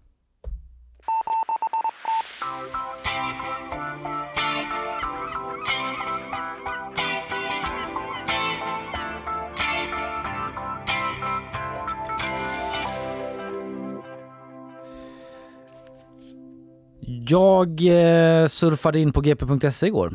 Jag 17.31 17.69
eh, 17.81 18.47
surfade 18.47 18.98
in 19.01 19.12
på 19.12 19.20
gp.se 19.20 19.86
igår 19.86 20.12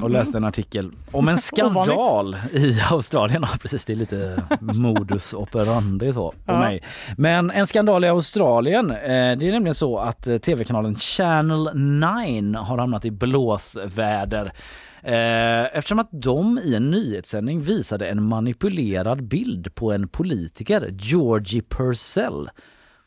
Mm. 0.00 0.12
läste 0.12 0.38
en 0.38 0.44
artikel 0.44 0.90
om 1.12 1.28
en 1.28 1.38
skandal 1.48 2.36
i 2.52 2.78
Australien. 2.90 3.42
Ja, 3.52 3.56
precis, 3.62 3.84
det 3.84 3.92
är 3.92 3.96
lite 3.96 4.42
modus 4.60 5.34
operandi 5.34 6.12
så 6.12 6.30
på 6.30 6.36
Ja. 6.52 6.58
mig. 6.58 6.82
Men 7.16 7.50
en 7.50 7.66
skandal 7.66 8.04
i 8.04 8.08
Australien. 8.08 8.90
Eh, 8.90 8.96
det 9.38 9.48
är 9.48 9.52
nämligen 9.52 9.74
så 9.74 9.98
att 9.98 10.26
eh, 10.26 10.38
tv-kanalen 10.38 10.94
Channel 10.94 11.70
9 11.74 12.58
har 12.58 12.78
hamnat 12.78 13.04
i 13.04 13.10
blåsväder. 13.10 14.52
Eh, 15.02 15.76
eftersom 15.76 15.98
att 15.98 16.08
de 16.12 16.58
i 16.64 16.74
en 16.74 16.90
nyhetssändning 16.90 17.60
visade 17.60 18.08
en 18.08 18.22
manipulerad 18.22 19.22
bild 19.28 19.74
på 19.74 19.92
en 19.92 20.08
politiker, 20.08 20.88
Georgie 20.98 21.62
Purcell. 21.62 22.50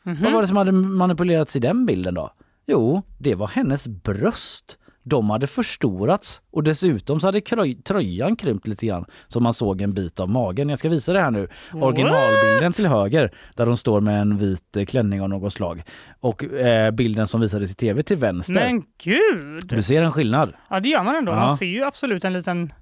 Vad 0.02 0.32
var 0.32 0.40
det 0.42 0.48
som 0.48 0.56
hade 0.56 0.72
manipulerats 0.72 1.56
i 1.56 1.58
den 1.58 1.86
bilden 1.86 2.14
då? 2.14 2.32
Jo, 2.66 3.02
det 3.18 3.34
var 3.34 3.46
hennes 3.46 3.88
bröst. 3.88 4.78
De 5.04 5.30
hade 5.30 5.46
förstorats 5.46 6.42
och 6.50 6.62
dessutom 6.62 7.20
så 7.20 7.26
hade 7.26 7.40
tröjan 7.84 8.36
krympt 8.36 8.66
lite 8.66 8.86
grann 8.86 9.04
så 9.28 9.40
man 9.40 9.54
såg 9.54 9.80
en 9.80 9.94
bit 9.94 10.20
av 10.20 10.30
magen. 10.30 10.68
Jag 10.68 10.78
ska 10.78 10.88
visa 10.88 11.12
det 11.12 11.20
här 11.20 11.30
nu. 11.30 11.48
Originalbilden 11.72 12.72
till 12.72 12.86
höger 12.86 13.32
där 13.56 13.66
hon 13.66 13.76
står 13.76 14.00
med 14.00 14.20
en 14.20 14.36
vit 14.36 14.76
eh, 14.76 14.84
klänning 14.84 15.22
av 15.22 15.28
något 15.28 15.52
slag. 15.52 15.82
Och 16.20 16.44
eh, 16.44 16.90
bilden 16.90 17.26
som 17.26 17.40
visades 17.40 17.70
i 17.70 17.74
tv 17.74 18.02
till 18.02 18.16
vänster. 18.16 18.54
Men 18.54 18.84
gud! 19.02 19.68
Du 19.68 19.82
ser 19.82 20.02
en 20.02 20.12
skillnad. 20.12 20.52
Ja, 20.70 20.80
det 20.80 20.88
gör 20.88 21.02
man 21.02 21.16
ändå. 21.16 21.32
Ja. 21.32 21.36
Man 21.36 21.56
ser 21.56 21.66
ju 21.66 21.84
absolut 21.84 22.24
en 22.24 22.32
liten 22.32 22.72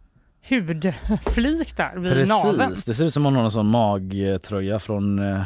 hudflik 0.49 1.77
där 1.77 1.97
vid 1.97 2.29
naveln. 2.29 2.69
Precis, 2.69 2.85
det 2.85 2.95
ser 2.95 3.05
ut 3.05 3.15
som 3.15 3.27
om 3.27 3.33
hon 3.33 3.37
har 3.37 3.45
en 3.45 3.51
sån 3.51 3.71
magtröja 3.71 4.79
från 4.79 5.19
eh, 5.19 5.43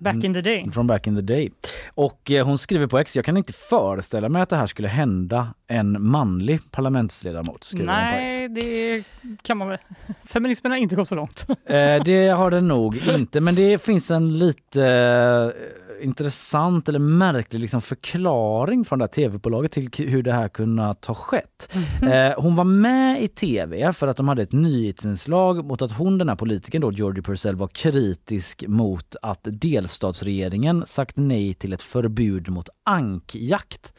Back 0.00 0.24
in 0.24 0.34
the 0.34 0.40
day. 0.40 0.70
Från 0.72 0.86
back 0.86 1.06
in 1.06 1.16
the 1.16 1.22
day. 1.22 1.50
Och 1.94 2.30
eh, 2.30 2.46
hon 2.46 2.58
skriver 2.58 2.86
på 2.86 2.98
X, 2.98 3.16
jag 3.16 3.24
kan 3.24 3.36
inte 3.36 3.52
föreställa 3.52 4.28
mig 4.28 4.42
att 4.42 4.48
det 4.48 4.56
här 4.56 4.66
skulle 4.66 4.88
hända 4.88 5.54
en 5.66 6.02
manlig 6.02 6.60
parlamentsledamot. 6.70 7.64
Skriver 7.64 7.86
hon 7.86 8.12
på 8.12 8.18
X. 8.24 8.34
Nej, 8.38 8.48
det 8.48 9.04
kan 9.42 9.58
man 9.58 9.68
väl. 9.68 9.78
Feminismen 10.24 10.72
har 10.72 10.78
inte 10.78 10.96
gått 10.96 11.08
så 11.08 11.14
långt. 11.14 11.46
Eh, 11.48 12.04
det 12.04 12.28
har 12.28 12.50
den 12.50 12.68
nog 12.68 12.96
inte, 13.08 13.40
men 13.40 13.54
det 13.54 13.82
finns 13.82 14.10
en 14.10 14.38
lite 14.38 14.84
eh, 14.84 15.89
intressant 16.02 16.88
eller 16.88 16.98
märklig 16.98 17.60
liksom 17.60 17.80
förklaring 17.80 18.84
från 18.84 18.98
det 18.98 19.02
här 19.02 19.08
tv-bolaget 19.08 19.72
till 19.72 19.90
hur 20.08 20.22
det 20.22 20.32
här 20.32 20.48
kunnat 20.48 21.04
ha 21.04 21.14
skett. 21.14 21.72
Mhm. 22.02 22.08
Eh, 22.12 22.32
hon 22.36 22.56
var 22.56 22.64
med 22.64 23.22
i 23.22 23.28
tv 23.28 23.92
för 23.92 24.08
att 24.08 24.16
de 24.16 24.28
hade 24.28 24.42
ett 24.42 24.52
nyhetsinslag 24.52 25.64
mot 25.64 25.82
att 25.82 25.92
hon, 25.92 26.18
den 26.18 26.28
här 26.28 26.36
politikern 26.36 26.80
då, 26.82 26.92
Georgie 26.92 27.22
Purcell, 27.22 27.56
var 27.56 27.68
kritisk 27.68 28.64
mot 28.68 29.16
att 29.22 29.40
delstatsregeringen 29.42 30.84
sagt 30.86 31.16
nej 31.16 31.54
till 31.54 31.72
ett 31.72 31.82
förbud 31.82 32.48
mot 32.48 32.68
ankjakt. 32.84 33.92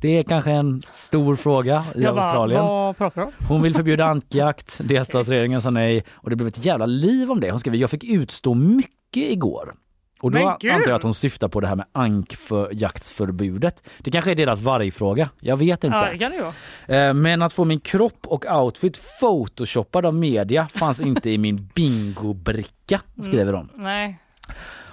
Det 0.00 0.18
är 0.18 0.22
kanske 0.22 0.50
en 0.50 0.82
stor 0.92 1.36
fråga 1.36 1.84
i 1.94 2.02
Jag 2.02 2.14
bara, 2.14 2.24
Australien. 2.24 2.60
om? 2.60 3.32
Hon 3.48 3.62
vill 3.62 3.74
förbjuda 3.74 4.04
ankjakt, 4.10 4.80
delstatsregeringen 4.84 5.62
sa 5.62 5.70
nej 5.70 6.04
och 6.10 6.30
det 6.30 6.36
blev 6.36 6.48
ett 6.48 6.64
jävla 6.64 6.86
liv 6.86 7.30
om 7.30 7.40
det. 7.40 7.50
Hon 7.50 7.60
skrev 7.60 7.74
jag 7.74 7.90
fick 7.90 8.04
utstå 8.04 8.54
mycket 8.54 9.32
igår. 9.32 9.74
Och 10.20 10.30
då 10.30 10.48
antar 10.48 10.68
jag 10.68 10.90
att 10.90 11.02
hon 11.02 11.14
syftar 11.14 11.48
på 11.48 11.60
det 11.60 11.66
här 11.68 11.76
med 11.76 11.86
ankjaktsförbudet. 11.92 13.88
Det 13.98 14.10
kanske 14.10 14.30
är 14.30 14.34
deras 14.34 14.60
vargfråga, 14.60 15.30
jag 15.40 15.56
vet 15.56 15.84
inte. 15.84 16.16
Ja, 16.18 16.28
det 16.28 16.52
det. 16.86 16.96
Eh, 16.96 17.14
Men 17.14 17.42
att 17.42 17.52
få 17.52 17.64
min 17.64 17.80
kropp 17.80 18.26
och 18.26 18.44
outfit 18.46 19.00
photoshoppad 19.20 20.06
av 20.06 20.14
media 20.14 20.68
fanns 20.68 21.00
inte 21.00 21.30
i 21.30 21.38
min 21.38 21.68
bingobricka, 21.74 23.00
skriver 23.22 23.52
de. 23.52 23.68
Nej, 23.74 24.18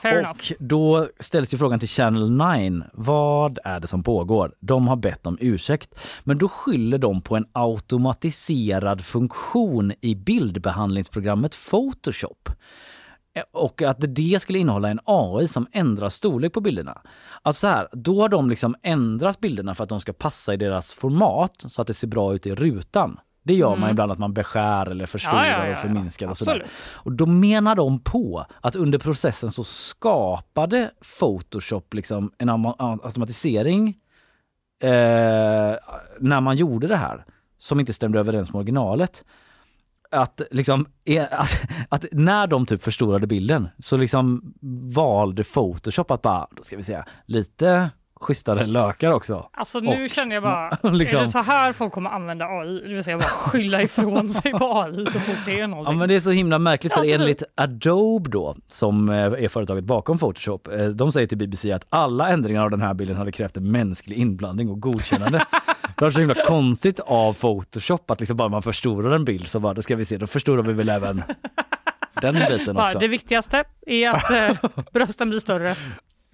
fair 0.01 0.19
enough. 0.19 0.29
Och 0.29 0.51
då 0.59 1.09
ställs 1.19 1.53
ju 1.53 1.57
frågan 1.57 1.79
till 1.79 1.89
Channel 1.89 2.31
9. 2.31 2.83
Vad 2.93 3.59
är 3.63 3.79
det 3.79 3.87
som 3.87 4.03
pågår? 4.03 4.51
De 4.59 4.87
har 4.87 4.95
bett 4.95 5.27
om 5.27 5.37
ursäkt. 5.41 5.99
Men 6.23 6.37
då 6.37 6.47
skyller 6.49 6.97
de 6.97 7.21
på 7.21 7.35
en 7.35 7.45
automatiserad 7.51 9.05
funktion 9.05 9.93
i 10.01 10.15
bildbehandlingsprogrammet 10.15 11.55
Photoshop. 11.69 12.49
Och 13.51 13.81
att 13.81 13.97
det 13.99 14.41
skulle 14.41 14.59
innehålla 14.59 14.89
en 14.89 14.99
AI 15.05 15.47
som 15.47 15.67
ändrar 15.71 16.09
storlek 16.09 16.53
på 16.53 16.61
bilderna. 16.61 17.01
Alltså 17.41 17.59
så 17.59 17.67
här, 17.67 17.87
då 17.91 18.21
har 18.21 18.29
de 18.29 18.49
liksom 18.49 18.75
ändrat 18.83 19.39
bilderna 19.39 19.73
för 19.73 19.83
att 19.83 19.89
de 19.89 19.99
ska 19.99 20.13
passa 20.13 20.53
i 20.53 20.57
deras 20.57 20.93
format 20.93 21.53
så 21.67 21.81
att 21.81 21.87
det 21.87 21.93
ser 21.93 22.07
bra 22.07 22.35
ut 22.35 22.47
i 22.47 22.55
rutan. 22.55 23.19
Det 23.43 23.53
gör 23.53 23.69
man 23.69 23.77
Mm. 23.77 23.89
ibland 23.89 24.11
att 24.11 24.17
man 24.19 24.33
beskär 24.33 24.85
eller 24.91 25.05
förstorar 25.05 25.45
Ja, 25.45 25.57
ja, 25.57 25.65
ja, 25.65 25.71
och 25.71 25.77
förminskar 25.77 26.27
och 26.27 26.37
sådär. 26.37 26.65
Och 26.93 27.11
då 27.11 27.25
menar 27.25 27.75
de 27.75 27.99
på 27.99 28.45
att 28.61 28.75
under 28.75 28.99
processen 28.99 29.51
så 29.51 29.63
skapade 29.63 30.91
Photoshop 31.19 31.93
liksom 31.93 32.31
en 32.37 32.49
automatisering 32.49 33.87
eh, 34.79 35.75
när 36.19 36.41
man 36.41 36.55
gjorde 36.55 36.87
det 36.87 36.95
här 36.95 37.25
som 37.57 37.79
inte 37.79 37.93
stämde 37.93 38.19
överens 38.19 38.53
med 38.53 38.59
originalet. 38.59 39.23
Att, 40.15 40.41
liksom, 40.51 40.85
e- 41.05 41.19
att, 41.31 41.61
att 41.89 42.05
när 42.11 42.47
de 42.47 42.65
typ 42.65 42.83
förstorade 42.83 43.27
bilden 43.27 43.67
så 43.79 43.97
liksom 43.97 44.53
valde 44.95 45.43
Photoshop 45.43 46.11
att 46.11 46.21
bara, 46.21 46.47
då 46.55 46.63
ska 46.63 46.77
vi 46.77 46.83
säga, 46.83 47.05
lite 47.25 47.89
schysstare 48.25 48.65
lökar 48.65 49.11
också. 49.11 49.49
Alltså 49.53 49.79
nu 49.79 50.03
Och- 50.03 50.09
känner 50.09 50.33
jag 50.35 50.43
bara, 50.43 50.69
liksom- 50.91 51.19
är 51.19 51.23
det 51.25 51.29
så 51.31 51.39
här 51.39 51.73
folk 51.73 51.93
kommer 51.93 52.09
använda 52.09 52.45
AI? 52.45 52.81
Det 52.87 52.93
vill 52.93 53.03
säga 53.03 53.17
bara 53.17 53.27
skylla 53.27 53.81
ifrån 53.81 54.29
sig 54.29 54.51
på 54.51 54.81
AI 54.81 55.05
så 55.05 55.19
fort 55.19 55.35
det 55.45 55.51
är 55.53 55.59
Ja 55.59 55.67
någonting. 55.67 55.97
men 55.97 56.09
det 56.09 56.15
är 56.15 56.19
så 56.19 56.31
himla 56.31 56.59
märkligt 56.59 56.93
för 56.93 56.99
Ja, 57.03 57.03
typ. 57.11 57.19
enligt 57.21 57.43
Adobe 57.55 58.29
då, 58.29 58.55
som 58.67 59.09
eh, 59.09 59.15
är 59.17 59.47
företaget 59.47 59.83
bakom 59.83 60.17
Photoshop, 60.17 60.67
eh, 60.67 60.85
de 60.85 61.11
säger 61.11 61.27
till 61.27 61.37
BBC 61.37 61.71
att 61.71 61.85
alla 61.89 62.29
ändringar 62.29 62.63
av 62.63 62.69
den 62.71 62.81
här 62.81 62.93
bilden 62.93 63.17
hade 63.17 63.31
krävt 63.31 63.57
en 63.57 63.71
mänsklig 63.71 64.17
inblandning 64.17 64.69
och 64.69 64.79
godkännande. 64.81 65.45
Det 65.97 66.01
var 66.03 66.11
så 66.11 66.19
himla 66.19 66.35
konstigt 66.47 66.99
av 66.99 67.33
Photoshop 67.33 68.11
att 68.11 68.19
liksom 68.19 68.37
bara 68.37 68.49
man 68.49 68.61
förstorar 68.61 69.11
en 69.15 69.25
bild 69.25 69.47
så 69.47 69.59
bara, 69.59 69.73
då 69.73 69.81
ska 69.81 69.95
vi 69.95 70.05
se, 70.05 70.17
då 70.17 70.27
förstorar 70.27 70.63
vi 70.63 70.73
väl 70.73 70.89
även 70.89 71.23
den 72.21 72.33
biten 72.49 72.77
också. 72.77 72.99
det 72.99 73.07
viktigaste 73.07 73.63
är 73.87 74.09
att 74.09 74.31
eh, 74.31 74.69
brösten 74.93 75.29
blir 75.29 75.39
större 75.39 75.75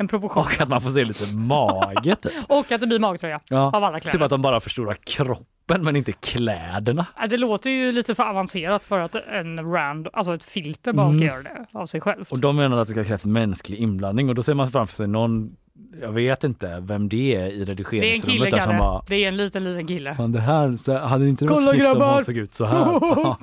än 0.01 0.07
proportionerna. 0.07 0.51
Och 0.55 0.61
att 0.61 0.69
man 0.69 0.81
får 0.81 0.89
se 0.89 1.05
lite 1.05 1.35
mage 1.35 2.15
typ. 2.15 2.31
Och 2.47 2.71
att 2.71 2.81
det 2.81 2.87
blir 2.87 2.99
magtröja 2.99 3.39
Ja, 3.49 3.71
av 3.73 3.83
alla 3.83 3.99
kläder. 3.99 4.11
typ 4.17 4.21
att 4.21 4.29
de 4.29 4.41
bara 4.41 4.59
förstorar 4.59 4.95
kroppen 5.03 5.83
men 5.83 5.95
inte 5.95 6.11
kläderna. 6.11 7.05
Det 7.29 7.37
låter 7.37 7.69
ju 7.69 7.91
lite 7.91 8.15
för 8.15 8.23
avancerat 8.23 8.85
för 8.85 8.99
att 8.99 9.15
en 9.15 9.71
rand, 9.73 10.07
alltså 10.13 10.33
ett 10.33 10.43
filter 10.43 10.93
bara 10.93 11.09
ska 11.09 11.17
Mm. 11.21 11.27
göra 11.27 11.41
det 11.43 11.65
av 11.79 11.85
sig 11.85 12.01
självt. 12.01 12.31
Och 12.31 12.39
de 12.39 12.55
menar 12.55 12.77
att 12.77 12.87
det 12.87 12.91
ska 12.93 13.03
krävas 13.03 13.25
mänsklig 13.25 13.77
inblandning 13.77 14.29
och 14.29 14.35
då 14.35 14.43
ser 14.43 14.53
man 14.53 14.71
framför 14.71 14.95
sig 14.95 15.07
någon, 15.07 15.55
jag 16.01 16.11
vet 16.11 16.43
inte 16.43 16.79
vem 16.79 17.09
det 17.09 17.35
är 17.35 17.47
i 17.47 17.51
Det 17.51 17.55
är 17.55 17.59
en 17.61 17.65
redigeringsrummet 17.65 18.49
kille 18.49 18.61
som 18.63 18.77
bara 18.77 19.03
Det 19.07 19.15
är 19.15 19.27
en 19.27 19.37
liten, 19.37 19.63
liten 19.63 19.87
kille. 19.87 20.15
Fan 20.15 20.31
det 20.31 20.39
här, 20.39 20.75
så 20.75 20.97
hade 20.97 21.27
inte 21.29 21.45
det 21.45 21.49
varit 21.51 21.63
snyggt 21.63 21.87
om 21.87 21.93
grabbar! 21.93 22.13
hon 22.13 22.23
såg 22.23 22.37
ut 22.37 22.53
så 22.53 22.65
här? 22.65 22.85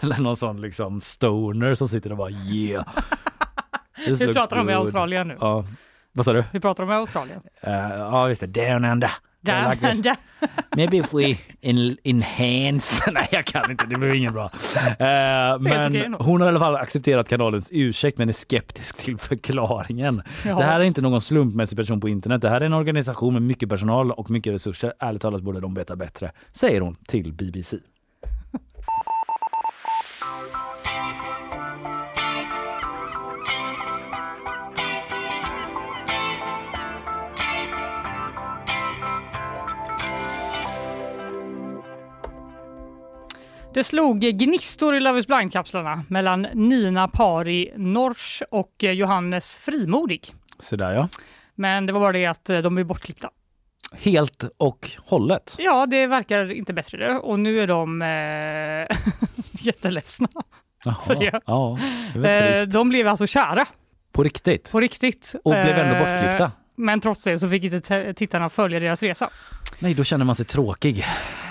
Eller 0.00 0.20
någon 0.22 0.36
sån 0.36 0.60
liksom 0.60 1.00
stoner 1.00 1.74
som 1.74 1.88
sitter 1.88 2.10
och 2.10 2.16
bara 2.18 2.30
yeah. 2.30 2.84
Looks 4.08 4.34
pratar 4.34 4.56
de 4.56 4.70
i. 4.70 4.72
Australien 4.72 5.28
nu? 5.28 5.36
Ja. 5.40 5.64
Vad 6.12 6.24
sa 6.24 6.32
du? 6.32 6.44
Hur 6.52 6.60
pratar 6.60 6.92
i 6.92 6.94
Australien? 6.94 7.40
Uh, 7.66 7.72
ja 7.72 8.34
det, 8.40 8.46
down 8.46 8.84
under. 8.84 9.10
Down 9.40 9.70
like 9.70 9.90
under. 9.90 10.16
Maybe 10.76 10.96
if 10.96 11.14
we 11.14 11.36
in, 11.60 11.96
enhance... 12.04 13.10
Nej 13.12 13.28
jag 13.32 13.44
kan 13.44 13.70
inte, 13.70 13.86
det 13.86 13.96
blir 13.96 14.14
ingen 14.14 14.32
bra. 14.32 14.50
Eh, 14.98 15.58
men 15.60 16.14
hon 16.14 16.40
har 16.40 16.48
i 16.48 16.50
alla 16.50 16.60
fall 16.60 16.76
accepterat 16.76 17.28
kanalens 17.28 17.68
ursäkt 17.72 18.18
men 18.18 18.28
är 18.28 18.32
skeptisk 18.32 18.96
till 18.96 19.18
förklaringen. 19.18 20.22
Ja. 20.44 20.56
Det 20.56 20.64
här 20.64 20.80
är 20.80 20.84
inte 20.84 21.00
någon 21.00 21.20
slumpmässig 21.20 21.78
person 21.78 22.00
på 22.00 22.08
internet. 22.08 22.42
Det 22.42 22.48
här 22.48 22.60
är 22.60 22.66
en 22.66 22.72
organisation 22.72 23.32
med 23.32 23.42
mycket 23.42 23.68
personal 23.68 24.12
och 24.12 24.30
mycket 24.30 24.52
resurser. 24.52 24.92
Ärligt 24.98 25.22
talat 25.22 25.42
borde 25.42 25.60
de 25.60 25.74
veta 25.74 25.96
bättre, 25.96 26.32
säger 26.52 26.80
hon 26.80 26.94
till 26.94 27.32
BBC. 27.32 27.76
Det 43.74 43.84
slog 43.84 44.20
gnistor 44.20 44.94
i 44.96 45.00
Love 45.00 45.18
is 45.18 45.26
blind-kapslarna 45.26 46.04
mellan 46.08 46.42
Nina 46.54 47.08
Pari 47.08 47.72
Norsch 47.76 48.42
och 48.50 48.72
Johannes 48.78 49.56
Frimodig. 49.56 50.34
Så 50.58 50.76
där 50.76 50.94
ja. 50.94 51.08
Men 51.54 51.86
det 51.86 51.92
var 51.92 52.00
bara 52.00 52.12
det 52.12 52.26
att 52.26 52.50
eh, 52.50 52.58
de 52.58 52.74
blev 52.74 52.86
bortklippta. 52.86 53.30
Helt 53.92 54.44
och 54.56 54.90
hållet. 55.04 55.56
Ja, 55.58 55.86
det 55.86 56.06
verkar 56.06 56.52
inte 56.52 56.72
bättre 56.72 56.98
det. 56.98 57.18
och 57.18 57.38
nu 57.38 57.60
är 57.60 57.66
de 57.66 58.02
eh, 58.02 58.96
jätteledsna 59.66 60.28
Jaha, 60.84 60.94
för 61.06 61.14
det. 61.14 61.40
Ja, 61.46 61.78
det 62.14 62.28
är 62.30 62.60
Eh, 62.62 62.66
de 62.66 62.88
blev 62.88 63.08
alltså 63.08 63.26
kära 63.26 63.66
På 64.12 64.22
riktigt. 64.22 64.72
på 64.72 64.80
riktigt. 64.80 65.34
Och 65.44 65.50
blev 65.52 65.78
ändå 65.78 65.94
Eh, 65.94 66.00
bortklippta. 66.00 66.52
Men 66.74 67.00
trots 67.00 67.22
det 67.24 67.38
så 67.38 67.48
fick 67.48 67.64
inte 67.64 68.14
tittarna 68.14 68.48
följa 68.48 68.80
deras 68.80 69.02
resa. 69.02 69.30
Nej, 69.78 69.94
då 69.94 70.04
känner 70.04 70.24
man 70.24 70.34
sig 70.34 70.46
tråkig. 70.46 71.04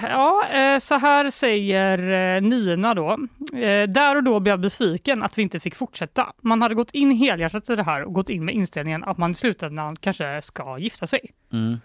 Ja, 0.03 0.47
eh, 0.47 0.79
så 0.79 0.95
här 0.95 1.29
säger 1.29 2.11
eh, 2.35 2.41
Nina 2.41 2.93
då. 2.93 3.11
Eh, 3.53 3.89
Där 3.89 4.15
och 4.15 4.23
då 4.23 4.39
blev 4.39 4.51
jag 4.51 4.59
besviken 4.59 5.23
att 5.23 5.37
vi 5.37 5.41
inte 5.41 5.59
fick 5.59 5.75
fortsätta. 5.75 6.33
Man 6.41 6.61
hade 6.61 6.75
gått 6.75 6.91
in 6.91 7.11
helhjärtat 7.11 7.69
i 7.69 7.75
det 7.75 7.83
här 7.83 8.03
och 8.03 8.13
gått 8.13 8.29
in 8.29 8.45
med 8.45 8.55
inställningen 8.55 9.03
att 9.03 9.17
man 9.17 9.31
i 9.31 9.35
slutändan 9.35 9.95
kanske 9.95 10.41
ska 10.41 10.77
gifta 10.77 11.07
sig. 11.07 11.19
Mm. 11.53 11.77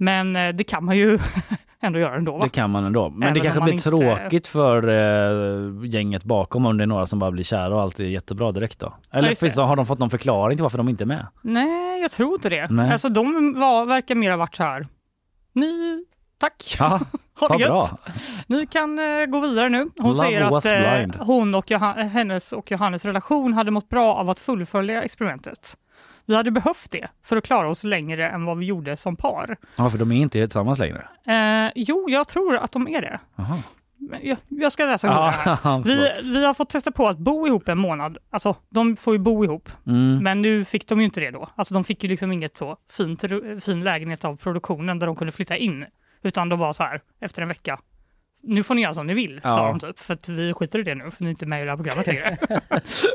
Men 0.00 0.36
eh, 0.36 0.48
det 0.48 0.64
kan 0.64 0.84
man 0.84 0.96
ju 0.96 1.18
ändå 1.80 1.98
göra 1.98 2.16
ändå. 2.16 2.32
Va? 2.32 2.38
Det 2.42 2.48
kan 2.48 2.70
man 2.70 2.84
ändå. 2.84 3.10
Men 3.10 3.22
Även 3.22 3.34
det 3.34 3.40
kanske 3.40 3.60
blir 3.60 3.72
inte- 3.72 3.90
tråkigt 3.90 4.46
för 4.46 4.88
eh, 4.88 5.86
gänget 5.90 6.24
bakom 6.24 6.66
om 6.66 6.78
det 6.78 6.84
är 6.84 6.86
några 6.86 7.06
som 7.06 7.18
bara 7.18 7.30
blir 7.30 7.44
kära 7.44 7.74
och 7.74 7.80
allt 7.82 8.00
är 8.00 8.04
jättebra 8.04 8.52
direkt 8.52 8.78
då. 8.78 8.94
Eller 9.10 9.28
just 9.28 9.40
finns, 9.42 9.56
har 9.56 9.76
de 9.76 9.86
fått 9.86 9.98
någon 9.98 10.10
förklaring 10.10 10.56
till 10.56 10.62
varför 10.62 10.78
de 10.78 10.88
inte 10.88 11.04
är 11.04 11.06
med? 11.06 11.26
Nej, 11.42 12.00
jag 12.02 12.10
tror 12.10 12.32
inte 12.34 12.48
det. 12.48 12.70
Nej. 12.70 12.90
Alltså 12.92 13.08
de 13.08 13.54
var, 13.60 13.86
verkar 13.86 14.14
mer 14.14 14.30
ha 14.30 14.36
varit 14.36 14.54
så 14.54 14.62
här. 14.62 14.86
Ni, 15.52 16.04
tack. 16.38 16.76
Ja, 16.78 17.00
Ha 17.40 17.48
det 17.48 17.64
bra. 17.64 17.74
gött. 17.76 17.94
Ni 18.46 18.66
kan 18.66 18.98
eh, 18.98 19.26
gå 19.26 19.40
vidare 19.40 19.68
nu. 19.68 19.78
Hon 19.98 20.06
Love 20.12 20.14
säger 20.18 20.56
att 20.56 21.16
eh, 21.16 21.24
hon 21.26 21.54
och 21.54 21.70
Johan, 21.70 21.98
hennes 21.98 22.52
och 22.52 22.70
Johannes 22.70 23.04
relation 23.04 23.52
hade 23.52 23.70
mått 23.70 23.88
bra 23.88 24.14
av 24.14 24.30
att 24.30 24.40
fullfölja 24.40 25.02
experimentet. 25.02 25.74
Vi 26.28 26.34
hade 26.36 26.50
behövt 26.50 26.90
det 26.90 27.08
för 27.24 27.36
att 27.36 27.44
klara 27.44 27.68
oss 27.68 27.84
längre 27.84 28.28
än 28.30 28.44
vad 28.44 28.58
vi 28.58 28.66
gjorde 28.66 28.96
som 28.96 29.16
par. 29.16 29.56
Ja, 29.76 29.90
för 29.90 29.98
de 29.98 30.12
är 30.12 30.16
inte 30.16 30.32
tillsammans 30.46 30.78
längre. 30.78 31.08
Eh, 31.26 31.72
jo, 31.74 32.06
jag 32.10 32.28
tror 32.28 32.56
att 32.56 32.72
de 32.72 32.88
är 32.88 33.00
det. 33.02 33.20
Men 33.98 34.20
Jag, 34.22 34.38
jag 34.48 34.72
ska 34.72 34.84
läsa 34.84 35.08
vidare 35.08 35.30
här. 35.62 35.82
Vi, 35.84 36.12
vi 36.32 36.46
har 36.46 36.54
fått 36.54 36.70
testa 36.70 36.92
på 36.92 37.08
att 37.08 37.18
bo 37.18 37.46
ihop 37.46 37.68
en 37.68 37.78
månad. 37.78 38.18
Alltså, 38.30 38.56
de 38.68 38.96
får 38.96 39.12
ju 39.14 39.18
bo 39.18 39.44
ihop. 39.44 39.70
Mm. 39.86 40.18
Men 40.22 40.42
nu 40.42 40.64
fick 40.64 40.88
de 40.88 40.98
ju 40.98 41.04
inte 41.04 41.20
det 41.20 41.30
då. 41.30 41.48
Alltså 41.54 41.74
de 41.74 41.84
fick 41.84 42.04
ju 42.04 42.10
liksom 42.10 42.32
inget 42.32 42.56
så 42.56 42.76
fint, 42.92 43.24
fin 43.64 43.84
lägenhet 43.84 44.24
av 44.24 44.36
produktionen 44.36 44.98
där 44.98 45.06
de 45.06 45.16
kunde 45.16 45.32
flytta 45.32 45.56
in. 45.56 45.84
Utan 46.22 46.48
de 46.48 46.58
var 46.58 46.72
så 46.72 46.82
här 46.82 47.00
efter 47.20 47.42
en 47.42 47.48
vecka. 47.48 47.78
Nu 48.42 48.62
får 48.62 48.74
ni 48.74 48.82
göra 48.82 48.92
som 48.92 49.06
ni 49.06 49.14
vill, 49.14 49.40
sa 49.42 49.48
Ja. 49.48 49.66
de 49.66 49.80
typ. 49.80 49.98
För 49.98 50.14
att 50.14 50.28
vi 50.28 50.52
skiter 50.52 50.78
i 50.78 50.82
det 50.82 50.94
nu, 50.94 51.10
för 51.10 51.22
ni 51.24 51.28
är 51.28 51.30
inte 51.30 51.46
med 51.46 51.62
i 51.62 51.64
det 51.64 51.70
här 51.70 51.76
programmet 51.76 52.06
längre. 52.06 52.36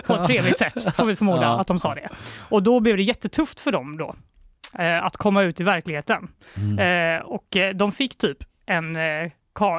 På 0.06 0.14
ett 0.16 0.24
trevligt 0.28 0.58
sätt, 0.58 0.96
får 0.96 1.06
vi 1.06 1.16
förmoda 1.16 1.42
Ja. 1.42 1.60
att 1.60 1.68
de 1.68 1.80
sa 1.80 1.96
det. 1.96 2.10
Och 2.50 2.64
då 2.64 2.80
blev 2.80 2.98
det 2.98 3.04
jättetufft 3.04 3.60
för 3.62 3.72
dem 3.72 3.98
då. 3.98 4.16
Eh, 4.80 5.04
att 5.04 5.18
komma 5.18 5.42
ut 5.42 5.60
i 5.62 5.64
verkligheten. 5.64 6.28
Mm. 6.58 7.20
Eh, 7.20 7.26
och 7.26 7.56
eh, 7.56 7.74
de 7.76 7.92
fick 7.92 8.18
typ 8.18 8.38
en, 8.66 8.96
eh, 8.96 9.32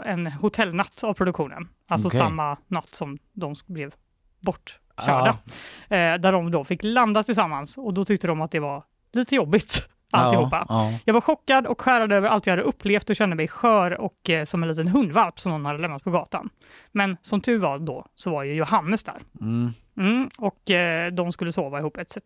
en 0.05 0.27
hotellnatt 0.27 1.05
av 1.05 1.15
produktionen. 1.15 1.69
Alltså 1.89 2.09
Okej. 2.09 2.19
samma 2.19 2.57
natt 2.69 2.89
som 2.89 3.19
de 3.33 3.55
blev 3.67 3.95
bortkörda. 4.41 5.39
Eh, 5.89 6.15
där 6.15 6.33
de 6.33 6.51
då 6.51 6.65
fick 6.65 6.81
landa 6.85 7.23
tillsammans 7.23 7.79
och 7.79 7.95
då 7.95 8.05
tyckte 8.05 8.27
de 8.27 8.41
att 8.41 8.51
det 8.51 8.61
var 8.61 8.83
lite 9.13 9.35
jobbigt 9.35 9.89
alltihopa. 10.11 10.67
Ja, 10.69 10.91
ja. 10.91 10.99
Jag 11.05 11.15
var 11.15 11.21
chockad 11.21 11.67
och 11.67 11.81
skärrad 11.81 12.13
över 12.13 12.29
allt 12.29 12.47
jag 12.47 12.53
hade 12.53 12.63
upplevt 12.63 13.11
och 13.11 13.17
kände 13.17 13.37
mig 13.37 13.49
skör 13.49 14.01
och 14.01 14.31
eh, 14.31 14.45
som 14.45 14.63
en 14.63 14.69
liten 14.69 14.89
hundvalp 14.89 15.41
som 15.41 15.53
någon 15.53 15.65
hade 15.65 15.79
lämnat 15.79 16.05
på 16.05 16.11
gatan. 16.11 16.51
Men 16.93 17.17
som 17.23 17.41
tur 17.41 17.59
var 17.59 17.79
då 17.79 18.07
så 18.15 18.31
var 18.31 18.43
ju 18.43 18.55
Johannes 18.55 19.05
där. 19.05 19.23
Mm. 19.41 19.71
Mm, 19.97 20.29
och 20.39 20.71
eh, 20.71 21.13
de 21.13 21.33
skulle 21.33 21.53
sova 21.53 21.79
ihop 21.79 21.97
etc. 21.97 22.17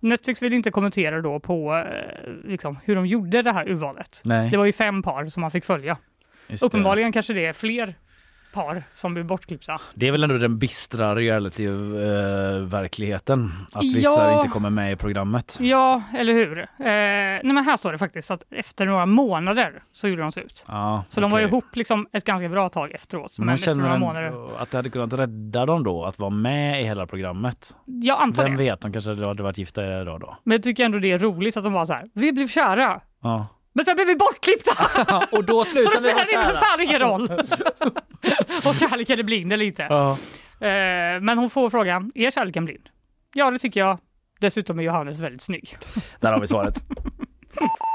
Netflix 0.00 0.42
vill 0.42 0.52
inte 0.52 0.70
kommentera 0.70 1.20
då 1.20 1.40
på 1.40 1.76
eh, 1.76 2.32
liksom, 2.44 2.78
hur 2.84 2.96
de 2.96 3.06
gjorde 3.06 3.42
det 3.42 3.52
här 3.52 3.68
urvalet. 3.68 4.20
Nej. 4.24 4.50
Det 4.50 4.56
var 4.56 4.64
ju 4.64 4.72
fem 4.72 5.02
par 5.02 5.26
som 5.26 5.40
man 5.40 5.50
fick 5.50 5.64
följa. 5.64 5.96
Just 6.48 6.60
det. 6.60 6.66
Uppenbarligen 6.66 7.12
kanske 7.12 7.32
det 7.32 7.46
är 7.46 7.52
fler 7.52 7.94
par 8.52 8.82
som 8.94 9.14
blir 9.14 9.24
bortklippta. 9.24 9.78
Det 9.94 10.08
är 10.08 10.12
väl 10.12 10.22
ändå 10.24 10.38
den 10.38 10.58
bistra 10.58 11.14
reality-verkligheten. 11.14 13.50
Att 13.72 13.84
vissa 13.84 14.30
Ja. 14.30 14.36
inte 14.36 14.48
kommer 14.48 14.70
med 14.70 14.92
i 14.92 14.96
programmet. 14.96 15.58
Ja, 15.60 16.02
eller 16.14 16.32
hur? 16.32 16.58
Eh, 16.58 16.64
nej 16.78 17.40
men 17.44 17.64
här 17.64 17.76
står 17.76 17.92
det 17.92 17.98
faktiskt 17.98 18.30
att 18.30 18.42
efter 18.50 18.86
några 18.86 19.06
månader 19.06 19.82
så 19.92 20.08
gjorde 20.08 20.22
de 20.22 20.32
slut. 20.32 20.64
Ja, 20.68 21.04
Så 21.08 21.20
de 21.20 21.30
var 21.30 21.40
ihop 21.40 21.76
liksom 21.76 22.06
ett 22.12 22.24
ganska 22.24 22.48
bra 22.48 22.68
tag 22.68 22.92
efteråt. 22.92 23.38
Men 23.38 23.46
Men, 23.46 23.54
efter 23.54 23.74
några 23.74 23.98
månader. 23.98 24.62
att 24.62 24.70
det 24.70 24.78
hade 24.78 24.90
kunnat 24.90 25.12
rädda 25.12 25.66
dem 25.66 25.84
då, 25.84 26.04
att 26.04 26.18
vara 26.18 26.30
med 26.30 26.82
i 26.82 26.84
hela 26.84 27.06
programmet. 27.06 27.76
Jag 27.84 28.20
antar 28.22 28.42
Vem 28.42 28.56
det. 28.56 28.62
vet, 28.64 28.80
de 28.80 28.92
kanske 28.92 29.10
hade 29.26 29.42
varit 29.42 29.58
gifta 29.58 30.00
idag 30.02 30.20
då. 30.20 30.36
Men 30.44 30.52
jag 30.52 30.62
tycker 30.62 30.84
ändå 30.84 30.98
det 30.98 31.12
är 31.12 31.18
roligt 31.18 31.56
att 31.56 31.64
de 31.64 31.72
var 31.72 31.84
så 31.84 31.92
här, 31.92 32.04
vi 32.14 32.32
blev 32.32 32.48
kära. 32.48 33.00
Ja. 33.22 33.46
Men 33.72 33.84
sen 33.84 33.94
blev 33.94 34.06
vi 34.06 34.16
bortklippta! 34.16 35.26
och 35.30 35.44
då 35.44 35.64
så 35.64 35.70
slutade 35.70 35.96
det 35.96 36.08
vi 36.08 36.14
vara 36.14 36.24
spelar 36.24 36.42
för 36.42 36.54
fan 36.54 36.80
ingen 36.80 36.98
roll. 36.98 37.30
Om 38.64 38.74
kärleken 38.74 39.18
är 39.18 39.22
blind 39.22 39.52
eller 39.52 39.64
inte. 39.64 39.82
Ja. 39.82 40.10
Eh, 40.66 41.20
men 41.20 41.38
hon 41.38 41.50
får 41.50 41.70
frågan, 41.70 42.12
är 42.14 42.30
kärleken 42.30 42.64
blind? 42.64 42.88
Ja, 43.34 43.50
det 43.50 43.58
tycker 43.58 43.80
jag. 43.80 43.98
Dessutom 44.40 44.78
är 44.78 44.82
Johannes 44.82 45.18
väldigt 45.18 45.42
snygg. 45.42 45.76
Där 46.20 46.32
har 46.32 46.40
vi 46.40 46.46
svaret. 46.46 46.84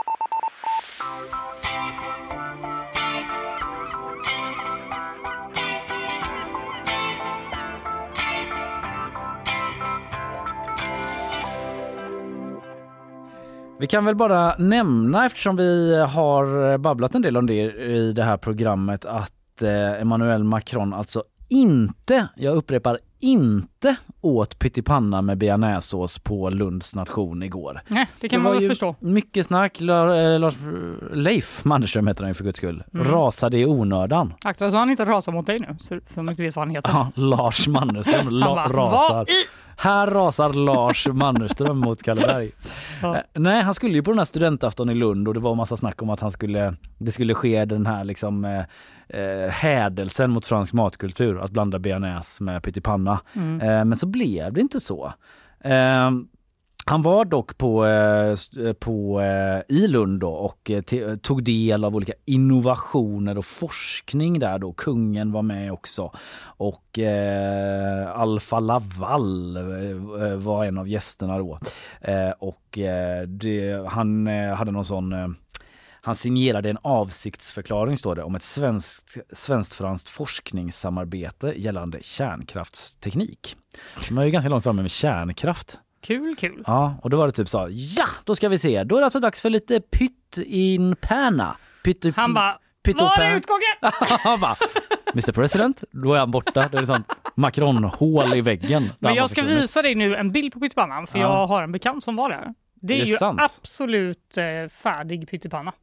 Vi 13.80 13.88
kan 13.88 14.06
väl 14.06 14.16
bara 14.16 14.56
nämna, 14.58 15.26
eftersom 15.26 15.56
vi 15.56 15.96
har 16.00 16.78
babblat 16.78 17.16
en 17.16 17.22
del 17.22 17.38
om 17.38 17.46
det 17.46 17.54
i 17.64 18.14
det 18.16 18.24
här 18.24 18.38
programmet, 18.38 19.06
att 19.06 19.62
eh, 19.62 20.02
Emmanuel 20.02 20.44
Macron 20.44 20.94
alltså 20.94 21.24
inte, 21.50 22.28
jag 22.36 22.56
upprepar 22.56 23.00
inte, 23.24 23.96
åt 24.22 24.60
pyttipanna 24.60 25.22
med 25.22 25.38
bearnaisesås 25.38 26.20
på 26.20 26.50
Lunds 26.50 26.96
nation 26.96 27.44
igår. 27.44 27.82
Nej, 27.88 28.08
det 28.20 28.30
kan 28.30 28.40
Det 28.40 28.44
man 28.44 28.54
väl 28.60 28.70
förstå. 28.70 28.96
Mycket 29.00 29.46
snack. 29.46 29.82
Eh, 29.82 30.40
Lars, 30.40 30.56
Leif 31.14 31.66
Mannerström 31.66 32.08
heter 32.08 32.24
han 32.24 32.30
ju 32.30 32.34
för 32.34 32.44
guds 32.44 32.58
skull. 32.58 32.84
Mm. 32.94 33.08
Rasade 33.08 33.58
i 33.60 33.66
onödan. 33.66 34.34
Akta 34.44 34.72
så 34.72 34.78
han 34.78 34.90
inte 34.90 35.06
rasar 35.06 35.32
mot 35.32 35.46
dig 35.46 35.60
nu, 35.60 35.76
så 35.82 36.00
de 36.16 36.30
inte 36.30 36.44
vet 36.44 36.56
vad 36.56 36.68
han 36.68 36.76
heter. 36.76 36.92
Ja, 36.92 37.12
Lars 37.16 37.68
Mannerström 37.68 38.30
la, 38.30 38.46
bara, 38.56 38.68
rasar. 38.68 39.26
Här 39.78 40.08
rasar 40.08 40.54
Lars 40.54 41.08
Mannerström 41.08 41.78
mot 41.78 42.04
Kalle 42.04 42.22
Berg. 42.22 42.52
Ja. 43.02 43.16
Eh, 43.16 43.22
Nej, 43.34 43.62
han 43.62 43.74
skulle 43.74 43.94
ju 43.94 44.04
på 44.04 44.12
den 44.12 44.18
här 44.18 44.26
studentafton 44.26 44.90
i 44.90 44.96
Lund 44.96 45.28
och 45.28 45.34
det 45.34 45.40
var 45.40 45.56
massa 45.56 45.78
snack 45.78 46.02
om 46.02 46.10
att 46.10 46.20
han 46.20 46.32
skulle, 46.32 46.76
det 46.98 47.12
skulle 47.12 47.34
ske 47.34 47.66
den 47.66 47.86
här 47.86 48.04
liksom 48.04 48.46
eh, 48.46 48.60
eh, 49.20 49.50
hädelsen 49.50 50.32
mot 50.32 50.46
fransk 50.46 50.74
matkultur, 50.74 51.40
att 51.40 51.52
blanda 51.52 51.80
bearnaise 51.80 52.44
med 52.44 52.64
pyttipanna. 52.64 53.13
Mm. 53.34 53.62
Eh, 53.62 53.86
men 53.86 53.96
så 53.96 54.06
blev 54.06 54.54
det 54.54 54.62
inte 54.62 54.80
så. 54.80 55.14
Eh, 55.60 56.12
han 56.86 57.02
var 57.02 57.26
dock 57.26 57.58
på, 57.58 57.86
eh, 57.86 58.36
på 58.74 59.22
i 59.68 59.88
Lund 59.88 60.20
då 60.20 60.30
och 60.30 60.72
tog 61.22 61.44
del 61.44 61.84
av 61.84 61.96
olika 61.96 62.14
innovationer 62.26 63.38
och 63.38 63.46
forskning 63.46 64.40
där 64.40 64.60
då. 64.60 64.74
Kungen 64.74 65.32
var 65.32 65.42
med 65.42 65.72
också 65.72 66.12
och 66.46 67.00
eh, 67.00 68.20
Alfa 68.20 68.60
Laval 68.60 69.58
var 70.38 70.66
en 70.66 70.78
av 70.78 70.88
gästerna 70.88 71.38
då. 71.38 71.60
Eh, 72.02 72.32
och 72.40 72.80
det, 73.28 73.86
han 73.88 74.28
hade 74.28 74.72
någon 74.72 74.86
sån 74.86 75.36
han 76.06 76.16
signerade 76.16 76.70
en 76.70 76.78
avsiktsförklaring 76.82 77.98
står 77.98 78.16
det 78.16 78.24
om 78.24 78.36
ett 78.36 78.44
svenskt, 78.44 79.18
svenskt-franskt 79.34 80.10
forskningssamarbete 80.10 81.54
gällande 81.56 82.00
kärnkraftsteknik. 82.04 83.56
De 84.10 84.18
är 84.18 84.24
ju 84.24 84.32
ganska 84.32 84.50
långt 84.50 84.64
framme 84.64 84.82
med 84.82 84.92
kärnkraft. 84.92 85.80
Kul, 86.02 86.36
kul. 86.36 86.64
Ja, 86.68 86.96
och 87.02 87.10
då 87.10 87.18
var 87.18 87.26
det 87.26 87.32
typ 87.32 87.50
så, 87.50 87.68
ja 87.72 88.06
då 88.24 88.36
ska 88.36 88.50
vi 88.50 88.58
se, 88.58 88.84
då 88.84 88.96
är 88.96 89.00
det 89.00 89.06
alltså 89.06 89.20
dags 89.20 89.42
för 89.42 89.50
lite 89.50 89.80
pytt 89.82 90.38
in 90.46 90.96
panna. 91.02 91.58
Pytt, 91.84 92.16
Han 92.16 92.34
bara, 92.34 92.58
var 92.86 93.20
är 93.22 93.36
utgången? 93.36 93.62
Han 94.24 94.40
bara, 94.40 94.56
Mr 95.14 95.32
President, 95.32 95.84
då 95.92 96.14
är 96.14 96.20
han 96.20 96.32
borta. 96.32 96.70
Då 96.72 96.78
är 96.78 96.82
det 96.82 96.88
sånt 96.88 97.08
Macron-hål 97.36 98.34
i 98.34 98.42
väggen. 98.42 98.90
Men 99.00 99.16
jag 99.16 99.30
ska 99.30 99.44
visa 99.44 99.82
dig 99.82 99.96
nu 99.96 100.16
en 100.16 100.32
bild 100.32 100.54
på 100.54 100.60
pyttipannan, 100.60 101.08
för 101.08 101.20
Ja. 101.20 101.40
jag 101.40 101.48
har 101.48 101.64
en 101.64 101.72
bekant 101.72 102.04
som 102.04 102.16
var 102.16 102.30
där. 102.30 102.54
Det 102.82 102.94
är, 102.94 102.98
Är 102.98 103.04
det 103.04 103.10
ju 103.10 103.16
sant? 103.18 103.42
absolut 103.42 104.38
eh, 104.38 104.70
färdig 104.70 105.30
pyttipanna. 105.30 105.74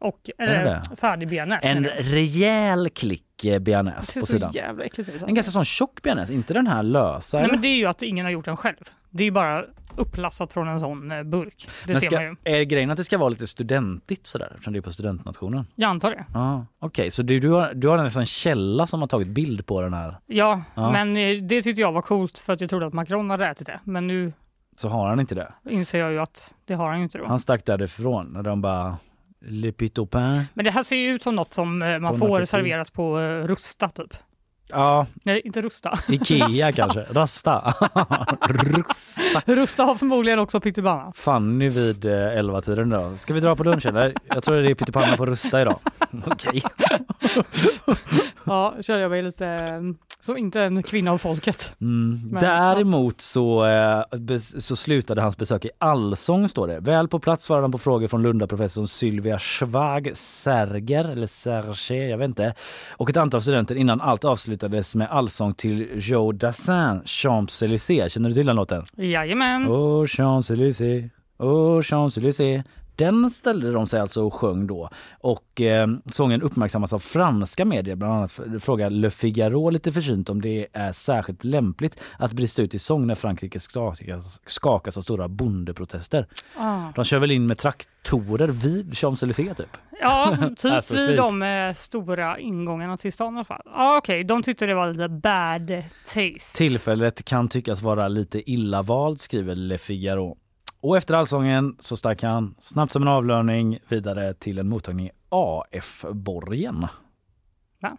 Och 0.00 0.20
det 0.38 0.44
eh, 0.90 0.96
färdig 0.96 1.28
bearnaise. 1.28 1.68
En 1.68 1.84
rejäl 1.86 2.88
klick 2.90 3.44
eh, 3.44 3.58
bearnaise 3.58 4.12
ser 4.12 4.20
på 4.20 4.26
sidan. 4.26 4.50
jävla 4.54 4.84
äckligt 4.84 5.08
ut. 5.08 5.14
En 5.14 5.22
Alltså. 5.22 5.34
ganska 5.34 5.52
sån 5.52 5.64
tjock 5.64 6.02
bearnaise, 6.02 6.32
inte 6.34 6.54
den 6.54 6.66
här 6.66 6.82
lösa. 6.82 7.36
Nej, 7.36 7.44
eller? 7.44 7.52
men 7.54 7.62
det 7.62 7.68
är 7.68 7.76
ju 7.76 7.86
att 7.86 8.02
ingen 8.02 8.24
har 8.26 8.30
gjort 8.32 8.44
den 8.44 8.56
själv. 8.56 8.76
Det 9.10 9.22
är 9.22 9.24
ju 9.24 9.30
bara 9.30 9.64
upplassat 9.96 10.52
från 10.52 10.68
en 10.68 10.80
sån 10.80 11.12
eh, 11.12 11.22
burk. 11.22 11.68
Det 11.86 11.92
Men 11.92 12.00
ser 12.00 12.06
ska, 12.06 12.16
man 12.16 12.24
ju. 12.24 12.36
är 12.44 12.62
grejen 12.62 12.90
att 12.90 12.96
det 12.96 13.04
ska 13.04 13.18
vara 13.18 13.28
lite 13.28 13.46
studentigt 13.46 14.26
sådär, 14.26 14.48
eftersom 14.50 14.72
det 14.72 14.78
är 14.78 14.80
på 14.80 14.90
studentnationen? 14.90 15.66
Jag 15.74 15.88
antar 15.90 16.10
det. 16.10 16.24
Ja, 16.34 16.66
Okej, 16.78 17.10
så 17.10 17.22
du, 17.22 17.38
du, 17.40 17.48
har, 17.50 17.74
du 17.74 17.88
har 17.88 17.98
en 17.98 18.10
sån 18.10 18.26
källa 18.26 18.86
som 18.86 19.00
har 19.00 19.06
tagit 19.08 19.28
bild 19.28 19.66
på 19.66 19.80
den 19.82 19.94
här. 19.94 20.16
Ja, 20.26 20.62
Ja. 20.74 20.90
men 20.92 21.14
det 21.48 21.62
tyckte 21.62 21.80
jag 21.80 21.92
var 21.92 22.02
coolt 22.02 22.38
för 22.38 22.52
att 22.52 22.60
jag 22.60 22.70
trodde 22.70 22.86
att 22.86 22.92
Macron 22.92 23.30
hade 23.30 23.46
ätit 23.46 23.66
det. 23.66 23.80
Men 23.84 24.06
nu 24.06 24.32
Så 24.76 24.88
har 24.88 25.08
han 25.08 25.20
inte 25.20 25.34
det. 25.34 25.52
inser 25.70 25.98
jag 25.98 26.12
ju 26.12 26.18
att 26.20 26.54
det 26.64 26.74
har 26.74 26.88
han 26.88 26.96
ju 26.98 27.02
inte 27.04 27.18
då. 27.18 27.26
Han 27.26 27.38
stack 27.40 27.64
därifrån 27.66 28.26
när 28.26 28.42
de 28.42 28.60
bara 28.62 28.96
Le 29.40 29.72
Pit 29.72 29.98
au 29.98 30.06
pain. 30.06 30.42
Men 30.54 30.64
det 30.64 30.70
här 30.70 30.82
ser 30.82 30.96
ju 30.96 31.10
ut 31.14 31.22
som 31.22 31.36
något 31.36 31.48
som 31.48 31.82
eh, 31.82 31.98
man 31.98 32.18
Bon 32.18 32.28
får 32.28 32.44
serverat 32.44 32.92
på 32.92 33.20
eh, 33.20 33.46
Rusta 33.46 33.88
typ. 33.88 34.14
Ja, 34.72 35.06
Nej, 35.24 35.42
inte 35.44 35.62
Rusta. 35.62 35.98
Ikea 36.08 36.46
Rasta. 36.46 36.72
kanske. 36.72 37.00
Rasta. 37.00 37.74
Rusta. 38.48 39.42
Rusta 39.46 39.84
har 39.84 39.94
förmodligen 39.94 40.38
också 40.38 40.60
pyttipanna. 40.60 41.12
Fanny 41.16 41.68
vid 41.68 42.04
eh, 42.04 42.10
11-tiden 42.10 42.90
då. 42.90 43.16
Ska 43.16 43.34
vi 43.34 43.40
dra 43.40 43.56
på 43.56 43.64
lunch 43.64 43.86
eller? 43.86 44.14
Jag 44.24 44.42
tror 44.42 44.56
det 44.56 44.70
är 44.70 44.74
pyttipanna 44.74 45.16
på 45.16 45.26
Rusta 45.26 45.60
idag. 45.62 45.78
Okej. 46.26 46.62
Ja, 48.44 48.74
känner 48.80 49.00
jag 49.00 49.10
mig 49.10 49.22
lite 49.22 49.80
som 50.20 50.36
inte 50.36 50.60
en 50.62 50.82
kvinna 50.82 51.10
av 51.12 51.18
folket. 51.18 51.76
Mm. 51.80 52.20
Men, 52.30 52.40
Däremot 52.42 53.20
så, 53.20 53.66
eh, 53.66 54.02
så 54.58 54.76
slutade 54.76 55.22
hans 55.22 55.36
besök 55.36 55.64
i 55.64 55.70
allsång 55.78 56.48
står 56.48 56.68
det. 56.68 56.80
Väl 56.80 57.08
på 57.08 57.18
plats 57.18 57.44
svarade 57.44 57.64
han 57.64 57.72
på 57.72 57.78
frågor 57.78 58.08
från 58.08 58.22
Lundaprofessorn 58.22 58.86
Sylvia 58.86 59.38
Schwag 59.38 60.10
Serger, 60.14 61.08
eller 61.08 61.26
Serge, 61.26 62.08
jag 62.08 62.18
vet 62.18 62.28
inte, 62.28 62.54
och 62.90 63.10
ett 63.10 63.16
antal 63.16 63.40
studenter 63.40 63.74
innan 63.74 64.00
allt 64.00 64.24
avslutades 64.24 64.94
med 64.94 65.10
allsång 65.10 65.54
till 65.54 65.88
Joe 65.94 66.32
Dassin, 66.32 67.02
Champs-Élysées. 67.04 68.08
Känner 68.08 68.28
du 68.28 68.34
till 68.34 68.46
den 68.46 68.56
låten? 68.56 68.84
Jajamän. 68.96 69.68
Oh 69.68 70.04
Champs-Élysées, 70.04 71.10
oh 71.38 71.80
Champs-Élysées. 71.80 72.62
Den 72.96 73.30
ställde 73.30 73.72
de 73.72 73.86
sig 73.86 74.00
alltså 74.00 74.22
och 74.24 74.34
sjöng 74.34 74.66
då. 74.66 74.88
Och 75.20 75.60
eh, 75.60 75.88
sången 76.12 76.42
uppmärksammas 76.42 76.92
av 76.92 76.98
franska 76.98 77.64
medier. 77.64 77.96
Bland 77.96 78.14
annat 78.14 78.40
frågar 78.60 78.90
Le 78.90 79.10
Figaro 79.10 79.70
lite 79.70 79.92
försynt 79.92 80.30
om 80.30 80.40
det 80.42 80.66
är 80.72 80.92
särskilt 80.92 81.44
lämpligt 81.44 82.00
att 82.18 82.32
brista 82.32 82.62
ut 82.62 82.74
i 82.74 82.78
sång 82.78 83.06
när 83.06 83.14
Frankrike 83.14 83.60
skakas, 83.60 84.40
skakas 84.46 84.96
av 84.96 85.00
stora 85.00 85.28
bondeprotester. 85.28 86.26
Ah. 86.56 86.92
De 86.94 87.04
kör 87.04 87.18
väl 87.18 87.30
in 87.30 87.46
med 87.46 87.58
traktorer 87.58 88.48
vid 88.48 88.94
Champs-Élysées 88.94 89.54
typ? 89.54 89.76
Ja, 90.00 90.36
typ 90.56 90.72
Alltså, 90.72 90.94
vid 90.94 91.16
de 91.16 91.42
eh, 91.42 91.74
stora 91.74 92.38
ingångarna 92.38 92.96
till 92.96 93.12
stan 93.12 93.34
i 93.34 93.36
alla 93.36 93.44
fall. 93.44 93.62
Ja, 93.64 93.96
okej, 93.98 94.24
de 94.24 94.42
tyckte 94.42 94.66
det 94.66 94.74
var 94.74 94.92
lite 94.92 95.08
bad 95.08 95.82
taste. 96.06 96.56
Tillfället 96.56 97.24
kan 97.24 97.48
tyckas 97.48 97.82
vara 97.82 98.08
lite 98.08 98.50
illa 98.50 98.82
valt, 98.82 99.20
skriver 99.20 99.54
Le 99.54 99.78
Figaro. 99.78 100.36
Och 100.80 100.96
efter 100.96 101.14
allsången 101.14 101.76
så 101.78 101.96
stack 101.96 102.22
han 102.22 102.54
snabbt 102.58 102.92
som 102.92 103.02
en 103.02 103.08
avlöning 103.08 103.78
vidare 103.88 104.34
till 104.34 104.58
en 104.58 104.68
mottagning 104.68 105.06
i 105.06 105.10
AF-borgen. 105.28 106.86
Va? 107.82 107.96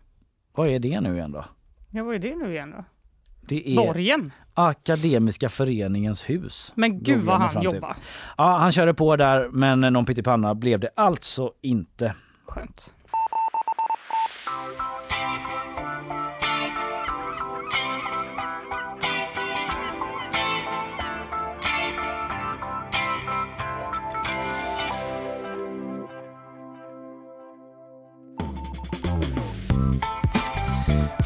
Vad 0.55 0.67
är 0.67 0.79
det 0.79 1.01
nu 1.01 1.15
igen 1.15 1.31
då? 1.31 1.45
Ja, 1.91 2.03
vad 2.03 2.15
är 2.15 2.19
det 2.19 2.35
nu 2.35 2.51
igen 2.51 2.71
då? 2.71 2.83
Det 3.41 3.69
är 3.69 3.75
Borgen? 3.75 4.31
Akademiska 4.53 5.49
föreningens 5.49 6.29
hus. 6.29 6.71
Men 6.75 7.03
gud 7.03 7.23
vad 7.23 7.41
han 7.41 7.63
jobbar. 7.63 7.95
Ja, 8.37 8.57
han 8.57 8.71
körde 8.71 8.93
på 8.93 9.15
där 9.15 9.49
men 9.49 9.81
någon 9.81 10.05
pyttipanna 10.05 10.55
blev 10.55 10.79
det 10.79 10.89
alltså 10.95 11.53
inte. 11.61 12.15
Skönt. 12.45 12.93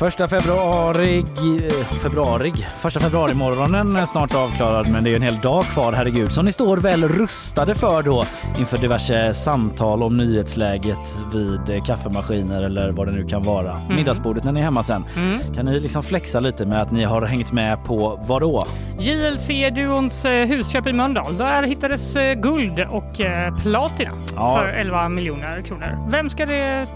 Första 0.06 0.28
februari, 0.28 1.20
eh, 1.20 1.86
februari, 2.04 2.54
första 2.80 3.00
februari 3.00 3.34
morgonen 3.34 3.96
är 3.96 4.06
snart 4.06 4.36
avklarad 4.36 4.92
men 4.92 5.04
det 5.04 5.10
är 5.10 5.16
en 5.16 5.22
hel 5.22 5.40
dag 5.40 5.64
kvar, 5.64 5.94
herregud. 5.94 6.32
Så 6.32 6.42
ni 6.42 6.52
står 6.52 6.78
väl 6.78 7.08
rustade 7.08 7.76
för 7.76 8.04
då 8.04 8.26
inför 8.60 8.78
diverse 8.78 9.34
samtal 9.34 10.04
om 10.04 10.18
nyhetsläget 10.18 11.18
vid 11.34 11.70
eh, 11.70 11.84
kaffemaskiner 11.84 12.64
eller 12.64 12.92
vad 12.92 13.08
det 13.08 13.14
nu 13.14 13.28
kan 13.28 13.44
vara. 13.44 13.72
Mm. 13.72 13.96
Middagsbordet 13.96 14.44
när 14.44 14.52
ni 14.52 14.60
är 14.60 14.64
hemma 14.64 14.84
sen. 14.84 15.06
Mm. 15.18 15.54
Kan 15.56 15.66
ni 15.66 15.80
liksom 15.80 16.04
flexa 16.04 16.40
lite 16.40 16.66
med 16.66 16.82
att 16.82 16.92
ni 16.92 17.04
har 17.04 17.22
hängt 17.22 17.52
med 17.52 17.84
på 17.84 18.20
vad 18.28 18.42
då? 18.42 18.66
JLC-duons 19.00 20.26
eh, 20.26 20.48
husköp 20.48 20.88
i 20.88 20.94
Mölndal. 20.94 21.38
Där 21.38 21.64
hittades 21.64 22.18
guld 22.36 22.80
och 22.80 23.14
platina 23.62 24.12
Ja. 24.36 24.58
för 24.58 24.68
11 24.68 25.10
miljoner 25.10 25.62
kronor. 25.62 26.10
Vem 26.12 26.30
ska 26.30 26.46
det 26.46 26.88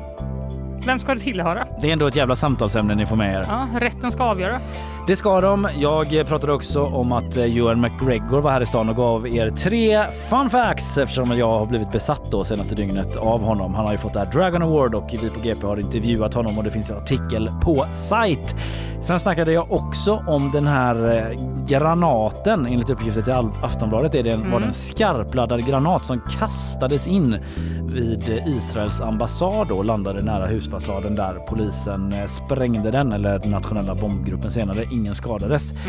vem 0.89 0.99
ska 0.99 1.13
det 1.13 1.19
tillhöra? 1.19 1.67
Det 1.81 1.89
är 1.89 1.93
ändå 1.93 2.07
ett 2.07 2.15
jävla 2.15 2.35
samtalsämne 2.35 2.95
ni 2.95 3.05
får 3.05 3.15
med 3.15 3.33
er. 3.35 3.45
Ja, 3.47 3.67
rätten 3.79 4.11
ska 4.11 4.23
avgöra. 4.23 4.61
Det 5.10 5.15
ska 5.15 5.41
de. 5.41 5.68
Jag 5.77 6.27
pratade 6.27 6.53
också 6.53 6.84
om 6.84 7.11
att 7.11 7.38
eh, 7.38 7.57
Ewan 7.57 7.81
McGregor 7.81 8.41
var 8.41 8.52
här 8.52 8.61
i 8.61 8.65
stan 8.65 8.90
och 8.90 8.95
gav 8.95 9.27
er 9.27 9.49
tre 9.49 10.11
fun 10.11 10.49
facts 10.49 10.98
eftersom 10.98 11.38
jag 11.38 11.60
har 11.60 11.65
blivit 11.65 11.91
besatt 11.91 12.31
då 12.31 12.44
senaste 12.44 12.76
dygnet 12.76 13.15
av 13.15 13.41
honom. 13.41 13.73
Han 13.73 13.86
har 13.86 13.91
ju 13.91 13.98
fått 13.98 14.14
det 14.14 14.19
här 14.19 14.31
Dragon 14.31 14.61
Award 14.61 14.95
och 14.95 15.10
vi 15.22 15.30
på 15.30 15.40
GP 15.40 15.68
har 15.68 15.80
intervjuat 15.80 16.34
honom 16.34 16.57
och 16.57 16.64
det 16.64 16.72
finns 16.72 16.91
en 16.91 16.98
artikel 16.98 17.49
på 17.64 17.86
sajt. 17.91 18.56
Sen 19.02 19.19
snackade 19.19 19.52
jag 19.52 19.72
också 19.72 20.23
om 20.27 20.52
den 20.52 20.68
här 20.68 21.18
eh, 21.18 21.65
granaten. 21.65 22.65
Enligt 22.65 22.90
uppgifter 22.90 23.22
till 23.22 23.34
Aftonbladet 23.64 24.15
är 24.15 24.23
det 24.23 24.30
en, 24.31 24.40
Mm. 24.40 24.52
var 24.52 24.60
det 24.60 24.65
en 24.65 24.73
skarpladdad 24.73 25.65
granat 25.65 26.06
som 26.06 26.22
kastades 26.40 27.07
in 27.07 27.38
vid 27.81 28.30
eh, 28.30 28.48
Israels 28.48 29.02
ambassad 29.02 29.72
och 29.72 29.86
landade 29.86 30.22
nära 30.22 30.48
husfasaden 30.48 31.15
där 31.15 31.34
polisen 31.34 32.15
sprängde 32.27 32.91
den 32.91 33.11
eller 33.11 33.40
den 33.40 33.52
nationella 33.52 33.95
bombgruppen 33.95 34.52
senare. 34.52 34.84
Ingen 34.99 35.15
skadades. 35.15 35.71
Mm. 35.71 35.84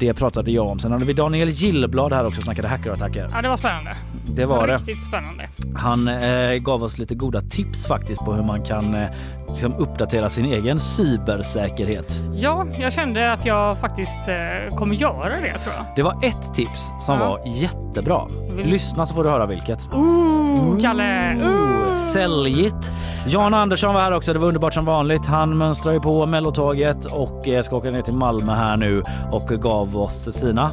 Det 0.00 0.14
pratade 0.14 0.50
jag 0.50 0.66
om. 0.66 0.78
Sen 0.78 0.92
hade 0.92 1.04
vi 1.04 1.12
Daniel 1.12 1.48
Gillblad 1.48 2.12
här 2.12 2.26
också 2.26 2.38
och 2.38 2.44
snackade 2.44 2.68
hackerattacker. 2.68 3.28
Ja, 3.34 3.42
det 3.42 3.48
var 3.48 3.56
spännande. 3.56 3.96
Det 4.26 4.46
var 4.46 4.66
det. 4.66 4.76
Riktigt 4.76 5.02
spännande. 5.04 5.48
Han 5.76 6.08
eh, 6.08 6.52
gav 6.58 6.82
oss 6.82 6.98
lite 6.98 7.14
goda 7.14 7.40
tips 7.40 7.86
faktiskt 7.86 8.24
på 8.24 8.32
hur 8.34 8.42
man 8.42 8.62
kan 8.62 8.94
eh, 8.94 9.08
liksom 9.48 9.74
uppdatera 9.74 10.28
sin 10.30 10.44
egen 10.44 10.78
cybersäkerhet. 10.78 12.20
Ja, 12.34 12.66
jag 12.78 12.92
kände 12.92 13.32
att 13.32 13.44
jag 13.46 13.78
faktiskt 13.80 14.28
eh, 14.28 14.76
kommer 14.76 14.94
göra 14.94 15.28
det 15.28 15.58
tror 15.58 15.74
jag. 15.76 15.84
Det 15.96 16.02
var 16.02 16.24
ett 16.24 16.54
tips 16.54 16.90
som 17.00 17.18
Ja. 17.18 17.28
var 17.30 17.40
jättebra. 17.46 18.28
Lyssna 18.64 19.06
så 19.06 19.14
får 19.14 19.24
du 19.24 19.30
höra 19.30 19.46
vilket. 19.46 19.88
Ooh, 19.94 20.43
Kalle! 20.80 21.36
Ooh, 21.42 21.94
säljigt. 21.94 22.90
Jan 23.26 23.54
Andersson 23.54 23.94
var 23.94 24.00
här 24.02 24.12
också. 24.12 24.32
Det 24.32 24.38
var 24.38 24.48
underbart 24.48 24.74
som 24.74 24.84
vanligt. 24.84 25.26
Han 25.26 25.58
mönstrar 25.58 25.92
ju 25.92 26.00
på 26.00 26.26
mellotåget 26.26 27.04
och 27.04 27.48
eh, 27.48 27.62
ska 27.62 27.76
åka 27.76 27.90
ner 27.90 28.02
till 28.02 28.14
Malmö 28.14 28.54
här 28.54 28.76
nu 28.76 29.02
och 29.32 29.48
gav 29.48 29.96
oss 29.96 30.32
sina 30.32 30.70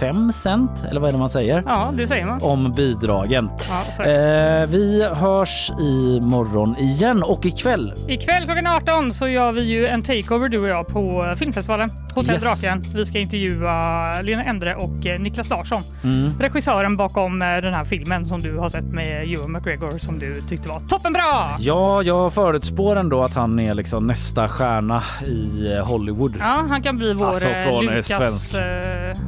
fem 0.00 0.32
cent, 0.32 0.84
eller 0.90 1.00
vad 1.00 1.08
är 1.08 1.12
det 1.12 1.18
man 1.18 1.28
säger? 1.28 1.62
Ja, 1.66 1.92
det 1.96 2.06
säger 2.06 2.26
man. 2.26 2.42
Om 2.42 2.72
bidragen. 2.72 3.50
Ja. 3.98 4.04
Eh, 4.04 4.66
vi 4.66 5.08
hörs 5.12 5.70
imorgon 5.80 6.76
igen 6.76 7.22
och 7.22 7.46
ikväll. 7.46 7.92
Ikväll 8.08 8.44
klockan 8.44 8.66
18 8.66 9.12
så 9.12 9.28
gör 9.28 9.52
vi 9.52 9.62
ju 9.62 9.86
en 9.86 10.02
takeover 10.02 10.48
du 10.48 10.58
och 10.58 10.68
jag 10.68 10.86
på 10.86 11.34
filmfestivalen 11.38 11.90
Hotell 12.14 12.34
Yes. 12.34 12.42
Draken. 12.42 12.84
Vi 12.94 13.04
ska 13.06 13.18
intervjua 13.18 14.22
Lena 14.22 14.44
Endre 14.44 14.74
och 14.74 15.06
eh, 15.06 15.20
Niklas 15.20 15.50
Larsson. 15.50 15.82
Mm. 16.04 16.32
Regissören 16.40 16.96
bakom 16.96 17.42
eh, 17.42 17.46
den 17.48 17.74
här 17.74 17.84
filmen 17.84 18.26
som 18.26 18.40
du 18.40 18.56
har 18.58 18.68
sett 18.68 18.84
med 18.84 19.32
Ewan 19.32 19.52
McGregor 19.52 19.98
som 19.98 20.18
du 20.18 20.42
tyckte 20.48 20.68
var 20.68 20.80
toppenbra! 20.80 21.56
Ja, 21.58 22.02
jag 22.02 22.32
förutspår 22.32 22.96
ändå 22.96 23.24
att 23.24 23.34
han 23.34 23.58
är 23.60 23.74
liksom 23.74 24.06
nästa 24.06 24.48
stjärna 24.48 25.02
i 25.26 25.72
eh, 25.72 25.86
Hollywood. 25.86 26.36
Ja, 26.38 26.64
han 26.68 26.82
kan 26.82 26.96
bli 26.98 27.14
vår 27.14 27.26
Alltså, 27.26 27.48
från, 27.54 27.84
Lukas... 27.84 28.06
svensk. 28.06 28.54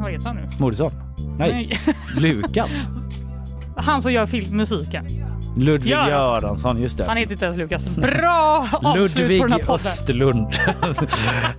Vad 0.00 0.10
heter 0.12 0.26
han 0.26 0.36
nu? 0.36 0.48
Moodysson? 0.58 0.90
Nej, 1.38 1.80
Lukas. 2.18 2.88
han 3.76 4.02
som 4.02 4.12
gör 4.12 4.26
film, 4.26 4.56
musiken. 4.56 5.06
Ludvig 5.56 5.90
Göransson. 5.90 6.42
Göransson, 6.42 6.82
just 6.82 6.98
det. 6.98 7.04
Han 7.04 7.16
heter 7.16 7.32
inte 7.32 7.44
ens 7.44 7.56
Lukas. 7.56 7.96
Bra 7.96 8.68
avslut 8.72 9.16
Ludvig 9.16 9.40
på 9.40 9.46
den 9.46 9.52
här 9.52 9.66
podden. 9.66 9.86
Östlund. 9.86 10.54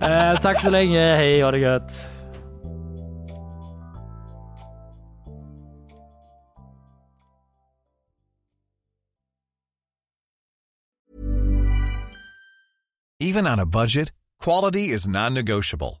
eh, 0.00 0.40
tack 0.40 0.62
så 0.62 0.70
länge, 0.70 1.16
hej 1.16 1.42
ha 1.42 1.50
det 1.50 1.58
gött. 1.58 2.06
Even 13.20 13.46
on 13.46 13.58
a 13.58 13.66
budget, 13.66 14.12
quality 14.44 14.94
is 14.94 15.08
non-negotiable. 15.08 16.00